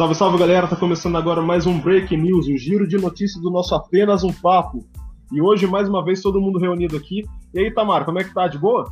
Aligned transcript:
Salve, 0.00 0.14
salve 0.14 0.38
galera, 0.38 0.66
tá 0.66 0.76
começando 0.76 1.18
agora 1.18 1.42
mais 1.42 1.66
um 1.66 1.78
Break 1.78 2.16
News, 2.16 2.46
o 2.46 2.52
um 2.54 2.56
giro 2.56 2.88
de 2.88 2.96
notícias 2.96 3.38
do 3.42 3.50
nosso 3.50 3.74
Apenas 3.74 4.24
um 4.24 4.32
Papo. 4.32 4.82
E 5.30 5.42
hoje, 5.42 5.66
mais 5.66 5.90
uma 5.90 6.02
vez, 6.02 6.22
todo 6.22 6.40
mundo 6.40 6.58
reunido 6.58 6.96
aqui. 6.96 7.22
E 7.52 7.60
aí, 7.60 7.70
Tamara, 7.70 8.06
como 8.06 8.18
é 8.18 8.24
que 8.24 8.32
tá? 8.32 8.48
De 8.48 8.56
boa? 8.56 8.90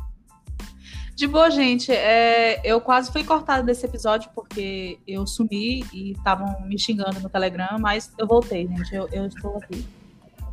De 1.15 1.25
boa, 1.25 1.49
gente. 1.49 1.91
É, 1.91 2.61
eu 2.63 2.79
quase 2.79 3.11
fui 3.11 3.23
cortada 3.23 3.63
desse 3.63 3.83
episódio 3.87 4.29
porque 4.35 4.99
eu 5.07 5.25
sumi 5.25 5.83
e 5.91 6.11
estavam 6.11 6.61
me 6.67 6.77
xingando 6.77 7.19
no 7.19 7.27
Telegram, 7.27 7.79
mas 7.79 8.13
eu 8.15 8.27
voltei, 8.27 8.67
gente. 8.67 8.93
Eu, 8.93 9.09
eu 9.11 9.25
estou 9.25 9.57
aqui. 9.57 9.83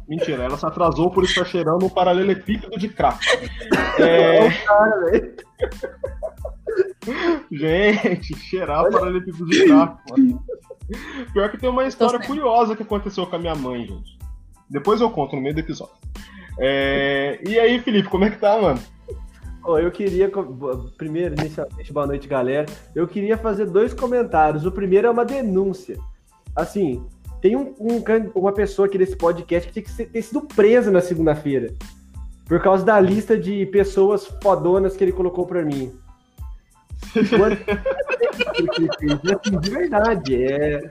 Mentira, 0.08 0.44
ela 0.44 0.56
se 0.56 0.64
atrasou 0.64 1.10
por 1.10 1.22
estar 1.24 1.44
cheirando 1.44 1.84
um 1.84 1.90
paralelepípedo 1.90 2.78
de 2.78 2.88
crack. 2.88 3.18
É... 3.98 4.48
Gente, 7.50 8.36
cheirar 8.36 8.82
Olha... 8.82 8.92
paralelepípedo 8.92 9.46
de. 9.46 9.66
Mano. 9.66 10.42
Pior 11.32 11.50
que 11.50 11.58
tem 11.58 11.68
uma 11.68 11.86
história 11.86 12.18
curiosa 12.18 12.76
que 12.76 12.82
aconteceu 12.82 13.26
com 13.26 13.36
a 13.36 13.38
minha 13.38 13.54
mãe, 13.54 13.86
gente. 13.86 14.16
Depois 14.70 15.00
eu 15.00 15.10
conto 15.10 15.34
no 15.34 15.42
meio 15.42 15.54
do 15.54 15.60
episódio. 15.60 15.94
É... 16.58 17.40
E 17.44 17.58
aí, 17.58 17.80
Felipe, 17.80 18.08
como 18.08 18.24
é 18.24 18.30
que 18.30 18.38
tá, 18.38 18.60
mano? 18.60 18.80
Oh, 19.64 19.78
eu 19.78 19.90
queria, 19.90 20.30
primeiro, 20.96 21.34
inicialmente, 21.34 21.92
boa 21.92 22.06
noite, 22.06 22.28
galera. 22.28 22.66
Eu 22.94 23.08
queria 23.08 23.36
fazer 23.36 23.66
dois 23.66 23.92
comentários. 23.92 24.64
O 24.64 24.70
primeiro 24.70 25.08
é 25.08 25.10
uma 25.10 25.24
denúncia. 25.24 25.98
Assim, 26.54 27.04
tem 27.40 27.56
um, 27.56 27.74
um, 27.80 28.02
uma 28.34 28.52
pessoa 28.52 28.86
aqui 28.86 28.96
desse 28.96 29.16
podcast 29.16 29.66
que 29.66 29.72
tinha 29.74 29.82
que 29.82 29.90
ser, 29.90 30.06
ter 30.06 30.22
sido 30.22 30.42
presa 30.42 30.90
na 30.90 31.00
segunda-feira. 31.00 31.74
Por 32.44 32.62
causa 32.62 32.84
da 32.84 33.00
lista 33.00 33.36
de 33.36 33.66
pessoas 33.66 34.24
fodonas 34.40 34.96
que 34.96 35.02
ele 35.02 35.12
colocou 35.12 35.44
pra 35.46 35.64
mim. 35.64 35.92
De 39.60 39.70
verdade, 39.70 40.42
é. 40.42 40.90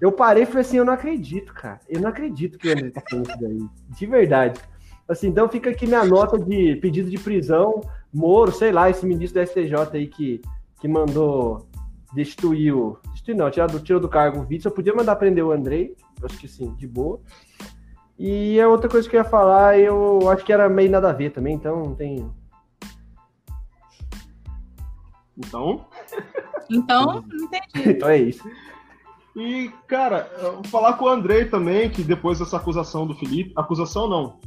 Eu 0.00 0.12
parei 0.12 0.42
e 0.42 0.46
falei 0.46 0.60
assim, 0.60 0.76
eu 0.76 0.84
não 0.84 0.92
acredito, 0.92 1.54
cara. 1.54 1.80
Eu 1.88 2.00
não 2.00 2.10
acredito 2.10 2.58
que 2.58 2.68
o 2.68 2.72
André 2.72 2.90
tá 2.90 3.02
falando 3.08 3.28
isso 3.28 3.40
daí. 3.40 3.66
De 3.88 4.06
verdade. 4.06 4.60
Assim, 5.08 5.28
então 5.28 5.48
fica 5.48 5.70
aqui 5.70 5.86
minha 5.86 6.04
nota 6.04 6.38
de 6.38 6.76
pedido 6.76 7.08
de 7.08 7.18
prisão. 7.18 7.80
Moro, 8.12 8.52
sei 8.52 8.72
lá, 8.72 8.90
esse 8.90 9.06
ministro 9.06 9.40
da 9.40 9.46
STJ 9.46 9.74
aí 9.94 10.06
que, 10.06 10.42
que 10.80 10.88
mandou 10.88 11.66
destituir 12.12 12.74
o, 12.74 12.98
não, 13.34 13.50
tirar 13.50 13.66
do, 13.66 13.80
tiro 13.80 14.00
do 14.00 14.08
cargo 14.08 14.40
o. 14.40 14.64
Eu 14.64 14.70
podia 14.70 14.94
mandar 14.94 15.16
prender 15.16 15.44
o 15.44 15.52
Andrei, 15.52 15.96
acho 16.22 16.38
que 16.38 16.48
sim, 16.48 16.74
de 16.74 16.86
boa. 16.86 17.20
E 18.18 18.60
a 18.60 18.68
outra 18.68 18.88
coisa 18.88 19.08
que 19.08 19.16
eu 19.16 19.20
ia 19.20 19.24
falar, 19.24 19.78
eu 19.78 20.28
acho 20.30 20.44
que 20.44 20.52
era 20.52 20.68
meio 20.68 20.90
nada 20.90 21.10
a 21.10 21.12
ver 21.12 21.30
também, 21.30 21.54
então 21.54 21.84
não 21.84 21.94
tem. 21.94 22.28
Então? 25.36 25.86
Então, 26.70 27.24
não 27.28 27.44
entendi. 27.44 27.66
então 27.90 28.08
é 28.08 28.18
isso. 28.18 28.48
E, 29.36 29.70
cara, 29.86 30.30
vou 30.40 30.64
falar 30.64 30.94
com 30.94 31.04
o 31.04 31.08
Andrei 31.08 31.44
também, 31.44 31.90
que 31.90 32.02
depois 32.02 32.38
dessa 32.38 32.56
acusação 32.56 33.06
do 33.06 33.14
Felipe. 33.14 33.52
Acusação 33.54 34.08
não 34.08 34.40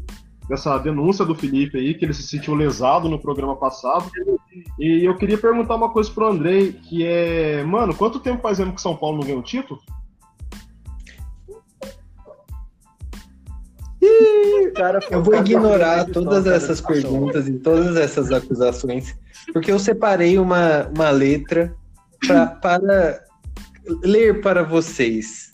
dessa 0.49 0.79
denúncia 0.79 1.23
do 1.23 1.35
Felipe 1.35 1.77
aí, 1.77 1.93
que 1.93 2.03
ele 2.03 2.13
se 2.13 2.23
sentiu 2.23 2.55
lesado 2.55 3.07
no 3.07 3.19
programa 3.19 3.55
passado. 3.55 4.09
E 4.79 5.05
eu 5.05 5.15
queria 5.15 5.37
perguntar 5.37 5.75
uma 5.75 5.91
coisa 5.91 6.09
pro 6.09 6.27
Andrei, 6.27 6.73
que 6.73 7.05
é, 7.05 7.63
mano, 7.63 7.93
quanto 7.93 8.19
tempo 8.19 8.41
faz 8.41 8.57
que 8.57 8.81
São 8.81 8.97
Paulo 8.97 9.19
não 9.19 9.27
ganha 9.27 9.37
o 9.37 9.43
título? 9.43 9.79
Cara, 14.75 14.99
eu 15.11 15.23
vou 15.23 15.35
ignorar 15.35 16.05
todas 16.05 16.47
essas 16.47 16.79
perguntas 16.81 17.47
e 17.47 17.53
todas 17.53 17.97
essas 17.97 18.31
acusações, 18.31 19.15
porque 19.51 19.71
eu 19.71 19.79
separei 19.79 20.37
uma, 20.37 20.87
uma 20.95 21.09
letra 21.09 21.73
pra, 22.25 22.47
para 22.47 23.23
ler 24.03 24.41
para 24.41 24.63
vocês. 24.63 25.51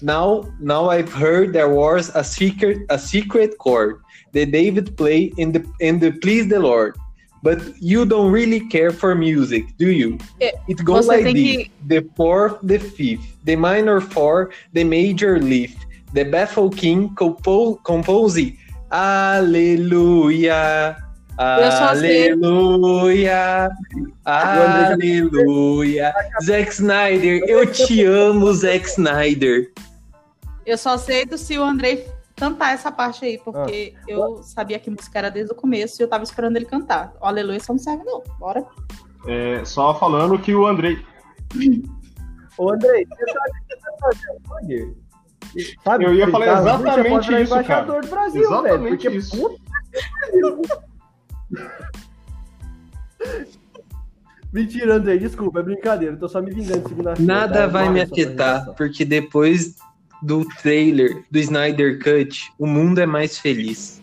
Now, 0.00 0.44
now 0.60 0.90
I've 0.90 1.12
heard 1.12 1.52
there 1.52 1.68
was 1.68 2.14
a 2.14 2.22
secret, 2.22 2.86
a 2.88 2.98
secret 2.98 3.56
chord 3.58 4.00
that 4.32 4.52
David 4.52 4.96
played 4.96 5.34
in 5.36 5.52
the 5.52 5.64
in 5.80 5.98
the 5.98 6.12
Please 6.12 6.48
the 6.48 6.60
Lord. 6.60 6.94
But 7.42 7.60
you 7.80 8.04
don't 8.04 8.32
really 8.32 8.60
care 8.68 8.90
for 8.90 9.14
music, 9.14 9.76
do 9.76 9.90
you? 9.90 10.18
É, 10.40 10.52
it 10.68 10.84
goes 10.84 11.06
like 11.06 11.24
this: 11.24 11.32
que... 11.32 11.70
the 11.86 12.04
fourth, 12.16 12.58
the 12.62 12.78
fifth, 12.78 13.26
the 13.44 13.56
minor 13.56 14.00
four, 14.00 14.50
the 14.72 14.84
major 14.84 15.38
lift, 15.40 15.78
the 16.12 16.24
baffle 16.24 16.70
king 16.70 17.14
compo 17.14 17.76
compose. 17.82 18.58
Aleluia. 18.90 20.96
Aleluia! 21.38 22.10
Aleluia! 24.24 26.12
Zack 26.42 26.72
Snyder, 26.72 27.44
eu 27.46 27.70
te 27.70 28.04
amo, 28.04 28.52
Zack 28.52 28.88
Snyder. 28.88 29.72
Eu 30.66 30.76
só 30.76 30.98
sei 30.98 31.24
do 31.24 31.38
se 31.38 31.56
o 31.56 31.62
Andrei 31.62 32.08
cantar 32.34 32.74
essa 32.74 32.90
parte 32.90 33.24
aí, 33.24 33.38
porque 33.38 33.94
ah. 33.96 34.00
eu 34.08 34.42
sabia 34.42 34.80
que 34.80 34.90
música 34.90 35.16
era 35.16 35.30
desde 35.30 35.52
o 35.52 35.54
começo 35.54 36.00
e 36.00 36.02
eu 36.02 36.08
tava 36.08 36.24
esperando 36.24 36.56
ele 36.56 36.66
cantar. 36.66 37.14
O 37.20 37.26
Aleluia 37.26 37.60
só 37.60 37.72
não 37.72 37.78
serve, 37.78 38.02
não. 38.02 38.20
Bora. 38.40 38.66
É, 39.28 39.64
só 39.64 39.96
falando 39.96 40.40
que 40.40 40.52
o 40.52 40.66
Andrei. 40.66 40.98
Ô, 42.58 42.72
Andrei, 42.72 43.06
você 43.06 43.32
sabe 43.32 43.50
o 43.50 43.52
que 43.68 43.70
você 43.76 43.76
tá 43.80 43.92
fazendo? 44.00 44.40
Sabe, 45.82 46.04
eu 46.04 46.14
ia 46.14 46.28
falar 46.28 46.46
tá 46.46 46.60
exatamente 46.60 47.32
isso, 47.32 47.54
embaixador 47.54 47.86
cara. 47.86 48.00
do 48.00 48.08
Brasil, 48.08 48.42
exatamente 48.42 49.08
velho, 49.08 49.18
isso. 49.18 49.58
Mentira, 54.52 54.94
Andrei, 54.94 55.18
desculpa, 55.18 55.60
é 55.60 55.62
brincadeira, 55.62 56.14
eu 56.14 56.18
tô 56.18 56.28
só 56.28 56.40
me 56.40 56.50
vingando 56.50 56.88
segunda-feira. 56.88 57.32
Nada 57.32 57.60
tá? 57.60 57.66
vai 57.66 57.88
me 57.88 58.00
afetar, 58.00 58.72
porque 58.74 59.04
depois 59.04 59.76
do 60.22 60.44
trailer 60.62 61.24
do 61.30 61.38
Snyder 61.38 61.98
Cut, 61.98 62.50
o 62.58 62.66
mundo 62.66 62.98
é 63.00 63.06
mais 63.06 63.38
feliz. 63.38 64.02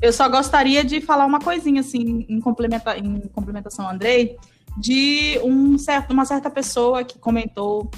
Eu 0.00 0.12
só 0.12 0.28
gostaria 0.28 0.82
de 0.82 1.00
falar 1.00 1.26
uma 1.26 1.40
coisinha, 1.40 1.80
assim, 1.80 2.24
em, 2.28 2.40
complementa, 2.40 2.96
em 2.96 3.20
complementação 3.34 3.86
ao 3.86 3.92
Andrei, 3.92 4.36
de 4.78 5.38
um 5.44 5.76
certo, 5.76 6.12
uma 6.12 6.24
certa 6.24 6.48
pessoa 6.48 7.04
que 7.04 7.18
comentou 7.18 7.90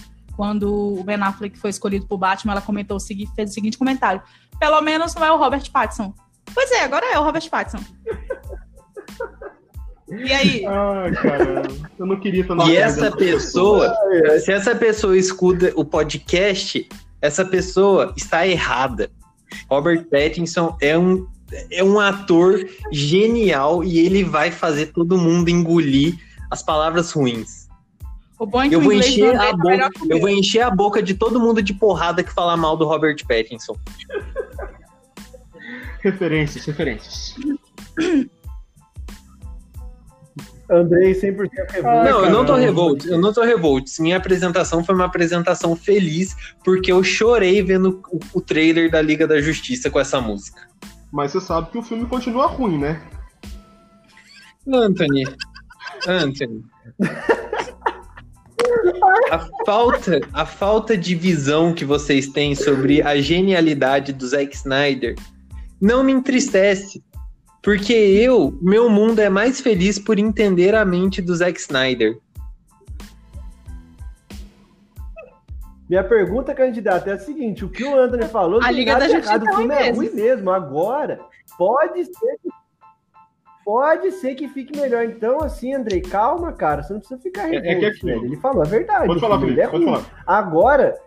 quando 0.43 0.99
o 0.99 1.05
Ben 1.05 1.23
Affleck 1.23 1.57
foi 1.57 1.71
escolhido 1.71 2.05
por 2.05 2.19
Batman, 2.19 2.55
ela 2.55 2.61
comentou 2.61 2.97
o 2.97 3.01
seguinte, 3.01 3.31
fez 3.37 3.51
o 3.51 3.55
seguinte 3.55 3.79
comentário: 3.79 4.21
pelo 4.59 4.81
menos 4.81 5.15
não 5.15 5.25
é 5.25 5.31
o 5.31 5.37
Robert 5.37 5.71
Pattinson. 5.71 6.13
Pois 6.53 6.69
é, 6.73 6.83
agora 6.83 7.07
é 7.07 7.17
o 7.17 7.23
Robert 7.23 7.49
Pattinson. 7.49 7.85
E 10.09 10.33
aí? 10.33 10.67
Ai, 10.67 11.13
caramba. 11.13 11.69
Eu 11.97 12.07
não 12.07 12.19
queria 12.19 12.41
estar 12.41 12.57
E 12.69 12.77
essa 12.77 13.13
pessoa, 13.13 13.95
se 14.45 14.51
essa 14.51 14.75
pessoa 14.75 15.17
escuta 15.17 15.73
o 15.77 15.85
podcast, 15.85 16.89
essa 17.21 17.45
pessoa 17.45 18.13
está 18.17 18.45
errada. 18.45 19.13
Robert 19.71 20.07
Pattinson 20.07 20.77
é 20.81 20.99
um, 20.99 21.25
é 21.71 21.85
um 21.85 22.01
ator 22.01 22.69
genial 22.91 23.85
e 23.85 24.01
ele 24.01 24.25
vai 24.25 24.51
fazer 24.51 24.87
todo 24.87 25.17
mundo 25.17 25.49
engolir 25.49 26.17
as 26.51 26.65
palavras 26.65 27.13
ruins. 27.13 27.62
Eu 28.71 28.81
vou 28.81 28.93
encher 28.93 29.37
a 29.37 29.53
boca, 29.53 29.91
eu 30.11 30.21
vou 30.21 30.29
encher 30.29 30.61
a 30.63 30.71
boca 30.71 31.03
de 31.03 31.15
todo 31.15 31.41
mundo 31.41 31.63
de 31.63 31.73
porrada 31.73 32.23
que 32.23 32.33
falar 32.33 32.57
mal 32.57 32.77
do 32.77 32.85
Robert 32.85 33.17
Pattinson. 33.27 33.77
referências, 36.03 36.65
referências. 36.65 37.35
Andrei 40.71 41.13
100% 41.13 41.51
revolt. 41.71 41.85
Ah, 41.85 42.05
não, 42.05 42.25
eu 42.25 42.31
não 42.31 42.47
tô 42.47 42.55
revolt, 42.55 43.05
eu 43.05 43.19
não 43.19 43.33
tô 43.33 43.43
revolt. 43.43 43.99
Minha 44.01 44.17
apresentação 44.17 44.83
foi 44.83 44.95
uma 44.95 45.05
apresentação 45.05 45.77
feliz, 45.77 46.35
porque 46.65 46.91
eu 46.91 47.05
chorei 47.05 47.63
vendo 47.63 48.03
o, 48.11 48.39
o 48.39 48.41
trailer 48.41 48.91
da 48.91 49.03
Liga 49.03 49.27
da 49.27 49.41
Justiça 49.41 49.91
com 49.91 50.01
essa 50.01 50.21
música. 50.21 50.67
Mas 51.13 51.33
você 51.33 51.41
sabe 51.43 51.71
que 51.71 51.79
o 51.79 51.83
filme 51.83 52.07
continua 52.07 52.47
ruim, 52.47 52.79
né? 52.79 53.03
Anthony. 54.67 55.25
Anthony. 56.07 56.65
A 59.31 59.39
falta, 59.65 60.21
a 60.33 60.47
falta 60.47 60.97
de 60.97 61.15
visão 61.15 61.75
que 61.75 61.85
vocês 61.85 62.29
têm 62.29 62.55
sobre 62.55 63.03
a 63.03 63.21
genialidade 63.21 64.13
do 64.13 64.27
Zack 64.27 64.55
Snyder 64.55 65.17
não 65.81 66.03
me 66.03 66.13
entristece. 66.13 67.03
Porque 67.63 67.93
eu, 67.93 68.59
meu 68.61 68.91
mundo 68.91 69.21
é 69.21 69.29
mais 69.29 69.61
feliz 69.61 69.99
por 69.99 70.19
entender 70.19 70.75
a 70.75 70.85
mente 70.85 71.23
do 71.23 71.35
Zack 71.35 71.61
Snyder. 71.61 72.19
Minha 75.89 76.03
pergunta, 76.03 76.55
candidato, 76.55 77.09
é 77.09 77.13
a 77.13 77.19
seguinte: 77.19 77.65
o 77.65 77.69
que 77.69 77.85
o 77.85 78.01
Anthony 78.01 78.25
falou 78.25 78.61
a 78.63 78.71
Liga 78.71 78.99
da 78.99 79.09
errado, 79.09 79.45
o 79.45 79.57
filme 79.57 79.75
é 79.75 79.91
ruim 79.91 80.11
mesmo. 80.11 80.51
Agora, 80.51 81.21
pode 81.59 82.05
ser 82.05 82.39
que, 82.43 82.49
pode 83.65 84.11
ser 84.13 84.35
que 84.35 84.49
fique 84.49 84.79
melhor. 84.79 85.05
Então, 85.05 85.43
assim, 85.43 85.75
Andrei, 85.75 86.01
calma, 86.01 86.53
cara. 86.53 86.83
Você 86.83 86.93
não 86.93 87.01
precisa 87.01 87.21
ficar 87.21 87.47
revolto, 87.47 87.67
é, 87.67 88.11
é 88.11 88.13
é 88.13 88.17
Ele 88.17 88.37
falou 88.37 88.63
a 88.63 88.67
verdade. 88.67 89.07
Pode 89.07 89.21
falar, 89.21 89.41
Felipe, 89.41 89.61
é 89.61 89.69
pode 89.69 89.85
falar. 89.85 90.05
Agora, 90.27 90.99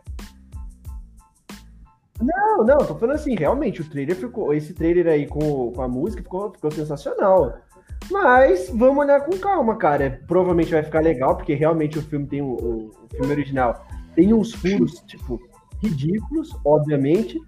não, 2.22 2.63
não, 2.63 2.78
tô 2.78 2.96
falando 2.96 3.16
assim, 3.16 3.36
realmente, 3.36 3.81
o 3.81 3.90
trailer 3.90 4.16
ficou. 4.16 4.54
Esse 4.54 4.74
trailer 4.74 5.07
aí 5.07 5.28
com, 5.28 5.72
com 5.72 5.81
a 5.81 5.88
música 5.88 6.24
ficou, 6.24 6.52
ficou 6.52 6.72
sensacional. 6.72 7.57
Mas 8.12 8.69
vamos 8.69 9.04
olhar 9.04 9.22
com 9.22 9.38
calma, 9.38 9.75
cara. 9.78 10.22
Provavelmente 10.28 10.72
vai 10.72 10.84
ficar 10.84 11.01
legal, 11.01 11.36
porque 11.36 11.54
realmente 11.54 11.98
o 11.98 12.01
filme 12.01 12.28
tem 12.28 12.42
o, 12.42 12.46
o, 12.46 12.92
o 13.04 13.08
filme 13.16 13.31
original 13.31 13.86
tem 14.16 14.34
uns 14.34 14.54
furos, 14.54 15.04
tipo, 15.06 15.40
ridículos, 15.84 16.56
obviamente. 16.63 17.40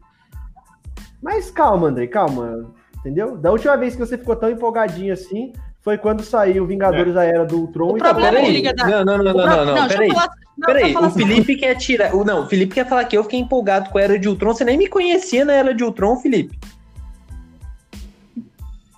Mas 1.22 1.50
calma, 1.50 1.88
André, 1.88 2.08
calma. 2.08 2.70
Entendeu? 3.08 3.38
Da 3.38 3.52
última 3.52 3.78
vez 3.78 3.96
que 3.96 4.00
você 4.02 4.18
ficou 4.18 4.36
tão 4.36 4.50
empolgadinho 4.50 5.14
assim, 5.14 5.54
foi 5.80 5.98
quando 5.98 6.22
saiu 6.22 6.66
Vingadores 6.66 7.12
é. 7.12 7.16
da 7.16 7.24
Era 7.24 7.46
do 7.46 7.62
Ultron. 7.62 7.94
O 7.94 7.98
e 7.98 8.02
problema 8.02 8.32
peraí. 8.32 8.62
Da... 8.62 8.86
Não, 8.86 9.06
não, 9.06 9.18
não, 9.18 9.24
não, 9.24 9.34
não, 9.34 9.66
não, 9.66 9.76
não 9.76 9.88
peraí. 9.88 10.12
Falar... 10.12 10.30
peraí, 10.66 10.94
o 10.94 11.00
assim. 11.06 11.26
Felipe 11.26 11.56
quer 11.56 11.76
tirar. 11.76 12.14
O, 12.14 12.26
não, 12.26 12.44
o 12.44 12.48
Felipe 12.48 12.76
quer 12.76 12.86
falar 12.86 13.06
que 13.06 13.18
eu 13.18 13.24
fiquei 13.24 13.40
empolgado 13.40 13.90
com 13.90 13.98
a 13.98 14.02
Era 14.02 14.20
de 14.20 14.28
Ultron. 14.28 14.54
Você 14.54 14.66
nem 14.66 14.78
me 14.78 14.90
conhecia 14.90 15.46
na 15.46 15.54
Era 15.54 15.74
de 15.74 15.86
Ultron, 15.86 16.18
Felipe. 16.18 16.60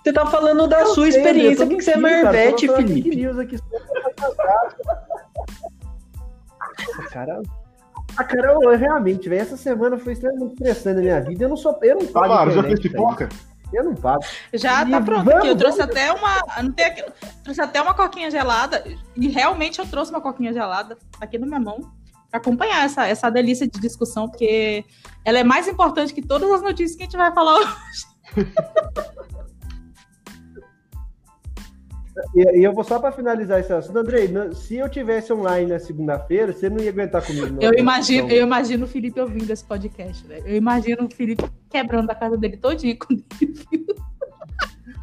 Você 0.02 0.12
tá 0.12 0.26
falando 0.26 0.66
da 0.66 0.80
eu 0.80 0.86
sua 0.86 1.08
sei, 1.08 1.20
experiência, 1.20 1.64
porque 1.64 1.82
você 1.82 1.92
é 1.92 1.96
Marvete, 1.96 2.66
Felipe. 2.66 3.26
Aqui, 3.26 3.56
cara, 7.12 7.40
a 8.16 8.24
cara, 8.24 8.48
eu, 8.48 8.76
realmente, 8.76 9.28
velho, 9.28 9.42
essa 9.42 9.56
semana 9.56 9.96
foi 9.96 10.14
extremamente 10.14 10.54
estressante 10.54 10.96
na 10.96 11.02
minha 11.02 11.20
vida. 11.20 11.44
Eu 11.44 11.50
não 11.50 11.56
sou. 11.56 11.78
Eu 11.82 11.98
não 12.00 12.06
pago. 12.06 12.26
Claro, 12.26 12.50
já 12.50 12.62
fez 12.64 12.80
pipoca? 12.80 13.28
Eu 13.72 13.84
não 13.84 13.94
pago. 13.94 14.24
Já 14.52 14.82
e 14.82 14.90
tá 14.90 15.00
pronto 15.00 15.24
vamos, 15.24 15.40
aqui. 15.40 15.48
Eu 15.48 15.56
trouxe 15.56 15.78
vamos. 15.78 15.96
até 15.96 16.12
uma. 16.12 16.62
Não 16.62 16.72
tem 16.72 16.86
aqui, 16.86 17.04
trouxe 17.42 17.60
até 17.60 17.80
uma 17.80 17.94
coquinha 17.94 18.30
gelada. 18.30 18.84
E 19.16 19.28
realmente 19.28 19.78
eu 19.78 19.86
trouxe 19.86 20.10
uma 20.10 20.20
coquinha 20.20 20.52
gelada 20.52 20.96
aqui 21.20 21.38
na 21.38 21.46
minha 21.46 21.60
mão 21.60 21.92
para 22.30 22.38
acompanhar 22.38 22.84
essa, 22.84 23.06
essa 23.06 23.30
delícia 23.30 23.66
de 23.66 23.80
discussão, 23.80 24.28
porque 24.28 24.84
ela 25.24 25.38
é 25.38 25.44
mais 25.44 25.66
importante 25.66 26.14
que 26.14 26.22
todas 26.22 26.50
as 26.50 26.62
notícias 26.62 26.96
que 26.96 27.02
a 27.02 27.06
gente 27.06 27.16
vai 27.16 27.32
falar 27.32 27.56
hoje. 27.56 27.74
E, 32.34 32.58
e, 32.58 32.64
eu 32.64 32.72
vou 32.72 32.84
só 32.84 32.98
para 32.98 33.12
finalizar 33.12 33.60
esse 33.60 33.72
assunto, 33.72 33.98
Andrei, 33.98 34.28
se 34.54 34.76
eu 34.76 34.88
tivesse 34.88 35.32
online 35.32 35.70
na 35.70 35.78
segunda-feira, 35.78 36.52
você 36.52 36.68
não 36.68 36.78
ia 36.78 36.90
aguentar 36.90 37.24
comigo. 37.24 37.56
eu 37.60 37.72
imagino, 37.74 38.28
eu 38.28 38.44
imagino 38.44 38.84
o 38.84 38.88
Felipe 38.88 39.20
ouvindo 39.20 39.50
esse 39.50 39.64
podcast, 39.64 40.26
né? 40.26 40.40
Eu 40.44 40.56
imagino 40.56 41.06
o 41.06 41.14
Felipe 41.14 41.44
quebrando 41.70 42.10
a 42.10 42.14
casa 42.14 42.36
dele 42.36 42.56
todinho 42.56 42.98
quando 42.98 43.24
ele 43.40 43.54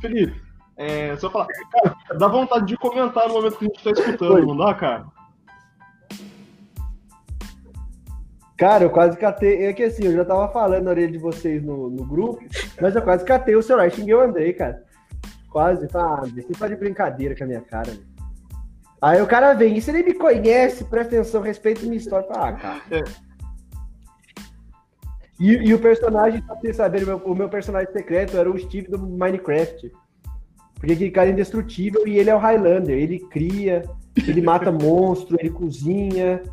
Felipe, 0.02 0.42
é, 0.76 1.16
só 1.16 1.30
falar, 1.30 1.48
cara, 1.48 1.96
dá 2.20 2.28
vontade 2.28 2.66
de 2.66 2.78
comentar 2.78 3.28
no 3.28 3.36
momento 3.36 3.58
que 3.58 3.66
a 3.66 3.68
gente 3.68 3.84
tá 3.84 3.92
escutando, 3.92 4.34
Oi. 4.34 4.46
não 4.46 4.58
dá, 4.58 4.74
cara? 4.74 5.06
Cara, 8.58 8.86
eu 8.86 8.90
quase 8.90 9.16
catei. 9.18 9.66
É 9.66 9.74
que 9.74 9.84
assim, 9.84 10.06
eu 10.06 10.14
já 10.14 10.26
tava 10.26 10.52
falando 10.52 10.84
na 10.84 10.90
orelha 10.90 11.12
de 11.12 11.20
vocês 11.20 11.64
no, 11.64 11.90
no 11.90 12.04
grupo, 12.04 12.44
mas 12.82 12.96
eu 12.96 13.02
quase 13.04 13.24
catei 13.24 13.56
o 13.56 13.62
celular 13.62 13.88
e 13.88 13.92
xinguei 13.92 14.16
o 14.16 14.22
Andrei, 14.22 14.52
cara. 14.52 14.84
Quase. 15.58 15.88
Ah, 15.96 16.22
você 16.24 16.54
tá 16.54 16.68
de 16.68 16.76
brincadeira 16.76 17.36
com 17.36 17.44
a 17.44 17.48
minha 17.48 17.62
cara. 17.62 17.90
Né? 17.90 17.98
Aí 19.02 19.20
o 19.20 19.26
cara 19.26 19.56
vem, 19.56 19.76
e 19.76 19.82
você 19.82 19.92
nem 19.92 20.04
me 20.04 20.14
conhece, 20.14 20.84
presta 20.84 21.16
atenção, 21.16 21.42
respeita 21.42 21.82
minha 21.82 21.98
história. 21.98 22.28
Ah, 22.30 22.54
cara. 22.54 22.82
É. 22.92 23.04
E, 25.40 25.54
e, 25.54 25.74
o 25.74 25.80
personagem, 25.80 26.44
pra 26.44 26.54
vocês 26.54 26.76
saberem, 26.76 27.06
o 27.06 27.08
meu, 27.08 27.18
o 27.18 27.36
meu 27.36 27.50
personagem 27.50 27.92
secreto 27.92 28.38
era 28.38 28.48
o 28.48 28.60
Steve 28.60 28.88
do 28.88 29.00
Minecraft. 29.00 29.92
Porque 30.76 30.94
aquele 30.94 31.10
cara 31.10 31.30
é 31.30 31.32
indestrutível 31.32 32.08
e 32.08 32.20
ele 32.20 32.30
é 32.30 32.36
o 32.36 32.40
Highlander. 32.40 32.96
Ele 32.96 33.18
cria, 33.18 33.82
ele 34.16 34.44
mata 34.44 34.70
monstro, 34.72 35.38
ele 35.40 35.50
cozinha, 35.50 36.44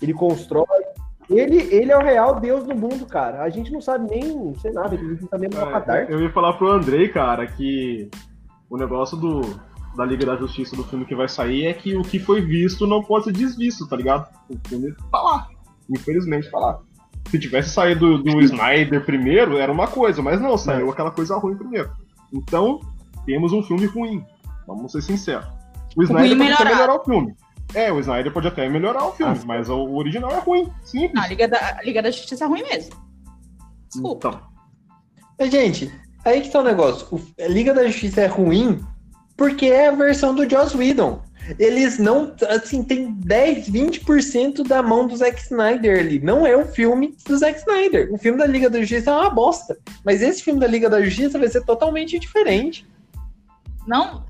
ele 0.00 0.14
constrói. 0.14 0.84
Ele, 1.28 1.62
ele 1.74 1.90
é 1.90 1.98
o 1.98 2.02
real 2.02 2.38
Deus 2.38 2.64
do 2.64 2.76
mundo, 2.76 3.06
cara. 3.06 3.42
A 3.42 3.48
gente 3.48 3.72
não 3.72 3.80
sabe 3.80 4.08
nem, 4.08 4.54
sei 4.60 4.70
nada, 4.70 4.94
a 4.94 4.98
gente 4.98 5.22
não 5.22 5.28
sabe 5.28 5.48
nem 5.48 5.58
é, 5.60 6.06
Eu 6.08 6.22
ia 6.22 6.30
falar 6.30 6.52
pro 6.52 6.70
Andrei, 6.70 7.08
cara, 7.08 7.44
que 7.48 8.08
o 8.68 8.76
negócio 8.76 9.16
do, 9.16 9.40
da 9.96 10.04
Liga 10.04 10.26
da 10.26 10.36
Justiça 10.36 10.76
do 10.76 10.84
filme 10.84 11.04
que 11.04 11.14
vai 11.14 11.28
sair 11.28 11.66
é 11.66 11.72
que 11.72 11.96
o 11.96 12.02
que 12.02 12.18
foi 12.18 12.40
visto 12.40 12.86
não 12.86 13.02
pode 13.02 13.24
ser 13.24 13.32
desvisto, 13.32 13.86
tá 13.86 13.96
ligado? 13.96 14.28
O 14.48 14.68
filme 14.68 14.94
tá 15.10 15.20
lá. 15.20 15.48
Infelizmente 15.88 16.50
tá 16.50 16.58
lá. 16.58 16.80
Se 17.30 17.38
tivesse 17.38 17.70
saído 17.70 18.22
do, 18.22 18.40
Snyder 18.42 19.04
primeiro, 19.04 19.56
era 19.56 19.72
uma 19.72 19.86
coisa, 19.86 20.22
mas 20.22 20.40
não, 20.40 20.56
saiu 20.56 20.88
é. 20.88 20.90
aquela 20.90 21.10
coisa 21.10 21.36
ruim 21.36 21.56
primeiro. 21.56 21.90
Então, 22.32 22.80
temos 23.24 23.52
um 23.52 23.62
filme 23.62 23.86
ruim. 23.86 24.24
Vamos 24.66 24.92
ser 24.92 25.02
sinceros. 25.02 25.46
O 25.96 26.02
Snyder 26.02 26.36
pode 26.36 26.52
até 26.52 26.64
melhorar 26.64 26.94
o 26.94 27.04
filme. 27.04 27.34
É, 27.74 27.92
o 27.92 27.98
Snyder 27.98 28.32
pode 28.32 28.46
até 28.46 28.68
melhorar 28.68 29.04
o 29.06 29.12
filme, 29.12 29.36
ah, 29.36 29.44
mas 29.44 29.68
o 29.68 29.94
original 29.94 30.30
é 30.30 30.38
ruim. 30.38 30.70
Simples. 30.84 31.22
a, 31.22 31.26
Liga 31.26 31.48
da, 31.48 31.78
a 31.78 31.82
Liga 31.82 32.02
da 32.02 32.10
Justiça 32.10 32.44
é 32.44 32.46
ruim 32.46 32.62
mesmo. 32.62 32.94
Desculpa. 33.90 34.42
Então. 35.34 35.50
Gente, 35.50 35.92
aí 36.26 36.40
que 36.40 36.50
tá 36.50 36.60
o 36.60 36.64
negócio. 36.64 37.06
O, 37.10 37.42
a 37.42 37.48
Liga 37.48 37.72
da 37.72 37.86
Justiça 37.86 38.22
é 38.22 38.26
ruim 38.26 38.84
porque 39.36 39.66
é 39.66 39.88
a 39.88 39.92
versão 39.92 40.34
do 40.34 40.48
Joss 40.48 40.76
Whedon. 40.76 41.22
Eles 41.58 41.98
não, 41.98 42.34
assim, 42.48 42.82
tem 42.82 43.12
10, 43.12 43.70
20% 43.70 44.66
da 44.66 44.82
mão 44.82 45.06
do 45.06 45.16
Zack 45.16 45.40
Snyder 45.40 46.00
ali. 46.00 46.18
Não 46.18 46.44
é 46.44 46.56
o 46.56 46.66
filme 46.66 47.16
do 47.24 47.38
Zack 47.38 47.60
Snyder. 47.60 48.12
O 48.12 48.18
filme 48.18 48.38
da 48.38 48.46
Liga 48.46 48.68
da 48.68 48.80
Justiça 48.80 49.10
é 49.10 49.14
uma 49.14 49.30
bosta. 49.30 49.78
Mas 50.04 50.22
esse 50.22 50.42
filme 50.42 50.58
da 50.58 50.66
Liga 50.66 50.90
da 50.90 51.00
Justiça 51.00 51.38
vai 51.38 51.48
ser 51.48 51.64
totalmente 51.64 52.18
diferente. 52.18 52.86
Não, 53.86 54.24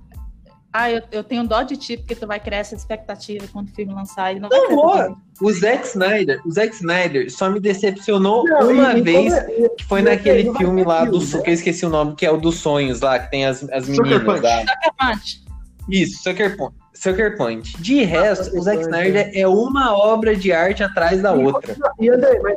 ah, 0.79 0.91
eu, 0.91 1.03
eu 1.11 1.25
tenho 1.25 1.43
dó 1.49 1.63
de 1.63 1.75
ti, 1.75 1.97
porque 1.97 2.15
tu 2.15 2.27
vai 2.27 2.39
criar 2.39 2.59
essa 2.59 2.75
expectativa 2.75 3.47
quando 3.51 3.69
o 3.69 3.73
filme 3.73 3.95
lançar. 3.95 4.37
E 4.37 4.39
não, 4.39 4.51
não 4.51 4.77
vou. 4.77 5.17
O 5.41 5.51
Zack 5.51 5.87
Snyder, 5.87 6.43
o 6.45 6.51
Zack 6.51 6.75
Snyder 6.75 7.33
só 7.33 7.49
me 7.49 7.59
decepcionou 7.61 8.45
não, 8.45 8.71
uma 8.71 8.93
vez, 8.93 9.35
como... 9.35 9.71
que 9.71 9.85
foi 9.85 10.03
naquele 10.03 10.53
filme 10.55 10.85
lá 10.85 11.07
do 11.07 11.19
né? 11.19 11.43
que 11.43 11.49
eu 11.49 11.55
esqueci 11.55 11.87
o 11.87 11.89
nome, 11.89 12.15
que 12.15 12.27
é 12.27 12.31
o 12.31 12.37
dos 12.37 12.57
sonhos 12.57 13.01
lá, 13.01 13.19
que 13.19 13.31
tem 13.31 13.47
as, 13.47 13.67
as 13.71 13.89
meninas 13.89 14.23
lá. 14.43 14.59
Sucker 14.61 14.93
Punch. 14.99 15.45
Isso, 15.89 16.23
Sucker 16.23 16.57
Punch. 16.59 16.75
Sucker 16.93 17.37
Punch. 17.39 17.81
De 17.81 18.03
resto, 18.05 18.55
o 18.59 18.63
Zack 18.63 18.83
Snyder 18.83 19.31
é 19.35 19.49
uma 19.49 19.97
obra 19.97 20.37
de 20.37 20.53
arte 20.53 20.83
atrás 20.83 21.23
da 21.23 21.33
outra. 21.33 21.75
E 21.99 22.11
André, 22.11 22.39
mas 22.43 22.57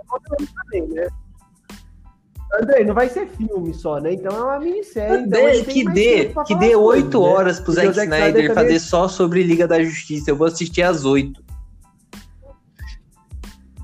também, 0.56 0.88
né? 0.90 1.08
André, 2.54 2.84
não 2.84 2.96
vai 2.96 3.08
ser 3.08 3.28
filme 3.28 3.74
só, 3.74 4.00
né? 4.00 4.14
Então 4.14 4.36
é 4.36 4.42
uma 4.42 4.60
minissérie. 4.60 5.24
Então 5.24 5.64
que 5.66 5.86
dê, 5.86 6.34
que 6.48 6.56
dê 6.56 6.76
oito 6.76 7.22
né? 7.22 7.28
horas 7.28 7.60
pro 7.60 7.72
Zack 7.72 7.90
Snyder, 7.90 8.18
Snyder 8.18 8.48
fazer 8.54 8.68
também... 8.68 8.80
só 8.80 9.08
sobre 9.08 9.44
Liga 9.44 9.68
da 9.68 9.82
Justiça. 9.84 10.32
Eu 10.32 10.36
vou 10.36 10.48
assistir 10.48 10.82
às 10.82 11.06
oito. 11.06 11.44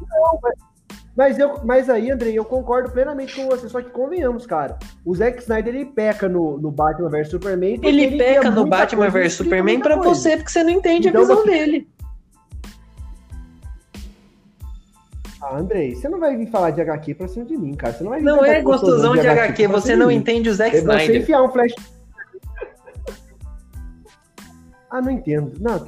Não, 0.10 0.40
mas, 0.42 0.56
mas, 1.16 1.40
eu, 1.40 1.60
mas 1.64 1.90
aí, 1.90 2.10
André, 2.10 2.32
eu 2.32 2.44
concordo 2.44 2.90
plenamente 2.90 3.36
com 3.36 3.46
você. 3.46 3.70
Só 3.70 3.82
que 3.82 3.92
convenhamos, 3.92 4.48
cara. 4.48 4.80
O 5.06 5.16
Zack 5.16 5.42
Snyder 5.42 5.76
ele 5.76 5.86
peca 5.86 6.28
no, 6.28 6.58
no 6.58 6.72
Batman 6.72 7.10
vs 7.10 7.30
Superman. 7.30 7.80
Ele, 7.84 8.04
ele 8.04 8.18
peca 8.18 8.50
no 8.50 8.66
Batman 8.66 9.10
vs 9.10 9.34
Superman 9.34 9.80
pra 9.80 9.98
coisa. 9.98 10.10
você, 10.10 10.38
porque 10.38 10.52
você 10.52 10.64
não 10.64 10.72
entende 10.72 11.10
então, 11.10 11.22
a 11.22 11.24
visão 11.24 11.44
você... 11.44 11.52
dele. 11.52 11.88
Ah, 15.48 15.58
Andrei, 15.58 15.94
você 15.94 16.10
não 16.10 16.20
vai 16.20 16.36
vir 16.36 16.50
falar 16.50 16.72
de 16.72 16.82
HQ 16.82 17.14
pra 17.14 17.28
cima 17.28 17.46
de 17.46 17.56
mim, 17.56 17.76
cara. 17.76 17.94
Você 17.94 18.04
não 18.04 18.10
vai 18.10 18.20
Não 18.20 18.44
é 18.44 18.62
gostosão 18.62 19.14
de, 19.14 19.22
de 19.22 19.28
HQ, 19.28 19.68
você 19.68 19.96
não 19.96 20.10
entende 20.10 20.50
o 20.50 20.54
Zack 20.54 20.76
Snyder. 20.76 21.06
Você 21.06 21.18
enfiar 21.20 21.44
um 21.44 21.50
flash. 21.50 21.76
Ah, 24.90 25.02
não 25.02 25.12
entendo. 25.12 25.54
Não. 25.60 25.88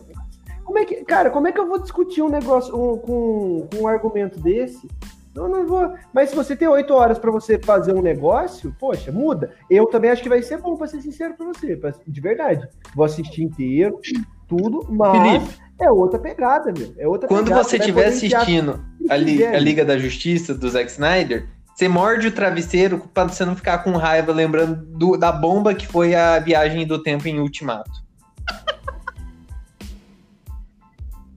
Como 0.63 0.77
é 0.77 0.85
que, 0.85 1.03
cara, 1.05 1.31
como 1.31 1.47
é 1.47 1.51
que 1.51 1.59
eu 1.59 1.67
vou 1.67 1.79
discutir 1.79 2.21
um 2.21 2.29
negócio 2.29 2.75
um, 2.75 2.97
com, 2.99 3.67
com 3.71 3.83
um 3.83 3.87
argumento 3.87 4.39
desse? 4.39 4.87
Eu 5.33 5.47
não 5.47 5.65
vou. 5.65 5.91
Mas 6.13 6.29
se 6.29 6.35
você 6.35 6.55
tem 6.55 6.67
oito 6.67 6.93
horas 6.93 7.17
para 7.17 7.31
você 7.31 7.57
fazer 7.57 7.95
um 7.95 8.01
negócio, 8.01 8.75
poxa, 8.79 9.11
muda. 9.11 9.55
Eu 9.71 9.87
também 9.87 10.11
acho 10.11 10.21
que 10.21 10.29
vai 10.29 10.43
ser 10.43 10.57
bom, 10.57 10.77
para 10.77 10.85
ser 10.85 11.01
sincero 11.01 11.33
para 11.35 11.47
você, 11.47 11.75
pra, 11.75 11.93
de 12.05 12.21
verdade. 12.21 12.67
Vou 12.95 13.05
assistir 13.05 13.43
inteiro, 13.43 13.99
tudo, 14.47 14.85
mas 14.89 15.43
Felipe, 15.43 15.66
é 15.79 15.91
outra 15.91 16.19
pegada, 16.19 16.71
meu. 16.71 16.93
É 16.97 17.07
outra 17.07 17.27
Quando 17.27 17.45
pegada, 17.45 17.63
você 17.63 17.77
estiver 17.77 18.07
assistindo 18.07 18.83
a, 19.09 19.15
Li, 19.15 19.45
a, 19.45 19.59
Liga 19.59 19.85
da 19.85 19.97
Justiça 19.97 20.53
do 20.53 20.69
Zack 20.69 20.89
Snyder, 20.91 21.47
você 21.73 21.87
morde 21.87 22.27
o 22.27 22.31
travesseiro 22.31 23.07
para 23.13 23.27
você 23.27 23.45
não 23.45 23.55
ficar 23.55 23.79
com 23.79 23.91
raiva 23.91 24.31
lembrando 24.31 24.75
do, 24.75 25.15
da 25.17 25.31
bomba 25.31 25.75
que 25.75 25.85
foi 25.85 26.15
a 26.15 26.39
viagem 26.39 26.87
do 26.87 27.01
tempo 27.01 27.27
em 27.27 27.39
Ultimato. 27.39 28.07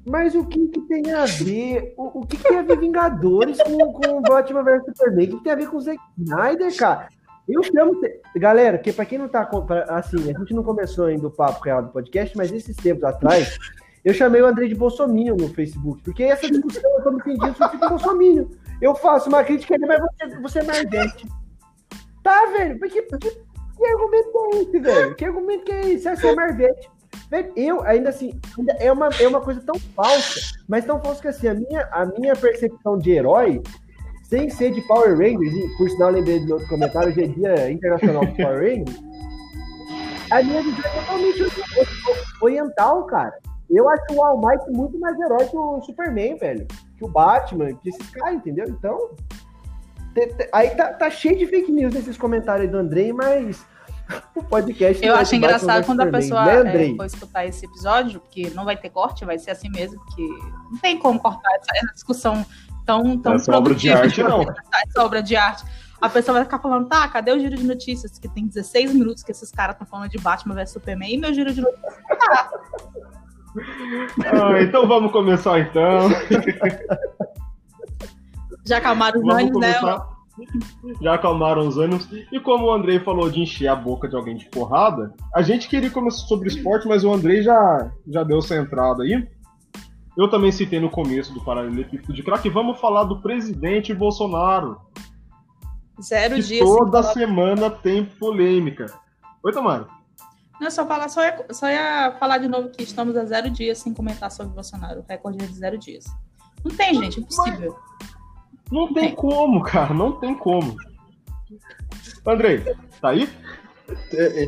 Mas 0.06 0.34
o 0.34 0.44
que, 0.44 0.66
que 0.68 0.80
tem 0.82 1.12
a 1.12 1.26
ver? 1.26 1.94
O, 1.96 2.20
o 2.20 2.26
que, 2.26 2.36
que 2.36 2.42
tem 2.42 2.58
a 2.58 2.62
ver 2.62 2.78
Vingadores 2.78 3.58
com, 3.62 3.92
com 3.92 4.22
Batman 4.22 4.64
vs 4.64 4.82
Superman? 4.86 5.28
O 5.28 5.38
que 5.38 5.44
tem 5.44 5.52
a 5.52 5.56
ver 5.56 5.68
com 5.68 5.76
o 5.76 5.80
Zack 5.80 6.00
Snyder, 6.18 6.76
cara? 6.76 7.08
Eu 7.48 7.62
chamo. 7.62 8.00
Galera, 8.36 8.78
que 8.78 8.92
para 8.92 9.04
quem 9.04 9.18
não 9.18 9.28
tá. 9.28 9.48
Assim, 9.88 10.30
a 10.30 10.38
gente 10.38 10.54
não 10.54 10.62
começou 10.62 11.06
ainda 11.06 11.26
o 11.26 11.30
papo 11.30 11.64
real 11.64 11.82
do 11.82 11.90
podcast, 11.90 12.36
mas 12.36 12.52
esses 12.52 12.76
tempos 12.76 13.04
atrás, 13.04 13.58
eu 14.04 14.14
chamei 14.14 14.40
o 14.40 14.46
André 14.46 14.66
de 14.66 14.74
Bolsominion 14.74 15.36
no 15.36 15.48
Facebook, 15.48 16.02
porque 16.02 16.24
essa 16.24 16.48
discussão 16.48 16.90
eu 16.98 17.02
tô 17.02 17.12
me 17.12 17.22
pedindo 17.22 17.54
sobre 17.54 17.76
Bolsominion. 17.76 18.46
Eu 18.80 18.94
faço 18.94 19.28
uma 19.28 19.44
crítica 19.44 19.74
ali, 19.74 19.86
mas 19.86 20.00
você, 20.00 20.40
você 20.40 20.58
é 20.60 20.62
marvete. 20.64 21.28
Tá, 22.22 22.46
velho? 22.46 22.78
Porque, 22.78 23.02
que, 23.02 23.18
que 23.18 23.86
argumento 23.86 24.30
é 24.38 24.62
esse, 24.62 24.78
velho? 24.78 25.14
Que 25.14 25.24
argumento 25.24 25.64
que 25.64 25.72
é 25.72 25.90
esse? 25.90 26.16
Você 26.16 26.28
é 26.28 26.34
marvete. 26.34 26.90
Velho, 27.30 27.52
eu, 27.56 27.82
ainda 27.82 28.08
assim, 28.08 28.40
ainda 28.58 28.72
é, 28.74 28.90
uma, 28.90 29.10
é 29.20 29.28
uma 29.28 29.40
coisa 29.40 29.60
tão 29.60 29.78
falsa, 29.94 30.40
mas 30.66 30.84
tão 30.84 31.00
falsa 31.00 31.20
que 31.20 31.28
assim, 31.28 31.48
a 31.48 31.54
minha, 31.54 31.88
a 31.92 32.06
minha 32.06 32.34
percepção 32.34 32.98
de 32.98 33.10
herói, 33.10 33.62
sem 34.22 34.48
ser 34.48 34.72
de 34.72 34.80
Power 34.82 35.12
Rangers, 35.12 35.52
e 35.52 35.76
por 35.76 35.90
sinal 35.90 36.10
lembrei 36.10 36.40
de 36.40 36.52
outro 36.52 36.68
comentário, 36.68 37.10
hoje 37.10 37.24
é 37.24 37.26
dia 37.26 37.70
internacional 37.70 38.24
de 38.24 38.36
Power 38.42 38.60
Rangers, 38.60 38.98
a 40.30 40.42
minha 40.42 40.62
visão 40.62 40.84
é 40.84 41.00
totalmente 41.00 41.44
oriental, 42.40 43.04
cara. 43.06 43.38
Eu 43.70 43.88
acho 43.88 44.02
o 44.12 44.22
All 44.22 44.40
Might 44.40 44.68
muito 44.70 44.98
mais 44.98 45.18
herói 45.18 45.46
que 45.46 45.56
o 45.56 45.80
Superman, 45.82 46.36
velho. 46.36 46.66
que 46.96 47.04
o 47.04 47.08
Batman, 47.08 47.72
que 47.74 47.88
esses 47.88 48.10
caras, 48.10 48.34
entendeu? 48.34 48.66
Então, 48.68 49.10
te, 50.12 50.26
te, 50.26 50.48
aí 50.52 50.70
tá, 50.70 50.92
tá, 50.92 51.08
cheio 51.08 51.38
de 51.38 51.46
fake 51.46 51.70
news 51.70 51.94
nesses 51.94 52.16
comentários 52.16 52.70
do 52.70 52.78
Andrei, 52.78 53.12
mas 53.12 53.64
o 54.34 54.42
podcast. 54.42 55.04
Eu 55.04 55.14
acho 55.14 55.36
engraçado 55.36 55.86
quando 55.86 56.00
a 56.00 56.06
pessoa 56.06 56.62
né, 56.64 56.90
é, 56.90 56.96
for 56.96 57.06
escutar 57.06 57.46
esse 57.46 57.64
episódio, 57.64 58.20
porque 58.20 58.50
não 58.50 58.64
vai 58.64 58.76
ter 58.76 58.90
corte, 58.90 59.24
vai 59.24 59.38
ser 59.38 59.52
assim 59.52 59.70
mesmo, 59.70 60.00
porque 60.04 60.26
não 60.70 60.78
tem 60.80 60.98
como 60.98 61.20
cortar 61.20 61.50
essa, 61.54 61.70
essa 61.76 61.94
discussão 61.94 62.44
tão, 62.84 63.18
tão 63.18 63.34
essa 63.34 63.56
obra 63.56 63.74
de 63.74 63.90
arte, 63.90 64.22
não. 64.22 64.42
Essa 64.86 65.04
obra 65.04 65.22
de 65.22 65.36
arte. 65.36 65.64
A 66.00 66.08
pessoa 66.08 66.36
vai 66.36 66.44
ficar 66.44 66.58
falando, 66.58 66.88
tá, 66.88 67.06
cadê 67.08 67.30
o 67.30 67.38
giro 67.38 67.54
de 67.54 67.64
notícias? 67.64 68.18
Que 68.18 68.26
tem 68.26 68.46
16 68.46 68.94
minutos 68.94 69.22
que 69.22 69.30
esses 69.30 69.50
caras 69.50 69.74
estão 69.74 69.86
falando 69.86 70.10
de 70.10 70.18
Batman 70.18 70.54
vs 70.54 70.70
Superman 70.70 71.14
e 71.14 71.18
meu 71.18 71.32
giro 71.34 71.52
de 71.52 71.60
notícias 71.60 71.94
tá. 72.18 72.50
Ah, 74.26 74.62
então 74.62 74.86
vamos 74.86 75.12
começar 75.12 75.60
então. 75.60 76.08
Já 78.64 78.78
acalmaram 78.78 79.20
os 79.20 79.34
ânimos, 79.34 79.60
né? 79.60 79.74
Já 81.00 81.14
acalmaram 81.14 81.66
os 81.66 81.76
ânimos. 81.76 82.08
E 82.32 82.40
como 82.40 82.66
o 82.66 82.72
Andrei 82.72 83.00
falou 83.00 83.28
de 83.30 83.40
encher 83.40 83.68
a 83.68 83.76
boca 83.76 84.08
de 84.08 84.16
alguém 84.16 84.36
de 84.36 84.46
porrada, 84.46 85.12
a 85.34 85.42
gente 85.42 85.68
queria 85.68 85.90
começar 85.90 86.26
sobre 86.26 86.48
esporte, 86.48 86.86
mas 86.86 87.04
o 87.04 87.12
Andrei 87.12 87.42
já, 87.42 87.90
já 88.06 88.22
deu 88.22 88.38
essa 88.38 88.56
entrada 88.56 89.02
aí. 89.02 89.28
Eu 90.16 90.28
também 90.28 90.52
citei 90.52 90.80
no 90.80 90.90
começo 90.90 91.32
do 91.32 91.42
Paralelepípedo 91.42 92.12
de 92.12 92.22
Crack. 92.22 92.48
Vamos 92.48 92.80
falar 92.80 93.04
do 93.04 93.20
presidente 93.20 93.94
Bolsonaro. 93.94 94.80
Zero 96.02 96.40
dias. 96.40 96.66
Toda 96.66 97.02
semana 97.02 97.70
tem 97.70 98.04
polêmica. 98.04 98.86
Oi, 99.42 99.52
Tamara. 99.52 99.99
Não, 100.60 100.70
só, 100.70 100.86
falar, 100.86 101.08
só, 101.08 101.24
ia, 101.24 101.46
só 101.50 101.68
ia 101.68 102.14
falar 102.20 102.38
de 102.38 102.46
novo 102.46 102.68
que 102.68 102.82
estamos 102.82 103.16
a 103.16 103.24
zero 103.24 103.48
dias 103.48 103.78
sem 103.78 103.94
comentar 103.94 104.30
sobre 104.30 104.52
o 104.52 104.54
Bolsonaro. 104.54 105.00
O 105.00 105.04
recorde 105.08 105.42
é 105.42 105.46
de 105.46 105.54
zero 105.54 105.78
dias. 105.78 106.04
Não 106.62 106.76
tem, 106.76 106.94
gente, 106.94 107.20
impossível. 107.20 107.76
Não 108.70 108.92
tem, 108.92 109.06
tem 109.06 109.14
como, 109.14 109.62
cara, 109.62 109.94
não 109.94 110.12
tem 110.12 110.34
como. 110.34 110.76
Andrei, 112.26 112.60
tá 113.00 113.08
aí? 113.08 113.28
É, 114.12 114.44
é. 114.44 114.46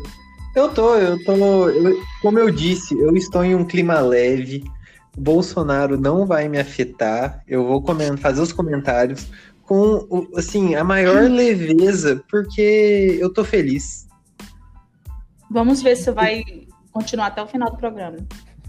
Eu 0.55 0.69
tô, 0.69 0.97
eu 0.97 1.25
tô. 1.25 1.71
Eu, 1.71 1.99
como 2.21 2.39
eu 2.39 2.51
disse, 2.51 2.97
eu 2.99 3.17
estou 3.17 3.43
em 3.43 3.55
um 3.55 3.65
clima 3.65 3.99
leve. 4.01 4.63
Bolsonaro 5.17 5.99
não 5.99 6.27
vai 6.27 6.49
me 6.49 6.59
afetar. 6.59 7.43
Eu 7.49 7.67
vou 7.67 7.83
fazer 8.19 8.41
os 8.43 8.53
comentários 8.53 9.29
com 9.63 10.29
assim 10.37 10.75
a 10.75 10.85
maior 10.85 11.31
leveza, 11.31 12.23
porque 12.31 13.19
eu 13.19 13.33
tô 13.33 13.43
feliz. 13.45 14.07
Vamos 15.53 15.83
ver 15.83 15.97
se 15.97 16.11
vai 16.11 16.43
continuar 16.91 17.27
até 17.27 17.43
o 17.43 17.47
final 17.47 17.71
do 17.71 17.77
programa. 17.77 18.17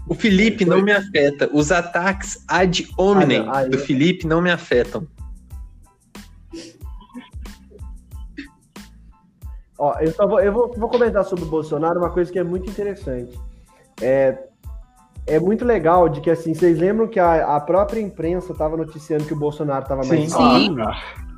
O 0.06 0.14
Felipe 0.14 0.66
não 0.66 0.82
me 0.82 0.92
afeta. 0.92 1.48
Os 1.50 1.72
ataques 1.72 2.44
ad 2.46 2.86
hominem 2.98 3.48
ah, 3.48 3.64
do 3.64 3.78
Felipe 3.78 4.26
não 4.26 4.42
me 4.42 4.50
afetam. 4.50 5.06
Ó, 9.78 9.98
eu 9.98 10.12
só 10.12 10.26
vou, 10.26 10.40
eu 10.40 10.52
vou, 10.52 10.72
vou, 10.76 10.88
comentar 10.88 11.24
sobre 11.24 11.44
o 11.44 11.48
Bolsonaro 11.48 11.98
uma 11.98 12.10
coisa 12.10 12.30
que 12.30 12.38
é 12.38 12.44
muito 12.44 12.68
interessante. 12.68 13.38
É, 14.00 14.38
é 15.26 15.40
muito 15.40 15.64
legal 15.64 16.08
de 16.08 16.20
que, 16.20 16.30
assim, 16.30 16.54
vocês 16.54 16.78
lembram 16.78 17.08
que 17.08 17.18
a, 17.18 17.56
a 17.56 17.60
própria 17.60 18.00
imprensa 18.00 18.52
estava 18.52 18.76
noticiando 18.76 19.24
que 19.24 19.32
o 19.32 19.38
Bolsonaro 19.38 19.82
estava 19.82 20.04
mais 20.04 20.30
Sim. 20.30 20.76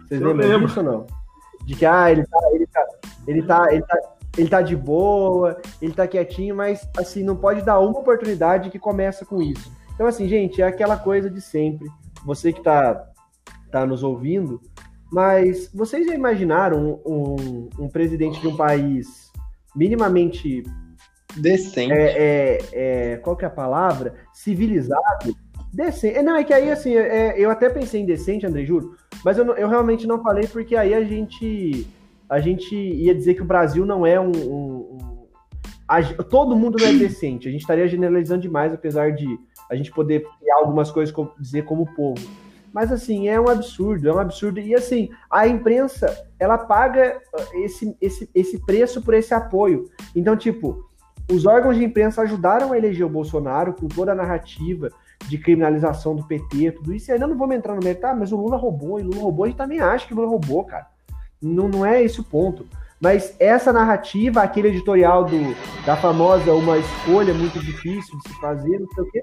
Vocês 0.07 0.21
lembram 0.21 0.67
disso 0.67 0.81
ou 0.81 0.85
não? 0.85 1.07
De 1.65 1.75
que, 1.75 1.87
ah, 1.87 2.11
ele 2.11 2.27
tá, 2.27 2.39
ele 2.53 2.67
tá, 2.67 2.87
ele 3.27 3.43
tá, 3.43 3.73
ele 3.73 3.83
tá, 3.83 3.99
ele 4.37 4.49
tá 4.49 4.63
de 4.63 4.77
boa, 4.77 5.61
ele 5.81 5.93
tá 5.93 6.07
quietinho, 6.07 6.55
mas, 6.55 6.89
assim, 6.97 7.23
não 7.23 7.37
pode 7.37 7.63
dar 7.63 7.81
uma 7.81 7.99
oportunidade 7.99 8.71
que 8.71 8.79
começa 8.79 9.25
com 9.25 9.43
isso. 9.43 9.73
Então, 9.95 10.07
assim, 10.07 10.29
gente, 10.29 10.61
é 10.61 10.67
aquela 10.67 10.97
coisa 10.97 11.31
de 11.31 11.41
sempre. 11.41 11.89
Você 12.25 12.53
que 12.53 12.63
tá, 12.63 13.07
tá 13.71 13.87
nos 13.87 14.03
ouvindo, 14.03 14.61
mas 15.11 15.71
vocês 15.73 16.07
já 16.07 16.15
imaginaram 16.15 17.01
um, 17.05 17.13
um, 17.13 17.69
um 17.85 17.89
presidente 17.89 18.41
de 18.41 18.49
um 18.49 18.57
país 18.57 19.31
minimamente 19.75 20.65
Decente. 21.37 21.93
É, 21.93 22.17
é, 22.17 22.59
é, 22.73 23.17
qual 23.19 23.37
que 23.37 23.45
é 23.45 23.49
a 23.49 23.51
palavra? 23.51 24.15
Civilizado. 24.33 25.37
Decente. 25.73 26.17
É, 26.17 26.23
não, 26.23 26.37
é 26.37 26.45
que 26.45 26.55
aí, 26.55 26.71
assim, 26.71 26.97
é, 26.97 27.35
eu 27.37 27.51
até 27.51 27.69
pensei 27.69 28.01
em 28.01 28.07
decente, 28.07 28.47
André, 28.47 28.65
juro, 28.65 28.97
mas 29.25 29.37
eu, 29.37 29.45
eu 29.57 29.69
realmente 29.69 30.07
não 30.07 30.23
falei 30.23 30.47
porque 30.47 30.75
aí 30.75 30.95
a 30.95 31.05
gente, 31.05 31.87
a 32.29 32.41
gente 32.41 32.75
ia 32.75 33.15
dizer 33.15 33.35
que 33.35 33.43
o 33.43 33.47
Brasil 33.47 33.87
não 33.87 34.07
é 34.07 34.21
um. 34.21 34.33
um, 34.33 34.99
um 35.01 35.27
a, 35.89 36.03
todo 36.03 36.57
mundo 36.57 36.79
não 36.81 36.87
é 36.87 36.93
decente. 36.93 37.49
A 37.49 37.51
gente 37.51 37.61
estaria 37.61 37.87
generalizando 37.87 38.43
demais, 38.43 38.73
apesar 38.73 39.13
de 39.13 39.27
a 39.71 39.77
gente 39.77 39.91
poder 39.93 40.27
criar 40.39 40.57
algumas 40.57 40.91
coisas, 40.91 41.15
dizer 41.39 41.65
como 41.65 41.95
povo. 41.95 42.21
Mas 42.73 42.93
assim, 42.93 43.29
é 43.29 43.41
um 43.41 43.49
absurdo, 43.49 44.09
é 44.09 44.13
um 44.13 44.19
absurdo. 44.19 44.61
E 44.61 44.75
assim, 44.75 45.09
a 45.31 45.47
imprensa, 45.47 46.27
ela 46.39 46.59
paga 46.59 47.21
esse, 47.55 47.97
esse, 48.01 48.29
esse 48.35 48.59
preço 48.67 49.01
por 49.01 49.15
esse 49.15 49.33
apoio. 49.33 49.89
Então, 50.15 50.37
tipo, 50.37 50.85
os 51.31 51.47
órgãos 51.47 51.77
de 51.77 51.85
imprensa 51.85 52.23
ajudaram 52.23 52.73
a 52.73 52.77
eleger 52.77 53.07
o 53.07 53.11
Bolsonaro 53.11 53.73
com 53.73 53.89
toda 53.89 54.13
a 54.13 54.15
narrativa 54.15 54.91
de 55.29 55.39
criminalização 55.39 56.15
do 56.15 56.27
PT, 56.27 56.73
tudo 56.73 56.93
isso. 56.93 57.11
E 57.11 57.13
ainda 57.13 57.27
não 57.27 57.39
vamos 57.39 57.57
entrar 57.57 57.75
no 57.75 57.83
mérito, 57.83 58.07
ah, 58.07 58.15
mas 58.15 58.33
o 58.33 58.37
Lula 58.37 58.57
roubou, 58.57 59.01
e 59.01 59.03
o 59.03 59.07
Lula 59.07 59.23
roubou, 59.23 59.45
a 59.45 59.49
gente 59.49 59.57
também 59.57 59.81
acha 59.81 60.07
que 60.07 60.13
o 60.13 60.17
Lula 60.17 60.29
roubou, 60.29 60.65
cara. 60.65 60.87
Não, 61.41 61.69
não 61.69 61.85
é 61.85 62.03
esse 62.03 62.21
o 62.21 62.25
ponto. 62.25 62.67
Mas 63.01 63.37
essa 63.39 63.73
narrativa, 63.73 64.43
aquele 64.43 64.69
editorial 64.69 65.25
do, 65.25 65.55
da 65.85 65.97
famosa 65.97 66.53
uma 66.55 66.79
escolha 66.79 67.35
muito 67.35 67.61
difícil 67.61 68.19
de 68.19 68.29
se 68.29 68.41
fazer, 68.41 68.81
não 68.81 68.89
sei 68.89 69.05
o 69.05 69.11
quê. 69.11 69.23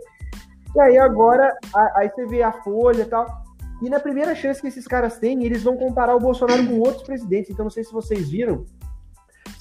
E 0.75 0.81
aí 0.81 0.97
agora, 0.97 1.51
a, 1.75 1.99
aí 1.99 2.09
você 2.09 2.25
vê 2.25 2.43
a 2.43 2.51
Folha 2.51 3.01
e 3.01 3.05
tal. 3.05 3.43
E 3.81 3.89
na 3.89 3.99
primeira 3.99 4.35
chance 4.35 4.61
que 4.61 4.67
esses 4.67 4.87
caras 4.87 5.17
têm, 5.17 5.43
eles 5.43 5.63
vão 5.63 5.75
comparar 5.75 6.15
o 6.15 6.19
Bolsonaro 6.19 6.65
com 6.65 6.79
outros 6.79 7.03
presidentes. 7.03 7.49
Então 7.49 7.65
não 7.65 7.71
sei 7.71 7.83
se 7.83 7.91
vocês 7.91 8.29
viram, 8.29 8.65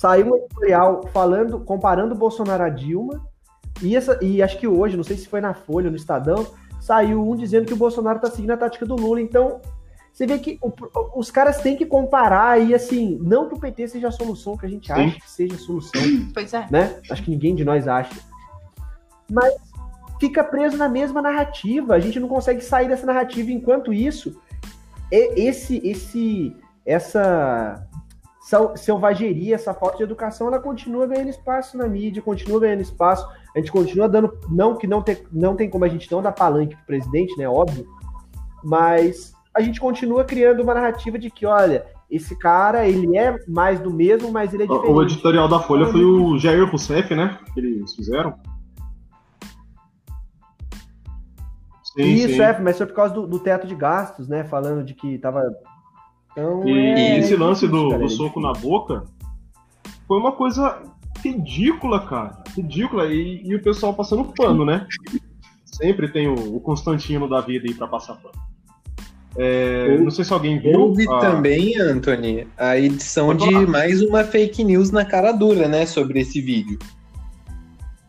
Saiu 0.02 0.32
um 0.32 0.36
editorial 0.36 1.06
falando, 1.12 1.60
comparando 1.60 2.12
o 2.12 2.18
Bolsonaro 2.18 2.64
a 2.64 2.68
Dilma, 2.68 3.24
e, 3.80 3.94
essa, 3.94 4.18
e 4.20 4.42
acho 4.42 4.58
que 4.58 4.66
hoje, 4.66 4.96
não 4.96 5.04
sei 5.04 5.16
se 5.16 5.28
foi 5.28 5.40
na 5.40 5.54
Folha 5.54 5.90
no 5.90 5.96
Estadão, 5.96 6.44
saiu 6.80 7.22
um 7.22 7.36
dizendo 7.36 7.66
que 7.66 7.72
o 7.72 7.76
Bolsonaro 7.76 8.16
está 8.16 8.28
seguindo 8.28 8.50
a 8.50 8.56
tática 8.56 8.84
do 8.84 8.96
Lula. 8.96 9.20
Então, 9.20 9.60
você 10.12 10.26
vê 10.26 10.38
que 10.38 10.58
o, 10.60 10.70
os 11.18 11.30
caras 11.30 11.58
têm 11.62 11.74
que 11.74 11.86
comparar 11.86 12.60
e 12.60 12.74
assim, 12.74 13.18
não 13.22 13.48
que 13.48 13.54
o 13.54 13.58
PT 13.58 13.88
seja 13.88 14.08
a 14.08 14.12
solução, 14.12 14.56
que 14.56 14.66
a 14.66 14.68
gente 14.68 14.92
acha 14.92 15.18
que 15.18 15.30
seja 15.30 15.54
a 15.54 15.58
solução. 15.58 16.02
Pois 16.34 16.52
é. 16.52 16.66
Né? 16.70 17.00
Acho 17.10 17.22
que 17.22 17.30
ninguém 17.30 17.54
de 17.54 17.64
nós 17.64 17.88
acha. 17.88 18.14
Mas 19.30 19.54
fica 20.20 20.44
preso 20.44 20.76
na 20.76 20.88
mesma 20.88 21.22
narrativa. 21.22 21.94
A 21.94 21.98
gente 21.98 22.20
não 22.20 22.28
consegue 22.28 22.60
sair 22.60 22.88
dessa 22.88 23.06
narrativa. 23.06 23.50
Enquanto 23.50 23.92
isso, 23.92 24.38
esse, 25.10 25.80
esse, 25.82 26.54
essa 26.84 27.88
selvageria, 28.76 29.54
essa 29.54 29.72
falta 29.72 29.96
de 29.96 30.02
educação, 30.02 30.48
ela 30.48 30.58
continua 30.58 31.06
ganhando 31.06 31.30
espaço 31.30 31.78
na 31.78 31.88
mídia, 31.88 32.20
continua 32.20 32.60
ganhando 32.60 32.82
espaço. 32.82 33.26
A 33.56 33.58
gente 33.58 33.72
continua 33.72 34.08
dando. 34.08 34.38
Não 34.50 34.76
que 34.76 34.86
não 34.86 35.02
tem, 35.02 35.16
não 35.32 35.56
tem 35.56 35.70
como 35.70 35.86
a 35.86 35.88
gente 35.88 36.10
não 36.12 36.20
dar 36.20 36.32
palanque 36.32 36.76
pro 36.76 36.84
presidente, 36.84 37.34
né? 37.38 37.48
Óbvio. 37.48 37.86
Mas 38.62 39.32
a 39.54 39.60
gente 39.60 39.80
continua 39.80 40.24
criando 40.24 40.62
uma 40.62 40.74
narrativa 40.74 41.18
de 41.18 41.30
que, 41.30 41.44
olha, 41.44 41.84
esse 42.10 42.36
cara, 42.38 42.86
ele 42.86 43.16
é 43.16 43.36
mais 43.46 43.80
do 43.80 43.92
mesmo, 43.92 44.30
mas 44.30 44.52
ele 44.52 44.64
é 44.64 44.66
diferente. 44.66 44.90
O 44.90 45.02
editorial 45.02 45.48
da 45.48 45.60
Folha 45.60 45.86
foi 45.86 46.04
o 46.04 46.38
Jair 46.38 46.68
Rousseff, 46.68 47.14
né? 47.14 47.38
Que 47.52 47.60
eles 47.60 47.94
fizeram. 47.94 48.34
Sim, 51.82 52.02
Isso, 52.02 52.34
sim. 52.34 52.40
é, 52.40 52.58
mas 52.58 52.78
foi 52.78 52.86
por 52.86 52.94
causa 52.94 53.12
do, 53.12 53.26
do 53.26 53.38
teto 53.38 53.66
de 53.66 53.74
gastos, 53.74 54.26
né? 54.26 54.44
Falando 54.44 54.82
de 54.82 54.94
que 54.94 55.18
tava 55.18 55.42
então, 56.32 56.66
e, 56.66 56.72
é... 56.72 57.18
esse 57.18 57.36
lance 57.36 57.68
do, 57.68 57.90
do, 57.90 58.08
soco 58.08 58.40
na 58.40 58.52
boca 58.52 59.04
foi 60.08 60.18
uma 60.18 60.32
coisa 60.32 60.82
ridícula, 61.22 62.06
cara. 62.06 62.42
Ridícula. 62.56 63.06
E, 63.06 63.42
e 63.44 63.54
o 63.54 63.62
pessoal 63.62 63.94
passando 63.94 64.32
pano, 64.32 64.64
né? 64.64 64.86
Sempre 65.64 66.10
tem 66.10 66.28
o, 66.28 66.56
o 66.56 66.60
Constantino 66.60 67.28
da 67.28 67.40
vida 67.40 67.68
aí 67.68 67.74
pra 67.74 67.86
passar 67.86 68.14
pano. 68.16 68.51
É, 69.36 69.96
não 69.98 70.10
sei 70.10 70.24
se 70.24 70.32
alguém 70.32 70.58
viu. 70.58 70.78
Houve 70.78 71.08
a... 71.08 71.18
também, 71.18 71.78
Anthony, 71.80 72.46
a 72.56 72.78
edição 72.78 73.34
de 73.34 73.50
mais 73.66 74.02
uma 74.02 74.24
fake 74.24 74.62
news 74.62 74.90
na 74.90 75.04
cara 75.04 75.32
dura, 75.32 75.68
né? 75.68 75.86
Sobre 75.86 76.20
esse 76.20 76.40
vídeo. 76.40 76.78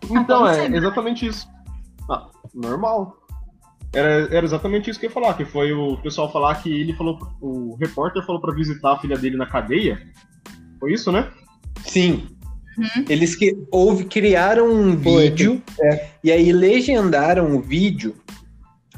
Então, 0.09 0.47
é 0.47 0.67
exatamente 0.67 1.25
isso. 1.25 1.47
Ah, 2.09 2.27
normal. 2.53 3.17
Era, 3.93 4.27
era 4.35 4.45
exatamente 4.45 4.89
isso 4.89 4.99
que 4.99 5.05
eu 5.05 5.09
ia 5.09 5.13
falar, 5.13 5.35
que 5.35 5.45
foi 5.45 5.71
o 5.71 5.97
pessoal 5.97 6.31
falar 6.31 6.55
que 6.55 6.69
ele 6.69 6.93
falou, 6.93 7.19
o 7.39 7.75
repórter 7.79 8.25
falou 8.25 8.41
para 8.41 8.53
visitar 8.53 8.93
a 8.93 8.99
filha 8.99 9.17
dele 9.17 9.37
na 9.37 9.45
cadeia. 9.45 10.01
Foi 10.79 10.93
isso, 10.93 11.11
né? 11.11 11.29
Sim. 11.85 12.27
Uhum. 12.77 13.05
Eles 13.07 13.35
que 13.35 13.55
houve, 13.71 14.05
criaram 14.05 14.67
um 14.67 14.99
foi, 14.99 15.29
vídeo 15.29 15.61
é. 15.79 16.07
e 16.23 16.31
aí 16.31 16.51
legendaram 16.51 17.55
o 17.55 17.61
vídeo 17.61 18.15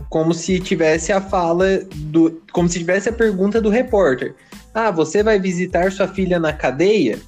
como 0.10 0.34
se 0.34 0.60
tivesse 0.60 1.12
a 1.12 1.22
fala 1.22 1.80
do. 1.96 2.42
como 2.52 2.68
se 2.68 2.80
tivesse 2.80 3.10
a 3.10 3.14
pergunta 3.14 3.62
do 3.62 3.70
repórter. 3.70 4.36
Ah, 4.74 4.92
você 4.92 5.24
vai 5.24 5.40
visitar 5.40 5.92
sua 5.92 6.08
filha 6.08 6.40
na 6.40 6.52
cadeia? 6.52 7.20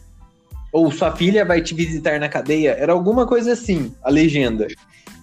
Ou 0.72 0.92
sua 0.92 1.16
filha 1.16 1.46
vai 1.46 1.62
te 1.62 1.74
visitar 1.74 2.20
na 2.20 2.28
cadeia? 2.28 2.72
Era 2.72 2.92
alguma 2.92 3.26
coisa 3.26 3.54
assim, 3.54 3.94
a 4.04 4.10
legenda. 4.10 4.68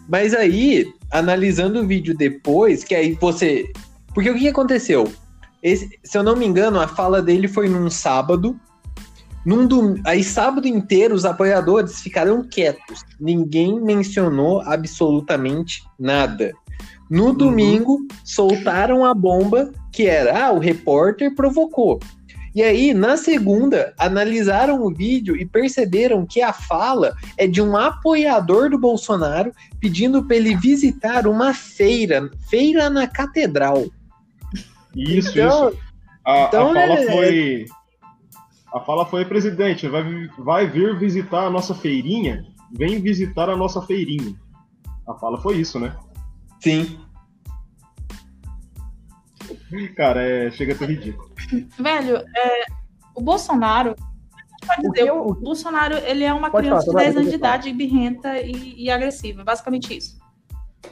Mas 0.08 0.34
aí, 0.34 0.86
analisando 1.10 1.80
o 1.80 1.86
vídeo 1.86 2.16
depois, 2.16 2.82
que 2.82 2.94
aí 2.94 3.16
você 3.20 3.70
Porque 4.14 4.30
o 4.30 4.38
que 4.38 4.48
aconteceu? 4.48 5.12
Esse, 5.62 5.98
se 6.02 6.18
eu 6.18 6.22
não 6.22 6.36
me 6.36 6.46
engano, 6.46 6.80
a 6.80 6.88
fala 6.88 7.22
dele 7.22 7.48
foi 7.48 7.68
num 7.68 7.88
sábado. 7.88 8.58
Num 9.44 9.66
dom... 9.66 9.96
Aí, 10.04 10.24
sábado 10.24 10.66
inteiro, 10.66 11.14
os 11.14 11.24
apoiadores 11.24 12.00
ficaram 12.00 12.42
quietos. 12.42 13.02
Ninguém 13.20 13.80
mencionou 13.80 14.60
absolutamente 14.62 15.82
nada. 15.98 16.52
No 17.10 17.26
Uhum. 17.26 17.34
domingo, 17.34 18.06
soltaram 18.24 19.04
a 19.04 19.12
bomba 19.14 19.70
que 19.92 20.06
era: 20.06 20.46
ah, 20.46 20.52
o 20.52 20.58
repórter 20.58 21.34
provocou. 21.34 22.00
E 22.54 22.62
aí, 22.62 22.94
na 22.94 23.16
segunda, 23.16 23.92
analisaram 23.98 24.80
o 24.84 24.94
vídeo 24.94 25.36
e 25.36 25.44
perceberam 25.44 26.24
que 26.24 26.40
a 26.40 26.52
fala 26.52 27.12
é 27.36 27.48
de 27.48 27.60
um 27.60 27.76
apoiador 27.76 28.70
do 28.70 28.78
Bolsonaro 28.78 29.52
pedindo 29.80 30.22
para 30.24 30.36
ele 30.36 30.54
visitar 30.56 31.26
uma 31.26 31.52
feira, 31.52 32.30
feira 32.48 32.88
na 32.88 33.08
catedral. 33.08 33.84
Isso, 34.96 35.30
Então- 35.38 35.70
isso. 35.70 35.78
A, 36.24 36.44
então 36.44 36.70
a 36.70 36.74
fala 36.74 36.94
é- 37.00 37.06
foi. 37.12 37.64
A 38.72 38.80
fala 38.80 39.06
foi, 39.06 39.24
presidente, 39.24 39.88
vai, 39.88 40.04
vai 40.38 40.66
vir 40.68 40.96
visitar 40.98 41.46
a 41.46 41.50
nossa 41.50 41.74
feirinha? 41.74 42.44
Vem 42.72 43.00
visitar 43.00 43.48
a 43.50 43.56
nossa 43.56 43.82
feirinha. 43.82 44.34
A 45.08 45.14
fala 45.14 45.40
foi 45.40 45.56
isso, 45.58 45.78
né? 45.78 45.92
Sim. 46.64 46.98
Cara, 49.96 50.22
é, 50.22 50.50
chega 50.50 50.72
a 50.72 50.76
ser 50.76 50.88
ridículo. 50.88 51.30
Velho, 51.78 52.16
é, 52.16 52.64
o 53.14 53.20
Bolsonaro. 53.20 53.94
Pode 54.66 54.86
O 54.86 54.90
dizer, 54.92 55.04
o, 55.04 55.06
eu- 55.08 55.26
o- 55.28 55.34
Bolsonaro 55.34 55.94
ele 55.98 56.24
é 56.24 56.32
uma 56.32 56.50
Pode 56.50 56.66
criança 56.66 56.86
falar, 56.86 56.98
de 57.00 57.04
10 57.04 57.14
Tomara, 57.14 57.20
anos 57.20 57.30
de 57.30 57.36
idade, 57.36 57.72
birrenta 57.72 58.40
e, 58.40 58.82
e 58.84 58.90
agressiva. 58.90 59.42
é 59.42 59.44
Basicamente 59.44 59.94
isso. 59.94 60.18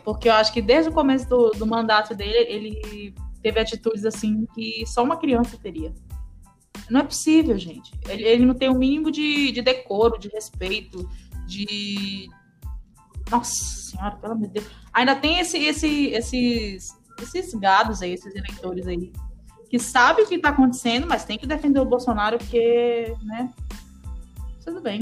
Porque 0.05 0.29
eu 0.29 0.35
acho 0.35 0.53
que 0.53 0.61
desde 0.61 0.91
o 0.91 0.93
começo 0.93 1.27
do, 1.29 1.51
do 1.53 1.67
mandato 1.67 2.15
dele, 2.15 2.37
ele 2.49 3.15
teve 3.43 3.59
atitudes 3.61 4.05
assim 4.05 4.47
que 4.55 4.85
só 4.87 5.03
uma 5.03 5.17
criança 5.17 5.57
teria. 5.57 5.93
Não 6.91 7.01
é 7.01 7.05
possível, 7.05 7.57
gente. 7.57 7.93
Ele, 8.09 8.23
ele 8.25 8.45
não 8.45 8.55
tem 8.55 8.69
o 8.69 8.75
mínimo 8.75 9.11
de, 9.11 9.51
de 9.53 9.63
decoro, 9.63 10.19
de 10.19 10.29
respeito, 10.29 11.09
de. 11.47 12.29
Nossa 13.33 13.53
senhora, 13.91 14.15
pelo 14.17 14.33
amor 14.35 14.47
de 14.47 14.53
Deus. 14.55 14.67
Ainda 14.93 15.17
tem 15.17 15.39
esse, 15.41 15.59
esse, 15.59 16.07
esses, 16.11 16.89
esses 17.21 17.55
gados 17.55 18.03
aí, 18.03 18.13
esses 18.13 18.35
eleitores 18.35 18.87
aí, 18.87 19.13
que 19.69 19.79
sabem 19.79 20.25
o 20.25 20.29
que 20.29 20.35
está 20.37 20.51
acontecendo, 20.51 21.07
mas 21.09 21.25
tem 21.25 21.39
que 21.39 21.47
defender 21.47 21.81
o 21.81 21.85
Bolsonaro 21.85 22.39
porque, 22.39 23.15
né? 23.25 23.51
Tudo 24.65 24.81
bem. 24.81 25.01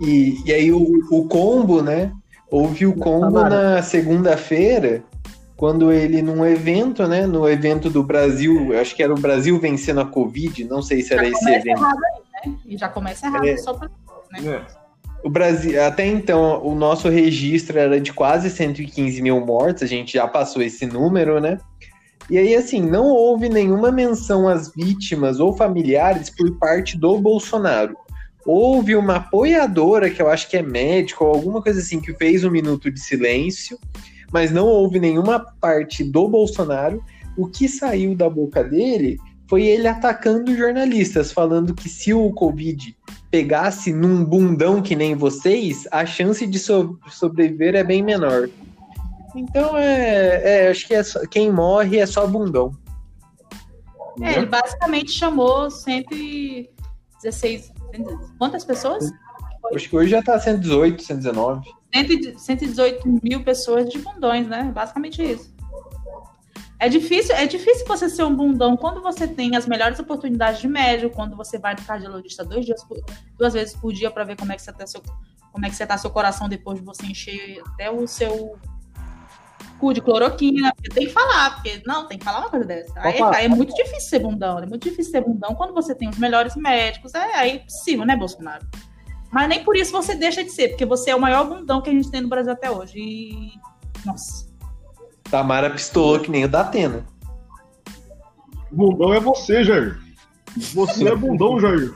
E, 0.00 0.42
e 0.44 0.52
aí 0.52 0.72
o, 0.72 0.82
o 1.10 1.28
combo, 1.28 1.82
né? 1.82 2.12
Houve 2.50 2.86
o 2.86 2.94
combo 2.96 3.32
Tamara. 3.34 3.74
na 3.76 3.82
segunda-feira, 3.82 5.04
quando 5.56 5.92
ele, 5.92 6.22
num 6.22 6.44
evento, 6.44 7.06
né? 7.06 7.26
No 7.26 7.48
evento 7.48 7.90
do 7.90 8.02
Brasil, 8.02 8.72
eu 8.72 8.80
acho 8.80 8.94
que 8.94 9.02
era 9.02 9.12
o 9.12 9.18
Brasil 9.20 9.58
vencendo 9.58 10.00
a 10.00 10.06
Covid, 10.06 10.64
não 10.64 10.80
sei 10.82 11.02
se 11.02 11.12
era 11.12 11.26
esse 11.28 11.38
Começa 11.38 11.58
evento. 11.58 11.78
errado 11.78 11.98
aí, 12.04 12.50
né? 12.50 12.58
E 12.66 12.76
já 12.78 12.88
começa 12.88 13.26
errado 13.26 13.46
É. 13.46 13.56
só 13.56 13.74
pra. 13.74 13.90
É. 14.42 14.83
O 15.24 15.30
Brasil, 15.30 15.82
até 15.82 16.06
então, 16.06 16.62
o 16.62 16.74
nosso 16.74 17.08
registro 17.08 17.78
era 17.78 17.98
de 17.98 18.12
quase 18.12 18.50
115 18.50 19.22
mil 19.22 19.40
mortes, 19.40 19.82
a 19.82 19.86
gente 19.86 20.12
já 20.12 20.28
passou 20.28 20.60
esse 20.60 20.84
número, 20.84 21.40
né? 21.40 21.56
E 22.28 22.36
aí, 22.36 22.54
assim, 22.54 22.82
não 22.82 23.06
houve 23.06 23.48
nenhuma 23.48 23.90
menção 23.90 24.46
às 24.46 24.70
vítimas 24.74 25.40
ou 25.40 25.56
familiares 25.56 26.28
por 26.28 26.58
parte 26.58 26.98
do 26.98 27.18
Bolsonaro. 27.18 27.96
Houve 28.44 28.94
uma 28.94 29.16
apoiadora, 29.16 30.10
que 30.10 30.20
eu 30.20 30.28
acho 30.28 30.46
que 30.50 30.58
é 30.58 30.62
médico, 30.62 31.24
ou 31.24 31.34
alguma 31.34 31.62
coisa 31.62 31.80
assim, 31.80 32.00
que 32.00 32.12
fez 32.12 32.44
um 32.44 32.50
minuto 32.50 32.90
de 32.90 33.00
silêncio, 33.00 33.78
mas 34.30 34.52
não 34.52 34.66
houve 34.66 35.00
nenhuma 35.00 35.40
parte 35.58 36.04
do 36.04 36.28
Bolsonaro. 36.28 37.02
O 37.34 37.46
que 37.46 37.66
saiu 37.66 38.14
da 38.14 38.28
boca 38.28 38.62
dele 38.62 39.18
foi 39.48 39.64
ele 39.64 39.88
atacando 39.88 40.54
jornalistas, 40.54 41.32
falando 41.32 41.74
que 41.74 41.88
se 41.88 42.12
o 42.12 42.30
Covid 42.32 42.94
pegasse 43.34 43.92
num 43.92 44.24
bundão 44.24 44.80
que 44.80 44.94
nem 44.94 45.16
vocês, 45.16 45.88
a 45.90 46.06
chance 46.06 46.46
de 46.46 46.56
so- 46.56 46.96
sobreviver 47.10 47.74
é 47.74 47.82
bem 47.82 48.00
menor. 48.00 48.48
Então 49.34 49.76
é, 49.76 50.66
é, 50.66 50.70
acho 50.70 50.86
que 50.86 50.94
é 50.94 51.02
só- 51.02 51.26
quem 51.26 51.50
morre 51.50 51.98
é 51.98 52.06
só 52.06 52.28
bundão. 52.28 52.70
É, 54.22 54.36
ele 54.36 54.46
basicamente 54.46 55.10
chamou 55.10 55.68
116. 55.68 57.72
Quantas 58.38 58.64
pessoas? 58.64 59.10
Acho 59.74 59.88
que 59.88 59.96
hoje 59.96 60.10
já 60.10 60.22
tá 60.22 60.38
118, 60.38 61.02
119. 61.02 61.68
100 61.92 62.38
118 62.38 63.18
mil 63.20 63.42
pessoas 63.42 63.88
de 63.88 63.98
bundões, 63.98 64.46
né? 64.46 64.70
Basicamente 64.72 65.20
isso. 65.24 65.52
É 66.84 66.88
difícil, 66.88 67.34
é 67.34 67.46
difícil 67.46 67.86
você 67.86 68.10
ser 68.10 68.24
um 68.24 68.36
bundão 68.36 68.76
quando 68.76 69.00
você 69.00 69.26
tem 69.26 69.56
as 69.56 69.66
melhores 69.66 69.98
oportunidades 69.98 70.60
de 70.60 70.68
médico, 70.68 71.14
quando 71.16 71.34
você 71.34 71.58
vai 71.58 71.74
no 71.74 71.82
cardiologista 71.82 72.44
dois 72.44 72.66
dias 72.66 72.84
por- 72.84 73.02
duas 73.38 73.54
vezes 73.54 73.74
por 73.74 73.90
dia 73.90 74.10
para 74.10 74.22
ver 74.22 74.36
como 74.36 74.52
é 74.52 74.56
que 74.56 74.60
você 74.60 74.70
tá 74.70 74.86
seu, 74.86 75.02
como 75.50 75.64
é 75.64 75.70
que 75.70 75.76
você 75.76 75.86
tá 75.86 75.96
seu 75.96 76.10
coração 76.10 76.46
depois 76.46 76.78
de 76.78 76.84
você 76.84 77.06
encher 77.06 77.62
até 77.68 77.90
o 77.90 78.06
seu 78.06 78.58
cu 79.80 79.94
de 79.94 80.02
cloroquina. 80.02 80.74
Tem 80.92 81.06
que 81.06 81.12
falar, 81.12 81.54
porque 81.54 81.82
não, 81.86 82.06
tem 82.06 82.18
que 82.18 82.24
falar 82.24 82.40
uma 82.40 82.50
coisa 82.50 82.66
dessa. 82.66 82.92
Aí, 82.96 83.18
Opa. 83.18 83.40
é 83.40 83.48
muito 83.48 83.74
difícil 83.74 84.10
ser 84.10 84.18
bundão, 84.18 84.58
é 84.58 84.66
muito 84.66 84.86
difícil 84.86 85.10
ser 85.10 85.22
bundão 85.22 85.54
quando 85.54 85.72
você 85.72 85.94
tem 85.94 86.10
os 86.10 86.18
melhores 86.18 86.54
médicos. 86.54 87.14
É, 87.14 87.34
aí 87.34 87.50
é 87.52 87.58
possível, 87.60 88.04
né, 88.04 88.14
Bolsonaro? 88.14 88.66
Mas 89.32 89.48
nem 89.48 89.64
por 89.64 89.74
isso 89.74 89.90
você 89.90 90.14
deixa 90.14 90.44
de 90.44 90.50
ser, 90.50 90.68
porque 90.68 90.84
você 90.84 91.12
é 91.12 91.16
o 91.16 91.20
maior 91.20 91.48
bundão 91.48 91.80
que 91.80 91.88
a 91.88 91.92
gente 91.94 92.10
tem 92.10 92.20
no 92.20 92.28
Brasil 92.28 92.52
até 92.52 92.70
hoje. 92.70 92.98
E. 92.98 93.52
Nossa. 94.04 94.53
Tamara 95.30 95.70
pistolou 95.70 96.20
que 96.20 96.30
nem 96.30 96.44
o 96.44 96.48
da 96.48 96.60
Atena. 96.60 97.04
Bundão 98.70 99.14
é 99.14 99.20
você, 99.20 99.64
Jair. 99.64 99.98
Você 100.56 101.08
é 101.08 101.14
bundão, 101.14 101.60
Jair. 101.60 101.92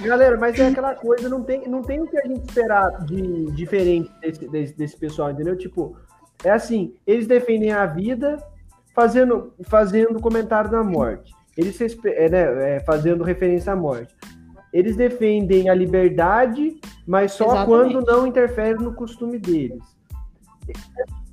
Galera, 0.00 0.36
mas 0.36 0.58
é 0.58 0.66
aquela 0.66 0.94
coisa, 0.94 1.28
não 1.28 1.42
tem, 1.42 1.68
não 1.68 1.82
tem 1.82 2.00
o 2.00 2.06
que 2.08 2.18
a 2.18 2.26
gente 2.26 2.44
esperar 2.48 3.04
de 3.04 3.50
diferente 3.52 4.10
desse, 4.20 4.48
desse, 4.48 4.76
desse 4.76 4.96
pessoal, 4.96 5.30
entendeu? 5.30 5.56
Tipo, 5.56 5.96
é 6.42 6.50
assim, 6.50 6.94
eles 7.06 7.26
defendem 7.26 7.70
a 7.72 7.86
vida 7.86 8.36
fazendo, 8.94 9.54
fazendo 9.68 10.20
comentário 10.20 10.70
da 10.70 10.82
morte. 10.82 11.32
Eles 11.56 11.80
é, 12.04 12.28
né, 12.28 12.76
é, 12.76 12.80
fazendo 12.80 13.22
referência 13.22 13.72
à 13.72 13.76
morte. 13.76 14.14
Eles 14.72 14.96
defendem 14.96 15.68
a 15.68 15.74
liberdade, 15.74 16.80
mas 17.06 17.32
só 17.32 17.44
Exatamente. 17.44 17.92
quando 17.92 18.06
não 18.06 18.26
interfere 18.26 18.78
no 18.82 18.94
costume 18.94 19.38
deles. 19.38 19.82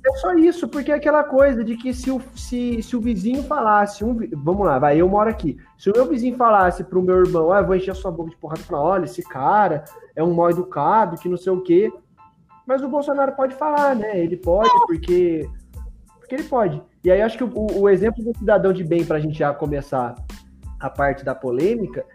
É 0.06 0.12
só 0.16 0.34
isso, 0.34 0.66
porque 0.66 0.90
é 0.90 0.94
aquela 0.94 1.22
coisa 1.22 1.62
de 1.62 1.76
que 1.76 1.92
se 1.92 2.10
o, 2.10 2.20
se, 2.34 2.82
se 2.82 2.96
o 2.96 3.00
vizinho 3.00 3.42
falasse, 3.42 4.02
um, 4.02 4.16
vamos 4.32 4.66
lá, 4.66 4.78
vai, 4.78 4.98
eu 4.98 5.08
moro 5.08 5.28
aqui. 5.28 5.58
Se 5.76 5.90
o 5.90 5.92
meu 5.94 6.06
vizinho 6.06 6.36
falasse 6.36 6.82
pro 6.82 7.02
meu 7.02 7.16
irmão, 7.16 7.52
ah, 7.52 7.60
eu 7.60 7.66
vou 7.66 7.76
encher 7.76 7.90
a 7.90 7.94
sua 7.94 8.10
boca 8.10 8.30
de 8.30 8.36
porrada 8.36 8.60
e 8.60 8.64
falar, 8.64 8.82
olha, 8.82 9.04
esse 9.04 9.22
cara 9.22 9.84
é 10.16 10.24
um 10.24 10.32
mal 10.32 10.50
educado, 10.50 11.18
que 11.18 11.28
não 11.28 11.36
sei 11.36 11.52
o 11.52 11.60
quê. 11.60 11.92
Mas 12.66 12.82
o 12.82 12.88
Bolsonaro 12.88 13.32
pode 13.32 13.54
falar, 13.54 13.94
né? 13.94 14.18
Ele 14.18 14.36
pode, 14.36 14.70
porque. 14.86 15.48
Porque 16.18 16.34
ele 16.34 16.44
pode. 16.44 16.80
E 17.04 17.10
aí 17.10 17.20
acho 17.20 17.36
que 17.36 17.44
o, 17.44 17.80
o 17.80 17.88
exemplo 17.88 18.22
do 18.22 18.36
cidadão 18.38 18.72
de 18.72 18.84
bem, 18.84 19.04
pra 19.04 19.18
gente 19.18 19.38
já 19.38 19.52
começar 19.52 20.14
a 20.78 20.88
parte 20.88 21.24
da 21.24 21.34
polêmica, 21.34 22.06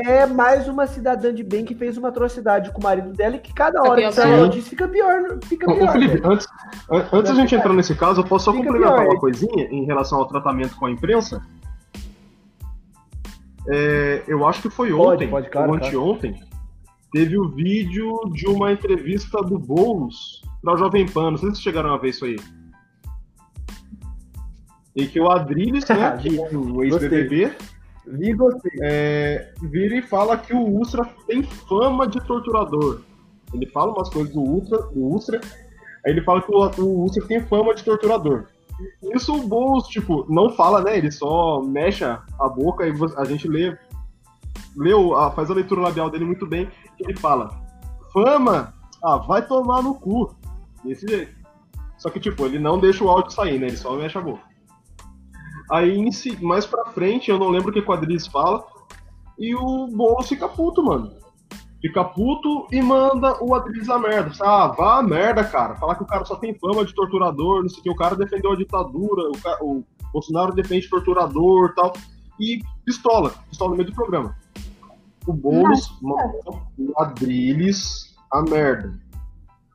é 0.00 0.26
mais 0.26 0.68
uma 0.68 0.86
cidadã 0.86 1.32
de 1.34 1.42
bem 1.42 1.64
que 1.64 1.74
fez 1.74 1.96
uma 1.96 2.08
atrocidade 2.08 2.70
com 2.72 2.80
o 2.80 2.84
marido 2.84 3.12
dela 3.12 3.36
e 3.36 3.38
que 3.38 3.52
cada 3.52 3.82
hora 3.82 4.00
que 4.02 4.12
sai 4.12 4.24
a 4.32 4.34
pior. 4.36 4.46
notícia 4.46 4.70
fica 4.70 4.88
pior, 4.88 5.38
fica 5.44 5.70
Ô, 5.70 5.74
ô, 5.74 5.76
pior. 5.78 5.92
Felipe, 5.92 6.14
velho. 6.18 6.32
antes, 6.32 6.46
an- 6.90 7.06
antes 7.12 7.30
da 7.32 7.36
gente 7.40 7.54
entrar 7.54 7.72
nesse 7.72 7.94
caso, 7.94 8.20
eu 8.20 8.24
posso 8.24 8.46
só 8.46 8.52
Fica 8.52 8.64
complementar 8.64 8.98
pior, 9.00 9.10
uma 9.12 9.20
coisinha 9.20 9.64
em 9.70 9.84
relação 9.84 10.18
ao 10.18 10.26
tratamento 10.26 10.76
com 10.76 10.86
a 10.86 10.90
imprensa? 10.90 11.40
É, 13.68 14.22
eu 14.26 14.46
acho 14.46 14.62
que 14.62 14.70
foi 14.70 14.90
Pode, 14.90 15.14
ontem, 15.24 15.28
pode, 15.28 15.48
claro, 15.50 15.72
ou 15.72 15.78
claro. 15.78 15.86
anteontem, 15.88 16.34
teve 17.12 17.38
o 17.38 17.48
vídeo 17.48 18.18
de 18.32 18.46
uma 18.48 18.72
entrevista 18.72 19.42
do 19.42 19.58
Boulos 19.58 20.42
para 20.62 20.76
Jovem 20.76 21.06
Pan. 21.06 21.32
Não 21.32 21.38
sei 21.38 21.48
se 21.50 21.56
vocês 21.56 21.62
chegaram 21.62 21.92
a 21.92 21.98
ver 21.98 22.10
isso 22.10 22.24
aí. 22.24 22.36
E 24.96 25.06
que 25.06 25.20
o 25.20 25.30
Adriles, 25.30 25.86
né, 25.88 26.16
que 26.20 26.40
é 26.40 26.56
o 26.56 26.82
ex-BBB, 26.82 27.52
E 28.06 28.32
gostei. 28.34 28.72
é, 28.82 29.52
vira 29.62 29.96
e 29.96 30.02
fala 30.02 30.36
que 30.36 30.52
o 30.54 30.80
Ustra 30.80 31.04
tem 31.26 31.42
fama 31.42 32.06
de 32.06 32.20
torturador. 32.26 33.00
Ele 33.52 33.66
fala 33.66 33.92
umas 33.92 34.08
coisas 34.08 34.32
do 34.32 34.42
Ustra, 34.42 34.78
do 34.78 35.08
Ustra 35.14 35.40
aí 36.04 36.12
ele 36.12 36.22
fala 36.22 36.40
que 36.42 36.50
o, 36.50 36.70
o 36.84 37.04
Ustra 37.04 37.24
tem 37.26 37.40
fama 37.42 37.74
de 37.74 37.84
torturador. 37.84 38.46
Isso 39.14 39.34
o 39.34 39.46
Boulos, 39.46 39.88
tipo, 39.88 40.24
não 40.32 40.48
fala, 40.50 40.80
né? 40.82 40.96
Ele 40.96 41.10
só 41.10 41.60
mexe 41.60 42.02
a 42.04 42.48
boca 42.48 42.86
e 42.86 42.92
a 43.16 43.24
gente 43.24 43.46
lê, 43.46 43.76
lê 44.74 44.92
a- 45.16 45.30
faz 45.32 45.50
a 45.50 45.54
leitura 45.54 45.82
labial 45.82 46.08
dele 46.10 46.24
muito 46.24 46.46
bem. 46.46 46.68
Ele 46.98 47.14
fala, 47.18 47.50
fama, 48.12 48.72
ah, 49.04 49.18
vai 49.18 49.46
tomar 49.46 49.82
no 49.82 49.94
cu. 49.96 50.34
Desse 50.82 51.06
jeito. 51.06 51.36
Só 51.98 52.08
que, 52.08 52.18
tipo, 52.18 52.46
ele 52.46 52.58
não 52.58 52.78
deixa 52.78 53.04
o 53.04 53.10
áudio 53.10 53.30
sair, 53.32 53.58
né? 53.58 53.66
Ele 53.66 53.76
só 53.76 53.94
mexe 53.94 54.16
a 54.16 54.22
boca. 54.22 54.40
Aí, 55.70 56.04
mais 56.40 56.66
pra 56.66 56.86
frente, 56.86 57.30
eu 57.30 57.38
não 57.38 57.48
lembro 57.48 57.70
o 57.70 57.72
que 57.72 57.78
o 57.78 57.84
Quadrilhos 57.84 58.26
fala, 58.26 58.64
e 59.38 59.54
o 59.54 59.86
Boulos 59.86 60.28
fica 60.28 60.48
puto, 60.48 60.82
mano. 60.82 61.12
fica 61.80 62.04
puto 62.04 62.66
e 62.70 62.82
manda 62.82 63.42
o 63.42 63.54
Adriles 63.54 63.88
a 63.88 63.98
merda. 63.98 64.32
Ah, 64.42 64.68
vá 64.68 64.98
a 64.98 65.02
merda, 65.02 65.42
cara. 65.42 65.76
Falar 65.76 65.94
que 65.94 66.02
o 66.02 66.06
cara 66.06 66.24
só 66.24 66.36
tem 66.36 66.54
fama 66.58 66.84
de 66.84 66.94
torturador, 66.94 67.62
não 67.62 67.68
sei 67.68 67.80
o 67.80 67.82
que, 67.82 67.90
o 67.90 67.96
cara 67.96 68.14
defendeu 68.14 68.52
a 68.52 68.56
ditadura, 68.56 69.30
o, 69.30 69.42
cara, 69.42 69.58
o 69.62 69.82
Bolsonaro 70.12 70.52
defende 70.52 70.88
torturador 70.90 71.72
tal. 71.74 71.92
E 72.38 72.62
pistola, 72.84 73.32
pistola 73.48 73.70
no 73.70 73.76
meio 73.76 73.88
do 73.88 73.94
programa. 73.94 74.36
O 75.26 75.32
Boulos 75.32 75.90
mandou 76.02 76.62
o 76.78 76.92
Adriles 76.98 78.16
a 78.32 78.42
merda. 78.42 78.98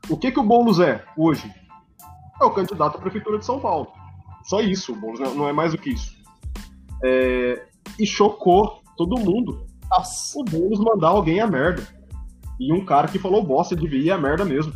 O 0.08 0.16
que 0.16 0.30
que 0.30 0.40
o 0.40 0.44
Boulos 0.44 0.78
é 0.80 1.04
hoje? 1.16 1.52
É 2.40 2.44
o 2.44 2.50
candidato 2.50 2.98
à 2.98 3.00
prefeitura 3.00 3.38
de 3.38 3.44
São 3.44 3.58
Paulo. 3.58 3.88
Só 4.46 4.60
isso, 4.60 4.92
o 4.92 4.96
Boulos 4.96 5.20
não 5.20 5.48
é 5.48 5.52
mais 5.52 5.72
do 5.72 5.78
que 5.78 5.90
isso. 5.90 6.16
É... 7.04 7.66
E 7.98 8.06
chocou 8.06 8.82
todo 8.96 9.18
mundo. 9.18 9.66
Nossa. 9.90 10.38
O 10.38 10.44
Boulos 10.44 10.78
mandar 10.78 11.08
alguém 11.08 11.40
a 11.40 11.46
merda. 11.46 11.86
E 12.58 12.72
um 12.72 12.84
cara 12.84 13.08
que 13.08 13.18
falou 13.18 13.42
bosta 13.42 13.76
devia 13.76 14.00
ir 14.00 14.10
a 14.10 14.18
merda 14.18 14.44
mesmo. 14.44 14.72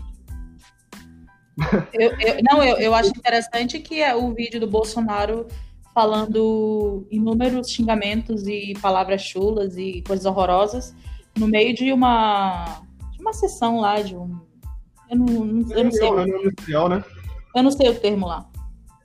Eu, 1.92 2.10
eu, 2.18 2.40
não, 2.42 2.62
eu, 2.62 2.76
eu 2.78 2.94
acho 2.94 3.10
interessante 3.10 3.78
que 3.80 4.00
é 4.00 4.14
o 4.14 4.32
vídeo 4.32 4.60
do 4.60 4.66
Bolsonaro 4.66 5.46
falando 5.94 7.06
inúmeros 7.10 7.68
xingamentos 7.70 8.46
e 8.46 8.74
palavras 8.80 9.22
chulas 9.22 9.76
e 9.76 10.02
coisas 10.06 10.24
horrorosas 10.24 10.94
no 11.36 11.46
meio 11.46 11.74
de 11.74 11.92
uma 11.92 12.80
de 13.12 13.20
uma 13.20 13.32
sessão 13.32 13.80
lá 13.80 14.00
de 14.00 14.16
um 14.16 14.40
eu 15.10 15.16
não, 15.18 15.26
eu 15.70 15.84
não 15.84 15.90
sei 15.90 16.08
industrial, 16.08 16.88
né? 16.88 17.04
eu 17.56 17.62
não 17.62 17.70
sei 17.70 17.90
o 17.90 17.98
termo 17.98 18.26
lá 18.26 18.48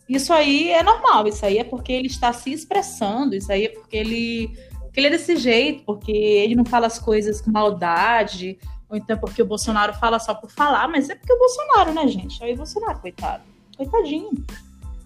isso 0.07 0.31
aí 0.33 0.71
é 0.71 0.83
normal 0.83 1.27
isso 1.27 1.45
aí 1.45 1.57
é 1.57 1.63
porque 1.63 1.91
ele 1.91 2.07
está 2.07 2.31
se 2.33 2.51
expressando 2.51 3.35
isso 3.35 3.51
aí 3.51 3.65
é 3.65 3.69
porque 3.69 3.97
ele 3.97 4.51
porque 4.81 4.99
ele 4.99 5.07
é 5.07 5.11
desse 5.11 5.35
jeito 5.35 5.83
porque 5.83 6.11
ele 6.11 6.55
não 6.55 6.65
fala 6.65 6.87
as 6.87 6.99
coisas 6.99 7.41
com 7.41 7.51
maldade 7.51 8.57
ou 8.89 8.95
então 8.95 9.17
porque 9.17 9.41
o 9.41 9.45
Bolsonaro 9.45 9.93
fala 9.93 10.19
só 10.19 10.33
por 10.33 10.49
falar 10.49 10.87
mas 10.87 11.09
é 11.09 11.15
porque 11.15 11.33
o 11.33 11.39
Bolsonaro 11.39 11.93
né 11.93 12.07
gente 12.07 12.43
aí 12.43 12.53
o 12.53 12.57
Bolsonaro 12.57 12.99
coitado 12.99 13.43
coitadinho 13.75 14.31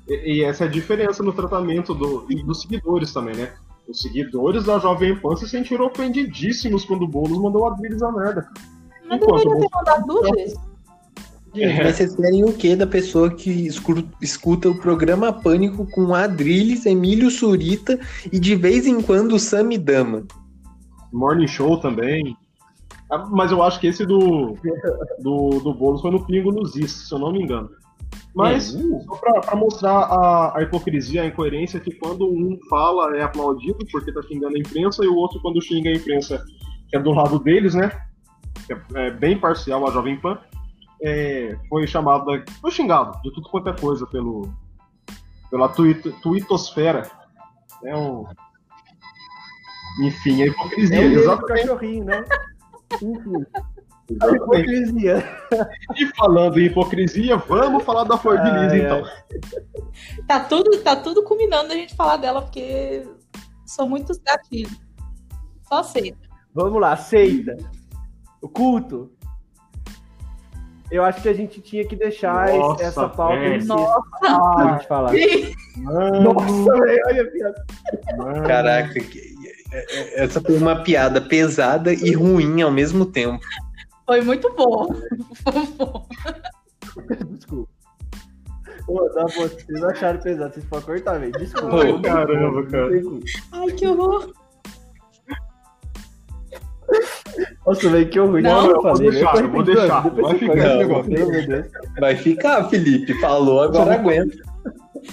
e, 0.09 0.37
e 0.37 0.43
essa 0.43 0.65
é 0.65 0.67
a 0.67 0.71
diferença 0.71 1.21
no 1.21 1.31
tratamento 1.31 1.93
do, 1.93 2.25
dos 2.43 2.61
seguidores 2.61 3.13
também, 3.13 3.35
né? 3.35 3.53
Os 3.87 4.01
seguidores 4.01 4.65
da 4.65 4.79
Jovem 4.79 5.15
Pan 5.15 5.35
se 5.35 5.47
sentiram 5.47 5.85
ofendidíssimos 5.85 6.83
quando 6.85 7.03
o 7.03 7.07
Boulos 7.07 7.37
mandou 7.37 7.65
a 7.65 7.71
Adriles 7.71 8.01
a 8.01 8.11
merda. 8.11 8.49
Mas 9.07 9.19
deveria 9.19 9.55
ter 9.55 9.67
mandado 9.75 10.05
duas 10.05 10.31
vezes. 10.31 10.68
É. 11.55 11.83
Mas 11.83 11.95
vocês 11.95 12.15
querem 12.15 12.43
o 12.43 12.53
que 12.53 12.75
da 12.75 12.85
pessoa 12.85 13.31
que 13.31 13.67
escuta 14.21 14.69
o 14.69 14.79
programa 14.79 15.33
Pânico 15.33 15.85
com 15.91 16.13
Adriles, 16.13 16.85
Emílio 16.85 17.31
Surita 17.31 17.99
e 18.31 18.39
de 18.39 18.55
vez 18.55 18.85
em 18.85 19.01
quando 19.01 19.33
o 19.33 19.39
Samidama? 19.39 20.25
Morning 21.11 21.47
Show 21.47 21.79
também. 21.79 22.35
Ah, 23.11 23.25
mas 23.31 23.51
eu 23.51 23.63
acho 23.63 23.79
que 23.79 23.87
esse 23.87 24.05
do, 24.05 24.55
do, 25.19 25.59
do 25.59 25.73
Boulos 25.73 26.01
foi 26.01 26.11
no 26.11 26.23
Pingo 26.25 26.51
nos 26.51 26.75
Is, 26.75 26.91
se 27.07 27.13
eu 27.13 27.19
não 27.19 27.31
me 27.31 27.41
engano. 27.41 27.69
Mas, 28.35 28.75
uhum. 28.75 29.01
só 29.01 29.15
para 29.15 29.55
mostrar 29.55 29.91
a, 29.91 30.57
a, 30.57 30.61
hipocrisia, 30.61 31.23
a 31.23 31.25
incoerência, 31.25 31.79
que 31.79 31.91
quando 31.95 32.27
um 32.27 32.57
fala 32.69 33.17
é 33.17 33.23
aplaudido 33.23 33.79
porque 33.91 34.11
tá 34.11 34.21
xingando 34.21 34.55
a 34.55 34.59
imprensa, 34.59 35.03
e 35.03 35.07
o 35.07 35.15
outro, 35.15 35.41
quando 35.41 35.61
xinga 35.61 35.89
a 35.89 35.93
imprensa, 35.93 36.43
que 36.87 36.95
é 36.95 36.99
do 36.99 37.11
lado 37.11 37.39
deles, 37.39 37.73
né? 37.73 37.91
É, 38.69 39.07
é 39.07 39.11
bem 39.11 39.37
parcial 39.37 39.87
a 39.87 39.91
Jovem 39.91 40.19
Pan, 40.19 40.37
é, 41.01 41.57
foi 41.69 41.87
chamado, 41.87 42.25
foi 42.61 42.71
xingado 42.71 43.21
de 43.21 43.33
tudo 43.33 43.49
quanto 43.49 43.69
é 43.69 43.77
coisa 43.77 44.05
pelo, 44.07 44.53
pela 45.49 45.69
tuitosfera. 45.69 47.09
É 47.83 47.95
um. 47.95 48.25
Enfim, 50.01 50.43
a 50.43 50.47
hipocrisia. 50.47 50.97
É 50.97 51.03
exatamente. 51.03 51.61
cachorrinho, 51.61 52.05
né? 52.05 52.25
Enfim. 52.95 53.45
A 54.21 54.35
hipocrisia. 54.35 55.23
E 55.95 56.05
falando 56.17 56.59
em 56.59 56.65
hipocrisia, 56.65 57.37
vamos 57.37 57.83
falar 57.83 58.03
da 58.05 58.17
Ford 58.17 58.39
ah, 58.39 58.49
Lisa, 58.49 58.77
então. 58.77 59.03
Tá 60.27 60.39
tudo, 60.39 60.77
tá 60.79 60.95
tudo 60.95 61.23
culminando 61.23 61.71
a 61.71 61.75
gente 61.75 61.95
falar 61.95 62.17
dela, 62.17 62.41
porque 62.41 63.07
são 63.65 63.87
muitos 63.87 64.17
gatilhos. 64.17 64.79
Só 65.67 65.79
aceita. 65.79 66.27
Vamos 66.53 66.81
lá, 66.81 66.93
aceita. 66.93 67.55
O 68.41 68.49
culto. 68.49 69.11
Eu 70.91 71.03
acho 71.03 71.21
que 71.21 71.29
a 71.29 71.33
gente 71.33 71.61
tinha 71.61 71.87
que 71.87 71.95
deixar 71.95 72.49
Nossa, 72.49 72.83
essa 72.83 73.07
pauta 73.07 73.35
em 73.35 73.63
Nossa! 73.63 74.01
Ah, 74.23 74.73
gente 74.73 74.87
falar. 74.87 75.11
Nossa, 75.77 76.71
olha 77.07 77.21
a 77.21 77.25
piada. 77.25 77.65
Caraca, 78.47 78.99
essa 80.15 80.41
foi 80.41 80.57
uma 80.57 80.83
piada 80.83 81.21
pesada 81.21 81.93
e 81.93 82.11
ruim 82.13 82.61
ao 82.61 82.71
mesmo 82.71 83.05
tempo. 83.05 83.39
Foi 84.05 84.21
muito 84.21 84.51
bom. 84.55 84.87
Desculpa. 87.29 87.69
Pô, 88.87 89.07
dá 89.09 89.21
bom, 89.21 89.47
vocês 89.47 89.83
acharam 89.83 90.19
pesado, 90.19 90.51
vocês 90.55 90.65
podem 90.65 90.85
cortar, 90.87 91.19
velho. 91.19 91.31
Desculpa. 91.33 91.75
Oh, 91.75 92.01
caramba, 92.01 92.65
cara. 92.65 92.89
Ai, 93.51 93.71
que 93.73 93.85
horror. 93.85 94.33
Nossa, 97.65 97.89
velho, 97.89 98.09
que 98.09 98.19
horror. 98.19 98.41
Não, 98.41 98.67
não, 98.67 98.81
vou 98.81 98.97
deixar, 98.97 99.47
vou 99.47 99.63
deixar. 99.63 100.01
Vai 100.01 100.37
ficar 100.37 100.57
esse 100.57 100.77
negócio. 100.77 101.11
Vai 101.99 102.15
ficar, 102.15 102.69
Felipe. 102.69 103.13
Falou, 103.19 103.61
agora 103.61 103.95
aguenta. 103.95 104.37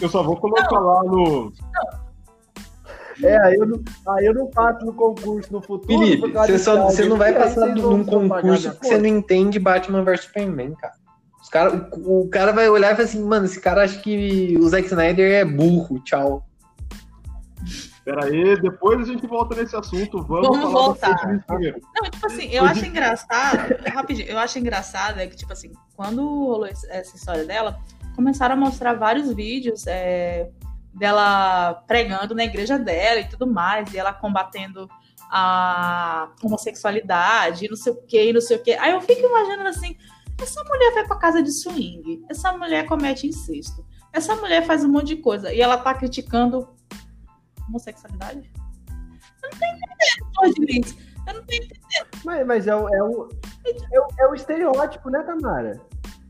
Eu 0.01 0.09
só 0.09 0.23
vou 0.23 0.37
colocar 0.37 0.79
lá 0.79 1.03
no. 1.05 1.53
É, 3.23 3.39
aí 3.45 3.55
eu, 3.55 3.67
não, 3.67 3.81
aí 4.09 4.27
eu 4.27 4.35
não 4.35 4.47
passo 4.49 4.85
no 4.85 4.93
concurso 4.93 5.51
no 5.53 5.63
futuro. 5.63 5.99
Felipe, 5.99 6.31
você, 6.33 6.59
só, 6.59 6.85
você 6.85 7.07
não 7.07 7.17
vai 7.17 7.33
passar 7.33 7.75
num 7.75 8.05
concurso 8.05 8.79
que 8.79 8.87
você 8.87 8.99
não 8.99 9.07
entende 9.07 9.59
Batman 9.59 10.03
vs 10.03 10.23
Superman, 10.23 10.75
cara. 10.75 10.95
Os 11.41 11.49
cara, 11.49 11.89
o, 11.97 12.23
o 12.23 12.29
cara 12.29 12.53
vai 12.53 12.69
olhar 12.69 12.93
e 12.93 12.97
falar 12.97 13.09
assim, 13.09 13.23
mano, 13.23 13.47
esse 13.47 13.61
cara 13.61 13.85
acha 13.85 13.99
que 14.01 14.57
o 14.59 14.69
Zack 14.69 14.87
Snyder 14.87 15.33
é 15.33 15.45
burro, 15.45 15.99
tchau. 16.01 16.45
Pera 18.07 18.27
aí, 18.27 18.57
depois 18.61 19.01
a 19.01 19.13
gente 19.13 19.27
volta 19.27 19.57
nesse 19.57 19.75
assunto. 19.75 20.23
Vamos, 20.23 20.47
Vamos 20.47 20.71
voltar. 20.71 21.27
Não, 21.27 22.09
tipo 22.09 22.27
assim, 22.27 22.49
eu 22.53 22.65
acho 22.65 22.87
engraçado, 22.87 23.75
rapidinho, 23.93 24.29
eu 24.29 24.39
acho 24.39 24.57
engraçado 24.61 25.19
é 25.19 25.27
que, 25.27 25.35
tipo 25.35 25.53
assim, 25.53 25.73
quando 25.97 26.23
rolou 26.23 26.67
essa 26.67 27.17
história 27.17 27.45
dela, 27.45 27.81
começaram 28.15 28.55
a 28.55 28.57
mostrar 28.57 28.95
vários 28.95 29.35
vídeos 29.35 29.89
é, 29.89 30.49
dela 30.95 31.83
pregando 31.89 32.33
na 32.33 32.45
igreja 32.45 32.79
dela 32.79 33.19
e 33.19 33.29
tudo 33.29 33.45
mais, 33.45 33.93
e 33.93 33.99
ela 33.99 34.13
combatendo 34.13 34.89
a 35.29 36.29
homossexualidade, 36.45 37.69
não 37.69 37.77
sei 37.77 37.93
o 37.93 37.97
que, 38.07 38.33
não 38.33 38.41
sei 38.41 38.57
o 38.57 38.63
que. 38.63 38.75
Aí 38.75 38.93
eu 38.93 39.01
fico 39.01 39.27
imaginando 39.27 39.69
assim, 39.69 39.97
essa 40.41 40.63
mulher 40.63 40.95
vai 40.95 41.09
pra 41.09 41.17
casa 41.17 41.43
de 41.43 41.51
swing, 41.51 42.25
essa 42.31 42.57
mulher 42.57 42.87
comete 42.87 43.27
incesto, 43.27 43.85
essa 44.13 44.37
mulher 44.37 44.65
faz 44.65 44.85
um 44.85 44.93
monte 44.93 45.09
de 45.09 45.17
coisa, 45.17 45.53
e 45.53 45.61
ela 45.61 45.77
tá 45.77 45.93
criticando 45.93 46.76
homossexualidade? 47.69 48.51
Eu 49.43 49.51
não 49.51 49.59
tô 50.33 50.47
entendendo, 50.47 50.97
Eu 51.27 51.35
não 51.35 51.43
tô 51.43 51.53
entendendo. 51.53 51.77
Mas, 52.25 52.47
mas 52.47 52.67
é, 52.67 52.75
o, 52.75 52.89
é, 52.89 53.03
o, 53.03 53.29
é, 53.93 54.01
o, 54.01 54.07
é 54.21 54.27
o 54.29 54.35
estereótipo, 54.35 55.11
né, 55.11 55.23
Tamara? 55.23 55.81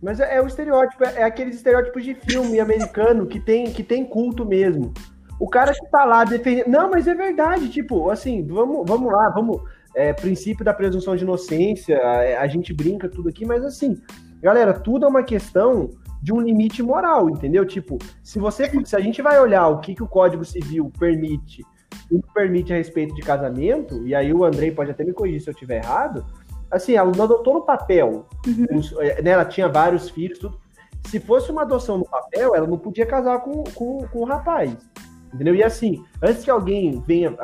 Mas 0.03 0.21
é, 0.21 0.37
é 0.37 0.43
o 0.43 0.47
estereótipo, 0.47 1.05
é, 1.05 1.21
é 1.21 1.23
aqueles 1.25 1.57
estereótipos 1.57 2.05
de 2.05 2.15
filme 2.15 2.61
americano 2.61 3.27
que 3.27 3.41
tem, 3.41 3.73
que 3.73 3.83
tem 3.83 4.05
culto 4.05 4.45
mesmo. 4.45 4.93
O 5.39 5.49
cara 5.49 5.73
que 5.73 5.87
tá 5.91 6.05
lá 6.05 6.25
defendendo. 6.25 6.69
Não, 6.69 6.91
mas 6.91 7.07
é 7.07 7.15
verdade, 7.15 7.69
tipo, 7.69 8.11
assim, 8.11 8.47
vamos, 8.47 8.85
vamos 8.87 9.13
lá, 9.13 9.29
vamos. 9.31 9.61
É, 9.95 10.13
princípio 10.13 10.63
da 10.63 10.75
presunção 10.75 11.17
de 11.17 11.25
inocência, 11.25 11.99
a, 11.99 12.43
a, 12.43 12.47
gente 12.47 12.71
brinca 12.75 13.09
tudo 13.09 13.31
aqui, 13.31 13.47
mas 13.47 13.65
assim, 13.65 13.99
galera, 14.43 14.75
tudo 14.75 15.07
é 15.07 15.09
uma 15.09 15.23
questão 15.23 15.89
de 16.27 16.33
um 16.33 16.41
limite 16.41 16.83
moral, 16.83 17.31
entendeu? 17.31 17.65
Tipo, 17.65 17.99
se 18.21 18.41
você. 18.41 18.69
Se 18.85 18.97
a 18.97 19.01
gente 19.01 19.23
vai 19.23 19.41
olhar 19.41 19.69
o 19.69 19.79
que, 19.79 19.95
que 19.95 20.03
o 20.03 20.09
Código 20.09 20.45
Civil 20.45 20.91
permite 20.99 21.65
e 22.11 22.21
permite 22.35 22.73
a 22.73 22.77
respeito 22.77 23.15
de 23.15 23.23
casamento, 23.23 24.05
e 24.05 24.13
aí 24.13 24.35
o 24.35 24.43
Andrei 24.43 24.73
pode 24.73 24.91
até 24.91 25.05
me 25.05 25.13
corrigir 25.13 25.41
se 25.41 25.49
eu 25.49 25.53
estiver 25.53 25.85
errado, 25.85 26.27
assim, 26.69 26.95
ela 26.95 27.13
não 27.17 27.27
adotou 27.27 27.55
no 27.55 27.63
papel. 27.65 28.27
Uhum. 28.45 28.77
Os, 28.77 28.93
eh, 28.99 29.23
né, 29.23 29.31
ela 29.31 29.45
tinha 29.45 29.69
vários 29.69 30.11
filhos, 30.11 30.41
tudo. 30.41 30.59
Se 31.05 31.21
fosse 31.21 31.53
uma 31.53 31.63
adoção 31.63 31.99
no 31.99 32.05
papel, 32.05 32.57
ela 32.57 32.67
não 32.67 32.77
podia 32.77 33.07
casar 33.07 33.39
com, 33.39 33.63
com, 33.63 34.05
com 34.09 34.19
o 34.19 34.25
rapaz. 34.25 34.77
Entendeu? 35.33 35.55
E 35.55 35.63
assim, 35.63 36.03
antes 36.21 36.43
que 36.43 36.51
alguém 36.51 37.01
venha, 37.07 37.37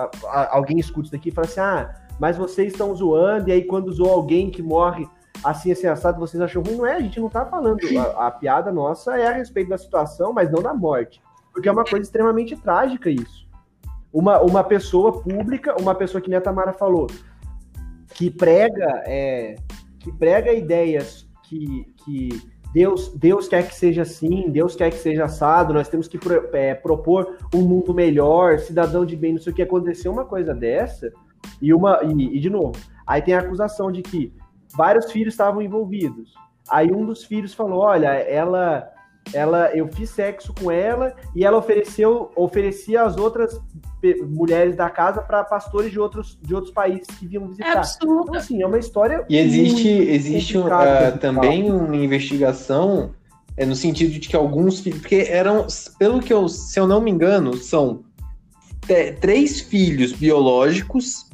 alguém 0.50 0.80
escute 0.80 1.06
isso 1.06 1.12
daqui 1.12 1.28
e 1.28 1.32
fale 1.32 1.46
assim, 1.46 1.60
ah, 1.60 1.94
mas 2.18 2.36
vocês 2.36 2.72
estão 2.72 2.92
zoando, 2.96 3.48
e 3.48 3.52
aí 3.52 3.62
quando 3.62 3.92
zoou 3.92 4.10
alguém 4.10 4.50
que 4.50 4.60
morre 4.60 5.06
assim, 5.44 5.72
assim, 5.72 5.86
assado, 5.86 6.18
vocês 6.18 6.40
acham 6.40 6.62
ruim? 6.62 6.76
Não 6.76 6.86
é, 6.86 6.94
a 6.94 7.00
gente 7.00 7.20
não 7.20 7.28
tá 7.28 7.44
falando. 7.44 7.78
A, 7.98 8.26
a 8.26 8.30
piada 8.30 8.72
nossa 8.72 9.16
é 9.16 9.26
a 9.26 9.32
respeito 9.32 9.68
da 9.68 9.78
situação, 9.78 10.32
mas 10.32 10.50
não 10.50 10.62
da 10.62 10.74
morte. 10.74 11.22
Porque 11.52 11.68
é 11.68 11.72
uma 11.72 11.84
coisa 11.84 12.04
extremamente 12.04 12.56
trágica 12.56 13.10
isso. 13.10 13.46
Uma, 14.12 14.40
uma 14.40 14.62
pessoa 14.62 15.22
pública, 15.22 15.74
uma 15.80 15.94
pessoa 15.94 16.20
que 16.20 16.28
nem 16.28 16.38
a 16.38 16.42
Tamara 16.42 16.72
falou, 16.72 17.06
que 18.14 18.30
prega 18.30 19.02
é, 19.06 19.56
que 19.98 20.12
prega 20.12 20.52
ideias 20.52 21.26
que, 21.44 21.94
que 22.04 22.42
Deus, 22.74 23.08
Deus 23.14 23.48
quer 23.48 23.66
que 23.66 23.74
seja 23.74 24.02
assim, 24.02 24.50
Deus 24.50 24.74
quer 24.74 24.90
que 24.90 24.98
seja 24.98 25.24
assado, 25.24 25.72
nós 25.72 25.88
temos 25.88 26.08
que 26.08 26.18
é, 26.52 26.74
propor 26.74 27.36
um 27.54 27.62
mundo 27.62 27.94
melhor, 27.94 28.58
cidadão 28.58 29.06
de 29.06 29.16
bem, 29.16 29.32
não 29.32 29.40
sei 29.40 29.52
o 29.52 29.56
que 29.56 29.62
aconteceu 29.62 30.12
uma 30.12 30.24
coisa 30.24 30.54
dessa, 30.54 31.10
e 31.60 31.72
uma 31.72 32.00
e, 32.02 32.36
e 32.36 32.40
de 32.40 32.50
novo, 32.50 32.78
Aí 33.06 33.20
tem 33.20 33.34
a 33.34 33.40
acusação 33.40 33.90
de 33.90 34.02
que 34.02 34.32
vários 34.76 35.10
filhos 35.10 35.34
estavam 35.34 35.62
envolvidos. 35.62 36.34
Aí 36.70 36.92
um 36.92 37.04
dos 37.04 37.24
filhos 37.24 37.54
falou: 37.54 37.80
Olha, 37.80 38.08
ela, 38.08 38.88
ela, 39.32 39.70
eu 39.74 39.88
fiz 39.88 40.10
sexo 40.10 40.54
com 40.54 40.70
ela 40.70 41.14
e 41.34 41.44
ela 41.44 41.58
ofereceu, 41.58 42.30
oferecia 42.36 43.02
as 43.02 43.16
outras 43.16 43.60
mulheres 44.28 44.76
da 44.76 44.90
casa 44.90 45.22
para 45.22 45.44
pastores 45.44 45.90
de 45.90 45.98
outros, 45.98 46.38
de 46.40 46.54
outros 46.54 46.72
países 46.72 47.06
que 47.18 47.26
vinham 47.26 47.48
visitar. 47.48 47.68
É 47.68 47.72
absurdo. 47.78 48.22
Então, 48.22 48.34
assim, 48.34 48.62
é 48.62 48.66
uma 48.66 48.78
história. 48.78 49.24
E 49.28 49.36
existe, 49.36 49.88
existe 49.88 50.58
uh, 50.58 51.18
também 51.20 51.70
uma 51.70 51.96
investigação 51.96 53.10
é, 53.56 53.64
no 53.66 53.76
sentido 53.76 54.12
de 54.12 54.28
que 54.28 54.36
alguns 54.36 54.80
filhos. 54.80 55.00
Porque 55.00 55.26
eram, 55.28 55.66
pelo 55.98 56.20
que 56.20 56.32
eu, 56.32 56.48
se 56.48 56.78
eu 56.78 56.86
não 56.86 57.00
me 57.00 57.10
engano, 57.10 57.56
são 57.56 58.04
três 59.20 59.60
filhos 59.60 60.12
biológicos. 60.12 61.30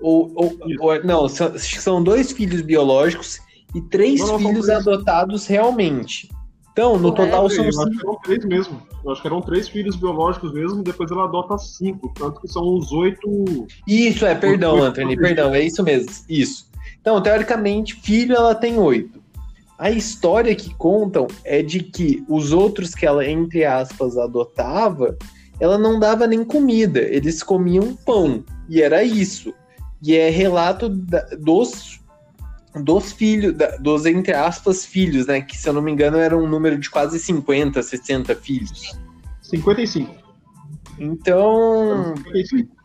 Ou, 0.00 0.32
ou, 0.34 0.58
ou 0.80 1.04
não, 1.04 1.28
são, 1.28 1.52
são 1.58 2.02
dois 2.02 2.32
filhos 2.32 2.62
biológicos 2.62 3.38
e 3.74 3.80
três 3.82 4.20
não, 4.20 4.38
filhos 4.38 4.68
adotados 4.68 5.46
realmente. 5.46 6.28
Então, 6.72 6.98
no 6.98 7.12
total 7.12 7.46
é, 7.46 7.50
são 7.50 7.64
eu 7.64 7.72
cinco. 7.72 7.88
Acho 7.88 7.98
que 7.98 8.06
eram 8.06 8.18
três 8.20 8.44
mesmo. 8.44 8.82
Eu 9.04 9.12
acho 9.12 9.20
que 9.20 9.28
eram 9.28 9.40
três 9.40 9.68
filhos 9.68 9.96
biológicos 9.96 10.52
mesmo, 10.52 10.82
depois 10.82 11.10
ela 11.10 11.24
adota 11.24 11.58
cinco. 11.58 12.12
Tanto 12.14 12.40
que 12.40 12.48
são 12.48 12.62
os 12.74 12.92
oito. 12.92 13.66
Isso, 13.86 14.24
é, 14.24 14.34
perdão, 14.34 14.74
oito, 14.74 14.84
Anthony, 14.84 15.10
oito. 15.10 15.20
perdão, 15.20 15.54
é 15.54 15.62
isso 15.62 15.82
mesmo. 15.82 16.10
Isso. 16.28 16.70
Então, 17.00 17.20
teoricamente, 17.20 17.94
filho 17.94 18.34
ela 18.34 18.54
tem 18.54 18.78
oito. 18.78 19.20
A 19.78 19.90
história 19.90 20.54
que 20.54 20.74
contam 20.74 21.26
é 21.44 21.62
de 21.62 21.80
que 21.80 22.22
os 22.28 22.52
outros 22.52 22.94
que 22.94 23.06
ela, 23.06 23.26
entre 23.26 23.64
aspas, 23.64 24.16
adotava, 24.18 25.16
ela 25.58 25.78
não 25.78 25.98
dava 25.98 26.26
nem 26.26 26.44
comida, 26.44 27.00
eles 27.00 27.42
comiam 27.42 27.96
pão. 28.04 28.44
E 28.68 28.82
era 28.82 29.02
isso. 29.02 29.54
E 30.02 30.16
é 30.16 30.30
relato 30.30 30.88
da, 30.88 31.20
dos 31.38 32.00
dos 32.74 33.10
filhos, 33.10 33.54
dos 33.80 34.06
entre 34.06 34.32
aspas 34.32 34.86
filhos, 34.86 35.26
né? 35.26 35.40
Que 35.40 35.56
se 35.56 35.68
eu 35.68 35.72
não 35.72 35.82
me 35.82 35.90
engano 35.90 36.18
era 36.18 36.36
um 36.36 36.48
número 36.48 36.78
de 36.78 36.88
quase 36.88 37.18
50, 37.18 37.82
60 37.82 38.34
filhos. 38.36 38.96
55. 39.42 40.14
Então. 40.98 42.14
55. 42.16 42.80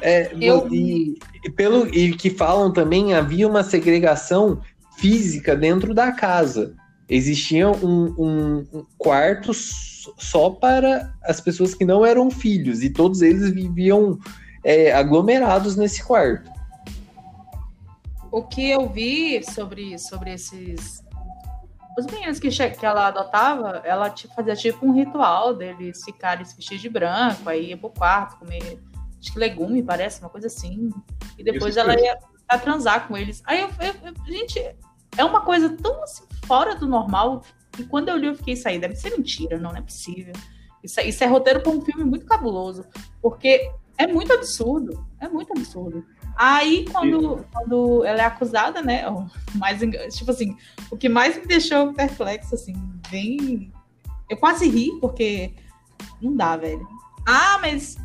É, 0.00 0.34
eu... 0.40 0.68
e, 0.70 1.16
e, 1.44 1.50
pelo 1.50 1.86
e 1.86 2.12
que 2.14 2.28
falam 2.28 2.72
também 2.72 3.14
havia 3.14 3.48
uma 3.48 3.62
segregação 3.62 4.60
física 4.98 5.54
dentro 5.54 5.94
da 5.94 6.12
casa. 6.12 6.74
Existia 7.08 7.70
um, 7.70 8.14
um, 8.18 8.66
um 8.72 8.86
quarto 8.98 9.52
só 9.54 10.50
para 10.50 11.14
as 11.22 11.40
pessoas 11.40 11.74
que 11.74 11.84
não 11.84 12.04
eram 12.04 12.30
filhos 12.30 12.82
e 12.82 12.90
todos 12.90 13.22
eles 13.22 13.50
viviam 13.50 14.18
é, 14.64 14.92
aglomerados 14.92 15.76
nesse 15.76 16.02
quarto 16.02 16.54
o 18.34 18.42
que 18.42 18.68
eu 18.68 18.88
vi 18.88 19.44
sobre, 19.44 19.96
sobre 19.96 20.32
esses. 20.32 21.04
Os 21.96 22.04
meninos 22.06 22.40
que, 22.40 22.48
que 22.48 22.84
ela 22.84 23.06
adotava, 23.06 23.80
ela 23.84 24.10
tipo, 24.10 24.34
fazia 24.34 24.56
tipo 24.56 24.84
um 24.84 24.92
ritual 24.92 25.54
deles 25.54 26.02
ficarem 26.04 26.44
se 26.44 26.56
vestir 26.56 26.78
de 26.80 26.88
branco, 26.88 27.48
aí 27.48 27.68
ia 27.68 27.76
pro 27.76 27.90
quarto 27.90 28.36
comer 28.40 28.82
acho 29.20 29.32
que 29.32 29.38
legume, 29.38 29.84
parece, 29.84 30.20
uma 30.20 30.28
coisa 30.28 30.48
assim. 30.48 30.90
E 31.38 31.44
depois 31.44 31.76
Isso 31.76 31.78
ela 31.78 31.94
ia, 31.94 32.18
ia 32.50 32.58
transar 32.58 33.06
com 33.06 33.16
eles. 33.16 33.40
Aí 33.46 33.60
eu, 33.60 33.68
eu, 33.78 33.94
eu, 34.02 34.26
gente, 34.26 34.58
é 35.16 35.24
uma 35.24 35.42
coisa 35.42 35.70
tão 35.76 36.02
assim, 36.02 36.24
fora 36.44 36.74
do 36.74 36.88
normal 36.88 37.44
que 37.70 37.84
quando 37.84 38.08
eu 38.08 38.16
li 38.16 38.26
eu 38.26 38.34
fiquei, 38.34 38.54
isso 38.54 38.68
aí 38.68 38.80
deve 38.80 38.96
ser 38.96 39.10
mentira, 39.10 39.58
não, 39.58 39.70
não 39.70 39.78
é 39.78 39.82
possível. 39.82 40.34
Isso, 40.82 41.00
isso 41.00 41.22
é 41.22 41.28
roteiro 41.28 41.62
para 41.62 41.70
um 41.70 41.80
filme 41.80 42.02
muito 42.02 42.26
cabuloso, 42.26 42.84
porque 43.22 43.70
é 43.96 44.06
muito 44.06 44.32
absurdo, 44.32 45.06
é 45.20 45.28
muito 45.28 45.52
absurdo. 45.52 46.04
Aí, 46.36 46.84
quando, 46.90 47.44
quando 47.52 48.04
ela 48.04 48.22
é 48.22 48.24
acusada, 48.24 48.82
né? 48.82 49.04
Mais, 49.54 49.80
tipo 50.14 50.30
assim, 50.30 50.56
o 50.90 50.96
que 50.96 51.08
mais 51.08 51.36
me 51.36 51.46
deixou 51.46 51.92
perplexo, 51.92 52.54
assim, 52.54 52.74
bem. 53.08 53.72
Eu 54.28 54.36
quase 54.36 54.68
ri, 54.68 54.90
porque 55.00 55.54
não 56.20 56.34
dá, 56.34 56.56
velho. 56.56 56.86
Ah, 57.26 57.58
mas 57.60 57.96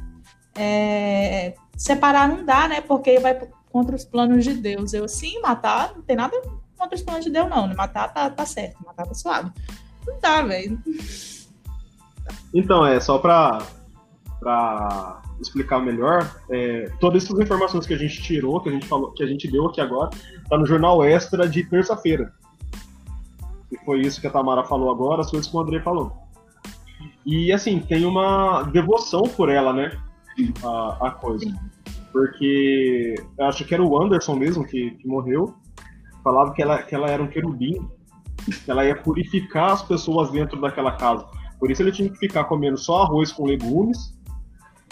é, 0.56 1.56
separar 1.75 2.28
não 2.30 2.45
dá, 2.45 2.67
né? 2.67 2.82
Porque 2.82 3.19
vai 3.19 3.39
contra 3.71 3.95
os 3.95 4.06
planos 4.06 4.43
de 4.43 4.54
Deus. 4.54 4.93
Eu, 4.93 5.08
sim, 5.08 5.41
matar 5.41 5.93
não 5.95 6.04
tem 6.04 6.15
nada 6.15 6.39
contra 6.78 6.95
os 6.95 7.02
planos 7.02 7.25
de 7.25 7.32
Deus, 7.32 7.49
não. 7.49 7.67
Matar 7.73 8.13
tá, 8.13 8.30
tá 8.30 8.45
certo, 8.45 8.78
matar 8.86 9.08
tá 9.08 9.13
suave. 9.13 9.52
Não 10.06 10.19
dá, 10.19 10.41
velho. 10.43 10.80
Então, 12.54 12.86
é 12.86 12.99
só 12.99 13.17
pra, 13.17 13.60
pra 14.39 15.21
explicar 15.41 15.80
melhor, 15.80 16.30
é, 16.49 16.91
todas 16.99 17.23
essas 17.23 17.39
informações 17.39 17.86
que 17.86 17.93
a 17.93 17.97
gente 17.97 18.21
tirou, 18.21 18.60
que 18.60 18.69
a 18.69 18.71
gente 18.71 18.86
falou, 18.88 19.12
que 19.12 19.23
a 19.23 19.28
gente 19.28 19.49
deu 19.49 19.67
aqui 19.67 19.82
agora, 19.82 20.10
tá 20.49 20.58
no 20.58 20.65
jornal 20.65 21.04
extra 21.04 21.47
de 21.47 21.63
terça-feira. 21.63 22.34
E 23.71 23.78
foi 23.86 24.02
isso 24.02 24.19
que 24.19 24.28
a 24.28 24.32
Tamara 24.32 24.63
falou 24.63 24.91
agora, 24.91 25.21
as 25.21 25.30
coisas 25.30 25.49
que 25.49 25.56
o 25.56 25.60
André 25.60 25.80
falou. 25.82 26.12
E 27.25 27.52
assim, 27.52 27.80
tem 27.80 28.06
uma 28.06 28.63
devoção 28.63 29.23
por 29.23 29.49
ela, 29.49 29.71
né? 29.71 29.91
A, 30.63 31.08
a 31.08 31.12
coisa. 31.12 31.45
Porque 32.12 33.15
eu 33.38 33.45
acho 33.45 33.63
que 33.65 33.73
era 33.73 33.84
o 33.84 34.02
Anderson 34.02 34.36
mesmo 34.36 34.65
que, 34.65 34.91
que 34.91 35.08
morreu. 35.08 35.54
Falava 36.23 36.54
que 36.54 36.62
ela, 36.62 36.82
que 36.82 36.95
ela 36.95 37.10
era 37.10 37.21
um 37.21 37.28
querubim, 37.28 37.88
que 38.65 38.71
ela 38.71 38.86
ia 38.86 38.95
purificar 38.95 39.71
as 39.71 39.84
pessoas 39.84 40.32
dentro 40.32 40.60
daquela 40.60 40.93
casa. 40.93 41.25
Por 41.60 41.69
isso 41.69 41.84
ele 41.84 41.91
tinha 41.91 42.10
que 42.10 42.17
ficar 42.17 42.45
comendo 42.45 42.78
só 42.78 43.04
arroz 43.04 43.32
com 43.32 43.45
legumes 43.45 44.17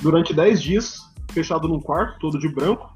durante 0.02 0.34
10 0.34 0.62
dias, 0.62 1.00
fechado 1.32 1.68
num 1.68 1.80
quarto, 1.80 2.20
todo 2.20 2.40
de 2.40 2.48
branco. 2.48 2.94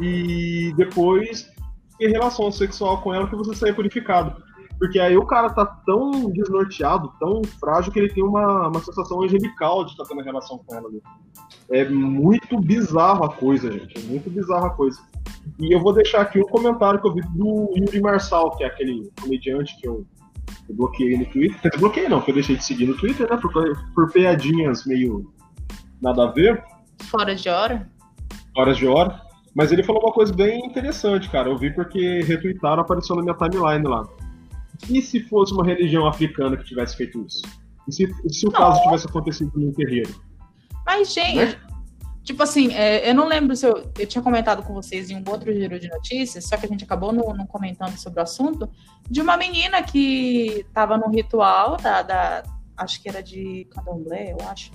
E 0.00 0.72
depois 0.76 1.50
ter 1.98 2.08
relação 2.08 2.50
sexual 2.52 3.02
com 3.02 3.12
ela 3.12 3.28
que 3.28 3.36
você 3.36 3.54
saia 3.54 3.74
purificado. 3.74 4.42
Porque 4.78 5.00
aí 5.00 5.16
o 5.16 5.26
cara 5.26 5.50
tá 5.50 5.66
tão 5.66 6.30
desnorteado, 6.30 7.12
tão 7.18 7.42
frágil, 7.58 7.92
que 7.92 7.98
ele 7.98 8.12
tem 8.12 8.22
uma, 8.22 8.68
uma 8.68 8.80
sensação 8.80 9.22
angelical 9.22 9.84
de 9.84 9.90
estar 9.90 10.04
tendo 10.04 10.22
relação 10.22 10.58
com 10.58 10.74
ela 10.74 10.88
ali. 10.88 11.02
É 11.70 11.84
muito 11.88 12.60
bizarro 12.60 13.24
a 13.24 13.32
coisa, 13.32 13.72
gente. 13.72 13.98
É 13.98 14.02
muito 14.02 14.30
bizarro 14.30 14.66
a 14.66 14.70
coisa. 14.70 15.00
E 15.58 15.74
eu 15.74 15.80
vou 15.80 15.92
deixar 15.92 16.20
aqui 16.20 16.38
um 16.38 16.46
comentário 16.46 17.00
que 17.00 17.08
eu 17.08 17.12
vi 17.12 17.22
do 17.34 17.72
Yuri 17.76 18.00
Marçal, 18.00 18.56
que 18.56 18.62
é 18.62 18.68
aquele 18.68 19.10
comediante 19.20 19.76
que 19.80 19.88
eu, 19.88 20.06
eu 20.68 20.74
bloqueei 20.76 21.18
no 21.18 21.26
Twitter. 21.26 21.72
Eu 21.74 21.80
bloqueei 21.80 22.08
não, 22.08 22.20
que 22.20 22.30
eu 22.30 22.34
deixei 22.34 22.56
de 22.56 22.64
seguir 22.64 22.86
no 22.86 22.96
Twitter, 22.96 23.28
né? 23.28 23.36
Por, 23.36 23.52
por 23.94 24.12
piadinhas 24.12 24.86
meio 24.86 25.28
nada 26.00 26.24
a 26.24 26.30
ver. 26.30 26.62
Fora 27.10 27.34
de 27.34 27.48
hora? 27.48 27.88
Horas 28.56 28.76
de 28.76 28.86
hora. 28.86 29.20
Mas 29.54 29.72
ele 29.72 29.82
falou 29.82 30.02
uma 30.02 30.12
coisa 30.12 30.32
bem 30.32 30.64
interessante, 30.66 31.28
cara. 31.30 31.48
Eu 31.48 31.56
vi 31.56 31.72
porque 31.72 32.20
retweetaram, 32.20 32.82
apareceu 32.82 33.16
na 33.16 33.22
minha 33.22 33.34
timeline 33.34 33.86
lá. 33.86 34.06
E 34.88 35.02
se 35.02 35.20
fosse 35.20 35.52
uma 35.52 35.64
religião 35.64 36.06
africana 36.06 36.56
que 36.56 36.64
tivesse 36.64 36.96
feito 36.96 37.24
isso? 37.26 37.42
E 37.88 37.92
se, 37.92 38.06
se 38.28 38.46
o 38.46 38.52
não. 38.52 38.60
caso 38.60 38.82
tivesse 38.82 39.06
acontecido 39.06 39.50
um 39.56 39.72
terreiro? 39.72 40.14
Mas, 40.86 41.12
gente, 41.12 41.36
né? 41.36 41.60
tipo 42.22 42.42
assim, 42.42 42.72
é, 42.72 43.10
eu 43.10 43.14
não 43.14 43.26
lembro 43.26 43.56
se 43.56 43.66
eu, 43.66 43.90
eu 43.98 44.06
tinha 44.06 44.22
comentado 44.22 44.62
com 44.62 44.74
vocês 44.74 45.10
em 45.10 45.16
um 45.16 45.24
outro 45.28 45.52
giro 45.52 45.80
de 45.80 45.88
notícias, 45.88 46.44
só 46.44 46.56
que 46.56 46.66
a 46.66 46.68
gente 46.68 46.84
acabou 46.84 47.12
não, 47.12 47.34
não 47.34 47.46
comentando 47.46 47.96
sobre 47.96 48.20
o 48.20 48.22
assunto, 48.22 48.70
de 49.10 49.20
uma 49.20 49.36
menina 49.36 49.82
que 49.82 50.64
estava 50.68 50.96
no 50.96 51.08
ritual 51.08 51.76
da, 51.76 52.02
da, 52.02 52.42
acho 52.76 53.02
que 53.02 53.08
era 53.08 53.22
de 53.22 53.66
candomblé, 53.70 54.32
eu 54.32 54.48
acho, 54.48 54.70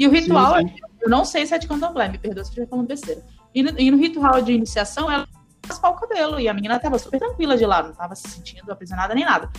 e 0.00 0.08
o 0.08 0.10
ritual, 0.10 0.56
sim, 0.56 0.68
sim. 0.68 0.74
eu 1.02 1.10
não 1.10 1.26
sei 1.26 1.44
se 1.44 1.54
é 1.54 1.58
de 1.58 1.68
candomblé, 1.68 2.08
me 2.08 2.16
perdoa 2.16 2.42
se 2.42 2.48
eu 2.48 2.52
estiver 2.52 2.68
falando 2.68 2.88
besteira. 2.88 3.22
E 3.54 3.62
no, 3.62 3.78
e 3.78 3.90
no, 3.90 3.98
ritual 3.98 4.40
de 4.40 4.50
iniciação, 4.50 5.12
ela 5.12 5.28
raspar 5.68 5.90
o 5.90 5.94
cabelo. 5.94 6.40
E 6.40 6.48
a 6.48 6.54
menina 6.54 6.76
estava 6.76 6.98
super 6.98 7.20
tranquila 7.20 7.54
de 7.54 7.66
lá, 7.66 7.82
não 7.82 7.90
estava 7.90 8.14
se 8.14 8.26
sentindo 8.26 8.72
aprisionada 8.72 9.14
nem 9.14 9.26
nada. 9.26 9.50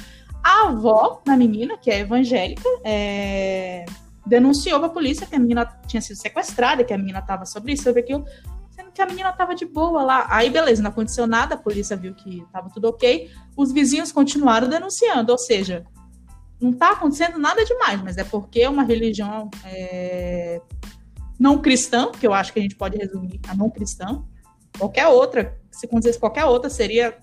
A 0.43 0.69
avó 0.69 1.21
da 1.23 1.37
menina, 1.37 1.77
que 1.77 1.91
é 1.91 1.99
evangélica, 1.99 2.67
é... 2.83 3.85
denunciou 4.25 4.79
para 4.79 4.87
a 4.87 4.91
polícia 4.91 5.27
que 5.27 5.35
a 5.35 5.39
menina 5.39 5.63
tinha 5.85 6.01
sido 6.01 6.17
sequestrada, 6.17 6.83
que 6.83 6.91
a 6.91 6.97
menina 6.97 7.19
estava 7.19 7.45
sobre 7.45 7.73
isso, 7.73 7.83
sobre 7.83 7.99
aquilo, 7.99 8.25
sendo 8.71 8.89
que 8.89 8.99
a 8.99 9.05
menina 9.05 9.29
estava 9.29 9.53
de 9.53 9.67
boa 9.67 10.01
lá. 10.01 10.25
Aí, 10.27 10.49
beleza, 10.49 10.81
não 10.81 10.89
aconteceu 10.89 11.27
nada, 11.27 11.53
a 11.53 11.57
polícia 11.57 11.95
viu 11.95 12.15
que 12.15 12.39
estava 12.39 12.67
tudo 12.71 12.85
ok. 12.85 13.29
Os 13.55 13.71
vizinhos 13.71 14.11
continuaram 14.11 14.67
denunciando, 14.67 15.31
ou 15.31 15.37
seja, 15.37 15.85
não 16.61 16.71
está 16.71 16.91
acontecendo 16.91 17.39
nada 17.39 17.65
demais, 17.65 18.01
mas 18.01 18.17
é 18.17 18.23
porque 18.23 18.61
é 18.61 18.69
uma 18.69 18.83
religião 18.83 19.49
é, 19.65 20.61
não 21.39 21.59
cristã, 21.59 22.11
que 22.11 22.25
eu 22.25 22.33
acho 22.33 22.53
que 22.53 22.59
a 22.59 22.61
gente 22.61 22.75
pode 22.75 22.97
resumir 22.97 23.39
a 23.47 23.55
não 23.55 23.69
cristã, 23.69 24.23
qualquer 24.77 25.07
outra, 25.07 25.59
se 25.71 25.85
acontecesse 25.85 26.19
qualquer 26.19 26.45
outra, 26.45 26.69
seria 26.69 27.17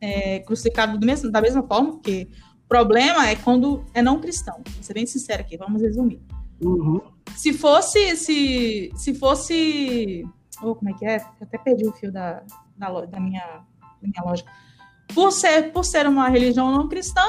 é, 0.00 0.38
crucificado 0.40 1.04
mesmo, 1.04 1.30
da 1.30 1.40
mesma 1.40 1.62
forma, 1.62 1.92
porque 1.92 2.28
o 2.64 2.68
problema 2.68 3.28
é 3.28 3.36
quando 3.36 3.84
é 3.92 4.00
não 4.00 4.20
cristão. 4.20 4.62
Vou 4.74 4.82
ser 4.82 4.94
bem 4.94 5.06
sincero 5.06 5.42
aqui, 5.42 5.56
vamos 5.56 5.82
resumir. 5.82 6.22
Uhum. 6.62 7.00
Se 7.36 7.52
fosse, 7.52 8.16
se, 8.16 8.92
se 8.94 9.14
fosse, 9.14 10.24
oh, 10.62 10.74
como 10.74 10.90
é 10.90 10.94
que 10.94 11.04
é? 11.04 11.16
Eu 11.16 11.46
até 11.46 11.58
perdi 11.58 11.86
o 11.86 11.92
fio 11.92 12.12
da, 12.12 12.42
da, 12.76 13.06
da 13.06 13.20
minha, 13.20 13.64
da 14.00 14.08
minha 14.08 14.22
lógica. 14.24 14.50
Por 15.14 15.32
ser, 15.32 15.72
por 15.72 15.84
ser 15.84 16.06
uma 16.06 16.28
religião 16.28 16.70
não 16.70 16.88
cristã, 16.88 17.24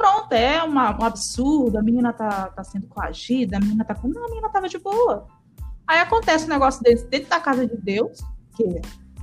pronto, 0.00 0.32
é 0.32 0.62
uma, 0.62 0.98
um 0.98 1.04
absurdo, 1.04 1.76
a 1.76 1.82
menina 1.82 2.10
tá, 2.10 2.48
tá 2.48 2.64
sendo 2.64 2.86
coagida, 2.86 3.58
a 3.58 3.60
menina 3.60 3.84
tá. 3.84 3.94
Não, 4.02 4.24
a 4.24 4.28
menina 4.28 4.48
tava 4.48 4.66
de 4.66 4.78
boa. 4.78 5.26
Aí 5.86 5.98
acontece 5.98 6.46
um 6.46 6.48
negócio 6.48 6.82
desse 6.82 7.06
dentro 7.06 7.28
da 7.28 7.38
casa 7.38 7.66
de 7.66 7.76
Deus, 7.76 8.18
que 8.56 8.64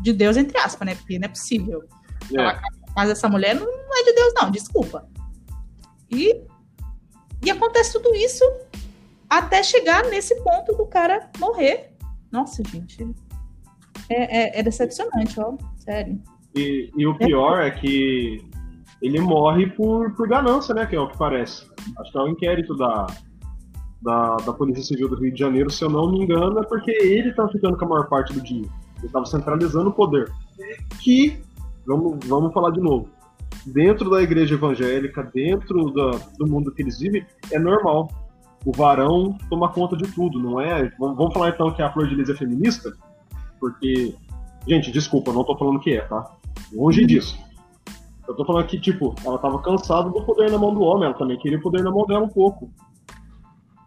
de 0.02 0.14
Deus, 0.14 0.38
entre 0.38 0.56
aspas, 0.60 0.86
né? 0.86 0.94
Porque 0.94 1.18
não 1.18 1.26
é 1.26 1.30
possível. 1.30 1.84
É. 2.32 2.60
Mas 2.96 3.10
essa 3.10 3.28
mulher 3.28 3.56
não 3.56 3.66
é 3.66 4.04
de 4.04 4.14
Deus, 4.14 4.34
não, 4.36 4.52
desculpa. 4.52 5.10
E, 6.12 6.44
e 7.44 7.50
acontece 7.50 7.94
tudo 7.94 8.14
isso 8.14 8.44
até 9.28 9.64
chegar 9.64 10.06
nesse 10.06 10.36
ponto 10.44 10.76
do 10.76 10.86
cara 10.86 11.32
morrer. 11.40 11.92
Nossa, 12.32 12.64
gente. 12.64 13.04
É, 14.10 14.58
é, 14.58 14.60
é 14.60 14.64
decepcionante, 14.64 15.40
ó. 15.40 15.58
Sério. 15.78 16.22
E, 16.56 16.92
e 16.96 17.08
o 17.08 17.18
pior 17.18 17.62
é 17.62 17.72
que 17.72 18.47
ele 19.02 19.20
morre 19.20 19.68
por, 19.68 20.12
por 20.16 20.28
ganância, 20.28 20.74
né? 20.74 20.86
Que 20.86 20.96
é 20.96 21.00
o 21.00 21.08
que 21.08 21.18
parece. 21.18 21.66
Acho 22.00 22.12
que 22.12 22.18
é 22.18 22.22
o 22.22 22.28
inquérito 22.28 22.76
da, 22.76 23.08
da, 24.02 24.38
da 24.38 24.54
Polícia 24.54 24.84
Civil 24.84 25.10
do 25.10 25.16
Rio 25.16 25.34
de 25.34 25.40
Janeiro, 25.40 25.70
se 25.70 25.84
eu 25.84 25.90
não 25.90 26.12
me 26.12 26.24
engano, 26.24 26.60
é 26.60 26.64
porque 26.64 26.92
ele 26.92 27.30
estava 27.30 27.50
ficando 27.50 27.78
com 27.78 27.86
a 27.86 27.90
maior 27.90 28.08
parte 28.08 28.34
do 28.34 28.42
dinheiro. 28.42 28.72
Ele 28.98 29.08
estava 29.08 29.26
centralizando 29.26 29.90
o 29.90 29.94
poder. 29.94 30.32
Que, 31.02 31.40
vamos, 31.86 32.26
vamos 32.26 32.54
falar 32.54 32.72
de 32.72 32.80
novo, 32.80 33.10
dentro 33.66 34.10
da 34.10 34.22
igreja 34.22 34.56
evangélica, 34.56 35.30
dentro 35.34 35.92
da, 35.92 36.12
do 36.38 36.48
mundo 36.48 36.72
que 36.72 36.82
eles 36.82 37.00
vivem, 37.00 37.26
é 37.52 37.60
normal. 37.60 38.10
O 38.66 38.72
varão 38.72 39.38
toma 39.50 39.70
conta 39.70 39.96
de 39.96 40.08
tudo, 40.12 40.40
não 40.40 40.60
é? 40.60 40.92
Vamos, 41.00 41.18
vamos 41.18 41.34
falar 41.34 41.50
então 41.50 41.72
que 41.72 41.82
a 41.82 41.92
Flor 41.92 42.08
de 42.08 42.32
é 42.32 42.36
feminista? 42.36 42.92
Porque, 43.60 44.16
gente, 44.68 44.92
desculpa, 44.92 45.32
não 45.32 45.44
tô 45.44 45.56
falando 45.58 45.80
que 45.80 45.94
é, 45.94 46.02
tá? 46.02 46.32
Longe 46.74 47.06
disso. 47.06 47.38
Eu 48.28 48.36
tô 48.36 48.46
falando 48.46 48.68
que, 48.68 48.80
tipo, 48.80 49.16
ela 49.26 49.38
tava 49.38 49.60
cansada 49.62 50.10
do 50.10 50.22
poder 50.24 50.52
na 50.52 50.58
mão 50.58 50.74
do 50.74 50.82
homem, 50.82 51.06
ela 51.06 51.18
também 51.18 51.38
queria 51.38 51.58
o 51.58 51.62
poder 51.62 51.84
na 51.84 51.92
mão 51.92 52.06
dela 52.06 52.26
um 52.26 52.30
pouco. 52.30 52.70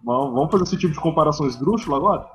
Vamos 0.03 0.51
fazer 0.51 0.65
esse 0.65 0.79
tipo 0.79 0.95
de 0.95 1.01
comparação 1.01 1.47
esdrúxula 1.47 1.99
agora? 1.99 2.27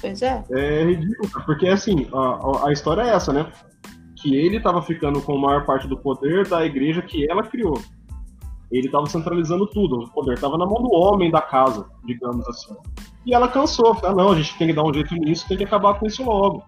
Pois 0.00 0.22
é. 0.22 0.42
É 0.50 0.84
ridículo, 0.84 1.28
porque 1.44 1.68
assim, 1.68 2.08
a, 2.12 2.68
a 2.68 2.72
história 2.72 3.02
é 3.02 3.10
essa, 3.10 3.32
né? 3.32 3.52
Que 4.16 4.34
ele 4.34 4.60
tava 4.60 4.80
ficando 4.80 5.20
com 5.20 5.36
a 5.36 5.40
maior 5.40 5.66
parte 5.66 5.86
do 5.86 5.98
poder 5.98 6.48
da 6.48 6.64
igreja 6.64 7.02
que 7.02 7.30
ela 7.30 7.42
criou. 7.42 7.78
Ele 8.72 8.88
tava 8.88 9.06
centralizando 9.06 9.66
tudo, 9.66 10.04
o 10.04 10.10
poder 10.10 10.38
tava 10.38 10.56
na 10.56 10.64
mão 10.64 10.82
do 10.82 10.92
homem 10.94 11.30
da 11.30 11.42
casa, 11.42 11.86
digamos 12.04 12.48
assim. 12.48 12.74
E 13.26 13.34
ela 13.34 13.48
cansou, 13.48 13.98
ah, 14.02 14.14
não, 14.14 14.30
a 14.30 14.36
gente 14.36 14.56
tem 14.56 14.68
que 14.68 14.74
dar 14.74 14.84
um 14.84 14.94
jeito 14.94 15.14
nisso, 15.16 15.46
tem 15.46 15.58
que 15.58 15.64
acabar 15.64 15.98
com 15.98 16.06
isso 16.06 16.22
logo. 16.24 16.62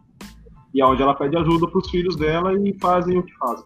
E 0.75 0.83
é 0.83 0.87
onde 0.87 1.03
ela 1.03 1.15
pede 1.15 1.37
ajuda 1.37 1.69
pros 1.69 1.89
filhos 1.91 2.17
dela 2.17 2.53
e 2.55 2.77
fazem 2.81 3.19
o 3.19 3.23
que 3.23 3.33
fazem. 3.37 3.65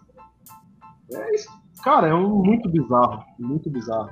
É 1.12 1.34
isso. 1.34 1.48
Cara, 1.82 2.08
é 2.08 2.14
um, 2.14 2.42
muito 2.42 2.68
bizarro, 2.68 3.24
muito 3.38 3.70
bizarro. 3.70 4.10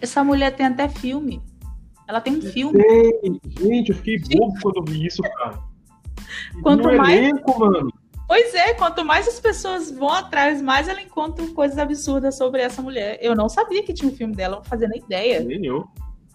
Essa 0.00 0.24
mulher 0.24 0.54
tem 0.54 0.66
até 0.66 0.88
filme. 0.88 1.42
Ela 2.06 2.20
tem 2.20 2.36
um 2.36 2.42
filme. 2.42 2.82
Tem. 2.82 3.40
Gente, 3.58 3.90
eu 3.90 3.96
fiquei 3.96 4.18
bobo 4.18 4.54
quando 4.60 4.76
eu 4.76 4.84
vi 4.84 5.06
isso, 5.06 5.22
cara. 5.22 5.58
Quanto 6.62 6.88
no 6.88 6.96
mais- 6.96 7.16
elenco, 7.16 7.58
mano. 7.58 7.90
Pois 8.26 8.54
é, 8.54 8.72
quanto 8.74 9.04
mais 9.04 9.28
as 9.28 9.38
pessoas 9.38 9.90
vão 9.90 10.08
atrás, 10.08 10.60
mais 10.60 10.88
ela 10.88 11.00
encontra 11.00 11.46
coisas 11.48 11.76
absurdas 11.76 12.36
sobre 12.36 12.62
essa 12.62 12.80
mulher. 12.80 13.18
Eu 13.20 13.34
não 13.34 13.48
sabia 13.48 13.82
que 13.82 13.92
tinha 13.92 14.10
um 14.10 14.16
filme 14.16 14.34
dela, 14.34 14.56
não 14.56 14.64
fazia 14.64 14.88
nem 14.88 15.00
ideia. 15.00 15.40
Nem 15.40 15.64
eu. 15.66 15.86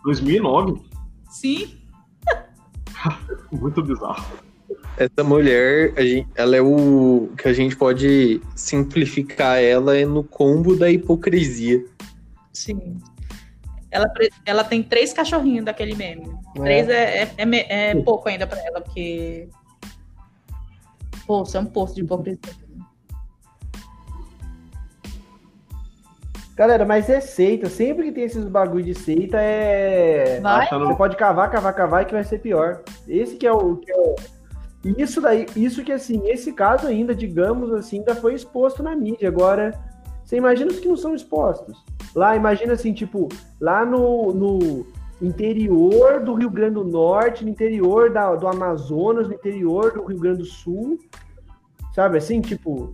2009. 0.03 0.81
Sim, 1.29 1.79
Muito 3.51 3.81
bizarro. 3.81 4.25
Essa 4.99 5.23
mulher, 5.23 5.93
a 5.97 6.01
gen- 6.01 6.27
ela 6.35 6.57
é 6.57 6.61
o 6.61 7.29
que 7.37 7.47
a 7.47 7.53
gente 7.53 7.73
pode 7.75 8.41
simplificar 8.53 9.57
ela 9.57 9.95
é 9.97 10.05
no 10.05 10.23
combo 10.25 10.75
da 10.75 10.89
hipocrisia. 10.91 11.83
sim. 12.53 12.97
Ela, 13.91 14.05
ela 14.45 14.63
tem 14.63 14.83
três 14.83 15.11
cachorrinhos 15.13 15.65
daquele 15.65 15.95
meme. 15.95 16.29
É. 16.57 16.59
Três 16.59 16.89
é, 16.89 17.23
é, 17.23 17.31
é 17.37 17.89
é 17.89 17.95
pouco 18.03 18.29
ainda 18.29 18.45
pra 18.45 18.59
ela, 18.63 18.81
porque. 18.81 19.49
Pô, 21.25 21.41
isso 21.41 21.57
é 21.57 21.59
um 21.59 21.65
poço 21.65 21.95
de 21.95 22.01
hipocrisia. 22.01 22.39
Galera, 26.55 26.85
mas 26.85 27.09
é 27.09 27.19
seita. 27.19 27.67
Sempre 27.67 28.05
que 28.05 28.11
tem 28.11 28.25
esses 28.25 28.45
bagulho 28.45 28.83
de 28.83 28.93
seita, 28.93 29.37
é. 29.41 30.39
Vai? 30.39 30.67
Você 30.69 30.95
pode 30.95 31.15
cavar, 31.15 31.49
cavar, 31.49 31.73
cavar 31.73 32.05
que 32.05 32.13
vai 32.13 32.23
ser 32.23 32.37
pior. 32.39 32.83
Esse 33.07 33.37
que 33.37 33.47
é 33.47 33.51
o. 33.51 33.77
Que 33.77 33.91
é 33.91 33.95
o... 33.97 34.15
Isso 34.83 35.19
daí, 35.19 35.45
isso 35.55 35.83
que 35.83 35.91
assim, 35.91 36.25
esse 36.27 36.53
caso 36.53 36.87
ainda, 36.87 37.13
digamos 37.13 37.73
assim, 37.73 37.99
ainda 37.99 38.15
foi 38.15 38.33
exposto 38.33 38.81
na 38.81 38.95
mídia. 38.95 39.27
Agora, 39.27 39.77
você 40.23 40.37
imagina 40.37 40.71
os 40.71 40.79
que 40.79 40.87
não 40.87 40.95
são 40.95 41.13
expostos. 41.13 41.83
Lá, 42.15 42.35
imagina 42.35 42.73
assim, 42.73 42.93
tipo, 42.93 43.27
lá 43.59 43.85
no, 43.85 44.33
no 44.33 44.87
interior 45.21 46.23
do 46.23 46.33
Rio 46.33 46.49
Grande 46.49 46.75
do 46.75 46.85
Norte, 46.85 47.43
no 47.43 47.49
interior 47.49 48.11
da, 48.11 48.35
do 48.35 48.47
Amazonas, 48.47 49.27
no 49.27 49.33
interior 49.33 49.91
do 49.91 50.05
Rio 50.05 50.19
Grande 50.19 50.39
do 50.39 50.45
Sul. 50.45 50.97
Sabe 51.93 52.17
assim, 52.17 52.39
tipo, 52.39 52.93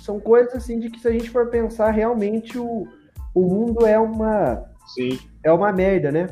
são 0.00 0.20
coisas 0.20 0.54
assim 0.54 0.78
de 0.78 0.90
que 0.90 1.00
se 1.00 1.08
a 1.08 1.12
gente 1.12 1.30
for 1.30 1.48
pensar, 1.48 1.90
realmente 1.90 2.56
o, 2.56 2.86
o 3.34 3.40
mundo 3.40 3.86
é 3.86 3.98
uma 3.98 4.64
Sim. 4.94 5.18
é 5.42 5.52
uma 5.52 5.72
merda, 5.72 6.12
né? 6.12 6.28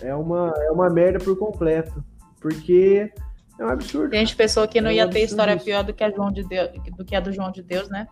É 0.00 0.14
uma, 0.14 0.52
é 0.56 0.70
uma 0.70 0.88
merda 0.88 1.18
por 1.18 1.36
completo. 1.36 2.02
Porque 2.42 3.12
é 3.58 3.64
um 3.64 3.68
absurdo. 3.68 4.12
A 4.14 4.18
gente 4.18 4.34
pensou 4.36 4.66
que 4.68 4.80
não 4.80 4.90
É 4.90 4.92
um 4.92 4.96
ia 4.96 5.08
ter 5.08 5.20
história 5.20 5.54
isso. 5.54 5.64
pior 5.64 5.84
do 5.84 5.94
que 5.94 6.02
a, 6.02 6.10
João 6.10 6.32
de 6.32 6.42
Deus, 6.44 6.70
do 6.96 7.04
que 7.04 7.14
a 7.14 7.20
do 7.20 7.32
João 7.32 7.50
de 7.52 7.62
Deus, 7.62 7.88
né? 7.88 8.06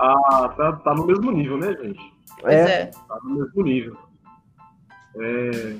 Ah, 0.00 0.48
tá, 0.56 0.72
tá 0.76 0.94
no 0.94 1.06
mesmo 1.06 1.30
nível, 1.30 1.58
né, 1.58 1.76
gente? 1.82 2.00
Pois 2.40 2.54
É. 2.54 2.82
é. 2.82 2.86
Tá 2.86 3.18
no 3.22 3.34
mesmo 3.36 3.62
nível. 3.62 3.96
É... 5.20 5.76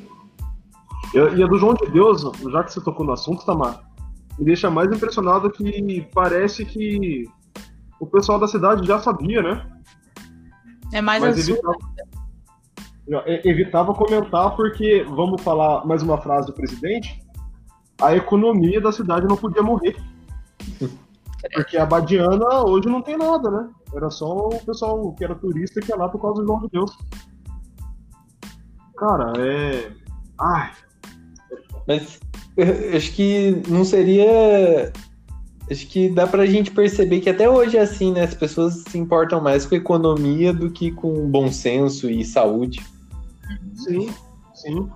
Eu- 1.14 1.36
e 1.36 1.42
a 1.42 1.46
do 1.46 1.56
João 1.58 1.74
de 1.74 1.86
Deus, 1.90 2.22
já 2.52 2.62
que 2.62 2.72
você 2.72 2.80
tocou 2.82 3.06
no 3.06 3.12
assunto, 3.12 3.44
Tamar, 3.46 3.80
me 4.38 4.44
deixa 4.44 4.70
mais 4.70 4.90
impressionado 4.94 5.50
que 5.50 6.06
parece 6.14 6.64
que 6.66 7.24
o 7.98 8.06
pessoal 8.06 8.38
da 8.38 8.46
cidade 8.46 8.86
já 8.86 8.98
sabia, 8.98 9.42
né? 9.42 9.66
É 10.92 11.00
mais 11.00 11.22
Mas 11.22 11.38
azul. 11.38 11.54
evitava, 11.54 11.89
evitava 13.44 13.94
comentar 13.94 14.54
porque, 14.56 15.04
vamos 15.08 15.42
falar 15.42 15.84
mais 15.86 16.02
uma 16.02 16.18
frase 16.18 16.46
do 16.46 16.52
presidente, 16.52 17.22
a 18.00 18.14
economia 18.14 18.80
da 18.80 18.92
cidade 18.92 19.26
não 19.26 19.36
podia 19.36 19.62
morrer. 19.62 19.96
Porque 21.54 21.78
a 21.78 21.86
Badiana 21.86 22.64
hoje 22.64 22.86
não 22.86 23.00
tem 23.00 23.16
nada, 23.16 23.50
né? 23.50 23.70
Era 23.94 24.10
só 24.10 24.48
o 24.48 24.60
pessoal 24.64 25.10
que 25.14 25.24
era 25.24 25.34
turista 25.34 25.80
que 25.80 25.90
ia 25.90 25.96
lá 25.96 26.06
por 26.06 26.20
causa 26.20 26.42
do 26.42 26.46
João 26.46 26.60
de 26.60 26.68
Deus. 26.70 26.96
Cara, 28.96 29.32
é. 29.38 29.90
Ai, 30.38 30.70
Mas 31.88 32.20
eu 32.56 32.96
acho 32.96 33.12
que 33.12 33.62
não 33.68 33.84
seria. 33.84 34.92
Acho 35.70 35.86
que 35.86 36.08
dá 36.08 36.26
pra 36.26 36.44
gente 36.46 36.70
perceber 36.70 37.20
que 37.20 37.30
até 37.30 37.48
hoje 37.48 37.76
é 37.76 37.80
assim, 37.80 38.12
né? 38.12 38.24
As 38.24 38.34
pessoas 38.34 38.82
se 38.88 38.98
importam 38.98 39.40
mais 39.40 39.64
com 39.64 39.76
economia 39.76 40.52
do 40.52 40.68
que 40.70 40.90
com 40.90 41.28
bom 41.30 41.50
senso 41.52 42.10
e 42.10 42.24
saúde. 42.24 42.84
sim, 43.74 44.10
sim. 44.54 44.88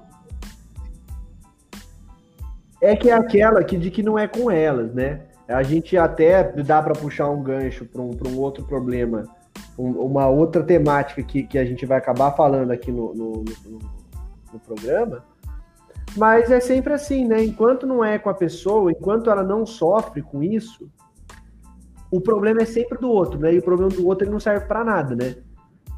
É 2.80 2.94
que 2.96 3.08
é 3.08 3.12
aquela 3.14 3.62
que, 3.64 3.76
de 3.78 3.90
que 3.90 4.02
não 4.02 4.18
é 4.18 4.26
com 4.26 4.50
elas, 4.50 4.92
né? 4.92 5.20
A 5.48 5.62
gente 5.62 5.96
até 5.96 6.42
dá 6.62 6.82
para 6.82 6.92
puxar 6.94 7.28
um 7.30 7.42
gancho 7.42 7.84
para 7.84 8.02
um, 8.02 8.10
um 8.26 8.38
outro 8.38 8.64
problema, 8.64 9.24
um- 9.78 9.92
uma 9.92 10.26
outra 10.26 10.62
temática 10.62 11.22
que, 11.22 11.44
que 11.44 11.56
a 11.56 11.64
gente 11.64 11.87
vai 11.87 11.98
acabar 11.98 12.32
falando 12.32 12.70
aqui 12.72 12.90
no, 12.90 13.14
no, 13.14 13.32
no- 13.64 13.78
no 14.52 14.60
programa. 14.60 15.24
Mas 16.16 16.50
é 16.50 16.61
sempre 16.61 16.92
assim, 16.92 17.27
né? 17.27 17.42
Enquanto 17.42 17.87
não 17.87 18.05
é 18.05 18.18
com 18.18 18.31
a 18.31 18.35
pessoa, 18.35 18.90
enquanto 18.92 19.31
ela 19.31 19.42
não 19.42 19.66
sofre 19.66 20.22
com 20.22 20.42
isso, 20.42 20.88
o 22.11 22.20
problema 22.20 22.62
é 22.62 22.64
sempre 22.64 22.98
do 22.98 23.11
outro, 23.11 23.38
né? 23.38 23.53
E 23.53 23.59
o 23.59 23.62
problema 23.62 23.90
do 23.90 24.07
outro 24.07 24.24
ele 24.24 24.33
não 24.33 24.38
serve 24.40 24.66
para 24.66 24.85
nada, 24.85 25.16
né? 25.16 25.37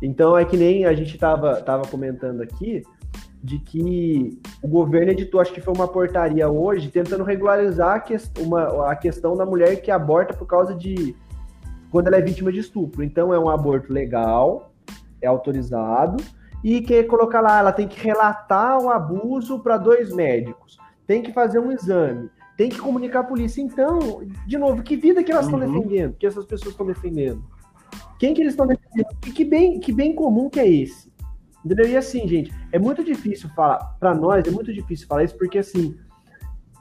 Então 0.03 0.37
é 0.37 0.45
que 0.45 0.57
nem 0.57 0.87
a 0.87 0.95
gente 0.95 1.19
tava, 1.19 1.57
tava 1.61 1.87
comentando 1.89 2.41
aqui 2.43 2.83
de 3.43 3.59
que 3.59 4.41
o 4.63 4.69
governo 4.69 5.13
editou, 5.13 5.41
acho 5.41 5.53
que 5.53 5.61
foi 5.61 5.75
uma 5.75 5.87
portaria 5.87 6.49
hoje, 6.49 6.91
tentando 6.91 7.23
regularizar 7.23 7.97
a, 7.97 8.01
ques- 8.01 8.33
uma- 8.39 8.91
a 8.91 8.97
questão 8.97 9.37
da 9.37 9.45
mulher 9.47 9.81
que 9.83 9.91
aborta 9.91 10.35
por 10.35 10.47
causa 10.47 10.75
de. 10.75 11.15
quando 11.91 12.09
ela 12.09 12.17
é 12.17 12.23
vítima 12.23 12.51
de 12.51 12.61
estupro. 12.61 13.03
Então 13.05 13.33
é 13.33 13.39
um 13.39 13.49
aborto 13.49 13.93
legal, 13.93 14.73
é 15.21 15.27
autorizado, 15.27 16.23
e 16.65 16.81
quer 16.81 17.05
colocar 17.05 17.41
lá, 17.41 17.59
ela 17.59 17.73
tem 17.73 17.87
que 17.87 18.01
relatar 18.01 18.79
o 18.81 18.91
abuso 18.91 19.59
para 19.61 19.77
dois 19.77 20.13
médicos, 20.13 20.79
tem 21.07 21.23
que 21.23 21.33
fazer 21.33 21.59
um 21.59 21.71
exame, 21.71 22.29
tem 22.57 22.69
que 22.69 22.79
comunicar 22.79 23.21
à 23.21 23.25
polícia. 23.25 23.61
Então, 23.61 24.23
de 24.47 24.59
novo, 24.59 24.83
que 24.83 24.97
vida 24.97 25.23
que 25.23 25.31
elas 25.31 25.45
estão 25.47 25.61
Uhum. 25.61 25.73
defendendo? 25.73 26.15
Que 26.15 26.27
essas 26.27 26.45
pessoas 26.45 26.73
estão 26.73 26.87
defendendo? 26.87 27.45
Quem 28.19 28.33
que 28.35 28.41
eles 28.41 28.53
estão 28.55 28.67
defendendo? 28.67 29.09
Que, 29.21 29.33
que 29.33 29.45
bem, 29.45 29.79
que 29.79 29.93
bem 29.93 30.15
comum 30.15 30.49
que 30.49 30.59
é 30.59 30.69
esse? 30.69 31.13
Entendeu? 31.65 31.89
E 31.89 31.97
assim, 31.97 32.27
gente, 32.27 32.53
é 32.73 32.79
muito 32.79 33.05
difícil 33.05 33.49
falar, 33.51 33.97
para 34.01 34.15
nós 34.15 34.47
é 34.47 34.51
muito 34.51 34.73
difícil 34.73 35.07
falar 35.07 35.25
isso, 35.25 35.37
porque 35.37 35.59
assim, 35.59 35.97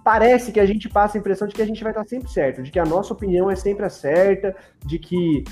parece 0.04 0.52
que 0.52 0.60
a 0.60 0.66
gente 0.66 0.88
passa 0.88 1.18
a 1.18 1.20
impressão 1.20 1.48
de 1.48 1.56
que 1.56 1.62
a 1.62 1.66
gente 1.66 1.84
vai 1.84 1.92
estar 1.92 2.06
sempre 2.06 2.30
certo, 2.30 2.62
de 2.62 2.72
que 2.72 2.80
a 2.80 2.86
nossa 2.86 3.12
opinião 3.12 3.50
é 3.50 3.56
sempre 3.56 3.84
a 3.86 3.90
certa, 3.90 4.56
de 4.86 5.00
que 5.00 5.44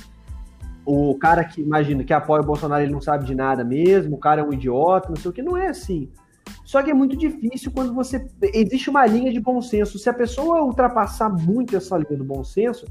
o 0.86 1.16
cara 1.16 1.44
que, 1.44 1.62
imagina, 1.62 2.04
que 2.04 2.14
apoia 2.14 2.42
o 2.42 2.46
Bolsonaro, 2.46 2.84
ele 2.84 2.92
não 2.92 3.02
sabe 3.02 3.26
de 3.26 3.34
nada 3.34 3.64
mesmo, 3.64 4.16
o 4.16 4.20
cara 4.20 4.42
é 4.42 4.44
um 4.44 4.54
idiota, 4.54 5.10
não 5.10 5.16
sei 5.16 5.32
o 5.32 5.34
que, 5.34 5.42
não 5.42 5.58
é 5.58 5.68
assim. 5.68 6.10
Só 6.64 6.82
que 6.82 6.92
é 6.92 6.94
muito 6.94 7.16
difícil 7.16 7.72
quando 7.72 7.94
você. 7.94 8.26
Existe 8.54 8.90
uma 8.90 9.06
linha 9.06 9.32
de 9.32 9.40
bom 9.40 9.62
senso. 9.62 9.98
Se 9.98 10.10
a 10.10 10.14
pessoa 10.14 10.62
ultrapassar 10.62 11.30
muito 11.30 11.76
essa 11.76 11.98
linha 11.98 12.18
do 12.18 12.24
bom 12.24 12.44
senso, 12.44 12.86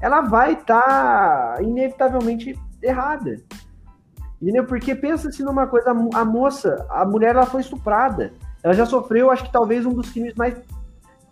ela 0.00 0.22
vai 0.22 0.54
estar 0.54 1.56
tá, 1.56 1.62
inevitavelmente 1.62 2.58
errada. 2.82 3.36
Entendeu? 4.40 4.64
Porque 4.64 4.94
pensa-se 4.94 5.42
numa 5.42 5.66
coisa, 5.66 5.90
a 5.90 6.24
moça, 6.24 6.86
a 6.90 7.04
mulher, 7.04 7.34
ela 7.34 7.46
foi 7.46 7.60
estuprada. 7.60 8.32
Ela 8.62 8.74
já 8.74 8.86
sofreu, 8.86 9.30
acho 9.30 9.44
que 9.44 9.52
talvez 9.52 9.86
um 9.86 9.92
dos 9.92 10.10
crimes 10.10 10.34
mais. 10.34 10.54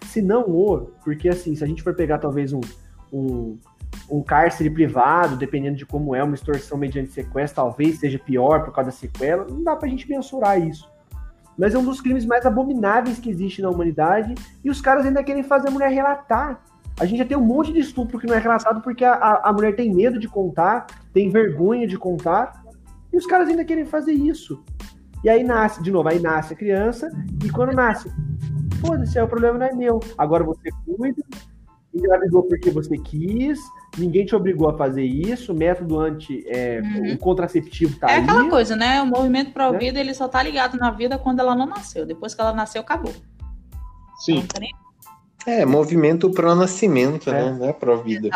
Se 0.07 0.21
não 0.21 0.43
o, 0.43 0.91
porque 1.05 1.29
assim, 1.29 1.55
se 1.55 1.63
a 1.63 1.67
gente 1.67 1.83
for 1.83 1.95
pegar 1.95 2.19
talvez 2.19 2.53
um, 2.53 2.61
um, 3.13 3.59
um 4.11 4.23
cárcere 4.23 4.71
privado, 4.71 5.37
dependendo 5.37 5.77
de 5.77 5.87
como 5.87 6.15
é, 6.15 6.23
uma 6.23 6.35
extorsão 6.35 6.77
mediante 6.77 7.13
sequestro, 7.13 7.57
talvez 7.57 7.99
seja 7.99 8.19
pior 8.19 8.65
por 8.65 8.73
causa 8.73 8.91
da 8.91 8.97
sequela, 8.97 9.47
não 9.49 9.63
dá 9.63 9.75
pra 9.75 9.89
gente 9.89 10.09
mensurar 10.09 10.61
isso. 10.61 10.91
Mas 11.59 11.75
é 11.75 11.79
um 11.79 11.85
dos 11.85 12.01
crimes 12.01 12.25
mais 12.25 12.45
abomináveis 12.47 13.19
que 13.19 13.31
existe 13.31 13.63
na 13.63 13.71
humanidade, 13.71 14.35
e 14.65 14.71
os 14.71 14.81
caras 14.81 15.07
ainda 15.07 15.23
querem 15.23 15.43
fazer 15.43 15.69
a 15.69 15.71
mulher 15.71 15.91
relatar. 15.91 16.63
A 17.01 17.05
gente 17.05 17.19
já 17.19 17.25
tem 17.25 17.37
um 17.37 17.45
monte 17.45 17.73
de 17.73 17.81
estupro 17.81 18.19
que 18.19 18.27
não 18.27 18.35
é 18.35 18.39
relatado 18.39 18.83
porque 18.83 19.05
a, 19.05 19.15
a, 19.15 19.51
a 19.51 19.53
mulher 19.53 19.75
tem 19.75 19.93
medo 19.95 20.19
de 20.19 20.29
contar, 20.29 20.87
tem 21.13 21.31
vergonha 21.31 21.87
de 21.87 21.99
contar, 21.99 22.63
e 23.13 23.17
os 23.17 23.27
caras 23.27 23.49
ainda 23.49 23.65
querem 23.65 23.85
fazer 23.85 24.13
isso. 24.13 24.63
E 25.25 25.31
aí 25.31 25.45
nasce, 25.45 25.83
de 25.83 25.91
novo, 25.91 26.09
aí 26.09 26.19
nasce 26.19 26.53
a 26.53 26.57
criança, 26.57 27.11
e 27.45 27.49
quando 27.49 27.73
nasce, 27.73 28.11
foda-se, 28.81 29.21
o 29.21 29.29
problema 29.29 29.59
não 29.59 29.67
é 29.67 29.73
meu. 29.73 30.01
Agora 30.19 30.43
você 30.43 30.69
cuida, 30.85 31.23
engravidou 31.95 32.43
porque 32.45 32.71
você 32.71 32.99
quis, 32.99 33.61
ninguém 33.97 34.25
te 34.25 34.35
obrigou 34.35 34.69
a 34.69 34.77
fazer 34.77 35.05
isso, 35.05 35.55
método 35.55 36.01
anti, 36.01 36.45
é, 36.47 36.81
uhum. 36.81 37.13
o 37.15 37.19
contraceptivo 37.19 37.99
tá 37.99 38.11
É 38.11 38.17
aí, 38.17 38.23
aquela 38.23 38.49
coisa, 38.49 38.77
né? 38.77 39.03
O 39.03 39.07
movimento 39.07 39.53
pro 39.53 39.73
né? 39.73 39.79
vida, 39.79 40.01
ele 40.01 40.15
só 40.15 40.29
tá 40.29 40.43
ligado 40.43 40.77
na 40.77 40.91
vida 40.91 41.19
quando 41.19 41.41
ela 41.41 41.55
não 41.55 41.67
nasceu. 41.67 42.07
Depois 42.07 42.35
que 42.35 42.41
ela 42.41 42.53
nasceu, 42.53 42.81
acabou. 42.81 43.13
Sim. 44.19 44.45
É, 45.47 45.65
movimento 45.67 46.31
pro 46.31 46.55
nascimento, 46.55 47.31
é. 47.31 47.33
né? 47.33 47.59
Não 47.59 47.69
é 47.69 47.73
pro 47.73 48.03
vida. 48.03 48.31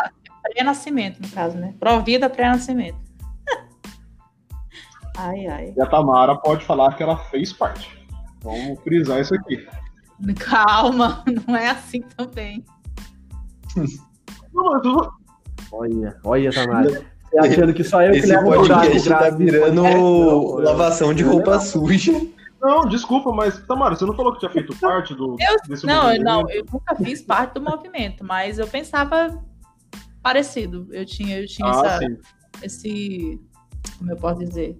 Pré-nascimento, 0.53 1.21
no 1.21 1.29
caso, 1.29 1.57
né? 1.57 1.73
Pro 1.79 2.01
vida, 2.01 2.29
pré-nascimento. 2.29 2.97
ai, 5.17 5.47
ai. 5.47 5.73
E 5.75 5.81
a 5.81 5.85
Tamara 5.85 6.35
pode 6.35 6.63
falar 6.65 6.95
que 6.95 7.03
ela 7.03 7.17
fez 7.17 7.51
parte. 7.51 7.97
Vamos 8.41 8.79
frisar 8.81 9.19
isso 9.19 9.33
aqui. 9.35 9.67
Calma, 10.39 11.23
não 11.47 11.55
é 11.55 11.69
assim 11.69 12.01
também. 12.15 12.63
Olha, 15.71 16.17
olha, 16.23 16.51
Tamara. 16.51 17.05
Você 17.29 17.39
achando 17.39 17.73
que 17.73 17.83
só 17.83 18.01
eu 18.01 18.11
Esse 18.13 18.27
que 18.27 18.33
levo 18.33 18.45
podcast 18.45 19.09
tá 19.09 19.29
virando 19.29 19.85
é, 19.85 19.93
não, 19.93 20.55
lavação 20.63 21.13
de 21.13 21.23
roupa 21.23 21.59
suja. 21.59 22.13
Não, 22.61 22.87
desculpa, 22.87 23.31
mas 23.31 23.59
Tamara, 23.67 23.95
você 23.95 24.05
não 24.05 24.15
falou 24.15 24.33
que 24.33 24.39
tinha 24.39 24.51
feito 24.51 24.75
parte 24.79 25.13
do 25.13 25.35
eu, 25.39 25.57
desse 25.67 25.85
não, 25.85 26.03
movimento? 26.03 26.23
Não, 26.23 26.49
eu 26.49 26.65
nunca 26.71 26.95
fiz 26.95 27.21
parte 27.21 27.53
do 27.53 27.61
movimento, 27.61 28.23
mas 28.23 28.57
eu 28.57 28.67
pensava 28.67 29.43
parecido. 30.23 30.87
Eu 30.91 31.05
tinha, 31.05 31.39
eu 31.39 31.47
tinha 31.47 31.69
ah, 31.69 31.85
essa, 31.85 32.07
esse, 32.63 33.39
como 33.97 34.11
eu 34.11 34.17
posso 34.17 34.39
dizer, 34.39 34.77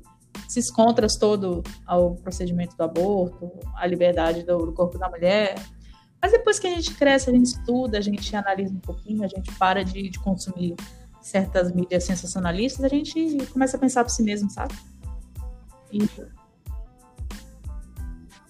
esses 0.47 0.71
contras 0.71 1.13
todo 1.19 1.61
ao 1.85 2.15
procedimento 2.15 2.75
do 2.75 2.83
aborto, 2.83 3.51
à 3.75 3.85
liberdade 3.85 4.43
do, 4.43 4.57
do 4.57 4.73
corpo 4.73 4.97
da 4.97 5.09
mulher. 5.09 5.55
Mas 6.21 6.31
depois 6.31 6.59
que 6.59 6.67
a 6.67 6.71
gente 6.71 6.93
cresce, 6.95 7.29
a 7.29 7.33
gente 7.33 7.45
estuda, 7.45 7.97
a 7.97 8.01
gente 8.01 8.35
analisa 8.35 8.73
um 8.73 8.79
pouquinho, 8.79 9.23
a 9.23 9.27
gente 9.27 9.51
para 9.55 9.83
de, 9.83 10.09
de 10.09 10.19
consumir 10.19 10.75
certas 11.21 11.71
mídias 11.71 12.03
sensacionalistas, 12.05 12.83
a 12.83 12.87
gente 12.87 13.37
começa 13.51 13.77
a 13.77 13.79
pensar 13.79 14.03
por 14.03 14.09
si 14.09 14.23
mesmo, 14.23 14.49
sabe? 14.49 14.73
E... 15.91 16.09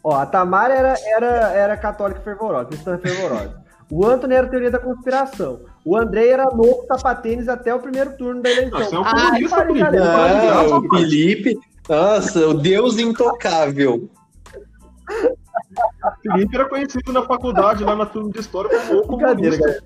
Ó, 0.04 0.16
a 0.16 0.26
Tamara 0.26 0.74
era, 0.74 0.96
era, 1.06 1.52
era 1.54 1.78
católica 1.78 2.22
fervorosa, 2.22 2.66
cristã 2.66 2.98
fervorosa. 2.98 3.66
O 3.90 4.06
Antônio 4.06 4.38
era 4.38 4.48
teoria 4.48 4.72
da 4.72 4.80
conspiração. 4.80 5.62
O 5.84 5.98
André 5.98 6.28
era 6.28 6.46
novo 6.46 6.86
sapatênis 6.88 7.48
até 7.48 7.74
o 7.74 7.80
primeiro 7.80 8.18
turno 8.18 8.42
da 8.42 8.50
eleição. 8.50 8.80
Você 8.80 8.96
é 8.96 9.00
um 9.00 9.04
comunista. 9.04 9.66
Ah, 10.54 10.78
o 10.78 10.90
Felipe. 10.90 11.58
Nossa, 11.88 12.48
o 12.48 12.54
Deus 12.54 12.98
intocável. 12.98 14.10
Felipe 16.22 16.56
era 16.56 16.70
conhecido 16.70 17.14
na 17.14 17.24
faculdade, 17.24 17.84
lá 17.84 17.96
na 17.96 18.06
turma 18.06 18.32
de 18.32 18.40
história, 18.40 18.70
como 18.88 19.00
o 19.00 19.08
comunista. 19.08 19.84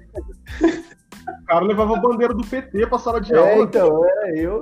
O 0.62 1.46
cara 1.46 1.66
levava 1.66 1.98
a 1.98 2.00
bandeira 2.00 2.34
do 2.34 2.46
PT 2.46 2.88
pra 2.88 3.00
sala 3.00 3.22
de 3.22 3.34
é, 3.34 3.38
aula. 3.38 3.64
então, 3.64 4.06
era 4.06 4.38
eu. 4.38 4.62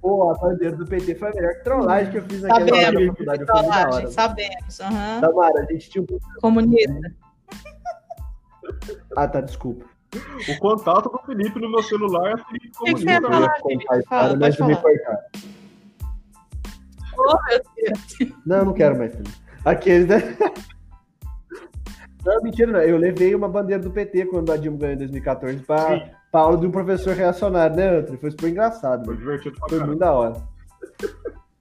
Pô, 0.00 0.30
a 0.30 0.34
bandeira 0.34 0.76
do 0.76 0.86
PT 0.86 1.14
foi 1.16 1.30
a 1.30 1.34
melhor 1.34 1.54
trollagem 1.64 2.12
que 2.12 2.18
eu 2.18 2.22
fiz 2.22 2.42
naquela 2.42 2.66
sabemos, 2.66 3.06
faculdade. 3.08 3.40
Eu 3.40 3.46
trollagem, 3.46 4.10
sabemos. 4.10 4.78
Uhum. 4.78 5.20
Tamara, 5.20 5.60
a 5.60 5.72
gente 5.72 5.90
tinha 5.90 6.04
um... 6.04 6.40
Comunista. 6.40 7.14
Ah, 9.16 9.28
tá, 9.28 9.40
desculpa. 9.40 9.84
O 10.48 10.58
contato 10.60 11.10
do 11.10 11.18
Felipe 11.26 11.58
no 11.60 11.70
meu 11.70 11.82
celular 11.82 12.32
é 12.32 12.36
Felipe 12.44 12.70
Comunista. 12.76 13.06
Que 13.06 13.20
que 13.20 13.32
falar, 13.32 13.54
Felipe? 13.62 14.06
Fala, 14.08 14.36
me 14.36 14.76
cortar. 14.76 15.18
Oh, 17.18 17.36
meu 17.48 17.60
Deus. 17.76 18.32
Não, 18.44 18.64
não 18.66 18.72
quero 18.72 18.98
mais. 18.98 19.12
Aquele, 19.64 20.06
né? 20.06 20.36
Não, 22.24 22.42
mentira, 22.42 22.72
não. 22.72 22.80
Eu 22.80 22.98
levei 22.98 23.34
uma 23.34 23.48
bandeira 23.48 23.80
do 23.80 23.90
PT 23.90 24.26
quando 24.26 24.50
a 24.50 24.56
Dilma 24.56 24.78
ganhou 24.78 24.94
em 24.94 24.98
2014 24.98 25.62
para 25.62 26.10
aula 26.32 26.58
de 26.58 26.66
um 26.66 26.72
professor 26.72 27.14
reacionário, 27.14 27.76
né, 27.76 27.98
Antônio? 27.98 28.20
Foi 28.20 28.30
super 28.32 28.50
engraçado. 28.50 29.04
Foi 29.04 29.16
divertido 29.16 29.56
Foi 29.68 29.78
muito 29.78 29.98
da 30.00 30.12
hora. 30.12 30.34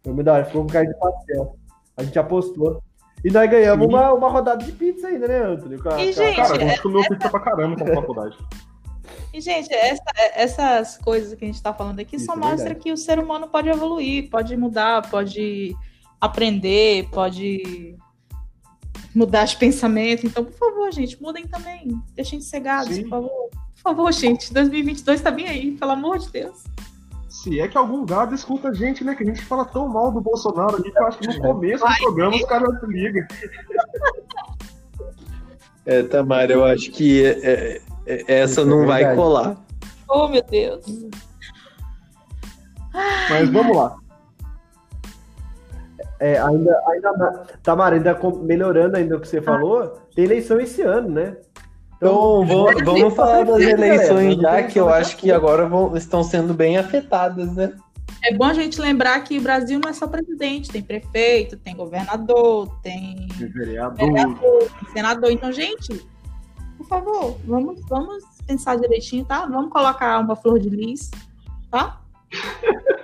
Foi 0.04 0.14
muito 0.14 0.26
da 0.26 0.34
hora. 0.34 0.46
Ficou 0.46 0.64
com 0.64 0.68
cara 0.74 0.86
de 0.86 1.00
pastel. 1.00 1.56
A 1.96 2.04
gente 2.04 2.18
apostou. 2.18 2.82
E 3.24 3.32
nós 3.32 3.50
ganhamos 3.50 3.88
uma, 3.88 4.12
uma 4.14 4.30
rodada 4.30 4.64
de 4.64 4.72
pizza 4.72 5.08
ainda, 5.08 5.28
né, 5.28 5.44
Antônio? 5.44 5.82
Com 5.82 5.90
a, 5.90 6.04
e, 6.04 6.12
gente, 6.12 6.36
cara, 6.36 6.56
a 6.56 6.60
gente 6.60 6.82
comeu 6.82 7.00
essa... 7.00 7.10
pizza 7.10 7.30
pra 7.30 7.40
caramba 7.40 7.76
com 7.76 7.84
a 7.84 7.94
faculdade. 8.02 8.38
E, 9.36 9.42
gente, 9.42 9.70
essa, 9.74 10.04
essas 10.34 10.98
coisas 10.98 11.38
que 11.38 11.44
a 11.44 11.48
gente 11.48 11.58
está 11.58 11.74
falando 11.74 12.00
aqui 12.00 12.16
Isso 12.16 12.26
só 12.26 12.36
é 12.36 12.38
mostra 12.38 12.74
que 12.74 12.90
o 12.90 12.96
ser 12.96 13.20
humano 13.20 13.50
pode 13.50 13.68
evoluir, 13.68 14.30
pode 14.30 14.56
mudar, 14.56 15.10
pode 15.10 15.76
aprender, 16.22 17.10
pode 17.10 17.98
mudar 19.14 19.44
de 19.44 19.58
pensamento. 19.58 20.26
Então, 20.26 20.46
por 20.46 20.54
favor, 20.54 20.90
gente, 20.94 21.22
mudem 21.22 21.46
também. 21.46 22.02
Deixem 22.16 22.40
de 22.40 22.46
ser 22.46 22.62
gados, 22.62 22.98
por 23.00 23.10
favor. 23.10 23.50
Por 23.50 23.82
favor, 23.84 24.14
gente, 24.14 24.54
2022 24.54 25.20
tá 25.20 25.32
bem 25.32 25.50
aí, 25.50 25.72
pelo 25.72 25.92
amor 25.92 26.18
de 26.18 26.32
Deus. 26.32 26.64
Se 27.28 27.60
é 27.60 27.68
que 27.68 27.78
algum 27.78 28.06
gado 28.06 28.34
escuta 28.34 28.70
a 28.70 28.74
gente, 28.74 29.04
né? 29.04 29.16
Que 29.16 29.24
a 29.24 29.26
gente 29.26 29.44
fala 29.44 29.66
tão 29.66 29.90
mal 29.90 30.14
do 30.14 30.22
Bolsonaro 30.22 30.78
ali 30.78 30.90
que 30.90 30.98
eu 30.98 31.08
acho 31.08 31.18
que 31.18 31.28
no 31.28 31.42
começo 31.42 31.84
Vai, 31.84 31.98
do 31.98 32.04
programa 32.04 32.38
os 32.38 32.46
caras 32.46 32.80
se 32.80 32.86
ligam. 32.86 33.28
É, 35.86 36.04
Tamara, 36.04 36.54
eu 36.54 36.64
acho 36.64 36.90
que 36.90 37.24
é, 37.24 37.40
é 37.44 37.82
essa 38.06 38.64
não 38.66 38.84
é 38.84 38.86
vai 38.86 39.16
colar. 39.16 39.58
Oh, 40.08 40.28
meu 40.28 40.44
Deus. 40.44 40.86
Mas 43.30 43.50
vamos 43.50 43.76
lá. 43.76 43.98
É, 46.20 46.40
ainda, 46.40 46.82
ainda, 46.88 47.46
Tamara, 47.62 47.96
ainda 47.96 48.18
melhorando 48.42 48.96
ainda 48.96 49.18
o 49.18 49.20
que 49.20 49.28
você 49.28 49.42
falou, 49.42 50.00
tem 50.16 50.26
eleição 50.26 50.60
esse 50.60 50.82
ano, 50.82 51.10
né? 51.10 51.38
Então, 51.98 52.44
então 52.44 52.66
vamos, 52.66 52.84
vamos 52.84 53.14
falar 53.14 53.44
das 53.44 53.62
eleições 53.62 54.36
já, 54.38 54.64
que 54.64 54.80
eu 54.80 54.90
acho 54.90 55.18
que 55.18 55.32
agora 55.32 55.68
vão, 55.68 55.96
estão 55.96 56.24
sendo 56.24 56.54
bem 56.54 56.78
afetadas, 56.78 57.54
né? 57.54 57.74
É 58.24 58.34
bom 58.34 58.46
a 58.46 58.54
gente 58.54 58.80
lembrar 58.80 59.20
que 59.22 59.38
o 59.38 59.42
Brasil 59.42 59.80
não 59.80 59.90
é 59.90 59.94
só 59.94 60.08
presidente, 60.08 60.72
tem 60.72 60.82
prefeito, 60.82 61.58
tem 61.58 61.76
governador, 61.76 62.70
tem 62.82 63.28
vereador, 63.38 63.96
vereador 63.98 64.60
tem 64.60 64.94
senador. 64.94 65.32
Então, 65.32 65.52
gente, 65.52 66.06
por 66.86 66.90
favor, 66.90 67.38
vamos, 67.46 67.82
vamos 67.88 68.24
pensar 68.46 68.78
direitinho, 68.78 69.26
tá? 69.26 69.46
Vamos 69.46 69.72
colocar 69.72 70.20
uma 70.20 70.36
flor 70.36 70.60
de 70.60 70.70
lis, 70.70 71.10
tá? 71.70 72.00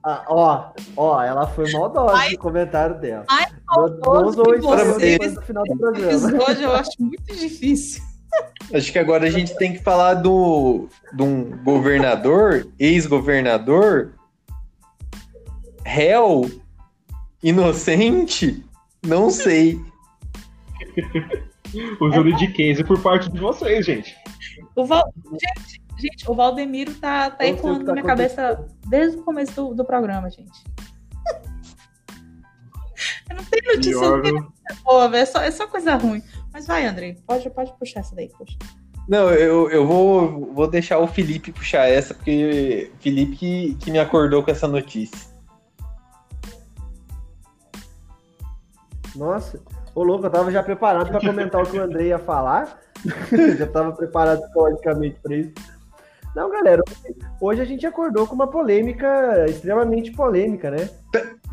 Ah, 0.00 0.24
ó, 0.28 0.70
ó, 0.96 1.22
ela 1.22 1.46
foi 1.48 1.70
maldosa 1.70 2.16
ai, 2.16 2.30
no 2.30 2.38
comentário 2.38 2.98
dela. 2.98 3.26
Ai, 3.28 3.44
maldoso 3.66 4.42
que 4.42 4.60
vocês, 4.60 5.34
no 5.34 5.42
final 5.42 5.64
do 5.64 5.76
programa. 5.76 6.44
Hoje 6.48 6.62
eu 6.62 6.72
acho 6.72 6.90
muito 6.98 7.36
difícil. 7.36 8.02
Acho 8.72 8.92
que 8.92 8.98
agora 8.98 9.26
a 9.26 9.30
gente 9.30 9.54
tem 9.56 9.72
que 9.72 9.82
falar 9.82 10.14
do, 10.14 10.88
de 11.12 11.22
um 11.22 11.62
governador, 11.62 12.68
ex-governador, 12.78 14.14
réu, 15.84 16.50
inocente, 17.42 18.64
não 19.04 19.30
sei. 19.30 19.80
O 22.00 22.10
júri 22.10 22.34
de 22.34 22.48
15 22.48 22.84
por 22.84 23.00
parte 23.00 23.30
de 23.30 23.38
vocês, 23.38 23.84
gente. 23.84 24.16
O 24.74 24.84
Val... 24.84 25.12
gente, 25.32 25.80
gente, 25.98 26.30
o 26.30 26.34
Valdemiro 26.34 26.94
tá, 26.94 27.30
tá 27.30 27.46
ecoando 27.46 27.80
tá 27.80 27.86
na 27.86 27.92
minha 27.94 28.04
cabeça 28.04 28.66
desde 28.86 29.18
o 29.18 29.22
começo 29.22 29.54
do, 29.54 29.74
do 29.74 29.84
programa, 29.84 30.30
gente. 30.30 30.64
Eu 33.30 33.36
não 33.36 33.44
tenho 33.44 33.76
notícia 33.76 34.22
que... 34.22 34.82
boa, 34.82 35.16
é 35.16 35.24
só, 35.24 35.42
é 35.42 35.50
só 35.50 35.66
coisa 35.66 35.94
ruim. 35.96 36.22
Mas 36.52 36.66
vai, 36.66 36.86
André, 36.86 37.16
pode, 37.26 37.48
pode 37.50 37.72
puxar 37.78 38.00
essa 38.00 38.14
daí, 38.14 38.28
puxa. 38.36 38.56
Não, 39.08 39.30
eu, 39.30 39.70
eu 39.70 39.86
vou, 39.86 40.52
vou 40.52 40.66
deixar 40.66 40.98
o 40.98 41.06
Felipe 41.06 41.50
puxar 41.50 41.88
essa, 41.88 42.12
porque 42.12 42.92
Felipe 43.00 43.36
que, 43.36 43.74
que 43.76 43.90
me 43.90 43.98
acordou 43.98 44.42
com 44.42 44.50
essa 44.50 44.68
notícia. 44.68 45.18
Nossa, 49.16 49.60
ô 49.98 50.04
louco, 50.04 50.26
eu 50.26 50.30
tava 50.30 50.52
já 50.52 50.62
preparado 50.62 51.10
para 51.10 51.20
comentar 51.20 51.60
o 51.60 51.66
que 51.66 51.76
o 51.76 51.82
André 51.82 52.04
ia 52.04 52.18
falar. 52.18 52.80
já 53.58 53.66
tava 53.66 53.92
preparado 53.92 54.40
psicologicamente 54.42 55.16
para 55.20 55.36
isso. 55.36 55.52
Não, 56.36 56.50
galera, 56.50 56.82
hoje 57.40 57.60
a 57.60 57.64
gente 57.64 57.84
acordou 57.84 58.26
com 58.26 58.34
uma 58.34 58.46
polêmica 58.46 59.46
extremamente 59.48 60.12
polêmica, 60.12 60.70
né? 60.70 60.88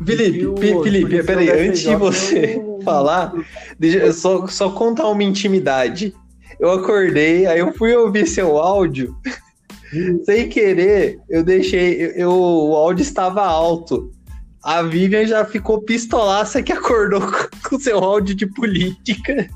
Felipe, 0.04 0.46
o, 0.46 0.56
Felipe, 0.56 1.22
peraí, 1.24 1.50
antes 1.68 1.80
de 1.80 1.96
você 1.96 2.56
um... 2.56 2.80
falar, 2.84 3.32
deixa 3.78 3.98
eu 3.98 4.12
só, 4.12 4.46
só 4.46 4.70
contar 4.70 5.08
uma 5.08 5.24
intimidade. 5.24 6.14
Eu 6.60 6.70
acordei, 6.70 7.46
aí 7.46 7.58
eu 7.58 7.72
fui 7.72 7.96
ouvir 7.96 8.26
seu 8.28 8.58
áudio. 8.58 9.16
Sem 10.24 10.48
querer, 10.48 11.18
eu 11.28 11.42
deixei. 11.42 12.12
Eu, 12.14 12.30
o 12.30 12.74
áudio 12.76 13.02
estava 13.02 13.42
alto. 13.44 14.12
A 14.66 14.82
Vivian 14.82 15.24
já 15.24 15.44
ficou 15.44 15.80
pistolaça 15.80 16.60
que 16.60 16.72
acordou 16.72 17.20
com 17.62 17.76
o 17.76 17.80
seu 17.80 17.98
áudio 18.00 18.34
de 18.34 18.48
política. 18.48 19.48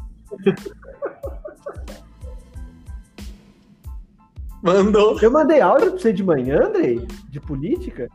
Mandou. 4.63 5.19
Eu 5.21 5.33
mandei 5.33 5.61
áudio 5.61 5.91
pra 5.91 5.99
você 5.99 6.13
de 6.13 6.23
manhã, 6.23 6.67
Andrei? 6.67 7.05
De 7.29 7.41
política? 7.41 8.09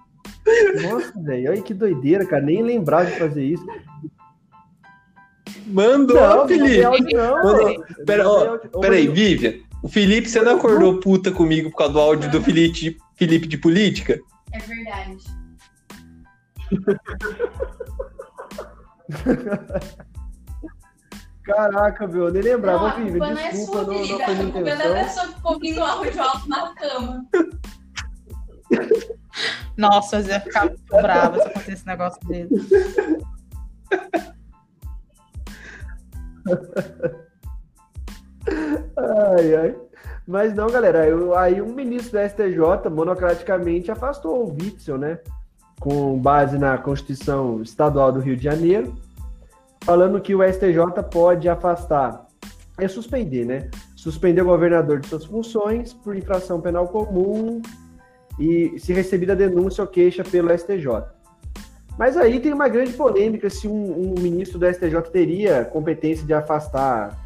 Nossa, 0.89 1.11
velho, 1.21 1.51
olha 1.51 1.61
que 1.61 1.73
doideira, 1.73 2.25
cara. 2.25 2.45
Nem 2.45 2.63
lembrava 2.63 3.11
de 3.11 3.19
fazer 3.19 3.43
isso. 3.43 3.65
Mandou, 5.67 6.15
não, 6.15 6.47
Felipe. 6.47 6.81
Áudio, 6.81 7.17
não, 7.17 7.43
Mandou. 7.43 7.85
Pera, 8.05 8.29
ó, 8.29 8.57
pera 8.79 8.95
aí, 8.95 9.09
Vivian. 9.09 9.55
O 9.83 9.89
Felipe, 9.89 10.29
você 10.29 10.41
não 10.41 10.55
acordou 10.55 11.01
puta 11.01 11.29
comigo 11.29 11.69
por 11.71 11.77
causa 11.77 11.91
do 11.91 11.99
áudio 11.99 12.31
do 12.31 12.41
Felipe, 12.41 12.97
Felipe 13.15 13.47
de 13.47 13.57
política? 13.57 14.17
É 14.53 14.59
verdade. 14.59 15.44
Caraca, 21.43 22.07
meu, 22.07 22.25
eu 22.25 22.33
nem 22.33 22.41
lembrava, 22.41 22.89
não, 22.89 22.95
Vivi. 23.05 23.19
Desculpa, 23.19 23.33
não, 23.33 23.37
é 23.39 23.51
sua, 23.53 23.83
não, 23.83 23.93
não 23.93 24.19
foi 24.19 24.33
minha 24.33 24.47
intenção. 24.47 24.93
A 24.93 24.97
é 24.97 25.03
pessoa 25.03 25.27
que 25.27 25.33
ficou 25.35 25.53
ouvindo 25.53 25.83
áudio 25.83 26.21
alto 26.23 26.49
na 26.49 26.73
cama. 26.73 27.25
Nossa, 29.77 30.19
eu 30.19 30.25
ia 30.25 30.39
ficar 30.39 30.65
muito 30.65 30.83
brava 30.89 31.35
se 31.35 31.41
acontecesse 31.41 31.71
esse 31.73 31.85
negócio 31.85 32.19
dele. 32.27 32.49
ai, 38.97 39.55
ai. 39.55 39.75
Mas 40.27 40.55
não, 40.55 40.67
galera, 40.67 41.07
eu, 41.07 41.37
aí 41.37 41.61
um 41.61 41.73
ministro 41.73 42.13
da 42.13 42.27
STJ 42.27 42.89
monocraticamente 42.89 43.91
afastou 43.91 44.47
o 44.47 44.51
Witzel, 44.51 44.97
né? 44.97 45.19
Com 45.79 46.17
base 46.17 46.57
na 46.57 46.77
Constituição 46.77 47.61
Estadual 47.61 48.11
do 48.11 48.19
Rio 48.19 48.35
de 48.35 48.43
Janeiro, 48.43 48.95
falando 49.81 50.19
que 50.19 50.33
o 50.33 50.41
STJ 50.41 51.03
pode 51.11 51.47
afastar, 51.47 52.25
é 52.77 52.87
suspender, 52.87 53.45
né? 53.45 53.69
Suspender 53.95 54.41
o 54.41 54.45
governador 54.45 54.99
de 54.99 55.07
suas 55.07 55.25
funções 55.25 55.93
por 55.93 56.15
infração 56.15 56.59
penal 56.59 56.87
comum 56.87 57.61
e 58.39 58.79
se 58.79 58.93
recebida 58.93 59.35
denúncia 59.35 59.83
ou 59.83 59.87
queixa 59.87 60.23
pelo 60.23 60.55
STJ. 60.57 61.15
Mas 61.97 62.17
aí 62.17 62.39
tem 62.39 62.51
uma 62.51 62.67
grande 62.67 62.93
polêmica 62.93 63.49
se 63.49 63.67
um, 63.67 64.11
um 64.11 64.21
ministro 64.21 64.59
do 64.59 64.71
STJ 64.71 65.01
teria 65.11 65.63
competência 65.65 66.25
de 66.25 66.33
afastar 66.33 67.17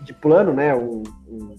de 0.00 0.12
plano, 0.12 0.52
né, 0.52 0.74
um, 0.74 1.02
um, 1.28 1.56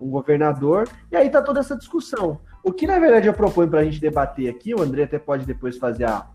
um 0.00 0.10
governador. 0.10 0.88
E 1.10 1.16
aí 1.16 1.30
tá 1.30 1.40
toda 1.40 1.60
essa 1.60 1.76
discussão. 1.76 2.40
O 2.64 2.72
que 2.72 2.86
na 2.86 2.98
verdade 2.98 3.26
eu 3.26 3.34
proponho 3.34 3.68
para 3.68 3.80
a 3.80 3.84
gente 3.84 4.00
debater 4.00 4.48
aqui, 4.48 4.74
o 4.74 4.80
André 4.80 5.04
até 5.04 5.18
pode 5.18 5.44
depois 5.44 5.76
fazer 5.78 6.04
a, 6.04 6.26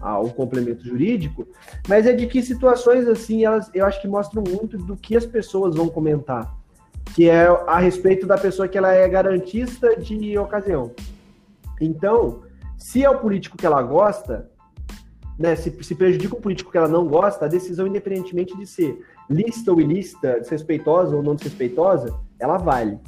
a, 0.00 0.18
o 0.18 0.30
complemento 0.30 0.84
jurídico, 0.84 1.46
mas 1.88 2.06
é 2.06 2.12
de 2.12 2.26
que 2.26 2.42
situações 2.42 3.06
assim, 3.06 3.44
elas, 3.44 3.70
eu 3.74 3.86
acho 3.86 4.00
que 4.00 4.08
mostram 4.08 4.42
muito 4.42 4.76
do 4.76 4.96
que 4.96 5.16
as 5.16 5.24
pessoas 5.24 5.76
vão 5.76 5.88
comentar 5.88 6.58
que 7.14 7.28
é 7.28 7.46
a 7.66 7.78
respeito 7.78 8.26
da 8.26 8.38
pessoa 8.38 8.68
que 8.68 8.78
ela 8.78 8.92
é 8.92 9.08
garantista 9.08 9.96
de 9.96 10.38
ocasião. 10.38 10.92
Então, 11.80 12.42
se 12.76 13.04
é 13.04 13.10
o 13.10 13.18
político 13.18 13.56
que 13.56 13.66
ela 13.66 13.82
gosta, 13.82 14.48
né, 15.38 15.54
se, 15.56 15.70
se 15.82 15.94
prejudica 15.94 16.36
o 16.36 16.40
político 16.40 16.70
que 16.70 16.78
ela 16.78 16.88
não 16.88 17.06
gosta, 17.06 17.44
a 17.44 17.48
decisão, 17.48 17.86
independentemente 17.86 18.56
de 18.56 18.66
ser 18.66 19.04
lista 19.28 19.72
ou 19.72 19.80
ilícita, 19.80 20.40
desrespeitosa 20.40 21.16
ou 21.16 21.22
não 21.22 21.34
desrespeitosa, 21.34 22.14
ela 22.38 22.56
vale. 22.56 22.98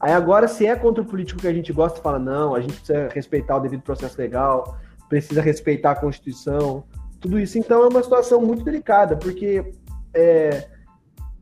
Aí 0.00 0.12
agora, 0.12 0.48
se 0.48 0.66
é 0.66 0.74
contra 0.76 1.02
o 1.02 1.06
político 1.06 1.40
que 1.40 1.46
a 1.46 1.52
gente 1.52 1.72
gosta, 1.72 2.00
fala, 2.00 2.18
não, 2.18 2.54
a 2.54 2.60
gente 2.60 2.74
precisa 2.74 3.08
respeitar 3.12 3.56
o 3.56 3.60
devido 3.60 3.82
processo 3.82 4.18
legal, 4.18 4.78
precisa 5.08 5.40
respeitar 5.40 5.92
a 5.92 5.96
Constituição, 5.96 6.84
tudo 7.20 7.38
isso. 7.38 7.58
Então 7.58 7.82
é 7.82 7.88
uma 7.88 8.02
situação 8.02 8.40
muito 8.40 8.64
delicada, 8.64 9.16
porque 9.16 9.72
é, 10.12 10.68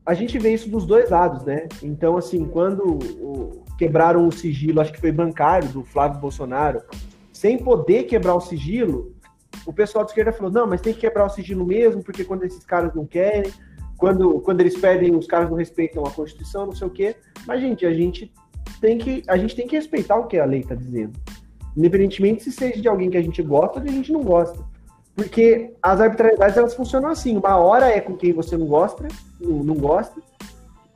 a 0.04 0.14
gente 0.14 0.38
vê 0.38 0.52
isso 0.52 0.68
dos 0.68 0.86
dois 0.86 1.10
lados, 1.10 1.44
né? 1.44 1.68
Então, 1.82 2.16
assim, 2.16 2.44
quando 2.44 2.82
o, 2.84 3.64
quebraram 3.78 4.26
o 4.26 4.32
sigilo, 4.32 4.80
acho 4.80 4.92
que 4.92 5.00
foi 5.00 5.10
bancário 5.10 5.68
do 5.70 5.84
Flávio 5.84 6.20
Bolsonaro, 6.20 6.82
sem 7.32 7.58
poder 7.58 8.04
quebrar 8.04 8.34
o 8.34 8.40
sigilo, 8.40 9.14
o 9.66 9.72
pessoal 9.72 10.04
de 10.04 10.10
esquerda 10.10 10.32
falou: 10.32 10.52
não, 10.52 10.66
mas 10.66 10.80
tem 10.80 10.92
que 10.92 11.00
quebrar 11.00 11.26
o 11.26 11.30
sigilo 11.30 11.66
mesmo, 11.66 12.02
porque 12.02 12.24
quando 12.24 12.44
esses 12.44 12.64
caras 12.64 12.94
não 12.94 13.06
querem, 13.06 13.52
quando, 13.96 14.40
quando 14.40 14.60
eles 14.60 14.76
pedem, 14.78 15.14
os 15.14 15.26
caras 15.26 15.48
não 15.48 15.56
respeitam 15.56 16.04
a 16.04 16.10
Constituição, 16.10 16.66
não 16.66 16.74
sei 16.74 16.86
o 16.86 16.90
quê. 16.90 17.16
Mas, 17.46 17.60
gente, 17.60 17.86
a 17.86 17.92
gente 17.92 18.32
tem 18.80 18.98
que, 18.98 19.22
a 19.28 19.36
gente 19.36 19.54
tem 19.54 19.66
que 19.66 19.76
respeitar 19.76 20.16
o 20.16 20.26
que 20.26 20.38
a 20.38 20.44
lei 20.44 20.60
está 20.60 20.74
dizendo. 20.74 21.12
Independentemente 21.76 22.44
se 22.44 22.52
seja 22.52 22.80
de 22.80 22.88
alguém 22.88 23.10
que 23.10 23.16
a 23.16 23.22
gente 23.22 23.42
gosta 23.42 23.78
ou 23.78 23.84
de 23.84 23.90
a 23.90 23.92
gente 23.92 24.12
não 24.12 24.22
gosta. 24.22 24.58
Porque 25.14 25.74
as 25.82 26.00
arbitrariedades 26.00 26.56
elas 26.56 26.74
funcionam 26.74 27.10
assim: 27.10 27.36
uma 27.36 27.56
hora 27.56 27.86
é 27.86 28.00
com 28.00 28.16
quem 28.16 28.32
você 28.32 28.56
não 28.56 28.66
gosta, 28.66 29.06
não 29.40 29.74
gosta, 29.74 30.20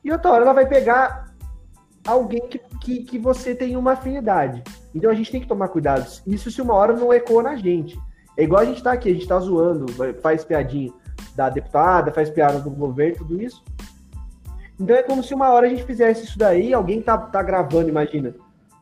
e 0.03 0.11
outra 0.11 0.31
hora 0.31 0.43
ela 0.45 0.53
vai 0.53 0.67
pegar 0.67 1.35
alguém 2.07 2.47
que, 2.49 2.61
que, 2.81 3.05
que, 3.05 3.19
você 3.19 3.55
tem 3.55 3.77
uma 3.77 3.93
afinidade. 3.93 4.63
Então 4.95 5.11
a 5.11 5.15
gente 5.15 5.31
tem 5.31 5.41
que 5.41 5.49
tomar 5.49 5.69
cuidado. 5.69 6.07
Isso 6.27 6.51
se 6.51 6.63
uma 6.63 6.75
hora 6.75 6.95
não 6.95 7.13
ecoa 7.13 7.43
na 7.43 7.57
gente. 7.57 7.99
É 8.37 8.45
igual 8.45 8.63
a 8.63 8.65
gente 8.65 8.83
tá 8.83 8.93
aqui, 8.93 9.11
a 9.11 9.15
gente 9.15 9.27
tá 9.27 9.39
zoando, 9.39 9.87
faz 10.21 10.45
piadinha 10.45 10.93
da 11.35 11.51
deputada, 11.51 12.13
faz 12.13 12.31
piada 12.31 12.61
do 12.61 12.71
governo, 12.71 13.19
tudo 13.19 13.43
isso. 13.43 13.63
Então 14.79 14.95
é 14.97 15.03
como 15.03 15.23
se 15.23 15.35
uma 15.35 15.51
hora 15.51 15.67
a 15.67 15.71
gente 15.71 15.85
fizesse 15.85 16.25
isso 16.25 16.39
daí, 16.39 16.75
alguém 16.75 17.01
tá, 17.01 17.17
tá 17.17 17.43
gravando, 17.43 17.89
imagina, 17.89 18.35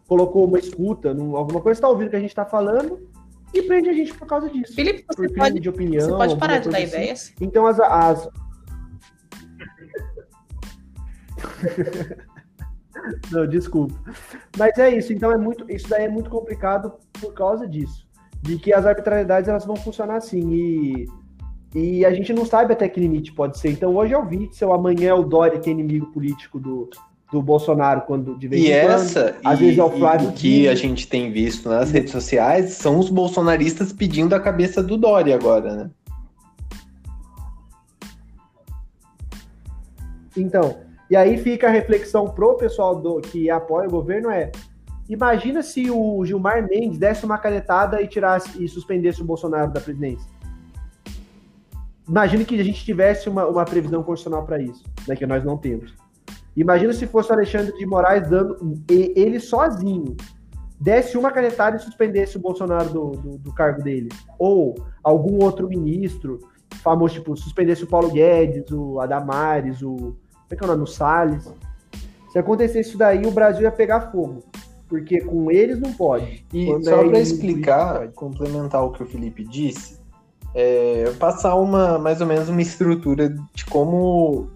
colocou 0.08 0.46
uma 0.46 0.58
escuta, 0.58 1.10
alguma 1.10 1.60
coisa, 1.60 1.80
tá 1.80 1.88
ouvindo 1.88 2.08
o 2.08 2.10
que 2.10 2.16
a 2.16 2.20
gente 2.20 2.34
tá 2.34 2.44
falando, 2.44 3.08
e 3.52 3.62
prende 3.62 3.88
a 3.88 3.92
gente 3.92 4.12
por 4.14 4.26
causa 4.26 4.50
disso. 4.50 4.74
Felipe, 4.74 5.04
você 5.06 5.28
pode, 5.28 5.60
de 5.60 5.68
opinião, 5.68 6.08
você 6.08 6.16
pode 6.16 6.36
parar 6.36 6.58
de 6.58 6.68
dar 6.68 6.78
assim. 6.78 6.86
ideias? 6.88 7.32
Então 7.40 7.66
as, 7.66 7.78
as... 7.78 8.28
Não, 13.30 13.46
desculpa. 13.46 13.94
Mas 14.56 14.76
é 14.78 14.96
isso, 14.96 15.12
então 15.12 15.30
é 15.30 15.36
muito, 15.36 15.70
isso 15.70 15.88
daí 15.88 16.04
é 16.04 16.08
muito 16.08 16.30
complicado 16.30 16.94
por 17.20 17.32
causa 17.32 17.66
disso. 17.66 18.06
De 18.42 18.58
que 18.58 18.72
as 18.72 18.84
arbitrariedades 18.84 19.48
elas 19.48 19.64
vão 19.64 19.76
funcionar 19.76 20.16
assim. 20.16 20.52
E, 20.52 21.08
e 21.74 22.04
a 22.04 22.12
gente 22.12 22.32
não 22.32 22.46
sabe 22.46 22.72
até 22.72 22.88
que 22.88 23.00
limite 23.00 23.32
pode 23.32 23.58
ser. 23.58 23.70
Então 23.70 23.94
hoje 23.96 24.14
é 24.14 24.18
o 24.18 24.24
Witzel, 24.24 24.72
amanhã 24.72 25.08
é 25.08 25.14
o 25.14 25.24
Dória, 25.24 25.58
que 25.58 25.68
é 25.68 25.72
inimigo 25.72 26.06
político 26.06 26.60
do, 26.60 26.88
do 27.32 27.42
Bolsonaro 27.42 28.02
quando 28.02 28.38
de 28.38 28.46
vez 28.46 28.62
e 28.62 28.68
em 28.68 28.70
essa, 28.70 29.32
quando. 29.32 29.52
Às 29.52 29.58
e, 29.58 29.64
vezes 29.64 29.78
é 29.78 29.82
o 29.82 29.90
Flávio. 29.90 30.28
o 30.28 30.32
que 30.32 30.68
a 30.68 30.74
gente 30.76 31.08
tem 31.08 31.32
visto 31.32 31.68
nas 31.68 31.90
redes 31.90 32.12
sociais 32.12 32.74
são 32.74 32.98
os 32.98 33.10
bolsonaristas 33.10 33.92
pedindo 33.92 34.34
a 34.34 34.40
cabeça 34.40 34.80
do 34.82 34.96
Dória 34.96 35.34
agora, 35.34 35.74
né? 35.74 35.90
Então, 40.36 40.78
e 41.10 41.16
aí 41.16 41.36
fica 41.38 41.66
a 41.66 41.70
reflexão 41.70 42.28
pro 42.28 42.56
pessoal 42.56 42.94
do, 42.94 43.20
que 43.20 43.50
apoia 43.50 43.88
o 43.88 43.90
governo 43.90 44.30
é 44.30 44.50
imagina 45.08 45.62
se 45.62 45.90
o 45.90 46.24
Gilmar 46.24 46.66
Mendes 46.68 46.98
desse 46.98 47.24
uma 47.24 47.36
canetada 47.36 48.00
e 48.00 48.06
tirasse 48.06 48.62
e 48.62 48.68
suspendesse 48.68 49.20
o 49.20 49.24
Bolsonaro 49.24 49.72
da 49.72 49.80
presidência. 49.80 50.34
Imagina 52.08 52.44
que 52.44 52.60
a 52.60 52.64
gente 52.64 52.84
tivesse 52.84 53.28
uma, 53.28 53.46
uma 53.46 53.64
previsão 53.64 54.02
constitucional 54.02 54.44
para 54.44 54.60
isso, 54.60 54.84
né, 55.08 55.16
que 55.16 55.26
nós 55.26 55.44
não 55.44 55.56
temos. 55.56 55.94
Imagina 56.56 56.92
se 56.92 57.06
fosse 57.06 57.30
o 57.30 57.34
Alexandre 57.34 57.76
de 57.76 57.86
Moraes 57.86 58.28
dando 58.28 58.56
ele 58.88 59.40
sozinho, 59.40 60.16
desse 60.80 61.16
uma 61.16 61.32
canetada 61.32 61.76
e 61.76 61.80
suspendesse 61.80 62.36
o 62.36 62.40
Bolsonaro 62.40 62.90
do, 62.90 63.10
do, 63.12 63.38
do 63.38 63.52
cargo 63.52 63.82
dele. 63.82 64.08
Ou 64.38 64.74
algum 65.02 65.42
outro 65.42 65.68
ministro 65.68 66.38
famoso, 66.82 67.14
tipo, 67.14 67.36
suspendesse 67.36 67.84
o 67.84 67.86
Paulo 67.86 68.10
Guedes, 68.10 68.70
o 68.70 69.00
Adamares, 69.00 69.82
o. 69.82 69.96
Como 69.96 70.50
é 70.50 70.56
que 70.56 70.62
é 70.62 70.66
o 70.66 70.70
nome? 70.70 70.82
O 70.82 70.86
Salles. 70.86 71.52
Se 72.30 72.38
acontecesse 72.38 72.90
isso 72.90 72.98
daí, 72.98 73.24
o 73.26 73.30
Brasil 73.30 73.62
ia 73.62 73.72
pegar 73.72 74.12
fogo. 74.12 74.42
Porque 74.88 75.20
com 75.20 75.50
eles 75.50 75.80
não 75.80 75.92
pode. 75.92 76.44
E 76.52 76.66
Quando 76.66 76.84
só 76.84 77.02
é 77.02 77.08
para 77.08 77.18
explicar, 77.18 78.08
complementar 78.12 78.84
o 78.84 78.92
que 78.92 79.02
o 79.02 79.06
Felipe 79.06 79.42
disse, 79.44 79.98
é, 80.54 81.12
passar 81.18 81.56
uma 81.56 81.98
mais 81.98 82.20
ou 82.20 82.26
menos 82.26 82.48
uma 82.48 82.62
estrutura 82.62 83.34
de 83.52 83.64
como 83.66 84.50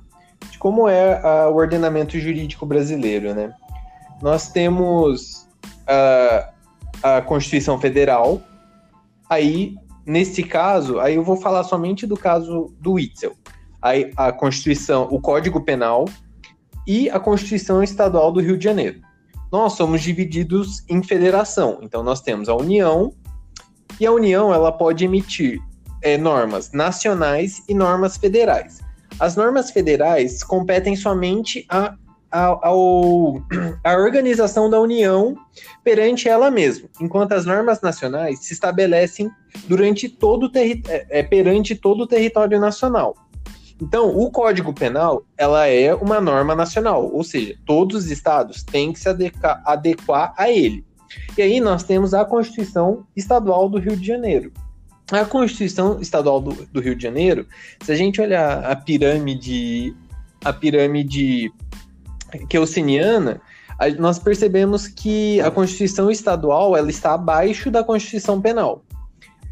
de 0.51 0.59
como 0.59 0.89
é 0.89 1.21
a, 1.21 1.49
o 1.49 1.57
ordenamento 1.57 2.19
jurídico 2.19 2.65
brasileiro, 2.65 3.35
né? 3.35 3.53
Nós 4.23 4.51
temos 4.51 5.49
a, 5.87 6.51
a 7.03 7.23
Constituição 7.23 7.81
Federal, 7.81 8.41
aí, 9.29 9.75
nesse 10.07 10.43
caso, 10.43 11.01
aí 11.01 11.17
eu 11.17 11.25
vou 11.25 11.37
falar 11.37 11.65
somente 11.65 12.07
do 12.07 12.17
caso 12.17 12.73
do 12.81 12.93
Witzel. 12.93 13.35
Aí, 13.83 14.13
a 14.17 14.33
Constituição, 14.33 15.09
o 15.11 15.21
Código 15.21 15.61
Penal 15.61 16.05
e 16.87 17.11
a 17.11 17.21
Constituição 17.21 17.83
Estadual 17.83 18.33
do 18.33 18.41
Rio 18.41 18.57
de 18.57 18.65
Janeiro. 18.65 19.01
Nós 19.51 19.75
somos 19.75 20.03
divididos 20.03 20.85
em 20.89 21.03
federação, 21.03 21.79
então 21.83 22.03
nós 22.03 22.21
temos 22.21 22.49
a 22.49 22.55
União, 22.55 23.13
e 24.01 24.07
a 24.07 24.13
União 24.13 24.53
ela 24.53 24.71
pode 24.71 25.05
emitir 25.05 25.61
é, 26.03 26.17
normas 26.17 26.73
nacionais 26.73 27.63
e 27.69 27.75
normas 27.75 28.17
federais. 28.17 28.81
As 29.19 29.37
normas 29.37 29.71
federais 29.71 30.43
competem 30.43 30.95
somente 30.95 31.67
a, 31.69 31.95
a, 32.31 32.59
a 33.85 33.97
organização 33.97 34.71
da 34.71 34.81
União 34.81 35.37
perante 35.83 36.29
ela 36.29 36.51
mesma, 36.51 36.89
enquanto 37.01 37.33
as 37.33 37.45
normas 37.45 37.81
nacionais 37.81 38.41
se 38.41 38.53
estabelecem 38.53 39.31
durante 39.67 40.09
todo 40.09 40.51
é, 40.55 41.07
é, 41.11 41.23
perante 41.23 41.75
todo 41.75 42.03
o 42.03 42.07
território 42.07 42.61
nacional. 42.61 43.15
Então, 43.81 44.17
o 44.17 44.31
Código 44.31 44.73
Penal, 44.73 45.25
ela 45.37 45.67
é 45.69 45.95
uma 45.95 46.21
norma 46.21 46.55
nacional, 46.55 47.09
ou 47.13 47.23
seja, 47.23 47.57
todos 47.65 48.05
os 48.05 48.11
estados 48.11 48.65
têm 48.65 48.93
que 48.93 48.99
se 48.99 49.09
adequar, 49.09 49.63
adequar 49.65 50.35
a 50.37 50.51
ele. 50.51 50.85
E 51.37 51.43
aí 51.43 51.61
nós 51.61 51.85
temos 51.85 52.13
a 52.13 52.25
Constituição 52.25 53.07
Estadual 53.17 53.69
do 53.69 53.79
Rio 53.79 53.97
de 53.97 54.05
Janeiro, 54.05 54.53
a 55.11 55.25
Constituição 55.25 56.01
Estadual 56.01 56.41
do, 56.41 56.67
do, 56.67 56.81
Rio 56.81 56.95
de 56.95 57.03
Janeiro, 57.03 57.47
se 57.83 57.93
a 57.93 57.95
gente 57.95 58.21
olhar 58.21 58.65
a 58.65 58.77
pirâmide, 58.77 59.95
a 60.45 60.53
pirâmide 60.53 61.51
queuciniana, 62.49 63.41
nós 63.99 64.19
percebemos 64.19 64.87
que 64.87 65.41
a 65.41 65.51
Constituição 65.51 66.11
Estadual 66.11 66.77
ela 66.77 66.91
está 66.91 67.15
abaixo 67.15 67.71
da 67.71 67.83
Constituição 67.83 68.41
Penal, 68.41 68.85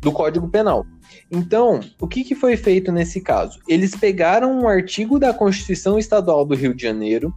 do 0.03 0.13
Código 0.13 0.49
Penal. 0.49 0.85
Então, 1.31 1.81
o 2.01 2.07
que, 2.07 2.23
que 2.23 2.35
foi 2.35 2.57
feito 2.57 2.93
nesse 2.93 3.21
caso? 3.21 3.59
Eles 3.67 3.97
pegaram 3.97 4.61
um 4.61 4.69
artigo 4.69 5.19
da 5.19 5.33
Constituição 5.33 5.99
Estadual 5.99 6.45
do 6.45 6.55
Rio 6.55 6.75
de 6.75 6.83
Janeiro 6.83 7.35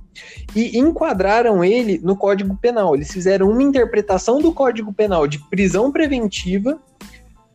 e 0.55 0.78
enquadraram 0.78 1.63
ele 1.63 1.99
no 1.99 2.15
Código 2.15 2.55
Penal. 2.57 2.95
Eles 2.95 3.11
fizeram 3.11 3.49
uma 3.49 3.63
interpretação 3.63 4.39
do 4.39 4.51
Código 4.51 4.93
Penal 4.93 5.28
de 5.28 5.39
prisão 5.49 5.91
preventiva 5.91 6.80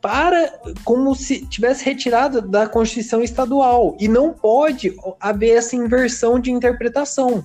para 0.04 0.52
como 0.84 1.14
se 1.14 1.46
tivesse 1.46 1.82
retirado 1.82 2.42
da 2.42 2.68
Constituição 2.68 3.22
estadual 3.22 3.96
e 3.98 4.06
não 4.06 4.34
pode 4.34 4.94
haver 5.18 5.56
essa 5.56 5.74
inversão 5.74 6.38
de 6.38 6.52
interpretação. 6.52 7.42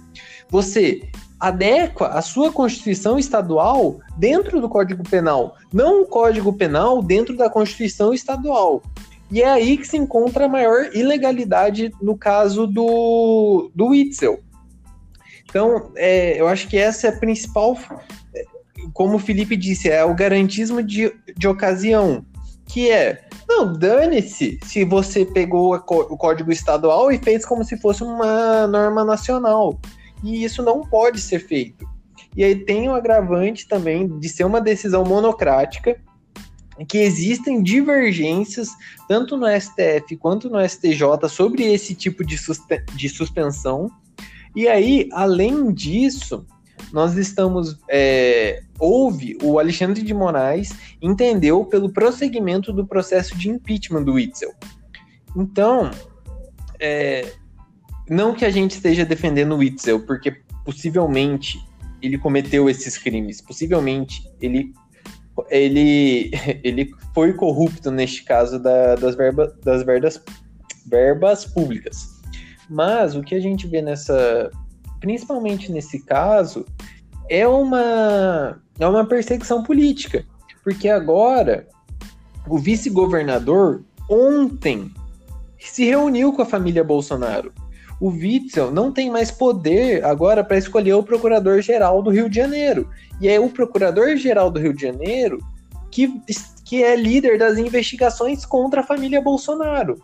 Você 0.49 1.07
adequa 1.39 2.07
a 2.07 2.21
sua 2.21 2.51
Constituição 2.51 3.17
estadual 3.17 4.01
dentro 4.17 4.59
do 4.59 4.67
Código 4.67 5.09
Penal, 5.09 5.55
não 5.71 6.01
o 6.01 6.05
Código 6.05 6.51
Penal 6.51 7.01
dentro 7.01 7.37
da 7.37 7.49
Constituição 7.49 8.13
estadual. 8.13 8.83
E 9.31 9.41
é 9.41 9.49
aí 9.49 9.77
que 9.77 9.87
se 9.87 9.95
encontra 9.95 10.43
a 10.43 10.49
maior 10.49 10.93
ilegalidade 10.93 11.93
no 12.01 12.17
caso 12.17 12.67
do, 12.67 13.71
do 13.73 13.85
Witzel. 13.85 14.37
Então, 15.45 15.93
é, 15.95 16.37
eu 16.37 16.45
acho 16.45 16.67
que 16.67 16.77
essa 16.77 17.07
é 17.07 17.09
a 17.09 17.17
principal, 17.17 17.77
como 18.91 19.15
o 19.15 19.19
Felipe 19.19 19.55
disse, 19.55 19.89
é 19.89 20.03
o 20.03 20.13
garantismo 20.13 20.83
de, 20.83 21.15
de 21.37 21.47
ocasião 21.47 22.25
que 22.69 22.91
é, 22.91 23.27
não, 23.47 23.73
dane-se 23.73 24.59
se 24.63 24.85
você 24.85 25.25
pegou 25.25 25.73
o 25.75 26.17
código 26.17 26.51
estadual 26.51 27.11
e 27.11 27.17
fez 27.17 27.43
como 27.43 27.63
se 27.63 27.75
fosse 27.77 28.03
uma 28.03 28.67
norma 28.67 29.03
nacional. 29.03 29.79
E 30.23 30.43
isso 30.43 30.61
não 30.61 30.81
pode 30.81 31.19
ser 31.19 31.39
feito. 31.39 31.87
E 32.37 32.43
aí 32.43 32.55
tem 32.55 32.87
o 32.87 32.93
agravante 32.93 33.67
também 33.67 34.07
de 34.19 34.29
ser 34.29 34.43
uma 34.43 34.61
decisão 34.61 35.03
monocrática, 35.03 35.99
que 36.87 36.99
existem 36.99 37.61
divergências, 37.61 38.69
tanto 39.07 39.35
no 39.35 39.47
STF 39.47 40.15
quanto 40.17 40.49
no 40.49 40.63
STJ, 40.63 41.27
sobre 41.27 41.63
esse 41.63 41.93
tipo 41.95 42.23
de, 42.23 42.37
de 42.93 43.09
suspensão. 43.09 43.89
E 44.55 44.67
aí, 44.67 45.09
além 45.11 45.73
disso, 45.73 46.45
nós 46.91 47.15
estamos. 47.15 47.77
É, 47.89 48.61
houve 48.79 49.37
o 49.41 49.59
Alexandre 49.59 50.01
de 50.01 50.13
Moraes 50.13 50.73
entendeu 51.01 51.65
pelo 51.65 51.91
prosseguimento 51.91 52.71
do 52.71 52.85
processo 52.85 53.37
de 53.37 53.49
impeachment 53.49 54.03
do 54.03 54.13
Witzel. 54.13 54.53
Então, 55.35 55.91
é, 56.79 57.33
não 58.09 58.33
que 58.33 58.45
a 58.45 58.49
gente 58.49 58.71
esteja 58.71 59.05
defendendo 59.05 59.53
o 59.53 59.57
Witzel, 59.57 59.99
porque 60.05 60.41
possivelmente 60.65 61.59
ele 62.01 62.17
cometeu 62.17 62.69
esses 62.69 62.97
crimes, 62.97 63.41
possivelmente 63.41 64.23
ele 64.41 64.73
ele, 65.49 66.31
ele 66.63 66.91
foi 67.13 67.33
corrupto 67.33 67.91
neste 67.91 68.23
caso 68.23 68.59
da, 68.59 68.95
das, 68.95 69.15
verba, 69.15 69.55
das 69.63 69.83
verbas, 69.83 70.21
verbas 70.85 71.45
públicas. 71.45 72.19
Mas 72.69 73.15
o 73.15 73.21
que 73.21 73.35
a 73.35 73.39
gente 73.39 73.67
vê 73.67 73.81
nessa 73.81 74.51
principalmente 74.99 75.71
nesse 75.71 76.03
caso, 76.03 76.65
é 77.29 77.47
uma, 77.47 78.61
é 78.79 78.87
uma 78.87 79.05
perseguição 79.05 79.63
política. 79.63 80.25
Porque 80.63 80.89
agora 80.89 81.67
o 82.47 82.57
vice-governador 82.57 83.83
ontem 84.09 84.91
se 85.59 85.85
reuniu 85.85 86.33
com 86.33 86.41
a 86.41 86.45
família 86.45 86.83
Bolsonaro. 86.83 87.53
O 87.99 88.09
Witzel 88.09 88.71
não 88.71 88.91
tem 88.91 89.11
mais 89.11 89.29
poder 89.29 90.05
agora 90.05 90.43
para 90.43 90.57
escolher 90.57 90.93
o 90.93 91.03
procurador-geral 91.03 92.01
do 92.01 92.09
Rio 92.09 92.29
de 92.29 92.37
Janeiro. 92.37 92.89
E 93.19 93.27
é 93.27 93.39
o 93.39 93.49
procurador-geral 93.49 94.49
do 94.49 94.59
Rio 94.59 94.73
de 94.73 94.81
Janeiro 94.81 95.39
que, 95.91 96.21
que 96.63 96.81
é 96.83 96.95
líder 96.95 97.37
das 97.37 97.57
investigações 97.57 98.45
contra 98.45 98.81
a 98.81 98.85
família 98.85 99.21
Bolsonaro. 99.21 100.01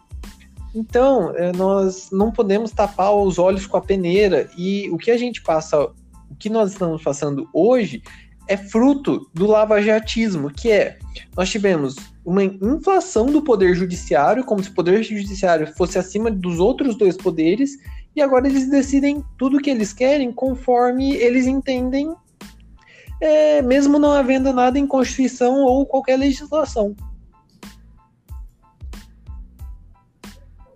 Então, 0.75 1.33
é, 1.35 1.53
nós 1.53 2.09
não 2.11 2.31
podemos 2.31 2.71
tapar 2.71 3.15
os 3.15 3.39
olhos 3.39 3.65
com 3.65 3.77
a 3.77 3.81
peneira 3.81 4.49
e 4.57 4.89
o 4.91 4.97
que 4.97 5.09
a 5.09 5.17
gente 5.17 5.41
passa, 5.41 5.81
o 5.81 6.35
que 6.37 6.49
nós 6.49 6.73
estamos 6.73 7.01
passando 7.01 7.47
hoje 7.53 8.03
é 8.45 8.57
fruto 8.57 9.29
do 9.33 9.47
lavajatismo, 9.47 10.51
que 10.51 10.69
é 10.69 10.99
nós 11.35 11.49
tivemos 11.49 11.95
uma 12.25 12.43
inflação 12.43 13.27
do 13.27 13.41
poder 13.41 13.73
judiciário, 13.73 14.43
como 14.43 14.61
se 14.61 14.69
o 14.69 14.73
poder 14.73 15.01
judiciário 15.01 15.73
fosse 15.75 15.97
acima 15.97 16.29
dos 16.29 16.59
outros 16.59 16.97
dois 16.97 17.15
poderes, 17.15 17.77
e 18.13 18.21
agora 18.21 18.47
eles 18.47 18.69
decidem 18.69 19.23
tudo 19.37 19.57
o 19.57 19.61
que 19.61 19.69
eles 19.69 19.93
querem 19.93 20.31
conforme 20.31 21.15
eles 21.15 21.47
entendem, 21.47 22.13
é, 23.21 23.61
mesmo 23.61 23.97
não 23.97 24.11
havendo 24.11 24.51
nada 24.51 24.77
em 24.77 24.85
Constituição 24.85 25.63
ou 25.63 25.85
qualquer 25.85 26.17
legislação. 26.17 26.95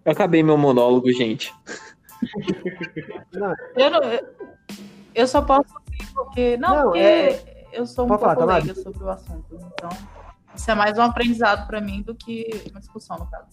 Eu 0.09 0.13
acabei 0.13 0.41
meu 0.41 0.57
monólogo, 0.57 1.11
gente. 1.11 1.53
eu, 3.77 3.91
não, 3.91 3.99
eu 5.13 5.27
só 5.27 5.39
posso 5.43 5.71
porque. 6.15 6.57
Não, 6.57 6.75
não 6.75 6.83
porque 6.85 6.97
é... 6.97 7.67
eu 7.71 7.85
sou 7.85 8.05
um 8.05 8.07
Pode 8.07 8.23
pouco 8.23 8.39
falar, 8.39 8.55
leiga 8.55 8.73
sobre 8.73 9.03
o 9.03 9.09
assunto. 9.09 9.45
Então, 9.53 9.89
isso 10.55 10.71
é 10.71 10.73
mais 10.73 10.97
um 10.97 11.03
aprendizado 11.03 11.67
para 11.67 11.79
mim 11.79 12.01
do 12.01 12.15
que 12.15 12.49
uma 12.71 12.79
discussão, 12.79 13.19
no 13.19 13.29
caso. 13.29 13.49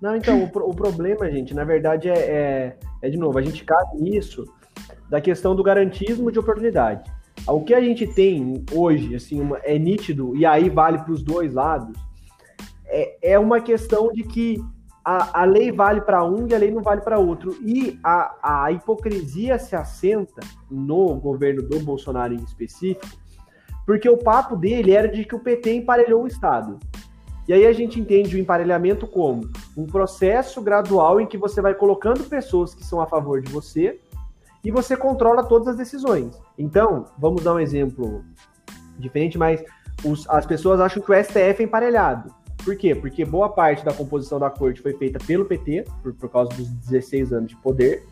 Não, 0.00 0.14
então, 0.14 0.44
o, 0.44 0.44
o 0.44 0.72
problema, 0.72 1.28
gente, 1.28 1.52
na 1.54 1.64
verdade, 1.64 2.08
é, 2.08 2.18
é, 2.18 2.78
é, 3.02 3.10
de 3.10 3.18
novo, 3.18 3.36
a 3.36 3.42
gente 3.42 3.64
cai 3.64 3.84
nisso 3.94 4.44
da 5.08 5.20
questão 5.20 5.56
do 5.56 5.62
garantismo 5.64 6.30
de 6.30 6.38
oportunidade. 6.38 7.02
O 7.46 7.62
que 7.64 7.74
a 7.74 7.80
gente 7.80 8.06
tem 8.06 8.64
hoje, 8.72 9.14
assim, 9.14 9.40
uma, 9.40 9.58
é 9.58 9.78
nítido, 9.78 10.36
e 10.36 10.44
aí 10.46 10.68
vale 10.68 10.98
para 10.98 11.12
os 11.12 11.22
dois 11.22 11.54
lados, 11.54 11.96
é, 12.86 13.32
é 13.32 13.38
uma 13.38 13.60
questão 13.60 14.12
de 14.12 14.22
que 14.22 14.62
a, 15.04 15.42
a 15.42 15.44
lei 15.44 15.72
vale 15.72 16.00
para 16.00 16.24
um 16.24 16.46
e 16.46 16.54
a 16.54 16.58
lei 16.58 16.70
não 16.70 16.82
vale 16.82 17.00
para 17.00 17.18
outro. 17.18 17.56
E 17.62 17.98
a, 18.04 18.64
a 18.64 18.72
hipocrisia 18.72 19.58
se 19.58 19.74
assenta 19.74 20.42
no 20.70 21.14
governo 21.16 21.62
do 21.62 21.80
Bolsonaro 21.80 22.34
em 22.34 22.42
específico, 22.42 23.06
porque 23.86 24.08
o 24.08 24.18
papo 24.18 24.54
dele 24.56 24.92
era 24.92 25.08
de 25.08 25.24
que 25.24 25.34
o 25.34 25.40
PT 25.40 25.74
emparelhou 25.74 26.22
o 26.22 26.26
Estado. 26.26 26.78
E 27.48 27.52
aí 27.52 27.66
a 27.66 27.72
gente 27.72 27.98
entende 27.98 28.36
o 28.36 28.38
emparelhamento 28.38 29.06
como 29.06 29.50
um 29.76 29.86
processo 29.86 30.60
gradual 30.62 31.20
em 31.20 31.26
que 31.26 31.38
você 31.38 31.60
vai 31.60 31.74
colocando 31.74 32.22
pessoas 32.24 32.74
que 32.74 32.84
são 32.84 33.00
a 33.00 33.06
favor 33.06 33.40
de 33.40 33.50
você 33.50 33.98
e 34.64 34.70
você 34.70 34.96
controla 34.96 35.44
todas 35.44 35.68
as 35.68 35.76
decisões. 35.76 36.40
Então, 36.58 37.06
vamos 37.18 37.42
dar 37.42 37.54
um 37.54 37.60
exemplo 37.60 38.24
diferente, 38.98 39.38
mas 39.38 39.64
os, 40.04 40.28
as 40.28 40.46
pessoas 40.46 40.80
acham 40.80 41.02
que 41.02 41.10
o 41.10 41.24
STF 41.24 41.62
é 41.62 41.62
emparelhado. 41.62 42.34
Por 42.64 42.76
quê? 42.76 42.94
Porque 42.94 43.24
boa 43.24 43.48
parte 43.48 43.84
da 43.84 43.92
composição 43.92 44.38
da 44.38 44.50
corte 44.50 44.82
foi 44.82 44.92
feita 44.94 45.18
pelo 45.26 45.46
PT, 45.46 45.86
por, 46.02 46.12
por 46.14 46.28
causa 46.28 46.50
dos 46.50 46.68
16 46.68 47.32
anos 47.32 47.48
de 47.48 47.56
poder, 47.56 48.06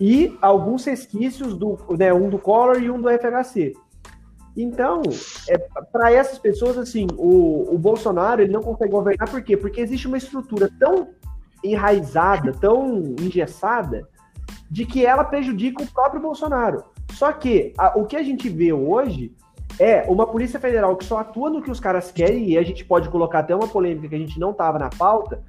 e 0.00 0.36
alguns 0.42 0.84
resquícios 0.84 1.56
do, 1.56 1.78
né, 1.96 2.12
um 2.12 2.28
do 2.28 2.38
Collor 2.38 2.82
e 2.82 2.90
um 2.90 3.00
do 3.00 3.08
FHC. 3.08 3.74
Então, 4.56 5.00
é, 5.48 5.56
para 5.56 6.12
essas 6.12 6.38
pessoas, 6.38 6.76
assim, 6.76 7.06
o, 7.16 7.72
o 7.72 7.78
Bolsonaro 7.78 8.42
ele 8.42 8.52
não 8.52 8.62
consegue 8.62 8.90
governar 8.90 9.30
por 9.30 9.40
quê? 9.42 9.56
Porque 9.56 9.80
existe 9.80 10.06
uma 10.06 10.18
estrutura 10.18 10.68
tão 10.78 11.08
enraizada, 11.64 12.52
tão 12.52 13.14
engessada, 13.20 14.06
de 14.72 14.86
que 14.86 15.04
ela 15.04 15.22
prejudica 15.22 15.82
o 15.82 15.86
próprio 15.86 16.22
Bolsonaro. 16.22 16.82
Só 17.12 17.30
que 17.30 17.74
a, 17.76 17.98
o 17.98 18.06
que 18.06 18.16
a 18.16 18.22
gente 18.22 18.48
vê 18.48 18.72
hoje 18.72 19.30
é 19.78 20.02
uma 20.08 20.26
Polícia 20.26 20.58
Federal 20.58 20.96
que 20.96 21.04
só 21.04 21.18
atua 21.18 21.50
no 21.50 21.60
que 21.60 21.70
os 21.70 21.78
caras 21.78 22.10
querem, 22.10 22.48
e 22.48 22.56
a 22.56 22.62
gente 22.62 22.82
pode 22.82 23.10
colocar 23.10 23.40
até 23.40 23.54
uma 23.54 23.68
polêmica 23.68 24.08
que 24.08 24.14
a 24.14 24.18
gente 24.18 24.40
não 24.40 24.52
estava 24.52 24.78
na 24.78 24.88
pauta, 24.88 25.42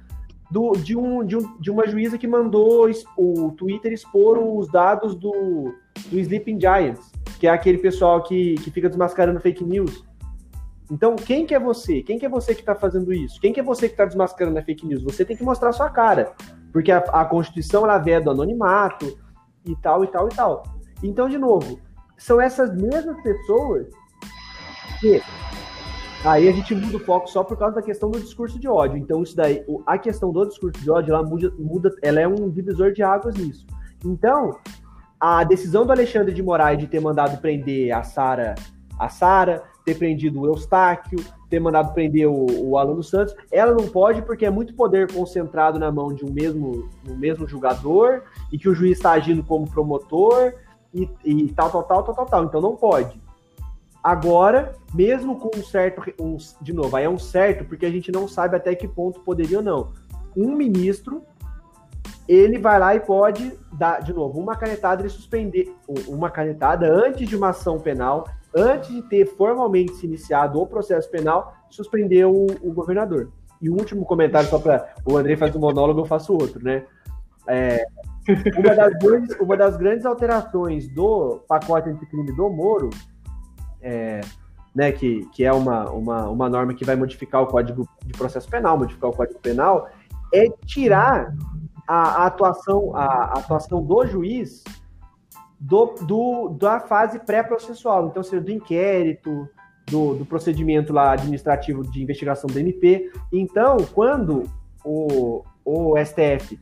do, 0.50 0.72
de, 0.72 0.94
um, 0.94 1.24
de, 1.24 1.38
um, 1.38 1.58
de 1.58 1.70
uma 1.70 1.86
juíza 1.86 2.18
que 2.18 2.26
mandou 2.26 2.86
o 3.16 3.50
Twitter 3.52 3.94
expor 3.94 4.38
os 4.38 4.68
dados 4.68 5.14
do, 5.14 5.74
do 6.10 6.18
Sleeping 6.18 6.60
Giants, 6.60 7.10
que 7.40 7.46
é 7.46 7.50
aquele 7.50 7.78
pessoal 7.78 8.22
que, 8.22 8.56
que 8.56 8.70
fica 8.70 8.90
desmascarando 8.90 9.40
fake 9.40 9.64
news. 9.64 10.04
Então, 10.90 11.16
quem 11.16 11.46
que 11.46 11.54
é 11.54 11.58
você? 11.58 12.02
Quem 12.02 12.18
que 12.18 12.26
é 12.26 12.28
você 12.28 12.54
que 12.54 12.60
está 12.60 12.74
fazendo 12.74 13.10
isso? 13.10 13.40
Quem 13.40 13.54
que 13.54 13.60
é 13.60 13.62
você 13.62 13.88
que 13.88 13.94
está 13.94 14.04
desmascarando 14.04 14.58
a 14.58 14.62
fake 14.62 14.86
news? 14.86 15.02
Você 15.02 15.24
tem 15.24 15.34
que 15.34 15.42
mostrar 15.42 15.72
sua 15.72 15.88
cara, 15.88 16.34
porque 16.74 16.90
a, 16.90 16.98
a 16.98 17.24
Constituição 17.24 17.84
ela 17.84 17.98
veda 17.98 18.24
do 18.24 18.30
anonimato 18.32 19.16
e 19.64 19.76
tal 19.76 20.02
e 20.02 20.08
tal 20.08 20.26
e 20.26 20.34
tal. 20.34 20.62
Então, 21.04 21.28
de 21.28 21.38
novo, 21.38 21.78
são 22.18 22.40
essas 22.40 22.74
mesmas 22.76 23.22
pessoas 23.22 23.86
que 25.00 25.22
Aí 26.24 26.48
a 26.48 26.52
gente 26.52 26.74
muda 26.74 26.96
o 26.96 27.00
foco 27.00 27.28
só 27.28 27.44
por 27.44 27.54
causa 27.58 27.74
da 27.74 27.82
questão 27.82 28.10
do 28.10 28.18
discurso 28.18 28.58
de 28.58 28.66
ódio. 28.66 28.96
Então, 28.96 29.22
isso 29.22 29.36
daí, 29.36 29.62
a 29.86 29.98
questão 29.98 30.32
do 30.32 30.46
discurso 30.46 30.80
de 30.80 30.90
ódio, 30.90 31.14
ela 31.14 31.22
muda, 31.22 31.52
muda 31.58 31.94
ela 32.00 32.18
é 32.18 32.26
um 32.26 32.48
divisor 32.48 32.92
de 32.92 33.02
águas 33.02 33.34
nisso. 33.34 33.66
Então, 34.02 34.58
a 35.20 35.44
decisão 35.44 35.84
do 35.84 35.92
Alexandre 35.92 36.32
de 36.32 36.42
Moraes 36.42 36.78
de 36.78 36.86
ter 36.86 36.98
mandado 36.98 37.38
prender 37.42 37.92
a 37.92 38.02
Sara, 38.02 38.54
a 38.98 39.10
Sara, 39.10 39.64
ter 39.84 39.96
prendido 39.96 40.40
o 40.40 40.46
Eustáquio, 40.46 41.18
ter 41.50 41.60
mandado 41.60 41.92
prender 41.92 42.26
o, 42.26 42.46
o 42.68 42.78
Alan 42.78 42.94
dos 42.94 43.10
Santos, 43.10 43.34
ela 43.52 43.72
não 43.72 43.86
pode 43.86 44.22
porque 44.22 44.46
é 44.46 44.50
muito 44.50 44.74
poder 44.74 45.12
concentrado 45.12 45.78
na 45.78 45.92
mão 45.92 46.12
de 46.12 46.24
um 46.24 46.32
mesmo, 46.32 46.88
um 47.08 47.14
mesmo 47.14 47.46
julgador 47.46 48.22
e 48.50 48.58
que 48.58 48.68
o 48.68 48.74
juiz 48.74 48.96
está 48.96 49.12
agindo 49.12 49.42
como 49.44 49.70
promotor 49.70 50.54
e, 50.92 51.08
e 51.24 51.48
tal, 51.52 51.70
tal, 51.70 51.82
tal, 51.82 52.02
tal, 52.02 52.14
tal, 52.14 52.26
tal. 52.26 52.44
Então 52.44 52.60
não 52.60 52.76
pode. 52.76 53.22
Agora, 54.02 54.74
mesmo 54.92 55.38
com 55.38 55.58
um 55.58 55.62
certo. 55.62 56.02
Um, 56.20 56.36
de 56.60 56.74
novo, 56.74 56.94
aí 56.94 57.04
é 57.04 57.08
um 57.08 57.18
certo, 57.18 57.64
porque 57.64 57.86
a 57.86 57.90
gente 57.90 58.12
não 58.12 58.28
sabe 58.28 58.54
até 58.54 58.74
que 58.74 58.86
ponto 58.86 59.20
poderia 59.20 59.58
ou 59.58 59.64
não. 59.64 59.92
Um 60.36 60.54
ministro, 60.54 61.22
ele 62.28 62.58
vai 62.58 62.78
lá 62.78 62.94
e 62.94 63.00
pode 63.00 63.52
dar, 63.72 64.02
de 64.02 64.12
novo, 64.12 64.38
uma 64.38 64.56
canetada 64.56 65.06
e 65.06 65.10
suspender. 65.10 65.74
Uma 66.06 66.30
canetada 66.30 66.86
antes 66.86 67.26
de 67.26 67.34
uma 67.34 67.48
ação 67.48 67.78
penal, 67.78 68.28
antes 68.54 68.90
de 68.90 69.02
ter 69.02 69.26
formalmente 69.26 69.94
se 69.94 70.06
iniciado 70.06 70.60
o 70.60 70.66
processo 70.66 71.10
penal, 71.10 71.54
suspender 71.70 72.24
o, 72.24 72.46
o 72.62 72.72
governador. 72.72 73.30
E 73.60 73.70
o 73.70 73.74
último 73.74 74.04
comentário, 74.04 74.48
só 74.48 74.58
para. 74.58 74.94
O 75.04 75.16
André 75.16 75.36
faz 75.36 75.54
um 75.56 75.60
monólogo, 75.60 76.00
eu 76.00 76.04
faço 76.04 76.32
outro, 76.32 76.62
né? 76.62 76.84
É, 77.46 77.84
uma, 78.56 78.74
das 78.74 78.94
grandes, 78.94 79.36
uma 79.40 79.56
das 79.56 79.76
grandes 79.76 80.06
alterações 80.06 80.88
do 80.88 81.42
pacote 81.46 81.90
anticrime 81.90 82.34
do 82.34 82.48
Moro 82.48 82.90
é, 83.82 84.20
né, 84.74 84.90
que, 84.90 85.26
que 85.26 85.44
é 85.44 85.52
uma, 85.52 85.90
uma, 85.90 86.28
uma 86.28 86.48
norma 86.48 86.74
que 86.74 86.84
vai 86.84 86.96
modificar 86.96 87.42
o 87.42 87.46
Código 87.46 87.88
de 88.04 88.12
Processo 88.12 88.48
Penal, 88.48 88.78
modificar 88.78 89.10
o 89.10 89.12
Código 89.16 89.38
Penal, 89.40 89.88
é 90.32 90.48
tirar 90.66 91.34
a, 91.86 92.22
a 92.22 92.26
atuação, 92.26 92.96
a, 92.96 93.04
a, 93.04 93.38
atuação 93.38 93.82
do 93.82 94.06
juiz 94.06 94.64
do, 95.64 95.94
do, 96.02 96.48
da 96.60 96.78
fase 96.78 97.18
pré-processual, 97.18 98.08
então 98.08 98.22
seja 98.22 98.42
do 98.42 98.50
inquérito, 98.50 99.48
do, 99.86 100.14
do 100.14 100.26
procedimento 100.26 100.92
lá 100.92 101.12
administrativo 101.12 101.82
de 101.82 102.02
investigação 102.02 102.48
do 102.48 102.58
MP. 102.58 103.10
Então, 103.32 103.78
quando 103.94 104.44
o, 104.84 105.42
o 105.64 105.94
STF, 106.04 106.60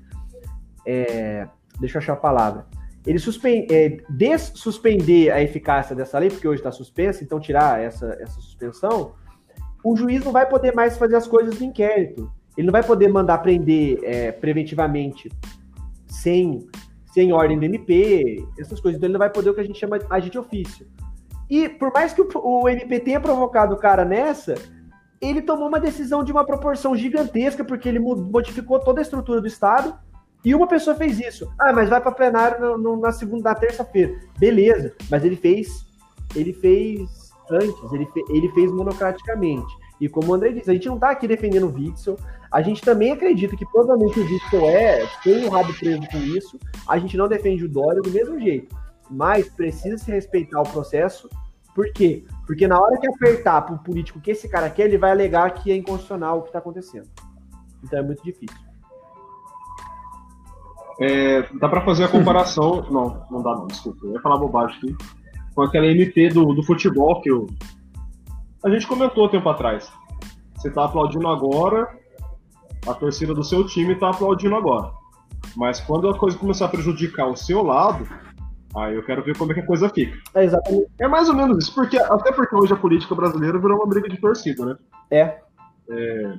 é, 0.86 1.48
deixa 1.80 1.98
eu 1.98 2.00
achar 2.00 2.12
a 2.12 2.16
palavra, 2.16 2.66
ele 3.04 3.18
suspende, 3.18 3.74
é, 3.74 3.96
dessuspender 4.08 5.34
a 5.34 5.42
eficácia 5.42 5.96
dessa 5.96 6.16
lei, 6.20 6.30
porque 6.30 6.46
hoje 6.46 6.60
está 6.60 6.70
suspensa, 6.70 7.24
então 7.24 7.40
tirar 7.40 7.82
essa, 7.82 8.06
essa 8.20 8.40
suspensão, 8.40 9.14
o 9.82 9.96
juiz 9.96 10.24
não 10.24 10.30
vai 10.30 10.48
poder 10.48 10.72
mais 10.76 10.96
fazer 10.96 11.16
as 11.16 11.26
coisas 11.26 11.58
do 11.58 11.64
inquérito. 11.64 12.32
Ele 12.56 12.68
não 12.68 12.72
vai 12.72 12.84
poder 12.84 13.08
mandar 13.08 13.38
prender 13.38 13.98
é, 14.04 14.30
preventivamente 14.30 15.28
sem, 16.06 16.68
sem 17.12 17.32
ordem 17.32 17.58
do 17.58 17.64
MP, 17.64 18.44
essas 18.58 18.80
coisas. 18.80 18.98
Então 18.98 19.06
ele 19.06 19.12
não 19.12 19.18
vai 19.18 19.30
poder 19.30 19.50
o 19.50 19.54
que 19.54 19.60
a 19.60 19.64
gente 19.64 19.78
chama 19.78 19.98
de 19.98 20.06
agente 20.10 20.38
ofício. 20.38 20.86
E 21.48 21.68
por 21.68 21.92
mais 21.92 22.12
que 22.12 22.22
o, 22.22 22.28
o 22.34 22.68
MP 22.68 23.00
tenha 23.00 23.20
provocado 23.20 23.74
o 23.74 23.78
cara 23.78 24.04
nessa, 24.04 24.54
ele 25.20 25.42
tomou 25.42 25.68
uma 25.68 25.78
decisão 25.78 26.24
de 26.24 26.32
uma 26.32 26.44
proporção 26.44 26.96
gigantesca, 26.96 27.64
porque 27.64 27.88
ele 27.88 27.98
modificou 28.00 28.80
toda 28.80 29.00
a 29.00 29.02
estrutura 29.02 29.40
do 29.40 29.46
Estado 29.46 29.94
e 30.44 30.54
uma 30.54 30.66
pessoa 30.66 30.96
fez 30.96 31.20
isso. 31.20 31.52
Ah, 31.58 31.72
mas 31.72 31.88
vai 31.88 32.00
para 32.00 32.10
plenário 32.10 32.60
no, 32.60 32.78
no, 32.78 32.96
na 32.96 33.12
segunda, 33.12 33.50
na 33.50 33.54
terça-feira. 33.54 34.18
Beleza, 34.38 34.94
mas 35.10 35.24
ele 35.24 35.36
fez, 35.36 35.86
ele 36.34 36.52
fez 36.52 37.30
antes, 37.50 37.92
ele, 37.92 38.06
fe, 38.06 38.24
ele 38.30 38.48
fez 38.50 38.72
monocraticamente. 38.72 39.72
E 40.00 40.08
como 40.08 40.32
o 40.32 40.34
André 40.34 40.50
disse, 40.50 40.70
a 40.70 40.74
gente 40.74 40.88
não 40.88 40.96
está 40.96 41.10
aqui 41.10 41.28
defendendo 41.28 41.68
o 41.68 41.74
Witzel. 41.74 42.16
A 42.52 42.60
gente 42.60 42.82
também 42.82 43.10
acredita 43.10 43.56
que 43.56 43.64
provavelmente 43.64 44.20
o 44.20 44.24
Witzel 44.24 44.68
é, 44.68 45.06
tem 45.24 45.46
um 45.46 45.48
rabo 45.48 45.72
preso 45.72 46.02
com 46.10 46.18
isso. 46.18 46.58
A 46.86 46.98
gente 46.98 47.16
não 47.16 47.26
defende 47.26 47.64
o 47.64 47.68
Dória 47.68 48.02
do 48.02 48.10
mesmo 48.10 48.38
jeito. 48.38 48.76
Mas 49.10 49.48
precisa 49.48 49.96
se 49.96 50.10
respeitar 50.10 50.60
o 50.60 50.68
processo. 50.68 51.30
Por 51.74 51.90
quê? 51.92 52.24
Porque 52.46 52.68
na 52.68 52.78
hora 52.78 52.98
que 52.98 53.08
apertar 53.08 53.62
para 53.62 53.74
o 53.74 53.78
político 53.78 54.20
que 54.20 54.32
esse 54.32 54.48
cara 54.48 54.68
quer, 54.68 54.84
ele 54.84 54.98
vai 54.98 55.12
alegar 55.12 55.50
que 55.54 55.72
é 55.72 55.76
inconstitucional 55.76 56.38
o 56.38 56.42
que 56.42 56.48
está 56.48 56.58
acontecendo. 56.58 57.08
Então 57.82 57.98
é 57.98 58.02
muito 58.02 58.22
difícil. 58.22 58.58
É, 61.00 61.42
dá 61.58 61.70
para 61.70 61.80
fazer 61.80 62.04
a 62.04 62.08
comparação. 62.08 62.86
não, 62.92 63.24
não 63.30 63.42
dá 63.42 63.54
não, 63.54 63.66
desculpa. 63.66 64.04
Eu 64.04 64.12
ia 64.12 64.20
falar 64.20 64.36
bobagem 64.36 64.76
aqui. 64.76 64.96
Com 65.54 65.62
aquela 65.62 65.86
MP 65.86 66.28
do, 66.28 66.52
do 66.52 66.62
futebol 66.62 67.20
que 67.22 67.30
eu, 67.30 67.46
a 68.62 68.70
gente 68.70 68.86
comentou 68.86 69.28
tempo 69.28 69.48
atrás. 69.48 69.90
Você 70.54 70.70
tá 70.70 70.84
aplaudindo 70.84 71.26
agora, 71.26 71.88
a 72.86 72.94
torcida 72.94 73.34
do 73.34 73.44
seu 73.44 73.66
time 73.66 73.94
tá 73.94 74.10
aplaudindo 74.10 74.54
agora. 74.54 74.90
Mas 75.56 75.80
quando 75.80 76.08
a 76.08 76.18
coisa 76.18 76.38
começar 76.38 76.66
a 76.66 76.68
prejudicar 76.68 77.26
o 77.26 77.36
seu 77.36 77.62
lado, 77.62 78.06
aí 78.76 78.94
eu 78.94 79.04
quero 79.04 79.22
ver 79.22 79.36
como 79.36 79.52
é 79.52 79.54
que 79.54 79.60
a 79.60 79.66
coisa 79.66 79.88
fica. 79.88 80.18
É 80.34 80.44
exatamente. 80.44 80.86
É 80.98 81.08
mais 81.08 81.28
ou 81.28 81.34
menos 81.34 81.58
isso, 81.58 81.74
porque 81.74 81.98
até 81.98 82.32
porque 82.32 82.54
hoje 82.54 82.72
a 82.72 82.76
política 82.76 83.14
brasileira 83.14 83.58
virou 83.58 83.78
uma 83.78 83.86
briga 83.86 84.08
de 84.08 84.20
torcida, 84.20 84.64
né? 84.64 84.76
É. 85.10 85.38
É, 85.90 86.38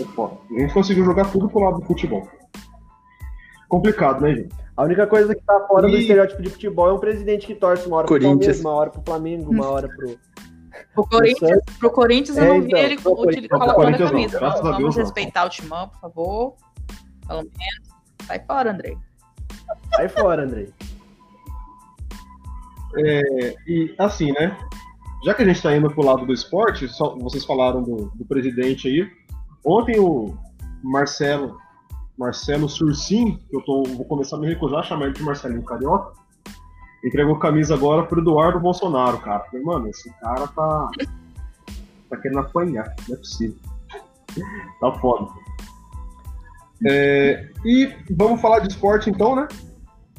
é 0.00 0.04
foda. 0.14 0.36
A 0.50 0.60
gente 0.60 0.74
conseguiu 0.74 1.04
jogar 1.04 1.30
tudo 1.30 1.48
pro 1.48 1.60
lado 1.60 1.80
do 1.80 1.86
futebol 1.86 2.28
complicado, 3.68 4.22
né, 4.22 4.34
gente? 4.34 4.54
A 4.76 4.84
única 4.84 5.06
coisa 5.06 5.34
que 5.34 5.42
tá 5.42 5.66
fora 5.68 5.88
e... 5.88 5.90
do 5.90 5.98
estereótipo 5.98 6.42
de 6.42 6.50
futebol 6.50 6.88
é 6.88 6.92
um 6.92 6.98
presidente 6.98 7.46
que 7.46 7.54
torce 7.54 7.86
uma 7.86 7.98
hora 7.98 8.06
pro 8.06 8.20
Palmeiras, 8.20 8.60
uma 8.60 8.72
hora 8.72 8.90
pro 8.90 9.02
Flamengo, 9.04 9.50
uma 9.50 9.66
hora 9.68 9.88
pro. 9.88 10.18
Pro 10.94 11.06
Corinthians, 11.06 11.60
pro 11.78 11.90
Corinthians 11.90 12.38
eu 12.38 12.44
não 12.44 12.56
é, 12.56 12.60
vi 12.60 12.66
então, 12.66 12.80
ele 13.30 13.48
colocando 13.48 13.94
a 13.94 13.98
camisa. 13.98 14.40
Não, 14.40 14.62
vamos 14.62 14.78
Deus, 14.78 14.96
respeitar 14.96 15.40
não. 15.40 15.46
o 15.46 15.50
timão, 15.50 15.88
por 15.88 16.00
favor. 16.00 16.56
Pelo 17.26 17.42
menos. 17.42 17.88
Sai 18.26 18.40
fora, 18.40 18.72
Andrei. 18.72 18.98
Sai 19.94 20.08
fora, 20.08 20.44
Andrei. 20.44 20.72
É, 22.96 23.54
e 23.66 23.94
assim, 23.98 24.32
né? 24.32 24.56
Já 25.24 25.34
que 25.34 25.42
a 25.42 25.44
gente 25.44 25.56
está 25.56 25.74
indo 25.76 25.90
pro 25.90 26.04
lado 26.04 26.24
do 26.24 26.32
esporte, 26.32 26.88
só, 26.88 27.16
vocês 27.16 27.44
falaram 27.44 27.82
do, 27.82 28.10
do 28.14 28.24
presidente 28.24 28.88
aí. 28.88 29.10
Ontem 29.64 29.98
o 29.98 30.36
Marcelo 30.82 31.58
Marcelo 32.18 32.68
Sursim, 32.68 33.38
que 33.48 33.56
eu 33.56 33.62
tô, 33.62 33.84
vou 33.84 34.04
começar 34.04 34.36
a 34.36 34.40
me 34.40 34.48
recusar 34.48 34.80
a 34.80 34.82
chamar 34.82 35.06
ele 35.06 35.14
de 35.14 35.22
Marcelinho 35.22 35.62
Carioca, 35.62 36.12
entregou 37.04 37.38
camisa 37.38 37.74
agora 37.74 38.04
pro 38.04 38.20
Eduardo 38.20 38.60
Bolsonaro, 38.60 39.18
cara. 39.18 39.44
Falei, 39.44 39.62
mano, 39.62 39.88
esse 39.88 40.10
cara 40.20 40.46
tá. 40.48 40.90
tá 42.10 42.16
querendo 42.16 42.40
apanhar, 42.40 42.94
não 43.08 43.14
é 43.14 43.18
possível. 43.18 43.56
tá 44.80 44.92
foda. 45.00 45.30
É, 46.86 47.48
e 47.64 47.92
vamos 48.10 48.40
falar 48.40 48.60
de 48.60 48.68
esporte 48.68 49.10
então, 49.10 49.34
né? 49.34 49.48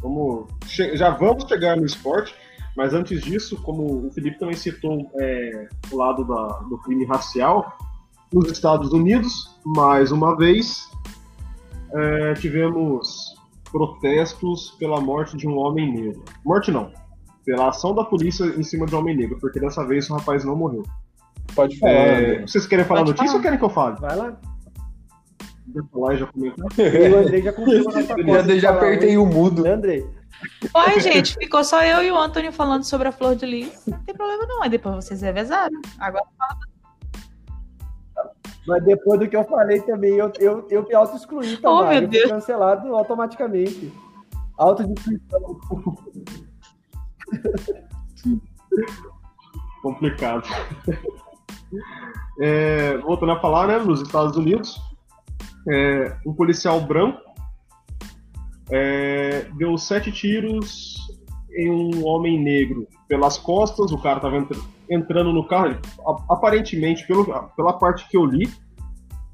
Vamos, 0.02 0.48
já 0.94 1.10
vamos 1.12 1.46
chegar 1.46 1.76
no 1.76 1.86
esporte, 1.86 2.34
mas 2.76 2.94
antes 2.94 3.22
disso, 3.22 3.62
como 3.64 4.08
o 4.08 4.12
Felipe 4.12 4.40
também 4.40 4.56
citou 4.56 5.10
é, 5.20 5.68
o 5.92 5.98
lado 5.98 6.24
da, 6.26 6.48
do 6.70 6.78
crime 6.80 7.06
racial, 7.06 7.78
nos 8.32 8.52
Estados 8.52 8.94
Unidos, 8.94 9.58
mais 9.66 10.12
uma 10.12 10.38
vez, 10.38 10.90
é, 11.94 12.34
tivemos 12.36 13.29
protestos 13.72 14.72
pela 14.80 14.99
morte 14.99 15.38
de 15.38 15.47
um 15.47 15.57
homem 15.57 15.91
negro. 15.91 16.24
Morte 16.45 16.72
não, 16.72 16.91
pela 17.45 17.70
ação 17.70 17.93
da 17.93 18.03
polícia 18.03 18.45
em 18.45 18.63
cima 18.63 18.86
de 18.86 18.95
um 18.95 18.99
homem 18.99 19.15
negro, 19.15 19.38
porque 19.39 19.59
dessa 19.59 19.86
vez 19.86 20.09
o 20.09 20.15
rapaz 20.15 20.43
não 20.43 20.55
morreu. 20.55 20.84
Pode 21.55 21.78
falar. 21.80 21.91
É, 21.91 22.41
vocês 22.41 22.67
querem 22.67 22.86
falar 22.86 23.01
Pode 23.01 23.11
notícia 23.11 23.28
falar. 23.28 23.38
ou 23.38 23.43
querem 23.43 23.57
que 23.57 23.65
eu 23.65 23.70
fale? 23.70 23.99
Vai 23.99 24.15
lá. 24.15 24.39
Já 25.76 25.84
falar 25.91 26.13
e 26.13 26.17
já 26.17 26.26
comentar. 26.28 26.65
o 26.78 27.17
Andrei 27.20 27.41
já 27.41 27.53
Já, 28.43 28.59
já 28.59 28.70
apertei 28.72 29.17
o 29.17 29.26
mudo. 29.26 29.67
Andrei, 29.67 30.05
Oi, 30.74 30.99
gente, 31.01 31.36
ficou 31.36 31.63
só 31.63 31.84
eu 31.84 32.01
e 32.03 32.11
o 32.11 32.17
Antônio 32.17 32.51
falando 32.51 32.84
sobre 32.84 33.07
a 33.07 33.11
flor 33.11 33.36
de 33.36 33.45
lis. 33.45 33.86
Não 33.86 33.99
tem 34.03 34.15
problema 34.15 34.45
não, 34.45 34.63
aí 34.63 34.70
depois 34.70 34.95
vocês 34.95 35.22
revezaram. 35.22 35.82
Agora 35.99 36.26
fala. 36.38 36.68
Mas 38.70 38.84
depois 38.84 39.20
do 39.20 39.28
que 39.28 39.36
eu 39.36 39.43
falei 39.45 39.82
também, 39.82 40.13
eu, 40.13 40.32
eu, 40.39 40.67
eu 40.70 40.84
me 40.84 40.93
auto-excluí 40.93 41.57
também. 41.57 41.80
Oh, 41.80 41.84
meu 41.88 42.03
eu 42.03 42.11
fui 42.11 42.30
cancelado 42.30 42.95
automaticamente. 42.95 43.91
Autodestruição. 44.59 45.59
Complicado. 49.82 50.47
É, 52.39 52.97
voltando 52.99 53.32
a 53.32 53.39
falar, 53.39 53.65
né, 53.67 53.80
nos 53.80 54.01
Estados 54.01 54.38
Unidos, 54.38 54.80
é, 55.67 56.15
um 56.26 56.34
policial 56.34 56.80
branco 56.82 57.20
é, 58.70 59.47
deu 59.57 59.76
sete 59.80 60.11
tiros 60.11 60.95
em 61.55 61.72
um 61.72 62.05
homem 62.05 62.39
negro 62.39 62.88
pelas 63.07 63.39
costas. 63.39 63.91
O 63.91 63.97
cara 63.97 64.17
estava 64.17 64.38
entrando 64.90 65.32
no 65.32 65.48
carro. 65.48 65.68
ele- 65.68 65.80
a- 66.06 66.34
aparentemente, 66.34 67.06
pelo, 67.06 67.26
pela 67.56 67.74
parte 67.74 68.08
que 68.10 68.18
eu 68.18 68.26
li 68.26 68.50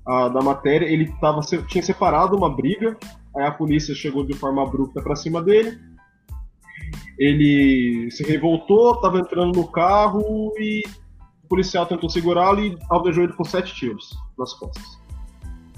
ah, 0.07 0.29
da 0.29 0.41
matéria, 0.41 0.85
ele 0.85 1.11
tava, 1.19 1.41
tinha 1.67 1.83
separado 1.83 2.35
uma 2.37 2.53
briga. 2.53 2.97
Aí 3.35 3.45
a 3.45 3.51
polícia 3.51 3.95
chegou 3.95 4.23
de 4.25 4.33
forma 4.33 4.61
abrupta 4.61 5.01
para 5.01 5.15
cima 5.15 5.41
dele. 5.41 5.77
Ele 7.17 8.09
se 8.11 8.23
revoltou, 8.23 8.95
estava 8.95 9.19
entrando 9.19 9.55
no 9.55 9.67
carro 9.67 10.53
e 10.59 10.83
o 11.43 11.47
policial 11.47 11.85
tentou 11.85 12.09
segurá-lo 12.09 12.59
e 12.59 12.77
alvejou 12.89 13.23
ele 13.23 13.33
com 13.33 13.43
sete 13.43 13.73
tiros 13.73 14.17
nas 14.37 14.53
costas. 14.53 14.83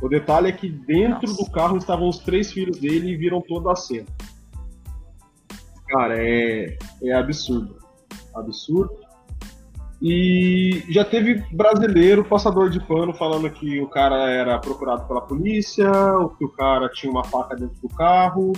O 0.01 0.07
detalhe 0.07 0.49
é 0.49 0.51
que 0.51 0.69
dentro 0.69 1.28
Nossa. 1.28 1.43
do 1.43 1.51
carro 1.51 1.78
estavam 1.78 2.07
os 2.07 2.19
três 2.19 2.51
filhos 2.51 2.80
dele 2.80 3.11
e 3.11 3.17
viram 3.17 3.41
toda 3.41 3.71
a 3.71 3.75
cena. 3.75 4.07
Cara, 5.88 6.15
é, 6.17 6.78
é 7.03 7.13
absurdo. 7.13 7.78
Absurdo. 8.36 9.06
E 10.01 10.83
já 10.89 11.03
teve 11.03 11.43
brasileiro 11.51 12.23
passador 12.23 12.69
de 12.69 12.79
pano 12.79 13.13
falando 13.13 13.49
que 13.49 13.81
o 13.81 13.87
cara 13.87 14.29
era 14.29 14.59
procurado 14.59 15.07
pela 15.07 15.21
polícia, 15.21 15.91
ou 16.19 16.29
que 16.29 16.45
o 16.45 16.49
cara 16.49 16.87
tinha 16.89 17.11
uma 17.11 17.23
faca 17.23 17.55
dentro 17.55 17.81
do 17.81 17.89
carro. 17.89 18.53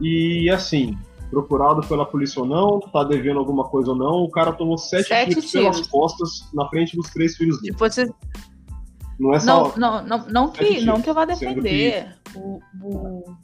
E 0.00 0.48
assim, 0.48 0.96
procurado 1.30 1.86
pela 1.86 2.06
polícia 2.06 2.40
ou 2.40 2.46
não, 2.46 2.80
tá 2.80 3.04
devendo 3.04 3.38
alguma 3.38 3.64
coisa 3.64 3.90
ou 3.90 3.96
não, 3.96 4.22
o 4.22 4.30
cara 4.30 4.52
tomou 4.52 4.78
sete, 4.78 5.08
Sete 5.08 5.30
tiros, 5.34 5.52
pelas 5.52 5.76
tiros. 5.76 5.90
costas 5.90 6.48
na 6.54 6.68
frente 6.68 6.96
dos 6.96 7.10
três 7.10 7.36
filhos 7.36 7.60
dele. 7.60 7.72
Tipo, 7.72 7.86
vocês, 7.86 8.10
Não 9.18 9.34
é 9.34 9.40
só. 9.40 9.76
não, 9.76 10.02
não, 10.02 10.06
não, 10.06 10.28
não, 10.28 10.48
que, 10.50 10.64
tiros, 10.64 10.84
não 10.84 11.02
que 11.02 11.10
eu 11.10 11.14
vá 11.14 11.24
defender 11.24 12.16
o, 12.34 12.60
o, 12.82 13.36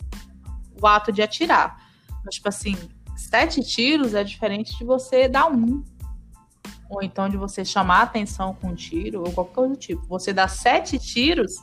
o 0.81 0.87
ato 0.87 1.13
de 1.13 1.21
atirar. 1.21 1.77
Mas, 2.25 2.37
tipo 2.37 2.49
assim, 2.49 2.77
sete 3.17 3.61
tiros 3.63 4.15
é 4.15 4.25
diferente 4.25 4.77
de 4.79 4.85
você 4.85 5.29
dar 5.29 5.47
um. 5.47 5.83
Ou 6.91 7.03
então 7.03 7.29
de 7.29 7.37
você 7.37 7.65
chamar 7.65 8.01
a 8.01 8.03
atenção 8.03 8.53
com 8.55 8.69
um 8.69 8.75
tiro, 8.75 9.21
ou 9.25 9.33
qualquer 9.33 9.55
coisa 9.55 9.75
do 9.75 9.79
tipo. 9.79 10.05
Você 10.09 10.33
dar 10.33 10.49
sete 10.49 10.99
tiros 10.99 11.55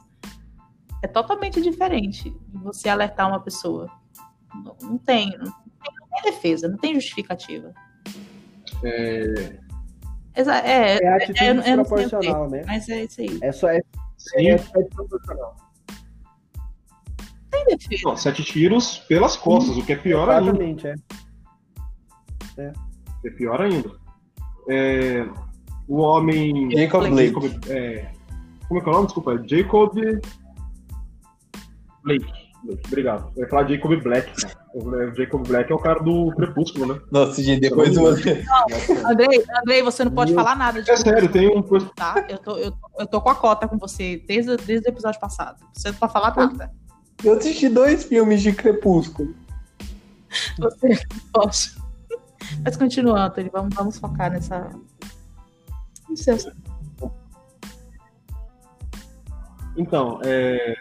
é 1.04 1.08
totalmente 1.08 1.62
diferente 1.62 2.30
de 2.30 2.58
você 2.58 2.88
alertar 2.90 3.28
uma 3.28 3.40
pessoa. 3.42 3.92
Não, 4.56 4.76
não 4.82 4.98
tem, 4.98 5.30
não 5.38 5.52
tem, 5.52 5.94
não 6.00 6.08
tem 6.22 6.32
defesa, 6.32 6.68
não 6.70 6.78
tem 6.78 6.96
justificativa. 6.96 7.74
É, 8.84 9.60
Exa- 10.36 10.60
É, 10.60 11.04
É 11.04 11.14
atitude 11.16 11.44
eu- 11.44 11.48
eu 11.48 11.56
não 11.56 11.64
sei 11.64 11.74
o 11.74 11.78
desproporcional, 11.78 12.50
né? 12.50 12.64
mas 12.66 12.88
é 12.90 13.04
isso 13.04 13.22
aí. 13.22 13.40
É 13.42 13.52
só 13.52 13.68
é, 13.70 13.82
sim, 14.18 14.48
é 14.50 14.54
atitude 14.56 14.86
desproporcional. 14.86 15.56
Tem 17.52 17.66
defesa. 17.66 18.02
Não, 18.06 18.16
sete 18.18 18.44
tiros 18.44 19.00
pelas 19.00 19.36
costas, 19.36 19.76
o 19.78 19.86
que 19.86 19.94
é 19.94 19.96
pior 19.98 20.30
ainda. 20.30 20.50
Exatamente, 20.52 20.88
é. 20.88 20.94
o 22.70 23.22
que 23.22 23.28
É 23.28 23.32
pior 23.32 23.62
ainda. 23.62 23.92
É, 24.70 25.26
o 25.88 25.98
homem. 26.00 26.70
Jacob 26.72 27.08
Blake. 27.10 27.34
Jacob- 27.34 27.70
é, 27.70 28.12
como 28.68 28.80
é 28.80 28.84
que 28.84 28.90
é 28.90 28.92
o 28.92 28.96
nome? 28.96 29.06
Desculpa, 29.08 29.44
Jacob 29.48 29.94
Blake. 29.94 30.28
Blake, 32.64 32.82
Obrigado. 32.88 33.32
Eu 33.36 33.44
ia 33.44 33.50
falar 33.50 33.68
Jacob 33.70 34.02
Black. 34.02 34.32
O 34.74 35.16
Jacob 35.16 35.48
Black 35.48 35.72
é 35.72 35.76
o 35.76 35.80
cara 35.80 36.00
do 36.02 36.32
Crepúsculo, 36.36 36.94
né? 36.94 37.00
Nossa, 37.12 37.42
gente, 37.42 37.62
depois 37.62 37.96
eu... 37.96 38.08
Andrei, 39.10 39.44
Andrei, 39.62 39.82
você 39.82 40.04
não 40.04 40.12
pode 40.12 40.34
Meu- 40.34 40.44
falar 40.44 40.56
nada 40.56 40.82
de 40.82 40.90
É 40.92 40.96
sério, 40.98 41.30
tem 41.32 41.48
um. 41.48 41.62
tá? 41.96 42.26
Eu 42.30 42.38
tô, 42.40 42.58
eu, 42.58 42.74
eu 43.00 43.08
tô 43.08 43.22
com 43.22 43.30
a 43.30 43.36
cota 43.36 43.68
com 43.68 43.78
você 43.78 44.22
desde, 44.28 44.56
desde 44.58 44.88
o 44.88 44.92
episódio 44.92 45.20
passado. 45.20 45.64
Você 45.74 45.90
não 45.92 45.98
pode 45.98 46.14
falar 46.14 46.36
nada. 46.36 46.72
eu 47.24 47.34
assisti 47.38 47.70
dois 47.70 48.04
filmes 48.04 48.42
de 48.42 48.52
Crepúsculo. 48.54 49.34
Você 50.60 50.88
não 50.90 50.98
pode. 51.32 51.77
Mas 52.64 52.78
continua, 52.78 53.26
Anthony. 53.26 53.50
Vamos, 53.50 53.76
vamos 53.76 53.98
focar 53.98 54.32
nessa. 54.32 54.70
Então, 59.76 60.20
é. 60.24 60.76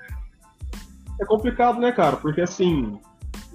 É 1.19 1.25
complicado, 1.25 1.81
né, 1.81 1.93
cara? 1.93 2.17
Porque 2.17 2.43
assim, 2.43 2.99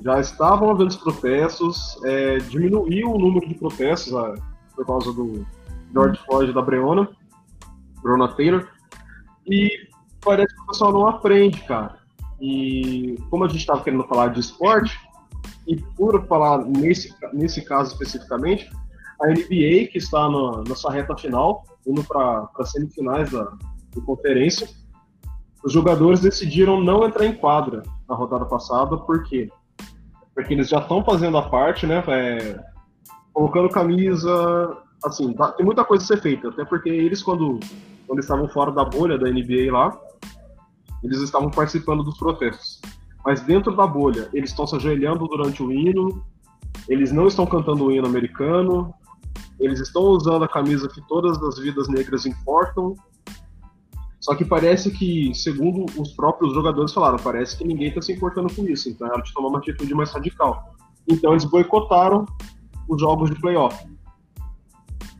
já 0.03 0.19
estavam 0.19 0.71
havendo 0.71 0.89
os 0.89 0.95
protestos, 0.95 1.99
é, 2.03 2.37
diminuiu 2.37 3.11
o 3.11 3.19
número 3.19 3.47
de 3.47 3.53
protestos 3.53 4.13
ah, 4.15 4.33
por 4.75 4.85
causa 4.85 5.13
do 5.13 5.45
George 5.93 6.19
Floyd 6.25 6.53
da 6.53 6.61
Breonna, 6.61 7.07
Breonna 8.01 8.27
Taylor, 8.29 8.67
e 9.45 9.69
parece 10.21 10.55
que 10.55 10.61
o 10.61 10.67
pessoal 10.67 10.91
não 10.91 11.07
aprende, 11.07 11.61
cara. 11.63 11.97
E 12.39 13.15
como 13.29 13.43
a 13.43 13.47
gente 13.47 13.59
estava 13.59 13.83
querendo 13.83 14.03
falar 14.05 14.29
de 14.29 14.39
esporte, 14.39 14.99
e 15.67 15.75
por 15.75 16.25
falar 16.27 16.65
nesse, 16.65 17.13
nesse 17.33 17.61
caso 17.63 17.93
especificamente, 17.93 18.69
a 19.21 19.27
NBA, 19.27 19.87
que 19.91 19.97
está 19.97 20.29
na, 20.29 20.63
na 20.67 20.75
sua 20.75 20.91
reta 20.91 21.15
final, 21.15 21.63
indo 21.85 22.03
para 22.03 22.49
as 22.57 22.71
semifinais 22.71 23.29
da, 23.31 23.43
da 23.43 24.01
conferência, 24.05 24.67
os 25.63 25.71
jogadores 25.71 26.21
decidiram 26.21 26.81
não 26.81 27.05
entrar 27.05 27.25
em 27.25 27.35
quadra 27.35 27.83
na 28.09 28.15
rodada 28.15 28.45
passada, 28.45 28.97
por 28.97 29.23
quê? 29.23 29.49
Porque 30.33 30.53
eles 30.53 30.69
já 30.69 30.79
estão 30.79 31.03
fazendo 31.03 31.37
a 31.37 31.49
parte, 31.49 31.85
né? 31.85 32.03
é, 32.07 32.59
colocando 33.33 33.69
camisa. 33.69 34.77
Assim, 35.03 35.33
tá- 35.33 35.51
tem 35.51 35.65
muita 35.65 35.83
coisa 35.83 36.03
a 36.03 36.07
ser 36.07 36.21
feita, 36.21 36.49
até 36.49 36.65
porque 36.65 36.89
eles, 36.89 37.21
quando, 37.21 37.59
quando 38.07 38.19
estavam 38.19 38.47
fora 38.49 38.71
da 38.71 38.85
bolha 38.85 39.17
da 39.17 39.29
NBA 39.29 39.71
lá, 39.71 39.97
eles 41.03 41.19
estavam 41.21 41.49
participando 41.49 42.03
dos 42.03 42.17
protestos. 42.17 42.79
Mas 43.25 43.41
dentro 43.41 43.75
da 43.75 43.85
bolha, 43.85 44.29
eles 44.33 44.49
estão 44.49 44.65
se 44.65 44.75
ajoelhando 44.75 45.27
durante 45.27 45.61
o 45.61 45.71
hino, 45.71 46.23
eles 46.87 47.11
não 47.11 47.27
estão 47.27 47.45
cantando 47.45 47.85
o 47.85 47.91
hino 47.91 48.07
americano, 48.07 48.93
eles 49.59 49.79
estão 49.79 50.03
usando 50.03 50.43
a 50.43 50.47
camisa 50.47 50.89
que 50.89 51.01
todas 51.07 51.41
as 51.43 51.59
vidas 51.59 51.87
negras 51.87 52.25
importam, 52.25 52.95
só 54.21 54.35
que 54.35 54.45
parece 54.45 54.91
que, 54.91 55.33
segundo 55.33 55.85
os 55.99 56.13
próprios 56.13 56.53
jogadores 56.53 56.93
falaram, 56.93 57.17
parece 57.17 57.57
que 57.57 57.63
ninguém 57.63 57.87
está 57.87 58.01
se 58.03 58.13
importando 58.13 58.53
com 58.53 58.63
isso. 58.67 58.87
Então 58.87 59.07
é 59.07 59.11
hora 59.11 59.23
de 59.23 59.33
tomar 59.33 59.49
uma 59.49 59.57
atitude 59.57 59.93
mais 59.95 60.11
radical. 60.11 60.75
Então 61.07 61.31
eles 61.31 61.43
boicotaram 61.43 62.27
os 62.87 63.01
jogos 63.01 63.31
de 63.31 63.41
playoff. 63.41 63.83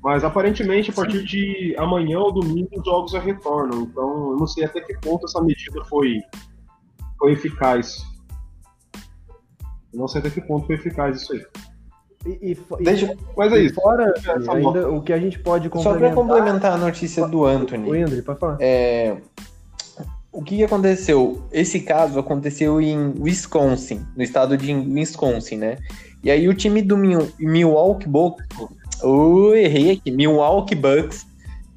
Mas 0.04 0.24
aparentemente, 0.24 0.92
a 0.92 0.94
partir 0.94 1.24
de 1.26 1.76
amanhã 1.80 2.20
ou 2.20 2.32
domingo, 2.32 2.70
os 2.78 2.86
jogos 2.86 3.12
já 3.12 3.20
retornam. 3.20 3.82
Então 3.82 4.32
eu 4.32 4.38
não 4.38 4.46
sei 4.46 4.66
até 4.66 4.80
que 4.82 4.94
ponto 5.00 5.26
essa 5.26 5.42
medida 5.42 5.84
foi, 5.86 6.22
foi 7.22 7.34
eficaz. 7.34 8.04
Eu 9.94 10.00
não 10.00 10.08
sei 10.08 10.20
até 10.20 10.30
que 10.32 10.42
ponto 10.42 10.66
foi 10.66 10.76
eficaz 10.76 11.22
isso 11.22 11.34
aí. 11.34 11.46
E, 12.26 12.30
e 12.42 12.52
e- 12.52 12.84
Deixa, 12.84 13.16
Mas 13.38 13.54
é 13.54 13.60
e 13.62 13.66
isso. 13.68 13.76
fora, 13.76 14.12
Essa 14.18 14.54
ainda, 14.54 14.90
o 14.90 15.02
que 15.04 15.14
a 15.14 15.20
gente 15.20 15.38
pode 15.38 15.66
só 15.70 15.94
pra 15.96 16.10
complementar... 16.12 16.16
complementar 16.16 16.74
a 16.74 16.78
notícia 16.78 17.28
do 17.28 17.42
O 17.42 17.46
Anthony. 17.46 18.02
André, 18.02 18.22
pode 18.24 18.40
falar. 18.40 18.58
É, 18.60 19.18
o 20.32 20.42
que 20.42 20.64
aconteceu? 20.64 21.44
Esse 21.52 21.82
caso 21.82 22.18
aconteceu 22.20 22.82
em 22.82 23.14
Wisconsin, 23.20 24.04
no 24.16 24.24
estado 24.24 24.58
de 24.58 24.74
Wisconsin, 24.74 25.58
né? 25.58 25.78
E 26.24 26.32
aí 26.32 26.48
o 26.48 26.54
time 26.56 26.82
do 26.82 26.98
Mil- 26.98 27.32
Milwaukee 27.40 28.08
Bucks, 28.08 28.46
oh, 29.04 29.54
errei 29.54 29.92
aqui, 29.92 30.10
Milwaukee 30.12 30.76
Bucks, 30.76 31.26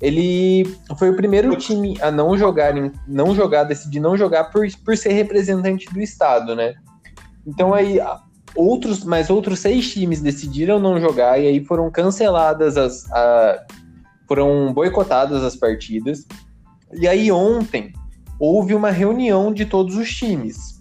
ele 0.00 0.64
foi 0.98 1.10
o 1.10 1.16
primeiro 1.16 1.56
time 1.56 1.96
a 2.00 2.10
não 2.10 2.36
jogar, 2.36 2.74
não 3.06 3.34
jogar, 3.34 3.64
decidir 3.64 4.00
não 4.00 4.16
jogar 4.16 4.44
por, 4.44 4.66
por 4.84 4.96
ser 4.96 5.12
representante 5.12 5.86
do 5.92 6.00
estado, 6.00 6.54
né? 6.54 6.74
Então 7.46 7.72
aí 7.72 7.98
outros, 8.54 9.04
mas 9.04 9.30
outros 9.30 9.58
seis 9.60 9.92
times 9.92 10.20
decidiram 10.20 10.78
não 10.78 11.00
jogar 11.00 11.38
e 11.40 11.46
aí 11.46 11.64
foram 11.64 11.90
canceladas 11.90 12.76
as, 12.76 13.10
a- 13.12 13.64
foram 14.26 14.72
boicotadas 14.72 15.42
as 15.42 15.56
partidas. 15.56 16.26
E 16.92 17.08
aí 17.08 17.30
ontem 17.32 17.92
houve 18.38 18.74
uma 18.74 18.90
reunião 18.90 19.52
de 19.52 19.64
todos 19.64 19.96
os 19.96 20.12
times. 20.14 20.74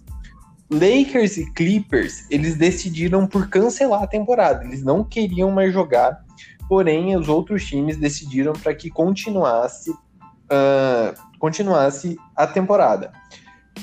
Lakers 0.70 1.36
e 1.36 1.52
Clippers, 1.52 2.24
eles 2.30 2.56
decidiram 2.56 3.26
por 3.26 3.48
cancelar 3.48 4.02
a 4.02 4.06
temporada. 4.06 4.64
Eles 4.64 4.82
não 4.82 5.04
queriam 5.04 5.50
mais 5.50 5.72
jogar, 5.72 6.24
porém 6.68 7.16
os 7.16 7.28
outros 7.28 7.64
times 7.64 7.96
decidiram 7.96 8.52
para 8.52 8.74
que 8.74 8.90
continuasse, 8.90 9.94
ah, 10.50 11.14
continuasse 11.38 12.16
a 12.36 12.46
temporada. 12.46 13.12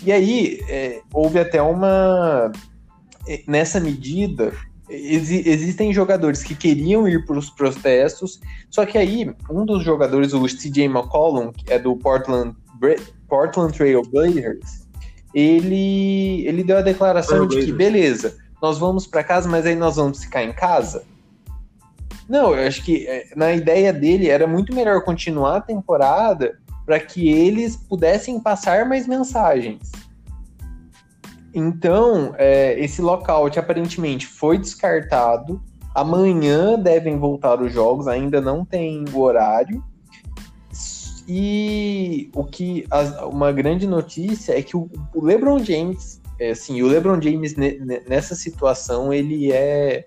E 0.03 0.11
aí 0.11 0.59
é, 0.69 1.01
houve 1.13 1.39
até 1.39 1.61
uma 1.61 2.51
eh, 3.27 3.43
nessa 3.47 3.79
medida 3.79 4.53
exi 4.91 5.47
existem 5.47 5.93
jogadores 5.93 6.43
que 6.43 6.53
queriam 6.53 7.07
ir 7.07 7.25
para 7.25 7.37
os 7.37 7.49
protestos, 7.49 8.39
só 8.69 8.85
que 8.85 8.97
aí 8.97 9.33
um 9.49 9.65
dos 9.65 9.83
jogadores, 9.83 10.33
o 10.33 10.45
CJ 10.45 10.85
McCollum, 10.85 11.51
que 11.51 11.71
é 11.71 11.79
do 11.79 11.95
Portland, 11.95 12.55
Portland 13.27 13.77
Trail 13.77 14.01
Blazers, 14.03 14.87
ele, 15.33 16.45
ele 16.45 16.63
deu 16.63 16.77
a 16.77 16.81
declaração 16.81 17.47
de 17.47 17.65
que, 17.65 17.71
beleza, 17.71 18.37
nós 18.61 18.77
vamos 18.77 19.07
para 19.07 19.23
casa, 19.23 19.47
mas 19.47 19.65
aí 19.65 19.75
nós 19.75 19.95
vamos 19.95 20.23
ficar 20.23 20.43
em 20.43 20.51
casa? 20.51 21.03
Não, 22.27 22.55
eu 22.55 22.67
acho 22.67 22.83
que 22.83 23.07
é, 23.07 23.27
na 23.35 23.53
ideia 23.53 23.91
dele 23.91 24.29
era 24.29 24.47
muito 24.47 24.73
melhor 24.73 25.03
continuar 25.03 25.57
a 25.57 25.61
temporada 25.61 26.59
para 26.85 26.99
que 26.99 27.29
eles 27.29 27.75
pudessem 27.75 28.39
passar 28.39 28.85
mais 28.85 29.07
mensagens. 29.07 29.91
Então, 31.53 32.33
é, 32.37 32.79
esse 32.79 33.01
lockout 33.01 33.59
aparentemente 33.59 34.25
foi 34.25 34.57
descartado. 34.57 35.61
Amanhã 35.93 36.79
devem 36.79 37.17
voltar 37.17 37.61
os 37.61 37.73
jogos, 37.73 38.07
ainda 38.07 38.39
não 38.39 38.63
tem 38.63 39.03
o 39.13 39.19
horário. 39.19 39.83
E 41.27 42.31
o 42.33 42.43
que 42.43 42.85
uma 43.29 43.51
grande 43.51 43.85
notícia 43.85 44.57
é 44.57 44.61
que 44.61 44.75
o, 44.75 44.89
o 45.13 45.23
LeBron 45.23 45.59
James, 45.59 46.20
é, 46.41 46.51
assim, 46.51 46.81
o 46.81 46.87
LeBron 46.87 47.21
James 47.21 47.55
nessa 48.07 48.33
situação 48.33 49.13
ele 49.13 49.51
é, 49.51 50.03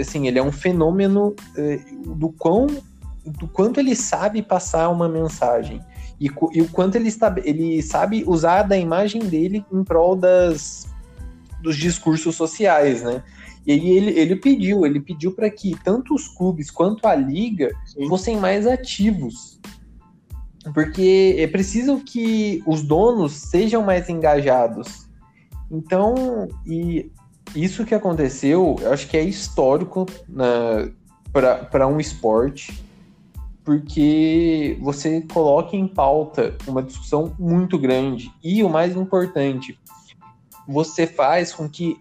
assim, 0.00 0.26
ele 0.26 0.38
é 0.38 0.42
um 0.42 0.50
fenômeno 0.50 1.36
é, 1.56 1.78
do 2.16 2.30
quão, 2.30 2.66
do 3.24 3.46
quanto 3.46 3.78
ele 3.78 3.94
sabe 3.94 4.40
passar 4.40 4.88
uma 4.88 5.08
mensagem 5.08 5.82
e, 6.18 6.30
e 6.52 6.62
o 6.62 6.68
quanto 6.68 6.96
ele, 6.96 7.08
está, 7.08 7.34
ele 7.44 7.82
sabe 7.82 8.24
usar 8.26 8.62
da 8.62 8.78
imagem 8.78 9.20
dele 9.20 9.62
em 9.70 9.84
prol 9.84 10.16
das, 10.16 10.88
dos 11.62 11.76
discursos 11.76 12.34
sociais, 12.34 13.02
né? 13.02 13.22
E 13.66 13.72
aí 13.72 13.90
ele, 13.90 14.18
ele 14.18 14.36
pediu, 14.36 14.86
ele 14.86 15.00
pediu 15.00 15.32
para 15.32 15.50
que 15.50 15.76
tanto 15.84 16.14
os 16.14 16.26
clubes 16.26 16.70
quanto 16.70 17.06
a 17.06 17.14
liga 17.14 17.70
Sim. 17.84 18.08
fossem 18.08 18.38
mais 18.38 18.66
ativos. 18.66 19.60
Porque 20.72 21.36
é 21.38 21.46
preciso 21.46 21.98
que 21.98 22.62
os 22.66 22.82
donos 22.82 23.32
sejam 23.32 23.82
mais 23.82 24.08
engajados. 24.08 25.07
Então, 25.70 26.48
e 26.66 27.10
isso 27.54 27.84
que 27.84 27.94
aconteceu, 27.94 28.76
eu 28.80 28.92
acho 28.92 29.08
que 29.08 29.16
é 29.16 29.22
histórico 29.22 30.06
para 31.32 31.86
um 31.86 32.00
esporte 32.00 32.86
porque 33.68 34.78
você 34.80 35.20
coloca 35.30 35.76
em 35.76 35.86
pauta 35.86 36.56
uma 36.66 36.82
discussão 36.82 37.36
muito 37.38 37.78
grande 37.78 38.32
e 38.42 38.62
o 38.62 38.68
mais 38.70 38.96
importante, 38.96 39.78
você 40.66 41.06
faz 41.06 41.52
com 41.52 41.68
que 41.68 42.00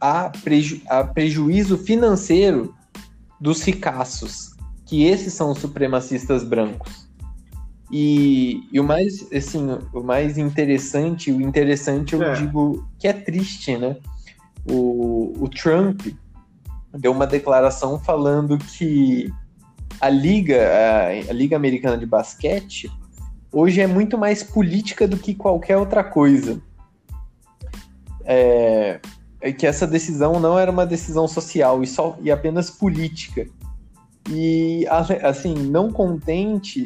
há, 0.00 0.28
preju 0.42 0.80
há 0.88 1.04
prejuízo 1.04 1.78
financeiro 1.78 2.74
dos 3.40 3.62
ricaços, 3.62 4.56
que 4.84 5.04
esses 5.04 5.32
são 5.32 5.52
os 5.52 5.58
supremacistas 5.58 6.42
brancos. 6.42 6.99
E, 7.90 8.68
e, 8.70 8.78
o 8.78 8.84
mais 8.84 9.26
assim, 9.32 9.66
o 9.92 10.00
mais 10.00 10.38
interessante, 10.38 11.32
o 11.32 11.40
interessante 11.40 12.14
eu 12.14 12.22
é. 12.22 12.34
digo 12.34 12.86
que 12.98 13.08
é 13.08 13.12
triste, 13.12 13.76
né? 13.76 13.96
O, 14.70 15.32
o 15.40 15.48
Trump 15.48 16.00
deu 16.92 17.10
uma 17.10 17.26
declaração 17.26 17.98
falando 17.98 18.58
que 18.58 19.32
a 20.00 20.08
liga, 20.08 20.56
a, 20.56 21.30
a, 21.30 21.32
liga 21.32 21.56
americana 21.56 21.98
de 21.98 22.06
basquete, 22.06 22.90
hoje 23.52 23.80
é 23.80 23.86
muito 23.86 24.16
mais 24.16 24.42
política 24.42 25.08
do 25.08 25.16
que 25.16 25.34
qualquer 25.34 25.76
outra 25.76 26.04
coisa. 26.04 26.60
É, 28.24 29.00
é 29.40 29.52
que 29.52 29.66
essa 29.66 29.86
decisão 29.86 30.38
não 30.38 30.58
era 30.58 30.70
uma 30.70 30.86
decisão 30.86 31.26
social 31.26 31.82
e 31.82 31.86
só 31.86 32.16
e 32.22 32.30
apenas 32.30 32.70
política. 32.70 33.46
E 34.28 34.86
assim, 35.22 35.54
não 35.54 35.90
contente, 35.90 36.84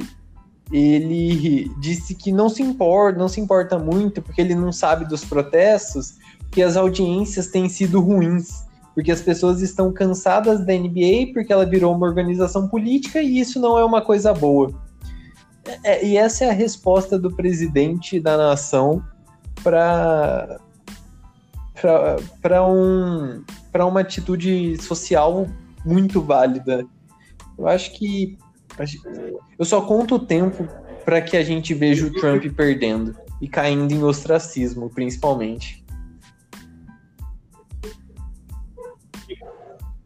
ele 0.73 1.71
disse 1.79 2.15
que 2.15 2.33
não 2.33 2.49
se 2.49 2.63
importa, 2.63 3.19
não 3.19 3.29
se 3.29 3.41
importa 3.41 3.79
muito 3.79 4.23
porque 4.23 4.41
ele 4.41 4.55
não 4.55 4.73
sabe 4.73 5.05
dos 5.05 5.25
protestos, 5.25 6.15
que 6.51 6.63
as 6.63 6.77
audiências 6.77 7.49
têm 7.49 7.69
sido 7.69 8.01
ruins 8.01 8.65
porque 8.95 9.11
as 9.11 9.21
pessoas 9.21 9.61
estão 9.61 9.93
cansadas 9.93 10.65
da 10.65 10.73
NBA 10.73 11.33
porque 11.35 11.53
ela 11.53 11.67
virou 11.67 11.95
uma 11.95 12.07
organização 12.07 12.69
política 12.69 13.21
e 13.21 13.41
isso 13.41 13.61
não 13.61 13.77
é 13.77 13.85
uma 13.85 14.01
coisa 14.01 14.33
boa. 14.33 14.73
É, 15.83 16.07
e 16.07 16.17
essa 16.17 16.45
é 16.45 16.51
a 16.51 16.53
resposta 16.53 17.19
do 17.19 17.35
presidente 17.35 18.21
da 18.21 18.37
nação 18.37 19.03
para 19.63 20.61
para 22.41 22.67
um, 22.67 23.43
uma 23.75 24.01
atitude 24.01 24.81
social 24.81 25.47
muito 25.85 26.23
válida. 26.23 26.87
Eu 27.59 27.67
acho 27.67 27.93
que 27.93 28.39
eu 29.59 29.65
só 29.65 29.81
conto 29.83 30.17
o 30.17 30.19
tempo 30.19 30.69
para 31.05 31.21
que 31.21 31.37
a 31.37 31.45
gente 31.45 31.75
veja 31.75 32.07
o 32.07 32.13
Trump 32.13 32.45
perdendo 32.57 33.15
e 33.41 33.49
caindo 33.49 33.93
em 33.93 34.03
ostracismo, 34.03 34.91
principalmente. 34.91 35.85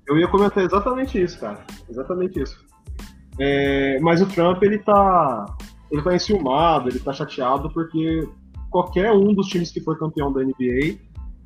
Eu 0.07 0.19
ia 0.19 0.27
comentar 0.27 0.65
exatamente 0.65 1.23
isso, 1.23 1.39
cara. 1.39 1.65
Exatamente 1.89 2.41
isso. 2.41 2.59
É, 3.39 4.01
mas 4.01 4.21
o 4.21 4.27
Trump, 4.27 4.63
ele 4.63 4.79
tá. 4.79 5.47
Ele 5.91 6.03
tá 6.03 6.15
enciumado, 6.15 6.89
ele 6.89 6.99
tá 6.99 7.13
chateado 7.13 7.71
porque 7.71 8.29
qualquer 8.71 9.13
um 9.13 9.33
dos 9.33 9.47
times 9.47 9.71
que 9.71 9.81
for 9.81 9.99
campeão 9.99 10.31
da 10.31 10.43
NBA 10.43 10.99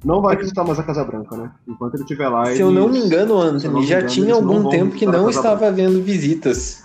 não 0.05 0.21
vai 0.21 0.37
visitar 0.37 0.65
mais 0.65 0.81
a 0.81 0.83
Casa 0.83 1.05
Branca, 1.05 1.37
né? 1.37 1.53
Enquanto 1.69 1.95
ele 1.95 2.03
estiver 2.03 2.29
lá. 2.29 2.47
Se 2.47 2.61
eu 2.61 2.71
não 2.71 2.89
me 2.89 2.99
engano, 2.99 3.39
Anthony, 3.39 3.87
já 3.87 3.99
engano, 3.99 4.13
tinha 4.13 4.35
algum 4.35 4.69
tempo 4.69 4.97
que 4.97 5.07
não 5.07 5.31
estava 5.31 5.69
havendo 5.69 6.03
visitas. 6.03 6.82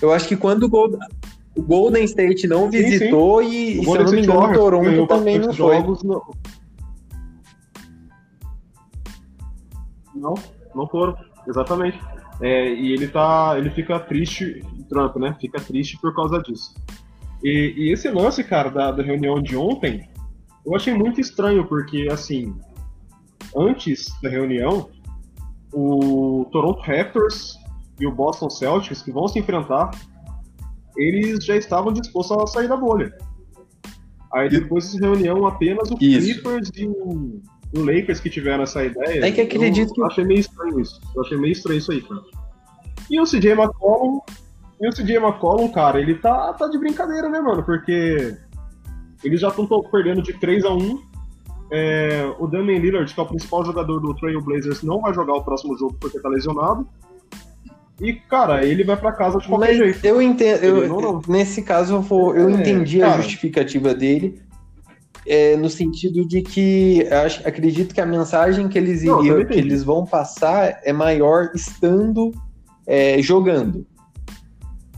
Eu 0.00 0.12
acho 0.12 0.28
que 0.28 0.36
quando 0.36 0.64
o 0.64 1.62
Golden 1.62 2.04
State 2.04 2.46
não 2.46 2.70
visitou 2.70 3.42
sim, 3.42 3.50
sim. 3.50 3.80
e, 3.80 3.84
se 3.84 3.90
eu 3.90 4.04
não 4.04 4.12
me 4.12 4.22
engano, 4.22 4.50
o 4.50 4.54
Toronto 4.54 5.06
também 5.06 5.38
não 5.38 5.52
foi. 5.52 5.78
No... 5.80 6.34
Não, 10.14 10.34
não 10.74 10.86
foram, 10.86 11.16
exatamente. 11.46 11.98
É, 12.40 12.74
e 12.74 12.92
ele 12.92 13.08
tá, 13.08 13.54
ele 13.56 13.70
fica 13.70 13.98
triste, 13.98 14.62
Trump, 14.88 15.16
né? 15.16 15.34
Fica 15.40 15.58
triste 15.60 15.98
por 16.00 16.14
causa 16.14 16.40
disso. 16.42 16.74
E, 17.42 17.74
e, 17.76 17.92
esse 17.92 18.10
lance, 18.10 18.44
cara, 18.44 18.70
da, 18.70 18.92
da 18.92 19.02
reunião 19.02 19.40
de 19.42 19.56
ontem, 19.56 20.08
eu 20.64 20.74
achei 20.74 20.92
muito 20.92 21.20
estranho, 21.20 21.66
porque, 21.66 22.08
assim, 22.10 22.54
antes 23.56 24.08
da 24.22 24.28
reunião, 24.28 24.90
o 25.72 26.46
Toronto 26.52 26.80
Raptors 26.80 27.56
e 27.98 28.06
o 28.06 28.12
Boston 28.12 28.50
Celtics, 28.50 29.02
que 29.02 29.10
vão 29.10 29.28
se 29.28 29.38
enfrentar, 29.38 29.90
eles 30.96 31.44
já 31.44 31.56
estavam 31.56 31.92
dispostos 31.92 32.36
a 32.38 32.46
sair 32.46 32.68
da 32.68 32.76
bolha. 32.76 33.16
Aí 34.32 34.48
depois 34.48 34.84
dessa 34.84 35.04
reunião, 35.04 35.46
apenas 35.46 35.90
o 35.90 35.96
Isso. 36.00 36.42
Clippers 36.42 36.70
e 36.76 36.86
o 36.86 37.40
o 37.74 37.84
Lakers 37.84 38.20
que 38.20 38.30
tiveram 38.30 38.64
essa 38.64 38.84
ideia. 38.84 39.24
É 39.24 39.30
que 39.30 39.40
acredito 39.40 39.90
eu 39.90 39.94
que. 39.94 40.02
achei 40.02 40.24
meio 40.24 40.40
estranho 40.40 40.80
isso. 40.80 41.00
Eu 41.14 41.22
achei 41.22 41.36
meio 41.36 41.52
estranho 41.52 41.78
isso 41.78 41.92
aí, 41.92 42.02
cara. 42.02 42.22
E 43.10 43.20
o 43.20 43.24
CJ 43.24 43.52
McCollum. 43.52 44.20
E 44.80 44.88
o 44.88 44.92
CJ 44.92 45.16
McCollum, 45.16 45.68
cara, 45.70 46.00
ele 46.00 46.16
tá, 46.16 46.52
tá 46.52 46.68
de 46.68 46.78
brincadeira, 46.78 47.28
né, 47.28 47.40
mano? 47.40 47.62
Porque 47.62 48.36
eles 49.24 49.40
já 49.40 49.48
estão 49.48 49.66
perdendo 49.90 50.22
de 50.22 50.34
3 50.34 50.64
a 50.64 50.70
1 50.70 51.02
é, 51.72 52.34
o 52.38 52.46
Damian 52.46 52.78
Lillard, 52.78 53.12
que 53.12 53.18
é 53.18 53.22
o 53.22 53.26
principal 53.26 53.64
jogador 53.64 53.98
do 54.00 54.14
Trail 54.14 54.40
Blazers, 54.40 54.82
não 54.82 55.00
vai 55.00 55.12
jogar 55.12 55.34
o 55.34 55.42
próximo 55.42 55.76
jogo 55.76 55.96
porque 56.00 56.20
tá 56.20 56.28
lesionado. 56.28 56.86
E, 58.00 58.12
cara, 58.12 58.64
ele 58.64 58.84
vai 58.84 58.96
para 58.96 59.12
casa 59.12 59.38
de 59.38 59.48
qualquer 59.48 59.68
Mas 59.68 59.76
jeito. 59.78 60.04
Eu 60.04 60.20
entendo. 60.20 60.62
Eu, 60.62 60.88
não, 60.88 61.00
não. 61.00 61.22
Nesse 61.26 61.62
caso, 61.62 61.94
eu, 61.94 62.02
vou, 62.02 62.36
eu 62.36 62.48
é, 62.48 62.52
entendi 62.52 62.98
cara, 62.98 63.14
a 63.14 63.16
justificativa 63.16 63.94
dele 63.94 64.40
é, 65.26 65.56
no 65.56 65.68
sentido 65.68 66.26
de 66.26 66.40
que 66.40 67.06
acho, 67.10 67.46
acredito 67.46 67.94
que 67.94 68.00
a 68.00 68.06
mensagem 68.06 68.68
que 68.68 68.78
eles 68.78 69.02
iriam, 69.02 69.44
que 69.44 69.54
eles 69.54 69.82
vão 69.82 70.06
passar 70.06 70.80
é 70.84 70.92
maior 70.92 71.50
estando 71.54 72.32
é, 72.86 73.20
jogando. 73.20 73.84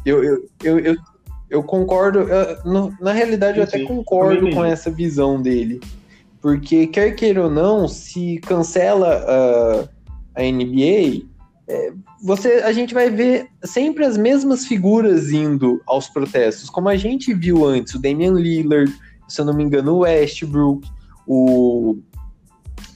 Eu, 0.05 0.23
eu, 0.23 0.49
eu, 0.63 0.79
eu, 0.81 0.97
eu 1.49 1.63
concordo, 1.63 2.21
eu, 2.21 2.65
no, 2.65 2.95
na 3.01 3.13
realidade 3.13 3.59
eu 3.59 3.65
até 3.65 3.83
concordo 3.85 4.51
com 4.51 4.65
essa 4.65 4.91
visão 4.91 5.41
dele. 5.41 5.81
Porque, 6.41 6.87
quer 6.87 7.13
queira 7.13 7.45
ou 7.45 7.51
não, 7.51 7.89
se 7.89 8.39
cancela 8.47 9.25
uh, 9.25 9.89
a 10.37 10.43
NBA, 10.43 11.27
você, 12.23 12.63
a 12.65 12.73
gente 12.73 12.95
vai 12.95 13.11
ver 13.11 13.49
sempre 13.63 14.05
as 14.05 14.17
mesmas 14.17 14.65
figuras 14.65 15.31
indo 15.31 15.81
aos 15.87 16.09
protestos, 16.09 16.71
como 16.71 16.89
a 16.89 16.97
gente 16.97 17.35
viu 17.35 17.67
antes, 17.67 17.95
o 17.95 18.01
Damian 18.01 18.33
Lillard, 18.33 18.91
se 19.29 19.41
eu 19.41 19.45
não 19.45 19.53
me 19.53 19.65
engano, 19.65 19.95
o 19.95 19.99
Westbrook, 19.99 20.89
o. 21.27 21.99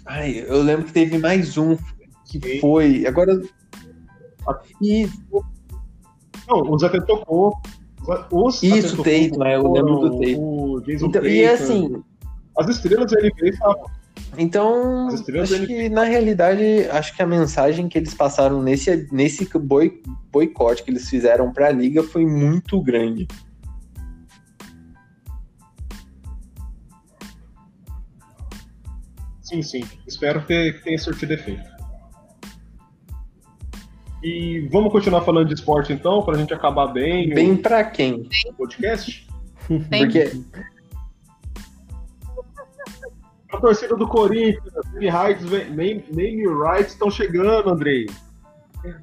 Ai, 0.06 0.44
eu 0.48 0.62
lembro 0.62 0.86
que 0.86 0.92
teve 0.92 1.18
mais 1.18 1.58
um 1.58 1.76
que 2.24 2.58
foi. 2.60 3.06
Agora. 3.06 3.40
E. 4.80 5.06
Não, 6.48 6.62
o 6.62 6.78
Zé 6.78 6.88
tocou. 6.88 7.60
Os 8.32 8.62
Isso, 8.62 8.96
Tatum, 8.96 9.44
é, 9.44 9.54
eu 9.54 9.70
lembro 9.70 9.98
do 9.98 10.10
Tatum. 10.18 10.82
Então, 10.88 11.24
e 11.24 11.44
assim. 11.44 12.02
As 12.58 12.68
estrelas 12.68 13.12
da 13.12 13.20
NBA 13.20 13.50
estavam. 13.50 13.84
Então, 14.36 15.08
acho 15.08 15.66
que 15.66 15.88
na 15.90 16.04
realidade, 16.04 16.88
acho 16.90 17.14
que 17.14 17.22
a 17.22 17.26
mensagem 17.26 17.88
que 17.88 17.98
eles 17.98 18.14
passaram 18.14 18.62
nesse, 18.62 19.06
nesse 19.12 19.46
boi, 19.58 20.02
boicote 20.30 20.82
que 20.82 20.90
eles 20.90 21.08
fizeram 21.08 21.52
para 21.52 21.68
a 21.68 21.72
liga 21.72 22.02
foi 22.02 22.24
muito 22.24 22.80
grande. 22.80 23.28
Sim, 29.42 29.62
sim. 29.62 29.84
Espero 30.06 30.46
que 30.46 30.80
tenha 30.82 30.98
surtido 30.98 31.34
efeito. 31.34 31.70
E 34.22 34.68
vamos 34.70 34.92
continuar 34.92 35.22
falando 35.22 35.48
de 35.48 35.54
esporte 35.54 35.92
então, 35.92 36.22
para 36.22 36.36
a 36.36 36.38
gente 36.38 36.54
acabar 36.54 36.86
bem. 36.86 37.34
Bem 37.34 37.56
para 37.56 37.84
quem? 37.84 38.28
O 38.46 38.54
podcast? 38.54 39.26
Bem. 39.68 40.04
Porque 40.04 40.32
a 43.52 43.58
torcida 43.58 43.94
do 43.96 44.08
Corinthians, 44.08 44.72
name 44.94 45.10
rights, 45.10 45.50
name, 45.70 46.04
name 46.10 46.46
rights 46.46 46.92
estão 46.92 47.10
chegando, 47.10 47.70
Andrei. 47.70 48.06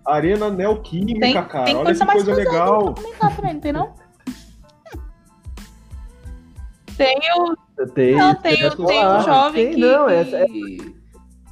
Arena 0.06 0.50
Neoquímica, 0.50 1.22
tem, 1.22 1.34
cara. 1.34 1.66
Tem 1.66 1.76
Olha 1.76 1.96
que 1.96 2.06
coisa 2.06 2.34
legal. 2.34 2.94
Também, 2.94 3.60
tem 3.60 3.72
não? 3.72 3.94
Tenho. 6.98 7.56
Tem, 7.96 8.16
não, 8.16 8.36
tem, 8.36 8.58
tem 8.58 9.08
um 9.08 9.22
jovem 9.22 9.66
tem, 9.68 9.74
que, 9.76 9.80
não, 9.80 10.10
essa, 10.10 10.36
é... 10.36 10.46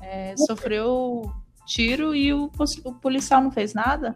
É, 0.02 0.36
sofreu 0.36 1.32
tiro 1.66 2.14
e 2.14 2.34
o, 2.34 2.52
o 2.84 2.93
policial 2.93 3.41
não 3.41 3.52
fez 3.52 3.74
nada. 3.74 4.14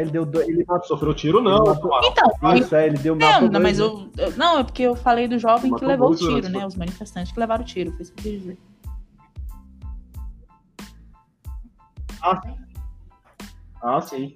Ele 0.00 0.10
deu. 0.10 0.26
Ele 0.42 0.64
sofreu 0.84 1.12
tiro, 1.12 1.42
não. 1.42 1.64
Então, 2.04 2.56
isso, 2.56 2.74
é, 2.74 2.86
ele 2.86 2.96
deu 2.96 3.14
não, 3.14 3.42
não, 3.42 3.60
mas 3.60 3.78
eu, 3.78 4.10
não, 4.38 4.58
é 4.58 4.64
porque 4.64 4.82
eu 4.82 4.96
falei 4.96 5.28
do 5.28 5.38
jovem 5.38 5.74
que 5.74 5.84
levou 5.84 6.12
o 6.12 6.16
tiro, 6.16 6.48
né? 6.48 6.66
Os 6.66 6.74
manifestantes 6.74 7.30
que 7.30 7.38
levaram 7.38 7.62
o 7.62 7.66
tiro, 7.66 7.92
foi 7.92 8.02
isso 8.02 8.12
que 8.14 8.20
eu 8.20 8.32
quis 8.32 8.40
dizer. 8.40 8.58
Ah, 12.22 12.40
sim. 12.40 12.56
Ah, 13.82 14.00
sim. 14.00 14.34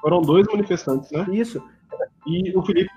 Foram 0.00 0.22
dois 0.22 0.46
manifestantes, 0.46 1.10
né? 1.10 1.26
Isso. 1.30 1.62
E 2.26 2.56
o 2.56 2.62
Felipe. 2.62 2.90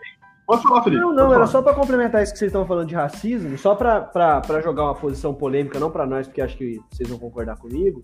Pode 0.48 0.64
falar, 0.64 0.84
Felipe. 0.84 1.02
Não, 1.02 1.14
não, 1.14 1.34
era 1.34 1.48
só 1.48 1.62
para 1.62 1.74
complementar 1.74 2.24
isso 2.24 2.32
que 2.32 2.40
vocês 2.40 2.50
estão 2.50 2.66
falando 2.66 2.88
de 2.88 2.96
racismo, 2.96 3.58
só 3.58 3.76
para 3.76 4.62
jogar 4.62 4.84
uma 4.84 4.96
posição 4.96 5.34
polêmica, 5.34 5.80
não 5.80 5.92
para 5.92 6.06
nós, 6.06 6.28
porque 6.28 6.42
acho 6.42 6.56
que 6.56 6.80
vocês 6.90 7.10
vão 7.10 7.20
concordar 7.20 7.58
comigo. 7.58 8.04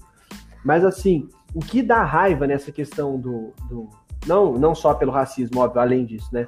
Mas 0.65 0.83
assim, 0.83 1.29
o 1.53 1.59
que 1.59 1.81
dá 1.81 2.03
raiva 2.03 2.45
nessa 2.45 2.71
questão 2.71 3.19
do, 3.19 3.53
do. 3.67 3.89
não, 4.25 4.53
não 4.53 4.75
só 4.75 4.93
pelo 4.93 5.11
racismo, 5.11 5.59
óbvio, 5.61 5.81
além 5.81 6.05
disso, 6.05 6.29
né? 6.31 6.47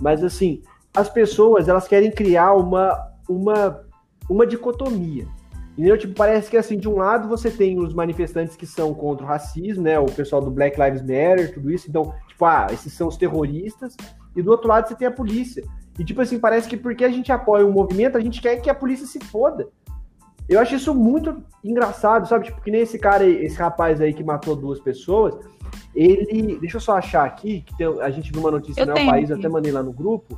Mas 0.00 0.22
assim, 0.22 0.62
as 0.94 1.08
pessoas 1.08 1.68
elas 1.68 1.86
querem 1.86 2.10
criar 2.10 2.54
uma, 2.54 3.10
uma, 3.28 3.84
uma 4.28 4.46
dicotomia. 4.46 5.26
Entendeu? 5.72 5.96
Tipo, 5.96 6.14
parece 6.14 6.50
que 6.50 6.56
assim, 6.56 6.76
de 6.76 6.88
um 6.88 6.96
lado 6.96 7.28
você 7.28 7.50
tem 7.50 7.78
os 7.78 7.94
manifestantes 7.94 8.56
que 8.56 8.66
são 8.66 8.92
contra 8.92 9.24
o 9.24 9.28
racismo, 9.28 9.82
né? 9.82 9.98
O 9.98 10.06
pessoal 10.06 10.42
do 10.42 10.50
Black 10.50 10.78
Lives 10.80 11.00
Matter, 11.00 11.54
tudo 11.54 11.70
isso. 11.70 11.88
Então, 11.88 12.12
tipo, 12.28 12.44
ah, 12.44 12.66
esses 12.70 12.92
são 12.92 13.08
os 13.08 13.16
terroristas. 13.16 13.96
E 14.36 14.42
do 14.42 14.50
outro 14.50 14.68
lado 14.68 14.88
você 14.88 14.94
tem 14.94 15.08
a 15.08 15.12
polícia. 15.12 15.64
E 15.98 16.04
tipo 16.04 16.20
assim, 16.20 16.38
parece 16.38 16.68
que 16.68 16.76
porque 16.76 17.04
a 17.04 17.10
gente 17.10 17.32
apoia 17.32 17.64
um 17.64 17.72
movimento, 17.72 18.16
a 18.16 18.20
gente 18.20 18.40
quer 18.40 18.56
que 18.56 18.70
a 18.70 18.74
polícia 18.74 19.06
se 19.06 19.18
foda. 19.20 19.68
Eu 20.50 20.58
acho 20.58 20.74
isso 20.74 20.92
muito 20.92 21.44
engraçado, 21.62 22.26
sabe? 22.26 22.46
Tipo, 22.46 22.60
que 22.60 22.72
nem 22.72 22.80
esse 22.80 22.98
cara, 22.98 23.24
esse 23.24 23.56
rapaz 23.56 24.00
aí 24.00 24.12
que 24.12 24.24
matou 24.24 24.56
duas 24.56 24.80
pessoas, 24.80 25.32
ele. 25.94 26.58
Deixa 26.58 26.78
eu 26.78 26.80
só 26.80 26.96
achar 26.96 27.24
aqui, 27.24 27.60
que 27.60 27.76
tem, 27.76 27.86
a 28.00 28.10
gente 28.10 28.32
viu 28.32 28.40
uma 28.40 28.50
notícia 28.50 28.84
no 28.84 28.92
meu 28.92 29.06
país, 29.06 29.30
até 29.30 29.48
mandei 29.48 29.70
lá 29.70 29.80
no 29.80 29.92
grupo. 29.92 30.36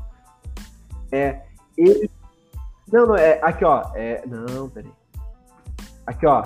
É. 1.11 1.41
Ele. 1.79 2.11
Não, 2.93 3.07
não, 3.07 3.17
é. 3.17 3.41
Aqui, 3.43 3.65
ó. 3.65 3.91
É, 3.95 4.23
não, 4.27 4.69
peraí. 4.69 4.93
Aqui, 6.07 6.27
ó. 6.27 6.45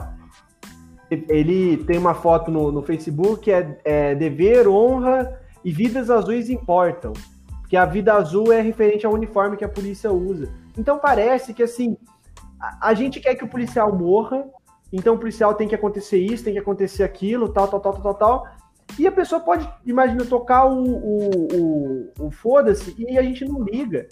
Ele 1.10 1.78
tem 1.78 1.98
uma 1.98 2.14
foto 2.14 2.52
no, 2.52 2.70
no 2.70 2.82
Facebook, 2.82 3.50
é, 3.50 3.78
é 3.84 4.14
dever, 4.14 4.68
honra 4.68 5.40
e 5.64 5.72
vidas 5.72 6.08
azuis 6.08 6.48
importam. 6.50 7.12
Porque 7.62 7.76
a 7.76 7.84
vida 7.84 8.14
azul 8.14 8.52
é 8.52 8.60
referente 8.60 9.04
ao 9.04 9.12
uniforme 9.12 9.56
que 9.56 9.64
a 9.64 9.68
polícia 9.68 10.12
usa. 10.12 10.52
Então 10.78 11.00
parece 11.00 11.52
que 11.52 11.64
assim 11.64 11.96
a, 12.60 12.94
gente 12.94 13.20
quer 13.20 13.34
que 13.34 13.44
o 13.44 13.48
policial 13.48 13.94
morra, 13.94 14.44
então 14.92 15.14
o 15.14 15.18
policial 15.18 15.54
tem 15.54 15.68
que 15.68 15.74
acontecer 15.74 16.18
isso, 16.18 16.44
tem 16.44 16.54
que 16.54 16.58
acontecer 16.58 17.02
aquilo, 17.02 17.48
tal, 17.48 17.68
tal, 17.68 17.80
tal, 17.80 17.92
tal, 17.92 18.02
tal, 18.02 18.14
tal. 18.14 18.46
E 18.98 19.06
a 19.06 19.12
pessoa 19.12 19.40
pode, 19.40 19.68
imagina, 19.84 20.24
tocar 20.24 20.64
o, 20.66 20.82
o, 20.82 21.28
o, 21.52 22.26
o 22.26 22.30
foda-se 22.30 22.94
e 22.96 23.18
a 23.18 23.22
gente 23.22 23.44
não 23.44 23.62
liga. 23.62 24.06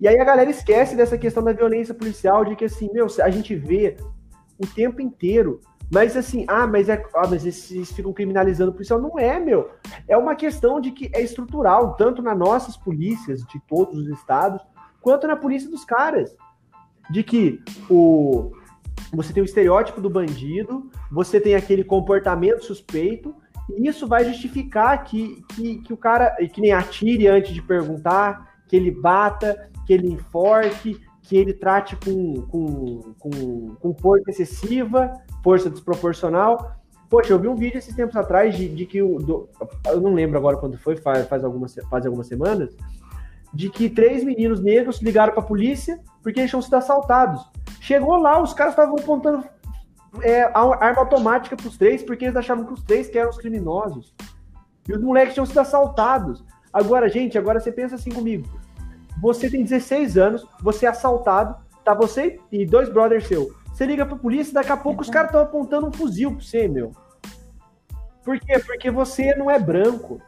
E 0.00 0.08
aí 0.08 0.18
a 0.18 0.24
galera 0.24 0.50
esquece 0.50 0.96
dessa 0.96 1.16
questão 1.16 1.42
da 1.42 1.52
violência 1.52 1.94
policial, 1.94 2.44
de 2.44 2.56
que 2.56 2.64
assim, 2.64 2.90
meu, 2.92 3.06
a 3.22 3.30
gente 3.30 3.54
vê 3.54 3.96
o 4.58 4.66
tempo 4.66 5.00
inteiro. 5.00 5.60
Mas 5.90 6.16
assim, 6.16 6.44
ah, 6.48 6.66
mas 6.66 6.88
é. 6.88 7.02
Ah, 7.14 7.28
mas 7.28 7.46
esses 7.46 7.92
ficam 7.92 8.12
criminalizando 8.12 8.70
o 8.70 8.74
policial. 8.74 9.00
Não 9.00 9.18
é, 9.18 9.38
meu. 9.38 9.70
É 10.08 10.16
uma 10.16 10.34
questão 10.34 10.80
de 10.80 10.90
que 10.90 11.08
é 11.14 11.20
estrutural, 11.22 11.94
tanto 11.94 12.20
nas 12.20 12.36
nossas 12.36 12.76
polícias 12.76 13.44
de 13.44 13.60
todos 13.68 13.96
os 13.96 14.08
estados, 14.08 14.60
quanto 15.00 15.26
na 15.28 15.36
polícia 15.36 15.70
dos 15.70 15.84
caras 15.84 16.34
de 17.10 17.22
que 17.22 17.60
o 17.88 18.52
você 19.12 19.32
tem 19.32 19.42
o 19.42 19.46
estereótipo 19.46 20.00
do 20.00 20.10
bandido, 20.10 20.90
você 21.10 21.40
tem 21.40 21.54
aquele 21.54 21.84
comportamento 21.84 22.64
suspeito, 22.64 23.34
e 23.70 23.88
isso 23.88 24.06
vai 24.06 24.24
justificar 24.24 25.04
que, 25.04 25.44
que, 25.54 25.78
que 25.78 25.92
o 25.92 25.96
cara 25.96 26.30
que 26.52 26.60
nem 26.60 26.72
atire 26.72 27.28
antes 27.28 27.52
de 27.52 27.62
perguntar, 27.62 28.56
que 28.68 28.76
ele 28.76 28.90
bata, 28.90 29.70
que 29.86 29.92
ele 29.92 30.08
enforque, 30.08 31.00
que 31.22 31.36
ele 31.36 31.52
trate 31.52 31.96
com, 31.96 32.42
com, 32.42 33.14
com, 33.18 33.74
com 33.76 33.94
força 33.94 34.30
excessiva, 34.30 35.12
força 35.42 35.68
desproporcional. 35.68 36.76
Poxa, 37.08 37.32
eu 37.32 37.38
vi 37.38 37.48
um 37.48 37.56
vídeo 37.56 37.78
esses 37.78 37.94
tempos 37.94 38.16
atrás 38.16 38.56
de, 38.56 38.68
de 38.68 38.86
que 38.86 39.02
o. 39.02 39.18
Do, 39.18 39.48
eu 39.86 40.00
não 40.00 40.14
lembro 40.14 40.38
agora 40.38 40.56
quando 40.56 40.76
foi, 40.78 40.96
faz, 40.96 41.26
faz, 41.28 41.44
algumas, 41.44 41.74
faz 41.88 42.04
algumas 42.06 42.26
semanas, 42.26 42.76
de 43.56 43.70
que 43.70 43.88
três 43.88 44.22
meninos 44.22 44.60
negros 44.60 45.00
ligaram 45.00 45.32
para 45.32 45.42
a 45.42 45.46
polícia 45.46 45.98
porque 46.22 46.40
eles 46.40 46.50
tinham 46.50 46.60
sido 46.60 46.76
assaltados. 46.76 47.42
Chegou 47.80 48.16
lá, 48.16 48.40
os 48.40 48.52
caras 48.52 48.74
estavam 48.74 48.96
apontando 48.96 49.42
é, 50.22 50.42
arma 50.42 51.00
automática 51.00 51.56
para 51.56 51.66
os 51.66 51.78
três 51.78 52.02
porque 52.02 52.26
eles 52.26 52.36
achavam 52.36 52.66
que 52.66 52.74
os 52.74 52.82
três 52.82 53.08
que 53.08 53.18
eram 53.18 53.30
os 53.30 53.38
criminosos. 53.38 54.14
E 54.86 54.92
os 54.92 55.00
moleques 55.00 55.32
tinham 55.32 55.46
sido 55.46 55.58
assaltados. 55.58 56.44
Agora, 56.70 57.08
gente, 57.08 57.38
agora 57.38 57.58
você 57.58 57.72
pensa 57.72 57.94
assim 57.94 58.10
comigo. 58.10 58.46
Você 59.22 59.48
tem 59.48 59.62
16 59.62 60.18
anos, 60.18 60.46
você 60.60 60.84
é 60.84 60.90
assaltado, 60.90 61.56
tá 61.82 61.94
você 61.94 62.38
e 62.52 62.66
dois 62.66 62.90
brothers 62.90 63.26
seu. 63.26 63.54
Você 63.72 63.86
liga 63.86 64.04
pra 64.04 64.16
polícia, 64.16 64.52
daqui 64.52 64.70
a 64.70 64.76
pouco 64.76 65.00
os 65.00 65.08
caras 65.08 65.30
estão 65.30 65.40
apontando 65.40 65.86
um 65.86 65.92
fuzil 65.92 66.32
pra 66.32 66.40
você, 66.40 66.68
meu. 66.68 66.92
Por 68.22 68.38
quê? 68.38 68.58
Porque 68.58 68.90
você 68.90 69.34
não 69.34 69.50
é 69.50 69.58
branco. 69.58 70.20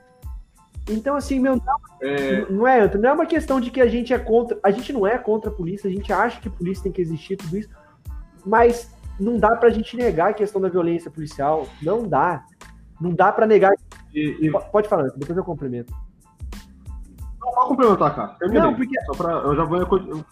Então, 0.88 1.16
assim, 1.16 1.38
meu, 1.38 1.56
não 1.56 1.62
é, 2.00 2.50
não 2.50 2.66
é, 2.66 2.96
não 2.96 3.10
é 3.10 3.12
uma 3.12 3.26
questão 3.26 3.60
de 3.60 3.70
que 3.70 3.80
a 3.80 3.86
gente 3.86 4.12
é 4.12 4.18
contra. 4.18 4.58
A 4.62 4.70
gente 4.70 4.92
não 4.92 5.06
é 5.06 5.18
contra 5.18 5.50
a 5.50 5.52
polícia, 5.52 5.88
a 5.88 5.92
gente 5.92 6.12
acha 6.12 6.40
que 6.40 6.48
a 6.48 6.50
polícia 6.50 6.84
tem 6.84 6.92
que 6.92 7.00
existir, 7.00 7.36
tudo 7.36 7.56
isso. 7.56 7.68
Mas 8.44 8.94
não 9.20 9.36
dá 9.36 9.56
pra 9.56 9.70
gente 9.70 9.96
negar 9.96 10.30
a 10.30 10.34
questão 10.34 10.60
da 10.60 10.68
violência 10.68 11.10
policial. 11.10 11.66
Não 11.82 12.02
dá. 12.02 12.44
Não 13.00 13.10
dá 13.10 13.30
pra 13.30 13.46
negar. 13.46 13.72
E, 14.14 14.46
e... 14.46 14.50
Pode 14.50 14.88
falar, 14.88 15.08
depois 15.16 15.36
eu 15.36 15.44
complemento. 15.44 15.92
Não, 17.40 17.52
pode 17.52 17.68
complementar, 17.68 18.14
cara. 18.14 18.28
Terminei. 18.38 18.62
Não, 18.62 18.74
porque. 18.74 19.00
Só 19.04 19.12
pra, 19.12 19.32
eu 19.32 19.56
já 19.56 19.64
vou 19.64 20.24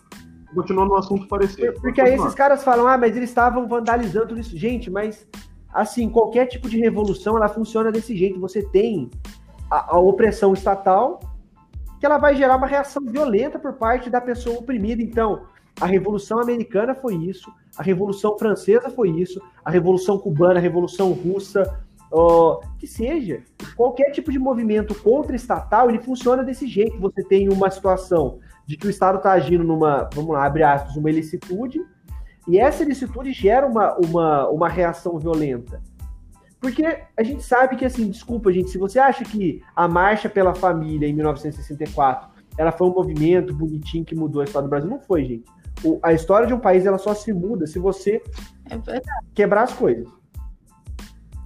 continuando 0.55 0.91
no 0.91 0.97
assunto 0.97 1.29
parecido. 1.29 1.75
Porque 1.81 2.01
aí 2.01 2.15
esses 2.15 2.35
caras 2.35 2.65
falam, 2.65 2.87
ah, 2.87 2.97
mas 2.97 3.17
eles 3.17 3.29
estavam 3.29 3.69
vandalizando 3.69 4.29
tudo 4.29 4.41
isso. 4.41 4.57
Gente, 4.57 4.91
mas 4.91 5.27
assim, 5.73 6.09
qualquer 6.09 6.47
tipo 6.47 6.69
de 6.69 6.79
revolução, 6.79 7.37
ela 7.37 7.49
funciona 7.49 7.93
desse 7.93 8.17
jeito. 8.17 8.41
Você 8.41 8.63
tem 8.63 9.11
a, 9.71 9.97
a 9.97 9.99
opressão 9.99 10.53
estatal, 10.53 11.21
que 11.99 12.07
ela 12.07 12.19
vai 12.19 12.37
gerar 12.37 12.57
uma 12.57 12.67
reação 12.67 13.03
violenta 13.05 13.59
por 13.59 13.75
parte 13.75 14.11
da 14.11 14.21
pessoa 14.21 14.59
oprimida. 14.59 15.03
Então, 15.03 15.43
a 15.81 15.87
Revolução 15.87 16.39
Americana 16.39 16.95
foi 16.95 17.15
isso, 17.17 17.53
a 17.77 17.83
Revolução 17.83 18.39
Francesa 18.39 18.91
foi 18.91 19.11
isso, 19.11 19.41
a 19.65 19.71
Revolução 19.71 20.19
Cubana, 20.19 20.59
a 20.59 20.63
Revolução 20.63 21.13
Russa, 21.13 21.81
ó, 22.11 22.61
que 22.79 22.87
seja, 22.87 23.43
qualquer 23.77 24.11
tipo 24.11 24.33
de 24.33 24.39
movimento 24.39 24.95
contra-estatal, 24.95 25.91
ele 25.91 25.99
funciona 25.99 26.43
desse 26.43 26.67
jeito. 26.67 26.99
Você 26.99 27.23
tem 27.23 27.49
uma 27.49 27.71
situação 27.71 28.39
de 28.67 28.77
que 28.77 28.87
o 28.87 28.91
Estado 28.91 29.19
está 29.19 29.33
agindo 29.33 29.65
numa, 29.65 30.09
vamos 30.15 30.33
lá, 30.33 30.47
abre 30.47 30.63
aspas, 30.63 30.97
uma 30.97 31.11
ilicitude, 31.11 31.85
e 32.49 32.59
essa 32.59 32.83
ilicitude 32.83 33.33
gera 33.33 33.67
uma, 33.67 33.95
uma, 33.97 34.49
uma 34.49 34.69
reação 34.69 35.19
violenta. 35.19 35.83
Porque 36.61 36.85
a 37.17 37.23
gente 37.23 37.43
sabe 37.43 37.77
que, 37.77 37.85
assim, 37.85 38.11
desculpa, 38.11 38.53
gente, 38.53 38.71
se 38.71 38.79
você 38.79 38.99
acha 38.99 39.25
que 39.25 39.63
a 39.75 39.87
Marcha 39.87 40.29
pela 40.29 40.55
Família 40.55 41.07
em 41.09 41.13
1964 41.13 42.37
ela 42.59 42.73
foi 42.73 42.89
um 42.89 42.95
movimento 42.95 43.55
bonitinho 43.55 44.05
que 44.05 44.15
mudou 44.15 44.41
a 44.41 44.45
história 44.45 44.67
do 44.67 44.71
Brasil, 44.71 44.89
não 44.89 45.01
foi, 45.01 45.25
gente. 45.25 45.45
O, 45.85 45.99
a 46.03 46.15
história 46.15 46.47
de 46.47 46.55
um 46.55 46.59
país 46.59 46.87
ela 46.87 46.97
só 46.97 47.15
se 47.15 47.33
muda 47.33 47.67
se 47.67 47.79
você 47.79 48.23
é 48.71 49.01
quebrar 49.35 49.65
as 49.65 49.75
coisas. 49.75 50.09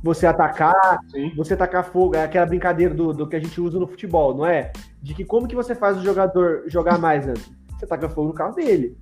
Você 0.02 0.24
atacar, 0.26 1.00
Sim. 1.10 1.34
você 1.36 1.54
atacar 1.54 1.84
fogo, 1.84 2.14
é 2.14 2.24
aquela 2.24 2.46
brincadeira 2.46 2.94
do, 2.94 3.12
do 3.12 3.28
que 3.28 3.36
a 3.36 3.40
gente 3.40 3.60
usa 3.60 3.78
no 3.78 3.88
futebol, 3.88 4.34
não 4.34 4.46
é? 4.46 4.72
De 5.02 5.14
que 5.14 5.24
como 5.24 5.48
que 5.48 5.56
você 5.56 5.74
faz 5.74 5.98
o 5.98 6.02
jogador 6.02 6.62
jogar 6.68 6.98
mais, 6.98 7.26
antes? 7.26 7.50
você 7.80 7.86
taca 7.86 8.08
fogo 8.08 8.28
no 8.28 8.34
carro 8.34 8.54
dele. 8.54 8.96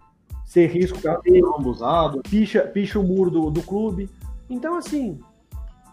Você 0.45 0.67
risca 0.67 0.99
o 0.99 1.03
carro 1.03 1.23
dele, 1.23 1.43
Abusado. 1.55 2.23
picha, 2.23 2.63
picha 2.63 2.99
o 2.99 3.03
muro 3.03 3.31
do, 3.31 3.51
do 3.51 3.63
clube. 3.63 4.09
Então, 4.49 4.77
assim. 4.77 5.21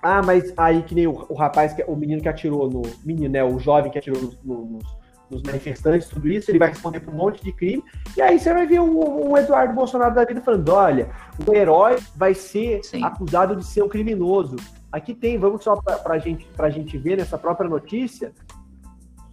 Ah, 0.07 0.21
mas 0.23 0.53
aí 0.55 0.83
que 0.83 0.93
nem 0.93 1.07
o, 1.07 1.25
o 1.27 1.33
rapaz, 1.33 1.73
que, 1.73 1.83
o 1.87 1.95
menino 1.95 2.21
que 2.21 2.29
atirou 2.29 2.69
no. 2.69 2.83
Menino, 3.03 3.27
né? 3.33 3.43
O 3.43 3.57
jovem 3.57 3.91
que 3.91 3.97
atirou 3.97 4.21
no- 4.21 4.33
no- 4.43 4.65
nos, 4.73 4.83
nos 5.31 5.41
manifestantes, 5.41 6.07
tudo 6.07 6.27
isso, 6.27 6.51
ele 6.51 6.59
vai 6.59 6.69
responder 6.69 6.99
por 6.99 7.11
um 7.11 7.17
monte 7.17 7.43
de 7.43 7.51
crime. 7.51 7.83
E 8.15 8.21
aí 8.21 8.37
você 8.39 8.53
vai 8.53 8.67
ver 8.67 8.79
um, 8.79 9.31
um 9.31 9.35
Eduardo 9.35 9.73
Bolsonaro 9.73 10.13
da 10.13 10.23
vida 10.23 10.41
falando: 10.41 10.69
olha, 10.69 11.09
o 11.47 11.51
herói 11.55 11.97
vai 12.15 12.35
ser 12.35 12.83
Sim. 12.83 13.03
acusado 13.03 13.55
de 13.55 13.65
ser 13.65 13.81
um 13.83 13.89
criminoso. 13.89 14.57
Aqui 14.91 15.15
tem, 15.15 15.39
vamos 15.39 15.63
só 15.63 15.75
pra, 15.75 15.97
pra, 15.97 16.19
gente, 16.19 16.45
pra 16.55 16.69
gente 16.69 16.95
ver 16.99 17.17
nessa 17.17 17.35
própria 17.35 17.67
notícia. 17.67 18.31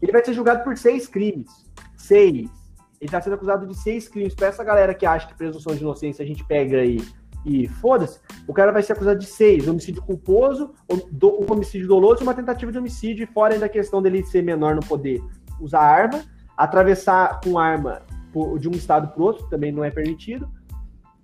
Ele 0.00 0.10
vai 0.10 0.24
ser 0.24 0.32
julgado 0.32 0.64
por 0.64 0.78
seis 0.78 1.06
crimes. 1.06 1.50
Seis. 1.98 2.48
Ele 2.98 3.08
está 3.08 3.20
sendo 3.20 3.34
acusado 3.34 3.66
de 3.66 3.76
seis 3.76 4.08
crimes. 4.08 4.34
Para 4.34 4.46
essa 4.46 4.64
galera 4.64 4.94
que 4.94 5.04
acha 5.04 5.26
que 5.28 5.34
presunção 5.34 5.74
de 5.74 5.82
inocência 5.82 6.22
a 6.24 6.26
gente 6.26 6.42
pega 6.44 6.78
aí 6.78 6.98
e 7.44 7.66
foda-se, 7.66 8.20
o 8.46 8.52
cara 8.52 8.70
vai 8.72 8.82
ser 8.82 8.92
acusado 8.92 9.18
de 9.18 9.26
seis: 9.26 9.66
homicídio 9.66 10.02
culposo, 10.02 10.72
um 10.90 11.52
homicídio 11.52 11.88
doloso 11.88 12.22
e 12.22 12.24
uma 12.24 12.34
tentativa 12.34 12.70
de 12.70 12.78
homicídio, 12.78 13.26
fora 13.32 13.54
ainda 13.54 13.66
a 13.66 13.68
questão 13.68 14.00
dele 14.00 14.24
ser 14.24 14.42
menor 14.42 14.74
não 14.74 14.82
poder 14.82 15.22
usar 15.60 15.80
arma, 15.80 16.22
atravessar 16.56 17.40
com 17.42 17.58
arma 17.58 18.02
de 18.58 18.68
um 18.68 18.72
estado 18.72 19.08
para 19.08 19.22
outro, 19.22 19.48
também 19.48 19.72
não 19.72 19.84
é 19.84 19.90
permitido. 19.90 20.48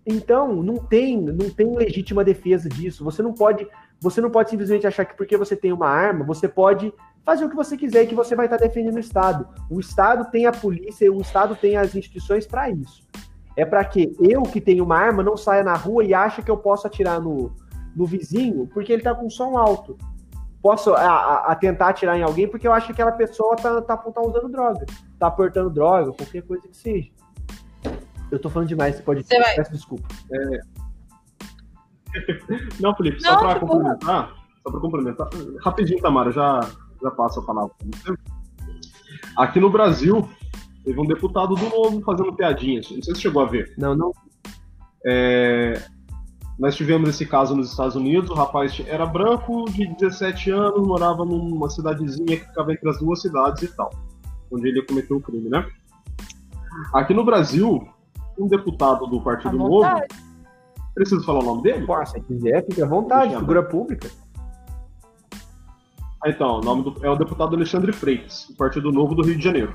Então, 0.05 0.63
não 0.63 0.77
tem, 0.77 1.21
não 1.21 1.51
tem 1.51 1.75
legítima 1.75 2.25
defesa 2.25 2.69
disso. 2.69 3.05
Você 3.05 3.23
não 3.23 3.35
pode, 3.35 3.67
você 4.01 4.21
não 4.21 4.31
pode 4.31 4.51
simplesmente 4.51 4.87
achar 4.87 5.05
que 5.05 5.17
porque 5.17 5.37
você 5.37 5.55
tem 5.55 5.73
uma 5.73 5.89
arma, 5.89 6.25
você 6.25 6.49
pode 6.49 6.93
fazer 7.25 7.45
o 7.45 7.51
que 7.51 7.57
você 7.57 7.77
quiser 7.77 8.05
e 8.05 8.07
que 8.07 8.15
você 8.15 8.35
vai 8.35 8.47
estar 8.47 8.57
defendendo 8.57 8.97
o 8.97 9.01
Estado. 9.01 9.47
O 9.71 9.79
Estado 9.79 10.31
tem 10.31 10.47
a 10.47 10.53
polícia, 10.53 11.13
o 11.13 11.21
Estado 11.21 11.55
tem 11.55 11.77
as 11.77 11.95
instituições 11.95 12.47
para 12.47 12.71
isso. 12.71 13.07
É 13.59 13.65
para 13.67 13.85
que 13.85 14.15
eu 14.21 14.43
que 14.45 14.61
tenho 14.61 14.85
uma 14.85 14.97
arma 14.97 15.21
não 15.23 15.37
saia 15.37 15.65
na 15.65 15.75
rua 15.75 16.05
e 16.05 16.15
ache 16.15 16.43
que 16.43 16.51
eu 16.51 16.57
posso 16.57 16.87
atirar 16.87 17.21
no, 17.21 17.53
no 17.97 18.07
vizinho 18.07 18.69
porque 18.73 18.93
ele 18.93 19.03
tá 19.03 19.13
com 19.13 19.29
som 19.29 19.59
alto. 19.59 19.99
Posso 20.63 20.95
a, 20.95 21.01
a- 21.03 21.53
a 21.53 21.57
tentar 21.57 21.89
atirar 21.89 22.17
em 22.17 22.23
alguém 22.23 22.47
porque 22.49 22.69
eu 22.69 22.73
acho 22.73 22.87
que 22.87 22.93
aquela 22.93 23.11
pessoa 23.13 23.57
tá, 23.57 23.83
tá, 23.83 23.97
tá 23.97 24.21
usando 24.21 24.49
droga, 24.49 24.87
tá 25.19 25.27
aportando 25.27 25.71
droga, 25.71 26.13
qualquer 26.13 26.43
coisa 26.43 26.69
que 26.69 26.77
seja. 26.77 27.11
Eu 28.31 28.39
tô 28.39 28.49
falando 28.49 28.69
demais, 28.69 28.95
você 28.95 29.03
pode 29.03 29.25
Você 29.25 29.41
vai- 29.41 29.57
peço 29.57 29.73
desculpa. 29.73 30.07
Não, 32.81 32.95
Felipe, 32.95 33.21
só 33.21 33.37
pra 33.39 33.55
tipo- 33.55 33.67
complementar, 33.67 34.33
só 34.63 34.71
pra 34.71 34.81
complementar, 34.81 35.29
rapidinho, 35.65 36.01
Tamara, 36.01 36.31
já, 36.33 36.61
já 37.03 37.11
passo 37.11 37.41
a 37.41 37.45
palavra. 37.45 37.73
Aqui 39.37 39.61
no 39.61 39.71
Brasil, 39.71 40.29
teve 40.85 41.01
um 41.01 41.07
deputado 41.07 41.55
do 41.55 41.69
Novo 41.69 42.01
fazendo 42.03 42.33
piadinhas, 42.33 42.91
não 42.91 43.03
sei 43.03 43.15
se 43.15 43.21
chegou 43.21 43.43
a 43.43 43.47
ver. 43.47 43.73
Não, 43.79 43.95
não. 43.95 44.13
Nós 46.59 46.75
tivemos 46.75 47.09
esse 47.11 47.25
caso 47.25 47.55
nos 47.55 47.71
Estados 47.71 47.95
Unidos, 47.95 48.31
o 48.31 48.35
rapaz 48.35 48.83
era 48.89 49.07
branco, 49.07 49.65
de 49.71 49.87
17 49.95 50.51
anos, 50.51 50.85
morava 50.87 51.25
numa 51.25 51.71
cidadezinha 51.71 52.37
que 52.37 52.45
ficava 52.47 52.73
entre 52.73 52.91
as 52.91 52.99
duas 52.99 53.23
cidades 53.23 53.63
e 53.63 53.77
tal, 53.77 53.91
onde 54.51 54.67
ele 54.69 54.83
cometeu 54.83 55.19
o 55.19 55.21
crime, 55.21 55.49
né? 55.49 55.65
Aqui 56.93 57.15
no 57.15 57.25
Brasil, 57.25 57.89
um 58.37 58.49
deputado 58.49 59.07
do 59.07 59.21
À 59.21 59.23
Partido 59.23 59.57
Novo, 59.57 59.83
vontade. 59.83 60.09
preciso 60.95 61.25
falar 61.25 61.41
o 61.41 61.47
nome 61.47 61.63
dele? 61.63 61.87
Pô, 61.87 62.05
se 62.05 62.21
quiser, 62.23 62.65
fica 62.67 62.85
à 62.85 62.89
vontade, 62.89 63.37
figura 63.37 63.63
pública. 63.63 64.11
Ah, 66.25 66.31
Então, 66.31 66.59
o 66.59 66.61
nome 66.61 66.83
do, 66.83 67.07
é 67.07 67.09
o 67.09 67.15
deputado 67.15 67.55
Alexandre 67.55 67.93
Freitas, 67.93 68.47
do 68.51 68.57
Partido 68.57 68.91
Novo 68.91 69.15
do 69.15 69.23
Rio 69.23 69.37
de 69.37 69.45
Janeiro. 69.45 69.73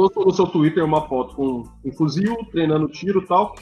Postou 0.00 0.24
no 0.24 0.32
seu 0.32 0.46
Twitter 0.46 0.82
uma 0.84 1.06
foto 1.06 1.34
com 1.34 1.64
um 1.84 1.92
fuzil, 1.92 2.36
treinando 2.50 2.88
tiro 2.88 3.20
e 3.22 3.26
tal. 3.26 3.54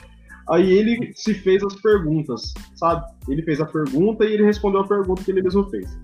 Aí 0.49 0.71
ele 0.71 1.13
se 1.15 1.35
fez 1.35 1.63
as 1.65 1.75
perguntas, 1.75 2.55
sabe? 2.77 3.05
Ele 3.29 3.43
fez 3.43 3.61
a 3.61 3.67
pergunta 3.67 4.25
e 4.25 4.33
ele 4.35 4.45
respondeu 4.45 4.81
a 4.83 4.87
pergunta 4.87 5.23
que 5.25 5.31
ele 5.31 5.43
mesmo 5.43 5.69
fez. 5.69 5.99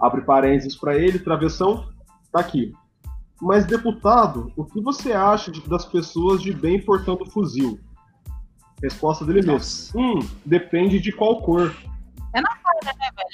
Abre 0.00 0.22
parênteses 0.22 0.74
para 0.74 0.96
ele, 0.96 1.18
travessão, 1.18 1.86
tá 2.32 2.40
aqui. 2.40 2.72
Mas, 3.40 3.66
deputado, 3.66 4.50
o 4.56 4.64
que 4.64 4.80
você 4.80 5.12
acha 5.12 5.52
de- 5.52 5.60
das 5.68 5.84
pessoas 5.84 6.42
de 6.42 6.52
bem 6.52 6.80
portando 6.80 7.24
fuzil? 7.26 7.78
Resposta 8.82 9.24
dele 9.24 9.42
Nossa. 9.42 9.96
mesmo. 9.96 10.18
Hum, 10.20 10.28
depende 10.44 10.98
de 10.98 11.12
qual 11.12 11.40
cor. 11.42 11.72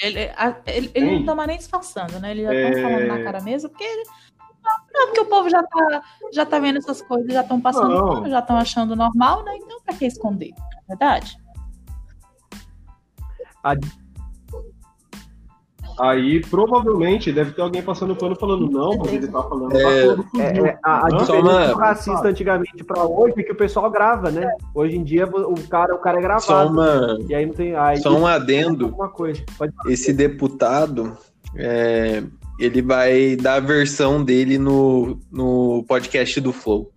Ele, 0.02 0.24
a- 0.36 0.56
ele- 0.66 0.90
ele 0.94 1.06
Tem. 1.06 1.18
não 1.20 1.26
tá 1.26 1.34
mais 1.34 1.48
nem 1.48 1.58
disfarçando, 1.58 2.18
né? 2.18 2.32
Ele 2.32 2.42
já 2.42 2.54
estão 2.54 2.78
É. 2.78 2.82
falando 2.82 3.06
na 3.06 3.22
cara 3.24 3.40
mesmo, 3.40 3.68
porque 3.70 3.84
ele- 3.84 4.04
não, 4.92 5.06
porque 5.06 5.20
o 5.20 5.26
povo 5.26 5.48
já 5.50 5.62
tá, 5.62 6.02
já 6.32 6.46
tá 6.46 6.58
vendo 6.58 6.78
essas 6.78 7.02
coisas, 7.02 7.32
já 7.32 7.42
estão 7.42 7.60
passando, 7.60 7.88
Não. 7.94 8.14
pano, 8.14 8.30
já 8.30 8.38
estão 8.38 8.56
achando 8.56 8.96
normal, 8.96 9.44
né? 9.44 9.56
Então, 9.56 9.78
pra 9.84 9.94
que 9.94 10.06
esconder? 10.06 10.50
Não 10.50 10.66
é 10.66 10.88
verdade? 10.88 11.36
Aí 16.00 16.40
provavelmente 16.40 17.30
deve 17.32 17.52
ter 17.52 17.62
alguém 17.62 17.80
passando 17.80 18.16
pano 18.16 18.34
falando, 18.34 18.68
não, 18.68 18.96
mas 18.98 19.12
ele 19.12 19.28
tá 19.28 19.40
falando 19.44 19.76
É, 19.76 20.16
fuzil. 20.16 20.26
É, 20.40 20.58
é, 20.70 20.78
a, 20.82 21.06
a 21.06 21.08
diferença 21.10 21.38
uma- 21.40 21.66
do 21.68 21.74
racista 21.76 22.28
antigamente 22.28 22.82
pra 22.82 23.04
hoje 23.04 23.34
é 23.38 23.42
que 23.44 23.52
o 23.52 23.56
pessoal 23.56 23.88
grava, 23.90 24.28
né? 24.28 24.50
Hoje 24.74 24.96
em 24.96 25.04
dia 25.04 25.24
o 25.26 25.54
cara, 25.68 25.94
o 25.94 25.98
cara 25.98 26.18
é 26.18 26.20
gravado. 26.22 26.42
Só, 26.44 26.66
uma, 26.66 27.16
E 27.28 27.32
aí 27.34 27.46
não 27.46 27.54
tem. 27.54 27.76
Aí 27.76 27.98
só 27.98 28.10
um 28.10 28.26
adendo. 28.26 28.86
alguma 28.86 29.08
coisa. 29.08 29.40
Pode 29.56 29.72
Esse 29.86 30.12
deputado, 30.12 31.16
é, 31.54 32.24
ele 32.58 32.80
vai 32.82 33.36
dar 33.36 33.54
a 33.56 33.60
versão 33.60 34.22
dele 34.24 34.58
no, 34.58 35.18
no 35.30 35.84
podcast 35.88 36.40
do 36.40 36.52
Flow. 36.52 36.92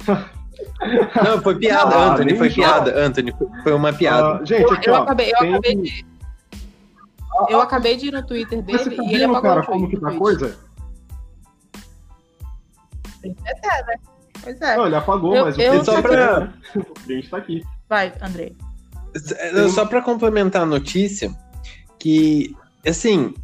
Não, 1.24 1.40
foi 1.42 1.58
piada, 1.58 1.94
Ah, 1.96 2.12
Anthony, 2.12 2.36
foi 2.36 2.48
já. 2.50 2.54
piada, 2.54 2.98
Anthony, 3.06 3.32
foi- 3.62 3.72
uma 3.72 3.92
piada. 3.92 4.40
Ah, 4.40 4.44
gente, 4.44 4.62
Eu, 4.62 4.72
aqui, 4.72 4.90
eu 4.90 4.94
ó. 4.94 5.02
acabei, 5.02 5.30
eu, 5.32 5.38
tem- 5.38 5.52
acabei 5.54 5.74
de, 5.76 6.06
eu 7.48 7.60
acabei 7.60 7.96
de 7.96 8.06
ir 8.08 8.12
no 8.12 8.26
Twitter 8.26 8.64
Mas 8.66 8.82
você 8.82 8.90
dele 8.90 8.96
tá 8.96 9.02
e 9.02 9.06
ele 9.14 9.18
vendo, 9.18 9.30
apagou 9.36 9.50
cara, 9.50 9.60
o 9.62 9.66
como 9.66 9.88
que 9.90 10.00
tá 10.00 10.08
a 10.10 10.16
coisa? 10.18 10.58
Pois 14.42 14.60
é. 14.60 14.76
Não, 14.76 14.86
ele 14.86 14.96
apagou, 14.96 15.36
Eu- 15.36 15.44
mas 15.44 15.58
eu- 15.58 15.74
o 15.80 15.84
Só 15.84 16.02
pra, 16.02 16.52
a 16.74 17.12
gente 17.12 17.30
tá 17.30 17.36
aqui. 17.36 17.62
Vai, 17.88 18.12
André. 18.20 18.52
Só 19.70 19.84
para 19.84 20.02
complementar 20.02 20.62
a 20.62 20.66
notícia, 20.66 21.34
que, 21.98 22.54
assim, 22.86 23.34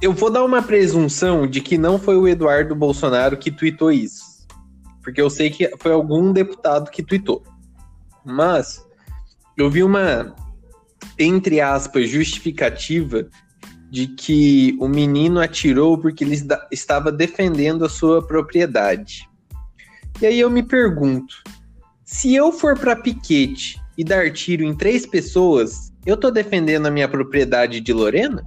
eu 0.00 0.12
vou 0.12 0.30
dar 0.30 0.44
uma 0.44 0.62
presunção 0.62 1.46
de 1.46 1.60
que 1.60 1.78
não 1.78 1.98
foi 1.98 2.16
o 2.16 2.28
Eduardo 2.28 2.74
Bolsonaro 2.74 3.36
que 3.36 3.50
tweetou 3.50 3.90
isso. 3.90 4.46
Porque 5.02 5.20
eu 5.20 5.28
sei 5.28 5.50
que 5.50 5.70
foi 5.78 5.92
algum 5.92 6.32
deputado 6.32 6.90
que 6.90 7.02
tweetou. 7.02 7.42
Mas 8.24 8.84
eu 9.56 9.68
vi 9.68 9.82
uma, 9.82 10.34
entre 11.18 11.60
aspas, 11.60 12.08
justificativa 12.08 13.28
de 13.90 14.06
que 14.06 14.76
o 14.80 14.88
menino 14.88 15.40
atirou 15.40 15.98
porque 15.98 16.24
ele 16.24 16.34
esta- 16.34 16.66
estava 16.70 17.12
defendendo 17.12 17.84
a 17.84 17.88
sua 17.88 18.26
propriedade. 18.26 19.28
E 20.20 20.26
aí 20.26 20.38
eu 20.40 20.48
me 20.48 20.62
pergunto, 20.62 21.34
se 22.04 22.34
eu 22.34 22.52
for 22.52 22.78
para 22.78 22.96
piquete 22.96 23.81
e 23.96 24.04
dar 24.04 24.30
tiro 24.32 24.62
em 24.64 24.74
três 24.74 25.04
pessoas, 25.06 25.92
eu 26.06 26.16
tô 26.16 26.30
defendendo 26.30 26.86
a 26.86 26.90
minha 26.90 27.08
propriedade 27.08 27.80
de 27.80 27.92
Lorena? 27.92 28.42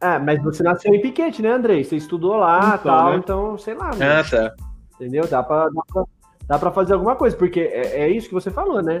Ah, 0.00 0.18
mas 0.18 0.42
você 0.42 0.62
nasceu 0.62 0.94
em 0.94 1.00
Piquete, 1.00 1.40
né, 1.40 1.50
Andrei? 1.50 1.82
Você 1.82 1.96
estudou 1.96 2.36
lá 2.36 2.74
Então, 2.78 2.78
tal, 2.92 3.10
né? 3.10 3.16
então, 3.16 3.58
sei 3.58 3.74
lá. 3.74 3.94
né? 3.94 4.18
Ah, 4.20 4.24
tá. 4.24 4.54
Entendeu? 4.96 5.26
Dá 5.26 5.42
pra, 5.42 5.68
dá, 5.70 5.82
pra, 5.92 6.04
dá 6.46 6.58
pra 6.58 6.70
fazer 6.72 6.92
alguma 6.92 7.16
coisa, 7.16 7.34
porque 7.36 7.60
é, 7.60 8.00
é 8.02 8.10
isso 8.10 8.28
que 8.28 8.34
você 8.34 8.50
falou, 8.50 8.82
né? 8.82 9.00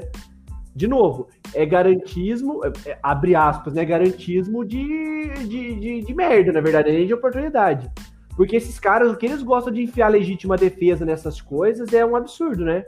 De 0.74 0.88
novo, 0.88 1.28
é 1.52 1.64
garantismo, 1.66 2.62
é- 2.64 2.90
é, 2.90 2.98
abre 3.02 3.36
aspas, 3.36 3.74
né? 3.74 3.84
Garantismo 3.84 4.64
de, 4.64 5.28
de, 5.46 5.74
de, 5.74 6.00
de 6.02 6.14
merda, 6.14 6.52
na 6.52 6.60
verdade, 6.62 6.90
nem 6.90 7.06
de 7.06 7.12
oportunidade. 7.14 7.90
Porque 8.36 8.56
esses 8.56 8.78
caras, 8.78 9.12
o 9.12 9.16
que 9.16 9.26
eles 9.26 9.42
gostam 9.42 9.72
de 9.72 9.82
enfiar 9.82 10.08
legítima 10.08 10.56
defesa 10.56 11.04
nessas 11.04 11.40
coisas 11.40 11.92
é 11.92 12.04
um 12.04 12.16
absurdo, 12.16 12.64
né? 12.64 12.84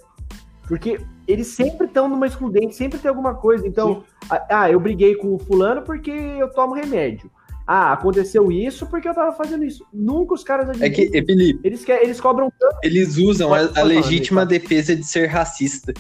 Porque 0.67 1.01
eles 1.29 1.47
sempre 1.49 1.87
estão 1.87 2.09
numa 2.09 2.27
excludente, 2.27 2.75
sempre 2.75 2.99
tem 2.99 3.09
alguma 3.09 3.35
coisa. 3.35 3.67
Então, 3.67 4.03
ah, 4.29 4.47
ah, 4.51 4.71
eu 4.71 4.81
briguei 4.81 5.15
com 5.15 5.35
o 5.35 5.39
fulano 5.39 5.83
porque 5.83 6.11
eu 6.11 6.53
tomo 6.53 6.75
remédio. 6.75 7.31
Ah, 7.65 7.93
aconteceu 7.93 8.51
isso 8.51 8.87
porque 8.87 9.09
eu 9.09 9.15
tava 9.15 9.33
fazendo 9.33 9.65
isso. 9.65 9.85
Nunca 9.93 10.35
os 10.35 10.45
caras 10.45 10.81
É 10.81 10.91
que, 10.91 11.11
é, 11.17 11.25
Felipe, 11.25 11.61
eles, 11.65 11.89
eles 11.89 12.21
cobram 12.21 12.51
tanto. 12.59 12.79
eles 12.83 13.17
usam 13.17 13.53
a, 13.53 13.63
a 13.63 13.69
falar, 13.69 13.87
legítima 13.87 14.47
Felipe. 14.47 14.69
defesa 14.69 14.95
de 14.97 15.05
ser 15.05 15.27
racista. 15.27 15.93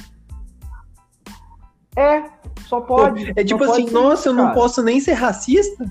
É, 1.97 2.25
só 2.67 2.81
pode. 2.81 3.33
É 3.37 3.43
tipo 3.43 3.65
assim, 3.65 3.89
nossa, 3.91 4.21
isso, 4.21 4.29
eu 4.29 4.35
não 4.35 4.45
cara. 4.45 4.55
posso 4.55 4.83
nem 4.83 5.01
ser 5.01 5.15
racista? 5.15 5.91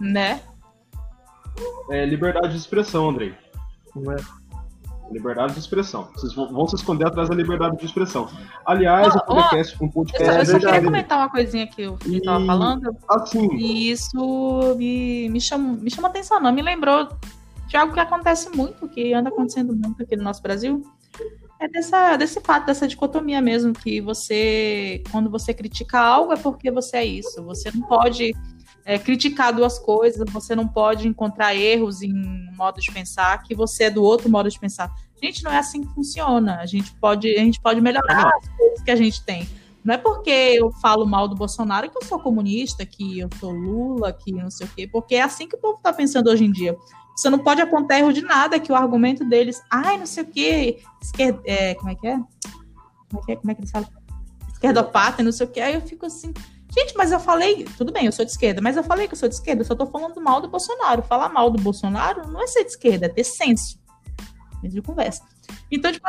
Né? 0.00 0.40
É 1.90 2.04
liberdade 2.06 2.50
de 2.52 2.58
expressão, 2.58 3.08
Andrei. 3.10 3.34
Não 3.94 4.12
é? 4.12 4.16
Liberdade 5.12 5.52
de 5.52 5.58
expressão. 5.58 6.08
Vocês 6.14 6.34
vão, 6.34 6.50
vão 6.52 6.66
se 6.66 6.76
esconder 6.76 7.06
atrás 7.06 7.28
da 7.28 7.34
liberdade 7.34 7.76
de 7.76 7.84
expressão. 7.84 8.28
Aliás, 8.64 9.08
Não, 9.14 9.16
o 9.16 9.24
podcast, 9.26 9.84
um 9.84 9.88
podcast. 9.88 10.24
Eu, 10.24 10.32
só- 10.32 10.40
eu 10.40 10.46
só 10.46 10.56
é 10.56 10.72
queria 10.72 10.84
comentar 10.86 11.18
uma 11.18 11.30
coisinha 11.30 11.66
que 11.66 11.82
eu 11.82 11.98
E- 12.06 12.16
estava 12.16 12.44
falando. 12.46 12.96
Assim, 13.08 13.54
E 13.54 13.90
isso 13.90 14.74
me, 14.78 15.28
me, 15.28 15.40
chama, 15.40 15.74
me 15.74 15.90
chama 15.90 16.08
atenção, 16.08 16.40
não. 16.40 16.50
Me 16.52 16.62
lembrou 16.62 17.08
de 17.68 17.76
algo 17.76 17.92
que 17.92 18.00
acontece 18.00 18.48
muito, 18.56 18.88
que 18.88 19.12
anda 19.12 19.28
acontecendo 19.28 19.74
muito 19.76 20.02
aqui 20.02 20.16
no 20.16 20.24
nosso 20.24 20.42
Brasil. 20.42 20.82
É 21.60 21.68
dessa, 21.68 22.16
desse 22.16 22.40
fato, 22.40 22.66
dessa 22.66 22.88
dicotomia 22.88 23.40
mesmo, 23.42 23.72
que 23.74 24.00
você, 24.00 25.02
quando 25.12 25.30
você 25.30 25.52
critica 25.54 26.00
algo, 26.00 26.32
é 26.32 26.36
porque 26.36 26.70
você 26.70 26.96
é 26.96 27.04
isso. 27.04 27.42
Você 27.44 27.70
não 27.74 27.86
pode 27.86 28.34
é, 28.84 28.98
criticar 28.98 29.52
duas 29.52 29.78
coisas, 29.78 30.30
você 30.30 30.54
não 30.54 30.68
pode 30.68 31.08
encontrar 31.08 31.54
erros 31.54 32.02
em 32.02 32.12
um 32.12 32.54
modo 32.54 32.80
de 32.80 32.92
pensar, 32.92 33.42
que 33.42 33.54
você 33.54 33.84
é 33.84 33.90
do 33.90 34.02
outro 34.02 34.28
modo 34.28 34.50
de 34.50 34.58
pensar. 34.58 34.92
Gente, 35.22 35.42
não 35.42 35.50
é 35.50 35.58
assim 35.58 35.82
que 35.82 35.94
funciona. 35.94 36.58
A 36.60 36.66
gente 36.66 36.92
pode, 36.96 37.28
a 37.34 37.40
gente 37.40 37.60
pode 37.60 37.80
melhorar 37.80 38.30
as 38.36 38.48
coisas 38.48 38.82
que 38.82 38.90
a 38.90 38.96
gente 38.96 39.24
tem. 39.24 39.48
Não 39.82 39.94
é 39.94 39.98
porque 39.98 40.30
eu 40.30 40.70
falo 40.72 41.06
mal 41.06 41.28
do 41.28 41.34
Bolsonaro 41.34 41.90
que 41.90 41.96
eu 41.96 42.04
sou 42.04 42.18
comunista, 42.18 42.86
que 42.86 43.18
eu 43.18 43.28
sou 43.38 43.50
Lula, 43.52 44.12
que 44.12 44.32
não 44.32 44.50
sei 44.50 44.66
o 44.66 44.70
quê, 44.70 44.88
porque 44.90 45.14
é 45.14 45.22
assim 45.22 45.46
que 45.46 45.56
o 45.56 45.58
povo 45.58 45.76
está 45.76 45.92
pensando 45.92 46.30
hoje 46.30 46.44
em 46.44 46.52
dia. 46.52 46.76
Você 47.14 47.30
não 47.30 47.38
pode 47.38 47.60
apontar 47.60 47.98
erro 47.98 48.12
de 48.12 48.22
nada, 48.22 48.58
que 48.58 48.72
o 48.72 48.74
argumento 48.74 49.24
deles, 49.24 49.62
ai, 49.70 49.98
não 49.98 50.06
sei 50.06 50.24
o 50.24 50.26
quê, 50.26 50.82
esquerda, 51.00 51.40
é, 51.44 51.74
como 51.74 51.90
é 51.90 51.94
que 51.94 52.06
é? 52.06 52.16
Como 52.16 53.22
é 53.22 53.26
que 53.26 53.32
é? 53.32 53.36
Como 53.36 53.50
é 53.50 53.54
que 53.54 53.60
eles 53.60 53.70
falam? 53.70 53.88
Esquerdopata, 54.52 55.22
não 55.22 55.32
sei 55.32 55.46
o 55.46 55.50
quê. 55.50 55.60
Aí 55.60 55.74
eu 55.74 55.82
fico 55.82 56.06
assim, 56.06 56.32
gente, 56.76 56.94
mas 56.96 57.12
eu 57.12 57.20
falei, 57.20 57.64
tudo 57.76 57.92
bem, 57.92 58.06
eu 58.06 58.12
sou 58.12 58.24
de 58.24 58.30
esquerda, 58.30 58.60
mas 58.60 58.76
eu 58.76 58.82
falei 58.82 59.06
que 59.06 59.14
eu 59.14 59.18
sou 59.18 59.28
de 59.28 59.34
esquerda, 59.34 59.62
eu 59.62 59.66
só 59.66 59.74
tô 59.74 59.86
falando 59.86 60.20
mal 60.20 60.40
do 60.40 60.48
Bolsonaro. 60.48 61.02
Falar 61.02 61.28
mal 61.28 61.50
do 61.50 61.62
Bolsonaro 61.62 62.28
não 62.28 62.42
é 62.42 62.46
ser 62.46 62.64
de 62.64 62.70
esquerda, 62.70 63.06
é 63.06 63.08
ter 63.08 63.24
senso. 63.24 63.78
De 64.62 64.80
conversa. 64.80 65.22
Então, 65.70 65.92
tipo, 65.92 66.08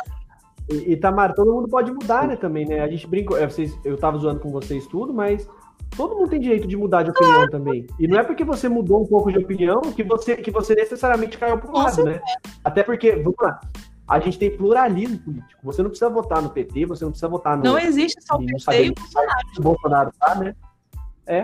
E, 0.69 0.93
e 0.93 0.97
Tamara, 0.97 1.33
todo 1.35 1.53
mundo 1.53 1.67
pode 1.67 1.91
mudar, 1.91 2.27
né, 2.27 2.35
também, 2.35 2.65
né? 2.65 2.79
A 2.79 2.87
gente 2.87 3.05
brincou, 3.05 3.37
é, 3.37 3.45
vocês, 3.47 3.77
eu 3.83 3.97
tava 3.97 4.17
zoando 4.17 4.39
com 4.39 4.49
vocês 4.49 4.87
tudo, 4.87 5.13
mas 5.13 5.47
todo 5.95 6.15
mundo 6.15 6.29
tem 6.29 6.39
direito 6.39 6.67
de 6.67 6.75
mudar 6.75 7.03
de 7.03 7.11
opinião 7.11 7.47
também. 7.49 7.85
E 7.99 8.07
não 8.07 8.17
é 8.17 8.23
porque 8.23 8.43
você 8.43 8.67
mudou 8.67 9.01
um 9.01 9.05
pouco 9.05 9.31
de 9.31 9.39
opinião 9.39 9.81
que 9.81 10.03
você, 10.03 10.37
que 10.37 10.51
você 10.51 10.73
necessariamente 10.73 11.37
caiu 11.37 11.57
pro 11.57 11.73
lado, 11.73 12.03
né? 12.03 12.21
Até 12.63 12.81
porque, 12.81 13.11
vamos 13.17 13.35
lá, 13.41 13.59
a 14.07 14.19
gente 14.19 14.37
tem 14.37 14.55
pluralismo 14.55 15.17
político. 15.19 15.61
Você 15.63 15.81
não 15.81 15.89
precisa 15.89 16.09
votar 16.09 16.41
no 16.41 16.49
PT, 16.49 16.85
você 16.85 17.03
não 17.03 17.11
precisa 17.11 17.27
votar 17.27 17.57
no, 17.57 17.63
não 17.63 17.79
existe 17.79 18.21
só 18.21 18.35
o 18.35 18.45
PT 18.45 18.85
e 18.85 18.89
o 18.89 18.93
Bolsonaro. 18.93 19.47
o 19.57 19.61
Bolsonaro, 19.61 20.11
tá, 20.19 20.35
né? 20.35 20.55
É, 21.25 21.43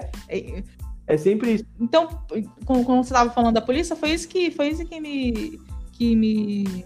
É 1.07 1.17
sempre 1.17 1.55
isso. 1.55 1.65
Então, 1.79 2.07
como, 2.65 2.85
como 2.85 3.03
você 3.03 3.13
estava 3.13 3.29
falando 3.31 3.55
da 3.55 3.61
polícia, 3.61 3.95
foi 3.95 4.11
isso 4.11 4.27
que 4.27 4.51
foi 4.51 4.69
isso 4.69 4.85
que 4.85 4.99
me 4.99 5.59
que 5.91 6.15
me 6.15 6.85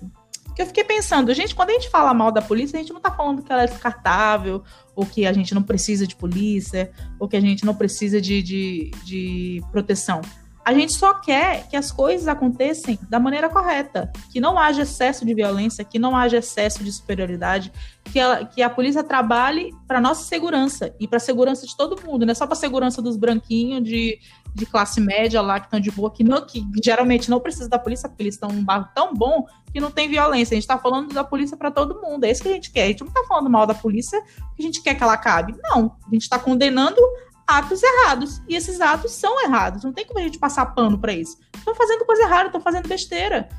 que 0.55 0.61
eu 0.61 0.65
fiquei 0.65 0.85
pensando, 0.85 1.33
gente, 1.33 1.53
quando 1.53 1.71
a 1.71 1.73
gente 1.73 1.89
fala 1.89 2.13
mal 2.13 2.31
da 2.31 2.41
polícia, 2.41 2.77
a 2.77 2.81
gente 2.81 2.93
não 2.93 3.01
tá 3.01 3.11
falando 3.11 3.43
que 3.43 3.51
ela 3.51 3.63
é 3.63 3.67
descartável, 3.67 4.63
ou 4.95 5.05
que 5.05 5.27
a 5.27 5.33
gente 5.33 5.53
não 5.53 5.61
precisa 5.61 6.07
de 6.07 6.15
polícia, 6.15 6.89
ou 7.19 7.27
que 7.27 7.35
a 7.35 7.41
gente 7.41 7.65
não 7.65 7.75
precisa 7.75 8.21
de, 8.21 8.41
de, 8.41 8.91
de 9.03 9.61
proteção. 9.69 10.21
A 10.65 10.73
gente 10.73 10.93
só 10.93 11.13
quer 11.13 11.67
que 11.67 11.77
as 11.77 11.91
coisas 11.91 12.27
aconteçam 12.27 12.97
da 13.07 13.19
maneira 13.19 13.47
correta, 13.47 14.11
que 14.31 14.41
não 14.41 14.57
haja 14.57 14.81
excesso 14.81 15.23
de 15.23 15.31
violência, 15.35 15.85
que 15.85 15.99
não 15.99 16.17
haja 16.17 16.37
excesso 16.37 16.83
de 16.83 16.91
superioridade, 16.91 17.71
que, 18.05 18.19
ela, 18.19 18.43
que 18.43 18.63
a 18.63 18.69
polícia 18.69 19.03
trabalhe 19.03 19.71
para 19.87 20.01
nossa 20.01 20.23
segurança 20.23 20.91
e 20.99 21.07
para 21.07 21.17
a 21.17 21.19
segurança 21.19 21.67
de 21.67 21.77
todo 21.77 22.01
mundo, 22.03 22.25
não 22.25 22.31
é 22.31 22.33
só 22.33 22.47
para 22.47 22.55
a 22.55 22.59
segurança 22.59 22.99
dos 22.99 23.15
branquinhos 23.15 23.83
de, 23.83 24.19
de 24.55 24.65
classe 24.65 24.99
média 24.99 25.39
lá 25.39 25.59
que 25.59 25.67
estão 25.67 25.79
de 25.79 25.91
boa, 25.91 26.09
que, 26.09 26.23
não, 26.23 26.43
que 26.43 26.65
geralmente 26.83 27.29
não 27.29 27.39
precisa 27.39 27.69
da 27.69 27.77
polícia, 27.77 28.09
porque 28.09 28.23
eles 28.23 28.33
estão 28.33 28.49
num 28.49 28.63
bairro 28.63 28.87
tão 28.95 29.13
bom 29.13 29.45
que 29.71 29.79
não 29.79 29.91
tem 29.91 30.09
violência. 30.09 30.55
A 30.55 30.55
gente 30.55 30.63
está 30.63 30.79
falando 30.79 31.13
da 31.13 31.23
polícia 31.23 31.55
para 31.55 31.69
todo 31.69 32.01
mundo, 32.01 32.23
é 32.23 32.31
isso 32.31 32.41
que 32.41 32.49
a 32.49 32.53
gente 32.53 32.71
quer. 32.71 32.85
A 32.85 32.87
gente 32.87 33.01
não 33.01 33.09
está 33.09 33.23
falando 33.27 33.51
mal 33.51 33.67
da 33.67 33.75
polícia 33.75 34.19
porque 34.47 34.63
a 34.63 34.65
gente 34.65 34.81
quer 34.81 34.95
que 34.95 35.03
ela 35.03 35.13
acabe. 35.13 35.53
Não, 35.61 35.95
a 36.07 36.09
gente 36.11 36.23
está 36.23 36.39
condenando 36.39 36.99
atos 37.47 37.81
errados. 37.81 38.41
E 38.47 38.55
esses 38.55 38.81
atos 38.81 39.11
são 39.11 39.43
errados. 39.43 39.83
Não 39.83 39.93
tem 39.93 40.05
como 40.05 40.19
a 40.19 40.23
gente 40.23 40.39
passar 40.39 40.67
pano 40.67 40.99
para 40.99 41.13
isso. 41.13 41.37
Estão 41.55 41.75
fazendo 41.75 42.05
coisa 42.05 42.23
errada, 42.23 42.47
estão 42.47 42.61
fazendo 42.61 42.87
besteira. 42.87 43.49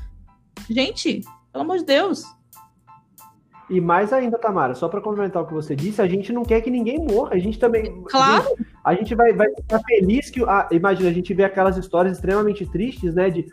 Gente, 0.69 1.21
pelo 1.51 1.63
amor 1.63 1.77
de 1.77 1.85
Deus. 1.85 2.23
E 3.69 3.81
mais 3.81 4.13
ainda, 4.13 4.37
Tamara, 4.37 4.75
só 4.75 4.87
para 4.87 5.01
complementar 5.01 5.43
o 5.43 5.45
que 5.45 5.53
você 5.53 5.75
disse, 5.75 6.01
a 6.01 6.07
gente 6.07 6.31
não 6.31 6.43
quer 6.43 6.61
que 6.61 6.71
ninguém 6.71 7.05
morra. 7.05 7.33
A 7.33 7.37
gente 7.37 7.59
também. 7.59 8.01
Claro. 8.03 8.45
A 8.83 8.93
gente 8.93 9.13
vai, 9.13 9.33
vai 9.33 9.53
ficar 9.53 9.79
feliz 9.79 10.29
que. 10.29 10.41
ah, 10.43 10.67
imagina, 10.71 11.09
a 11.09 11.13
gente 11.13 11.33
vê 11.33 11.43
aquelas 11.43 11.75
histórias 11.77 12.15
extremamente 12.15 12.65
tristes, 12.65 13.13
né? 13.13 13.29
De 13.29 13.45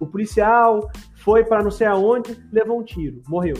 o 0.00 0.06
policial 0.06 0.90
foi 1.22 1.44
para 1.44 1.62
não 1.62 1.70
sei 1.70 1.86
aonde, 1.86 2.36
levou 2.50 2.80
um 2.80 2.82
tiro, 2.82 3.22
morreu. 3.28 3.56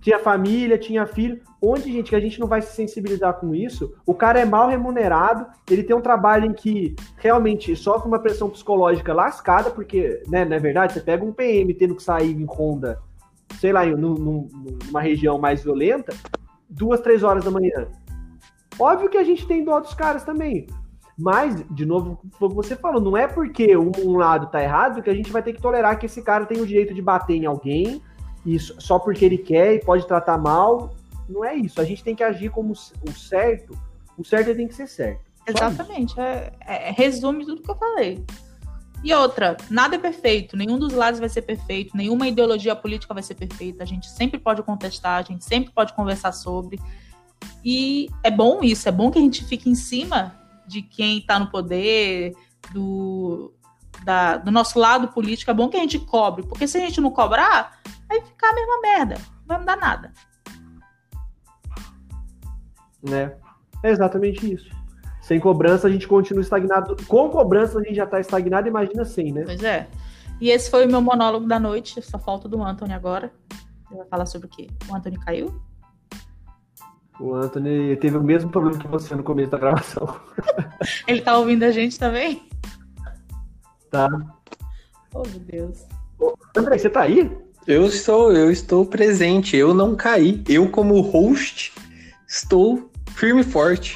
Tinha 0.00 0.18
família, 0.18 0.78
tinha 0.78 1.06
filho. 1.06 1.40
Onde, 1.60 1.92
gente, 1.92 2.10
que 2.10 2.16
a 2.16 2.20
gente 2.20 2.40
não 2.40 2.46
vai 2.46 2.62
se 2.62 2.74
sensibilizar 2.74 3.34
com 3.34 3.54
isso? 3.54 3.94
O 4.06 4.14
cara 4.14 4.40
é 4.40 4.44
mal 4.44 4.68
remunerado, 4.68 5.46
ele 5.70 5.82
tem 5.82 5.94
um 5.94 6.00
trabalho 6.00 6.46
em 6.46 6.52
que 6.52 6.94
realmente 7.16 7.76
sofre 7.76 8.08
uma 8.08 8.18
pressão 8.18 8.48
psicológica 8.48 9.12
lascada, 9.12 9.70
porque, 9.70 10.22
né, 10.26 10.44
não 10.44 10.56
é 10.56 10.58
verdade? 10.58 10.94
Você 10.94 11.00
pega 11.00 11.24
um 11.24 11.32
PM 11.32 11.74
tendo 11.74 11.94
que 11.94 12.02
sair 12.02 12.32
em 12.32 12.46
Honda, 12.46 12.98
sei 13.58 13.72
lá, 13.72 13.84
num- 13.84 14.14
num- 14.14 14.48
numa 14.86 15.02
região 15.02 15.38
mais 15.38 15.62
violenta, 15.62 16.14
duas, 16.68 17.00
três 17.00 17.22
horas 17.22 17.44
da 17.44 17.50
manhã. 17.50 17.88
Óbvio 18.78 19.10
que 19.10 19.18
a 19.18 19.24
gente 19.24 19.46
tem 19.46 19.62
dó 19.62 19.80
dos 19.80 19.92
caras 19.92 20.24
também. 20.24 20.66
Mas, 21.18 21.62
de 21.70 21.84
novo, 21.84 22.18
foi 22.38 22.48
o 22.48 22.50
que 22.50 22.56
você 22.56 22.74
falou, 22.74 22.98
não 22.98 23.14
é 23.14 23.28
porque 23.28 23.76
um, 23.76 23.92
um 24.02 24.16
lado 24.16 24.46
tá 24.46 24.62
errado 24.62 25.02
que 25.02 25.10
a 25.10 25.14
gente 25.14 25.30
vai 25.30 25.42
ter 25.42 25.52
que 25.52 25.60
tolerar 25.60 25.98
que 25.98 26.06
esse 26.06 26.22
cara 26.22 26.46
tem 26.46 26.62
o 26.62 26.66
direito 26.66 26.94
de 26.94 27.02
bater 27.02 27.36
em 27.36 27.44
alguém, 27.44 28.00
e 28.44 28.58
só- 28.58 28.98
porque 28.98 29.24
ele 29.24 29.38
quer 29.38 29.74
e 29.74 29.80
pode 29.80 30.06
tratar 30.06 30.38
mal. 30.38 30.94
Não 31.28 31.44
é 31.44 31.54
isso. 31.54 31.80
A 31.80 31.84
gente 31.84 32.02
tem 32.02 32.14
que 32.14 32.22
agir 32.24 32.50
como 32.50 32.72
o 32.72 33.12
certo. 33.12 33.78
O 34.18 34.24
certo 34.24 34.54
tem 34.54 34.66
que 34.66 34.74
ser 34.74 34.86
certo. 34.88 35.20
Isso. 35.46 35.56
Exatamente. 35.58 36.18
É, 36.20 36.52
é- 36.66 36.90
resume 36.90 37.44
tudo 37.46 37.62
que 37.62 37.70
eu 37.70 37.76
falei. 37.76 38.24
E 39.02 39.14
outra, 39.14 39.56
nada 39.70 39.96
é 39.96 39.98
perfeito, 39.98 40.58
nenhum 40.58 40.78
dos 40.78 40.92
lados 40.92 41.18
vai 41.20 41.28
ser 41.30 41.40
perfeito, 41.40 41.96
nenhuma 41.96 42.28
ideologia 42.28 42.76
política 42.76 43.14
vai 43.14 43.22
ser 43.22 43.34
perfeita. 43.34 43.82
A 43.82 43.86
gente 43.86 44.06
sempre 44.10 44.38
pode 44.38 44.62
contestar, 44.62 45.18
a 45.20 45.22
gente 45.22 45.42
sempre 45.42 45.72
pode 45.72 45.94
conversar 45.94 46.32
sobre. 46.32 46.78
E 47.64 48.10
é 48.22 48.30
bom 48.30 48.60
isso, 48.62 48.86
é 48.88 48.92
bom 48.92 49.10
que 49.10 49.18
a 49.18 49.22
gente 49.22 49.42
fique 49.46 49.70
em 49.70 49.74
cima 49.74 50.38
de 50.66 50.82
quem 50.82 51.16
está 51.18 51.38
no 51.38 51.46
poder, 51.50 52.34
do, 52.74 53.52
da- 54.04 54.36
do 54.36 54.50
nosso 54.50 54.78
lado 54.78 55.08
político. 55.08 55.50
É 55.50 55.54
bom 55.54 55.70
que 55.70 55.78
a 55.78 55.80
gente 55.80 55.98
cobre, 55.98 56.44
porque 56.46 56.68
se 56.68 56.76
a 56.76 56.80
gente 56.80 57.00
não 57.00 57.10
cobrar, 57.10 57.80
vai 58.10 58.20
ficar 58.20 58.50
a 58.50 58.54
mesma 58.54 58.80
merda, 58.80 59.14
não 59.14 59.46
vai 59.46 59.58
mudar 59.60 59.76
nada. 59.76 60.12
né? 63.02 63.32
É 63.82 63.90
exatamente 63.90 64.52
isso. 64.52 64.68
Sem 65.22 65.38
cobrança 65.38 65.86
a 65.86 65.90
gente 65.90 66.08
continua 66.08 66.42
estagnado. 66.42 66.96
Com 67.06 67.30
cobrança 67.30 67.78
a 67.78 67.82
gente 67.82 67.94
já 67.94 68.06
tá 68.06 68.18
estagnado, 68.20 68.68
imagina 68.68 69.04
sem, 69.04 69.32
né? 69.32 69.44
Pois 69.44 69.62
é. 69.62 69.88
E 70.40 70.50
esse 70.50 70.70
foi 70.70 70.86
o 70.86 70.90
meu 70.90 71.00
monólogo 71.00 71.46
da 71.46 71.58
noite. 71.58 72.02
Só 72.02 72.18
falta 72.18 72.48
do 72.48 72.62
Anthony 72.62 72.92
agora. 72.92 73.32
Ele 73.90 73.98
vai 74.00 74.08
falar 74.08 74.26
sobre 74.26 74.48
o 74.48 74.50
quê? 74.50 74.68
O 74.90 74.94
Anthony 74.94 75.18
caiu? 75.18 75.62
O 77.18 77.34
Anthony 77.34 77.96
teve 77.96 78.16
o 78.16 78.22
mesmo 78.22 78.50
problema 78.50 78.78
que 78.78 78.88
você 78.88 79.14
no 79.14 79.22
começo 79.22 79.50
da 79.50 79.58
gravação. 79.58 80.20
Ele 81.06 81.20
tá 81.20 81.38
ouvindo 81.38 81.62
a 81.62 81.70
gente 81.70 81.98
também? 81.98 82.48
Tá. 83.90 84.08
Oh, 85.14 85.22
meu 85.28 85.40
Deus. 85.40 85.86
André, 86.56 86.78
você 86.78 86.90
tá 86.90 87.02
aí? 87.02 87.30
Eu 87.70 87.86
estou, 87.86 88.32
eu 88.32 88.50
estou 88.50 88.84
presente, 88.84 89.56
eu 89.56 89.72
não 89.72 89.94
caí. 89.94 90.42
Eu, 90.48 90.68
como 90.70 91.00
host, 91.00 91.72
estou 92.26 92.90
firme 93.14 93.42
e 93.42 93.44
forte. 93.44 93.94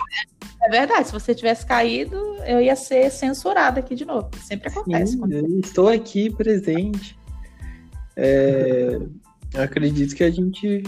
É 0.63 0.71
verdade, 0.71 1.09
se 1.09 1.13
você 1.13 1.35
tivesse 1.35 1.67
caído, 1.67 2.17
eu 2.47 2.61
ia 2.61 2.77
ser 2.77 3.11
censurada 3.11 3.81
aqui 3.81 3.95
de 3.95 4.05
novo. 4.05 4.31
Sempre 4.43 4.69
acontece. 4.69 5.13
Sim, 5.13 5.19
quando- 5.19 5.33
eu 5.33 5.61
estou 5.61 5.89
aqui 5.89 6.31
presente. 6.31 7.19
É, 8.17 8.99
eu 9.55 9.63
acredito 9.63 10.15
que 10.15 10.23
a 10.25 10.31
gente 10.31 10.83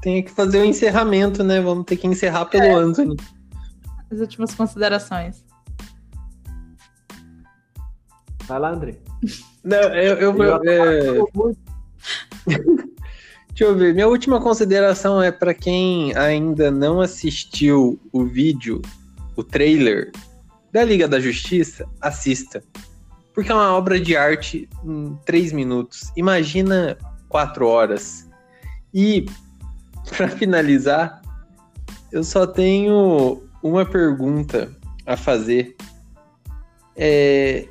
tenha 0.00 0.22
que 0.22 0.30
fazer 0.30 0.58
o 0.60 0.64
encerramento, 0.64 1.44
né? 1.44 1.60
Vamos 1.60 1.84
ter 1.84 1.96
que 1.96 2.06
encerrar 2.06 2.46
pelo 2.46 2.76
Anthony. 2.78 3.16
As 4.10 4.18
últimas 4.20 4.54
considerações. 4.54 5.44
Vai 8.46 8.58
lá, 8.60 8.70
André. 8.70 8.96
Não, 9.62 9.76
eu, 9.94 10.16
eu, 10.16 10.42
Eu- 10.42 10.62
é, 10.64 11.18
Deixa 12.46 13.72
eu 13.72 13.74
ver. 13.74 13.94
Minha 13.94 14.08
última 14.08 14.40
consideração 14.40 15.22
é 15.22 15.32
para 15.32 15.54
quem 15.54 16.14
ainda 16.14 16.70
não 16.70 17.00
assistiu 17.00 17.98
o 18.12 18.24
vídeo, 18.24 18.82
o 19.34 19.42
trailer 19.42 20.12
da 20.72 20.84
Liga 20.84 21.08
da 21.08 21.18
Justiça, 21.18 21.88
assista. 22.00 22.62
Porque 23.34 23.50
é 23.50 23.54
uma 23.54 23.72
obra 23.74 23.98
de 23.98 24.16
arte 24.16 24.68
em 24.84 25.18
três 25.24 25.52
minutos. 25.52 26.12
Imagina 26.16 26.98
quatro 27.28 27.66
horas. 27.66 28.28
E, 28.92 29.26
para 30.16 30.28
finalizar, 30.28 31.22
eu 32.12 32.22
só 32.22 32.46
tenho 32.46 33.42
uma 33.62 33.84
pergunta 33.84 34.70
a 35.06 35.16
fazer. 35.16 35.76
É, 36.94 37.66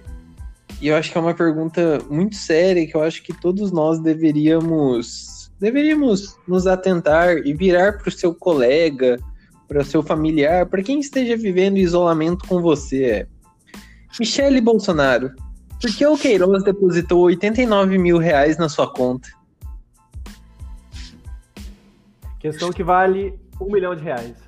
e 0.81 0.87
eu 0.87 0.95
acho 0.95 1.11
que 1.11 1.17
é 1.17 1.21
uma 1.21 1.33
pergunta 1.33 1.99
muito 2.09 2.35
séria 2.35 2.85
que 2.85 2.95
eu 2.95 3.03
acho 3.03 3.23
que 3.23 3.33
todos 3.33 3.71
nós 3.71 3.99
deveríamos 3.99 5.35
deveríamos 5.59 6.37
nos 6.47 6.67
atentar 6.67 7.37
e 7.37 7.53
virar 7.53 7.97
para 7.97 8.09
o 8.09 8.11
seu 8.11 8.35
colega, 8.35 9.17
para 9.67 9.81
o 9.81 9.85
seu 9.85 10.03
familiar, 10.03 10.65
para 10.65 10.83
quem 10.83 10.99
esteja 10.99 11.37
vivendo 11.37 11.77
isolamento 11.77 12.45
com 12.47 12.61
você. 12.61 13.27
Michele 14.19 14.59
Bolsonaro, 14.59 15.33
por 15.81 15.95
que 15.95 16.05
o 16.05 16.17
Queiroz 16.17 16.63
depositou 16.63 17.21
89 17.23 17.97
mil 17.97 18.17
reais 18.17 18.57
na 18.57 18.67
sua 18.67 18.91
conta? 18.91 19.29
Questão 22.39 22.71
que 22.71 22.83
vale 22.83 23.33
um 23.59 23.71
milhão 23.71 23.95
de 23.95 24.03
reais. 24.03 24.44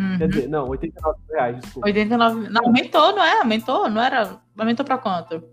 Uhum. 0.00 0.16
Quer 0.16 0.28
dizer, 0.28 0.48
não, 0.48 0.66
89 0.66 1.18
mil 1.28 1.36
reais, 1.36 1.60
desculpa. 1.60 1.88
89. 1.88 2.48
Não, 2.48 2.64
aumentou, 2.64 3.14
não 3.14 3.22
é? 3.22 3.38
Aumentou? 3.40 3.90
Não 3.90 4.00
era. 4.00 4.40
Aumentou 4.58 4.86
pra 4.86 4.96
quanto? 4.96 5.44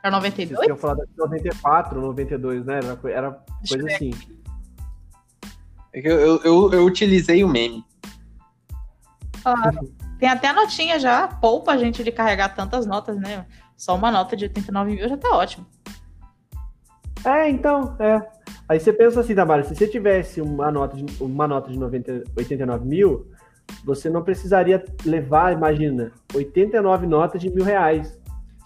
Pra 0.00 0.10
92? 0.10 0.56
Vocês 0.56 0.66
tinham 0.66 0.76
falado 0.78 1.06
de 1.06 1.18
94, 1.18 2.00
92, 2.00 2.64
né? 2.64 2.78
Era, 2.78 2.98
era 3.10 3.44
coisa 3.68 3.86
assim. 3.88 4.10
É 5.92 6.00
que 6.00 6.08
Eu, 6.08 6.18
eu, 6.18 6.40
eu, 6.44 6.72
eu 6.72 6.84
utilizei 6.86 7.44
o 7.44 7.48
meme. 7.48 7.84
Claro. 9.42 9.94
Tem 10.18 10.30
até 10.30 10.48
a 10.48 10.54
notinha 10.54 10.98
já. 10.98 11.28
Poupa 11.28 11.72
a 11.72 11.76
gente 11.76 12.02
de 12.02 12.10
carregar 12.10 12.54
tantas 12.54 12.86
notas, 12.86 13.18
né? 13.18 13.44
Só 13.76 13.94
uma 13.94 14.10
nota 14.10 14.34
de 14.34 14.44
89 14.44 14.94
mil 14.94 15.08
já 15.08 15.16
tá 15.18 15.28
ótimo. 15.36 15.66
É, 17.26 17.50
então, 17.50 17.96
é. 17.98 18.22
Aí 18.68 18.78
você 18.78 18.92
pensa 18.92 19.20
assim, 19.20 19.34
Tamara, 19.34 19.64
se 19.64 19.74
você 19.74 19.88
tivesse 19.88 20.40
uma 20.40 20.70
nota 20.70 20.96
de, 20.96 21.22
uma 21.22 21.48
nota 21.48 21.70
de 21.70 21.78
90, 21.78 22.22
89 22.36 22.86
mil, 22.86 23.26
você 23.84 24.08
não 24.08 24.22
precisaria 24.22 24.84
levar, 25.04 25.52
imagina, 25.52 26.12
89 26.32 27.06
notas 27.06 27.40
de 27.40 27.50
mil 27.50 27.64
reais. 27.64 28.16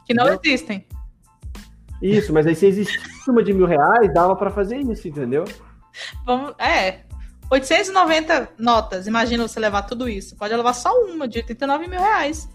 Que 0.04 0.12
não 0.12 0.24
Entendeu? 0.24 0.40
existem. 0.44 0.86
Isso, 2.02 2.32
mas 2.34 2.46
aí 2.46 2.54
se 2.54 2.66
existisse 2.66 3.30
uma 3.30 3.42
de 3.42 3.54
mil 3.54 3.66
reais, 3.66 4.12
dava 4.12 4.36
pra 4.36 4.50
fazer 4.50 4.76
isso, 4.78 5.08
entendeu? 5.08 5.44
Vamos, 6.26 6.54
é. 6.58 7.00
890 7.50 8.50
notas. 8.58 9.06
Imagina 9.06 9.46
você 9.48 9.58
levar 9.58 9.82
tudo 9.82 10.08
isso. 10.08 10.36
Pode 10.36 10.54
levar 10.54 10.72
só 10.72 10.90
uma 11.04 11.26
de 11.26 11.38
89 11.38 11.88
mil 11.88 11.98
reais. 11.98 12.48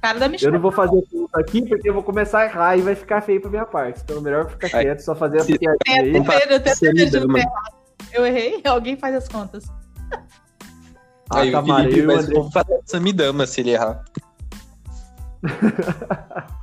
Cara 0.00 0.18
da 0.18 0.26
Eu 0.26 0.30
Michelle. 0.30 0.52
não 0.52 0.60
vou 0.60 0.70
fazer 0.72 1.02
tudo 1.10 1.28
aqui 1.34 1.66
porque 1.68 1.88
eu 1.88 1.94
vou 1.94 2.02
começar 2.02 2.40
a 2.40 2.44
errar 2.44 2.76
e 2.76 2.82
vai 2.82 2.94
ficar 2.94 3.20
feio 3.20 3.40
pra 3.40 3.50
minha 3.50 3.66
parte. 3.66 4.00
Então, 4.02 4.20
melhor 4.20 4.48
ficar 4.48 4.66
Aí, 4.76 4.84
quieto, 4.84 5.00
só 5.00 5.14
fazer 5.16 5.40
a 5.40 5.44
piadinha 5.44 5.76
aí. 5.88 6.12
medo, 6.12 6.52
eu 6.52 6.60
tenho 6.62 6.94
de 6.94 7.10
ter 7.10 7.16
errado. 7.16 7.74
Eu 8.12 8.24
errei? 8.26 8.60
Alguém 8.66 8.96
faz 8.96 9.14
as 9.16 9.28
contas. 9.28 9.64
Ah, 11.30 11.40
Aí 11.40 11.48
o 11.50 11.52
Tamara, 11.52 11.82
Felipe 11.84 11.98
eu 12.00 12.04
o 12.04 12.06
vai 12.06 12.16
André. 12.24 12.50
fazer 12.52 12.80
essa 12.84 13.00
me 13.00 13.12
dama 13.12 13.46
se 13.46 13.60
ele 13.60 13.70
errar. 13.72 14.04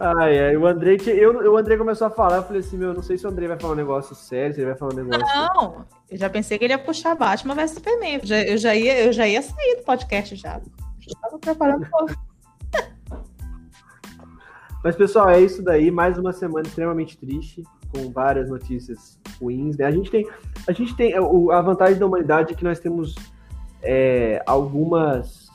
Ai, 0.00 0.38
ai, 0.38 0.56
o 0.56 0.66
Andrei, 0.66 0.96
tinha- 0.96 1.14
eu, 1.14 1.52
o 1.52 1.56
Andrei 1.56 1.76
começou 1.78 2.06
a 2.06 2.10
falar, 2.10 2.36
eu 2.38 2.42
falei 2.42 2.60
assim, 2.60 2.76
meu, 2.76 2.92
não 2.92 3.02
sei 3.02 3.16
se 3.16 3.26
o 3.26 3.30
Andrei 3.30 3.46
vai 3.46 3.58
falar 3.58 3.74
um 3.74 3.76
negócio 3.76 4.14
sério, 4.14 4.52
se 4.54 4.60
ele 4.60 4.70
vai 4.70 4.76
falar 4.76 4.92
um 4.92 4.96
negócio. 4.96 5.20
Não, 5.24 5.84
eu 6.10 6.18
já 6.18 6.28
pensei 6.28 6.58
que 6.58 6.64
ele 6.64 6.72
ia 6.72 6.78
puxar 6.78 7.14
Batman 7.14 7.54
vs 7.54 7.70
Superman. 7.72 8.14
Eu 8.20 8.26
já, 8.26 8.42
eu 8.42 8.58
já, 8.58 8.74
ia, 8.74 9.04
eu 9.04 9.12
já 9.12 9.26
ia 9.28 9.40
sair 9.40 9.76
do 9.76 9.82
podcast 9.84 10.34
já. 10.36 10.60
Já 11.00 11.14
tava 11.22 11.38
preparando. 11.38 11.86
Mas, 14.84 14.94
pessoal, 14.94 15.30
é 15.30 15.40
isso 15.40 15.62
daí. 15.62 15.90
Mais 15.90 16.18
uma 16.18 16.30
semana 16.30 16.66
extremamente 16.66 17.16
triste, 17.16 17.62
com 17.90 18.10
várias 18.12 18.50
notícias 18.50 19.18
ruins. 19.40 19.78
Né? 19.78 19.86
A 19.86 19.90
gente 19.90 20.10
tem. 20.10 20.28
A 20.68 20.72
gente 20.72 20.94
tem. 20.94 21.18
o- 21.18 21.50
A 21.50 21.62
vantagem 21.62 21.98
da 21.98 22.04
humanidade 22.06 22.52
é 22.52 22.56
que 22.56 22.62
nós 22.62 22.78
temos 22.78 23.14
é, 23.82 24.42
algumas. 24.46 25.48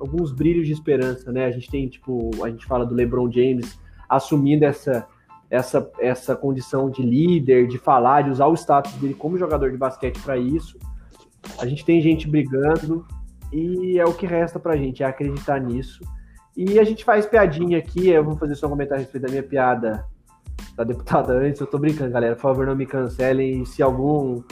Alguns 0.00 0.30
brilhos 0.30 0.64
de 0.68 0.72
esperança, 0.72 1.32
né? 1.32 1.46
A 1.46 1.50
gente 1.50 1.68
tem, 1.68 1.88
tipo, 1.88 2.30
a 2.44 2.48
gente 2.48 2.64
fala 2.66 2.86
do 2.86 2.94
LeBron 2.94 3.28
James 3.32 3.76
assumindo 4.08 4.64
essa, 4.64 5.04
essa, 5.50 5.90
essa 5.98 6.36
condição 6.36 6.88
de 6.88 7.02
líder, 7.02 7.66
de 7.66 7.78
falar, 7.78 8.22
de 8.22 8.30
usar 8.30 8.46
o 8.46 8.54
status 8.54 8.92
dele 8.92 9.14
como 9.14 9.36
jogador 9.36 9.72
de 9.72 9.76
basquete 9.76 10.20
para 10.20 10.36
isso. 10.36 10.78
A 11.58 11.66
gente 11.66 11.84
tem 11.84 12.00
gente 12.00 12.28
brigando 12.28 13.04
e 13.52 13.98
é 13.98 14.04
o 14.04 14.14
que 14.14 14.24
resta 14.24 14.60
pra 14.60 14.76
gente, 14.76 15.02
é 15.02 15.06
acreditar 15.06 15.60
nisso. 15.60 16.00
E 16.58 16.76
a 16.80 16.82
gente 16.82 17.04
faz 17.04 17.24
piadinha 17.24 17.78
aqui, 17.78 18.08
eu 18.08 18.24
vou 18.24 18.36
fazer 18.36 18.56
só 18.56 18.66
um 18.66 18.70
comentário 18.70 19.00
a 19.00 19.04
respeito 19.04 19.22
da 19.24 19.30
minha 19.30 19.44
piada 19.44 20.04
da 20.74 20.82
deputada 20.82 21.32
antes. 21.32 21.60
Eu 21.60 21.68
tô 21.68 21.78
brincando, 21.78 22.10
galera. 22.10 22.34
Por 22.34 22.42
favor, 22.42 22.66
não 22.66 22.74
me 22.74 22.84
cancelem. 22.84 23.62
E 23.62 23.66
se 23.66 23.80
algum 23.80 24.42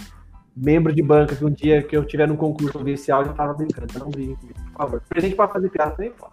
membro 0.56 0.94
de 0.94 1.02
banca 1.02 1.34
que 1.34 1.44
um 1.44 1.50
dia 1.50 1.82
que 1.82 1.96
eu 1.96 2.04
tiver 2.04 2.28
no 2.28 2.36
concurso 2.36 2.78
ouvir 2.78 2.92
esse 2.92 3.10
áudio, 3.10 3.32
eu 3.32 3.36
tava 3.36 3.54
brincando. 3.54 3.88
Então 3.90 4.04
não 4.04 4.12
comigo, 4.12 4.38
por 4.38 4.78
favor. 4.78 5.02
Presente 5.08 5.34
pra 5.34 5.48
fazer 5.48 5.68
piada 5.68 5.96
também, 5.96 6.12
pô. 6.12 6.28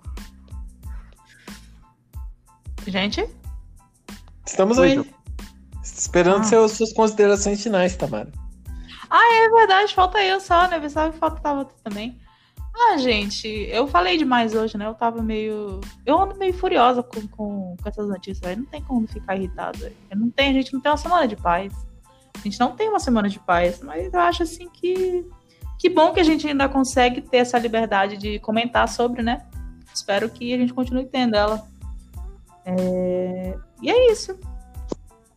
Gente, 2.86 3.28
Estamos 4.45 4.78
Oi, 4.78 4.90
aí. 4.90 4.95
João. 4.95 5.08
Esperando 5.82 6.41
Ah. 6.41 6.44
seus, 6.44 6.74
suas 6.74 6.94
considerações 6.94 7.64
finais, 7.64 7.95
Tamara. 7.95 8.32
é 9.10 9.50
verdade, 9.50 9.95
falta 9.95 10.22
eu 10.22 10.40
só, 10.40 10.68
né? 10.68 10.80
Pensava 10.80 11.12
que 11.12 11.18
faltava 11.18 11.66
tu 11.66 11.74
também. 11.84 12.20
Ah, 12.76 12.98
gente, 12.98 13.48
eu 13.48 13.88
falei 13.88 14.18
demais 14.18 14.56
hoje, 14.56 14.78
né? 14.78 14.88
Eu 14.88 14.95
tava 14.95 15.22
meio. 15.22 15.80
Eu 16.06 16.20
ando 16.20 16.36
meio 16.36 16.54
furiosa 16.54 17.04
com, 17.04 17.28
com, 17.28 17.76
com 17.82 17.90
essas 17.90 18.08
notícias, 18.08 18.40
velho. 18.40 18.62
Não 18.62 18.66
tem 18.66 18.82
como 18.82 19.08
ficar. 19.08 19.38
Eu 19.40 19.50
Não 20.16 20.30
tem, 20.32 20.50
a 20.50 20.54
gente 20.54 20.74
não 20.74 20.82
tem 20.82 20.91
uma 20.91 20.98
semana 20.98 21.28
de 21.28 21.36
paz. 21.36 21.74
A 22.36 22.40
gente 22.40 22.60
não 22.60 22.72
tem 22.76 22.90
uma 22.90 23.00
semana 23.00 23.30
de 23.30 23.40
paz, 23.40 23.80
mas 23.82 24.12
eu 24.12 24.20
acho 24.20 24.44
assim 24.44 24.70
que. 24.70 25.26
Que 25.80 25.90
bom 25.90 26.14
que 26.14 26.20
a 26.20 26.24
gente 26.24 26.48
ainda 26.48 26.68
consegue 26.70 27.22
ter 27.22 27.38
essa 27.38 27.60
liberdade 27.60 28.18
de 28.18 28.40
comentar 28.40 28.88
sobre, 28.88 29.22
né? 29.22 29.45
Espero 29.94 30.30
que 30.30 30.54
a 30.54 30.58
gente 30.58 30.74
continue 30.74 31.06
tendo 31.06 31.36
ela. 31.36 31.68
É, 32.66 33.58
E 33.82 33.91
é 33.91 34.12
isso. 34.12 34.38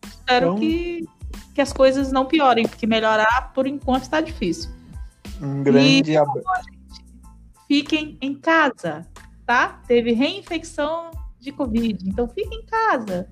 Espero 0.05 0.47
Então- 0.47 0.59
que, 0.59 1.05
que 1.53 1.61
as 1.61 1.71
coisas 1.73 2.11
não 2.11 2.25
piorem, 2.25 2.67
porque 2.67 2.87
melhorar 2.87 3.51
por 3.53 3.67
enquanto 3.67 4.03
está 4.03 4.21
difícil. 4.21 4.71
Um 5.41 5.63
grande 5.63 6.15
abraço. 6.17 6.76
Fiquem 7.67 8.17
em 8.21 8.33
casa, 8.35 9.05
tá? 9.45 9.81
Teve 9.87 10.13
reinfecção 10.13 11.11
de 11.39 11.51
Covid, 11.51 12.07
então 12.07 12.27
fiquem 12.27 12.59
em 12.59 12.65
casa. 12.65 13.29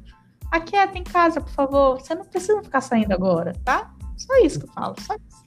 Aquieta 0.51 0.97
em 0.97 1.03
casa, 1.03 1.41
por 1.41 1.51
favor. 1.51 1.99
Você 1.99 2.13
não 2.13 2.25
precisa 2.25 2.61
ficar 2.61 2.81
saindo 2.81 3.13
agora, 3.13 3.53
tá? 3.63 3.93
Só 4.17 4.35
isso 4.37 4.59
que 4.59 4.65
eu 4.65 4.73
falo. 4.73 4.95
Só 4.99 5.15
isso. 5.15 5.45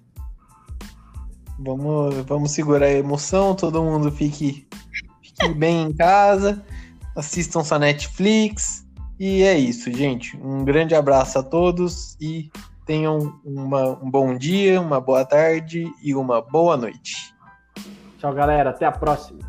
Vamos, 1.59 2.15
vamos 2.27 2.51
segurar 2.53 2.87
a 2.87 2.93
emoção, 2.93 3.55
todo 3.55 3.83
mundo 3.83 4.13
fique, 4.13 4.69
fique 5.21 5.49
bem 5.55 5.89
em 5.89 5.93
casa, 5.93 6.65
assistam 7.17 7.65
sua 7.65 7.79
Netflix. 7.79 8.87
E 9.19 9.43
é 9.43 9.59
isso, 9.59 9.93
gente. 9.93 10.37
Um 10.37 10.65
grande 10.65 10.95
abraço 10.95 11.39
a 11.39 11.43
todos 11.43 12.17
e 12.21 12.49
tenham 12.87 13.41
uma- 13.45 14.03
um 14.03 14.09
bom 14.09 14.37
dia, 14.37 14.81
uma 14.81 15.01
boa 15.01 15.25
tarde 15.25 15.93
e 16.01 16.15
uma 16.15 16.41
boa 16.41 16.77
noite. 16.77 17.35
Tchau, 18.19 18.35
galera. 18.35 18.71
Até 18.71 18.85
a 18.85 18.93
próxima. 18.93 19.48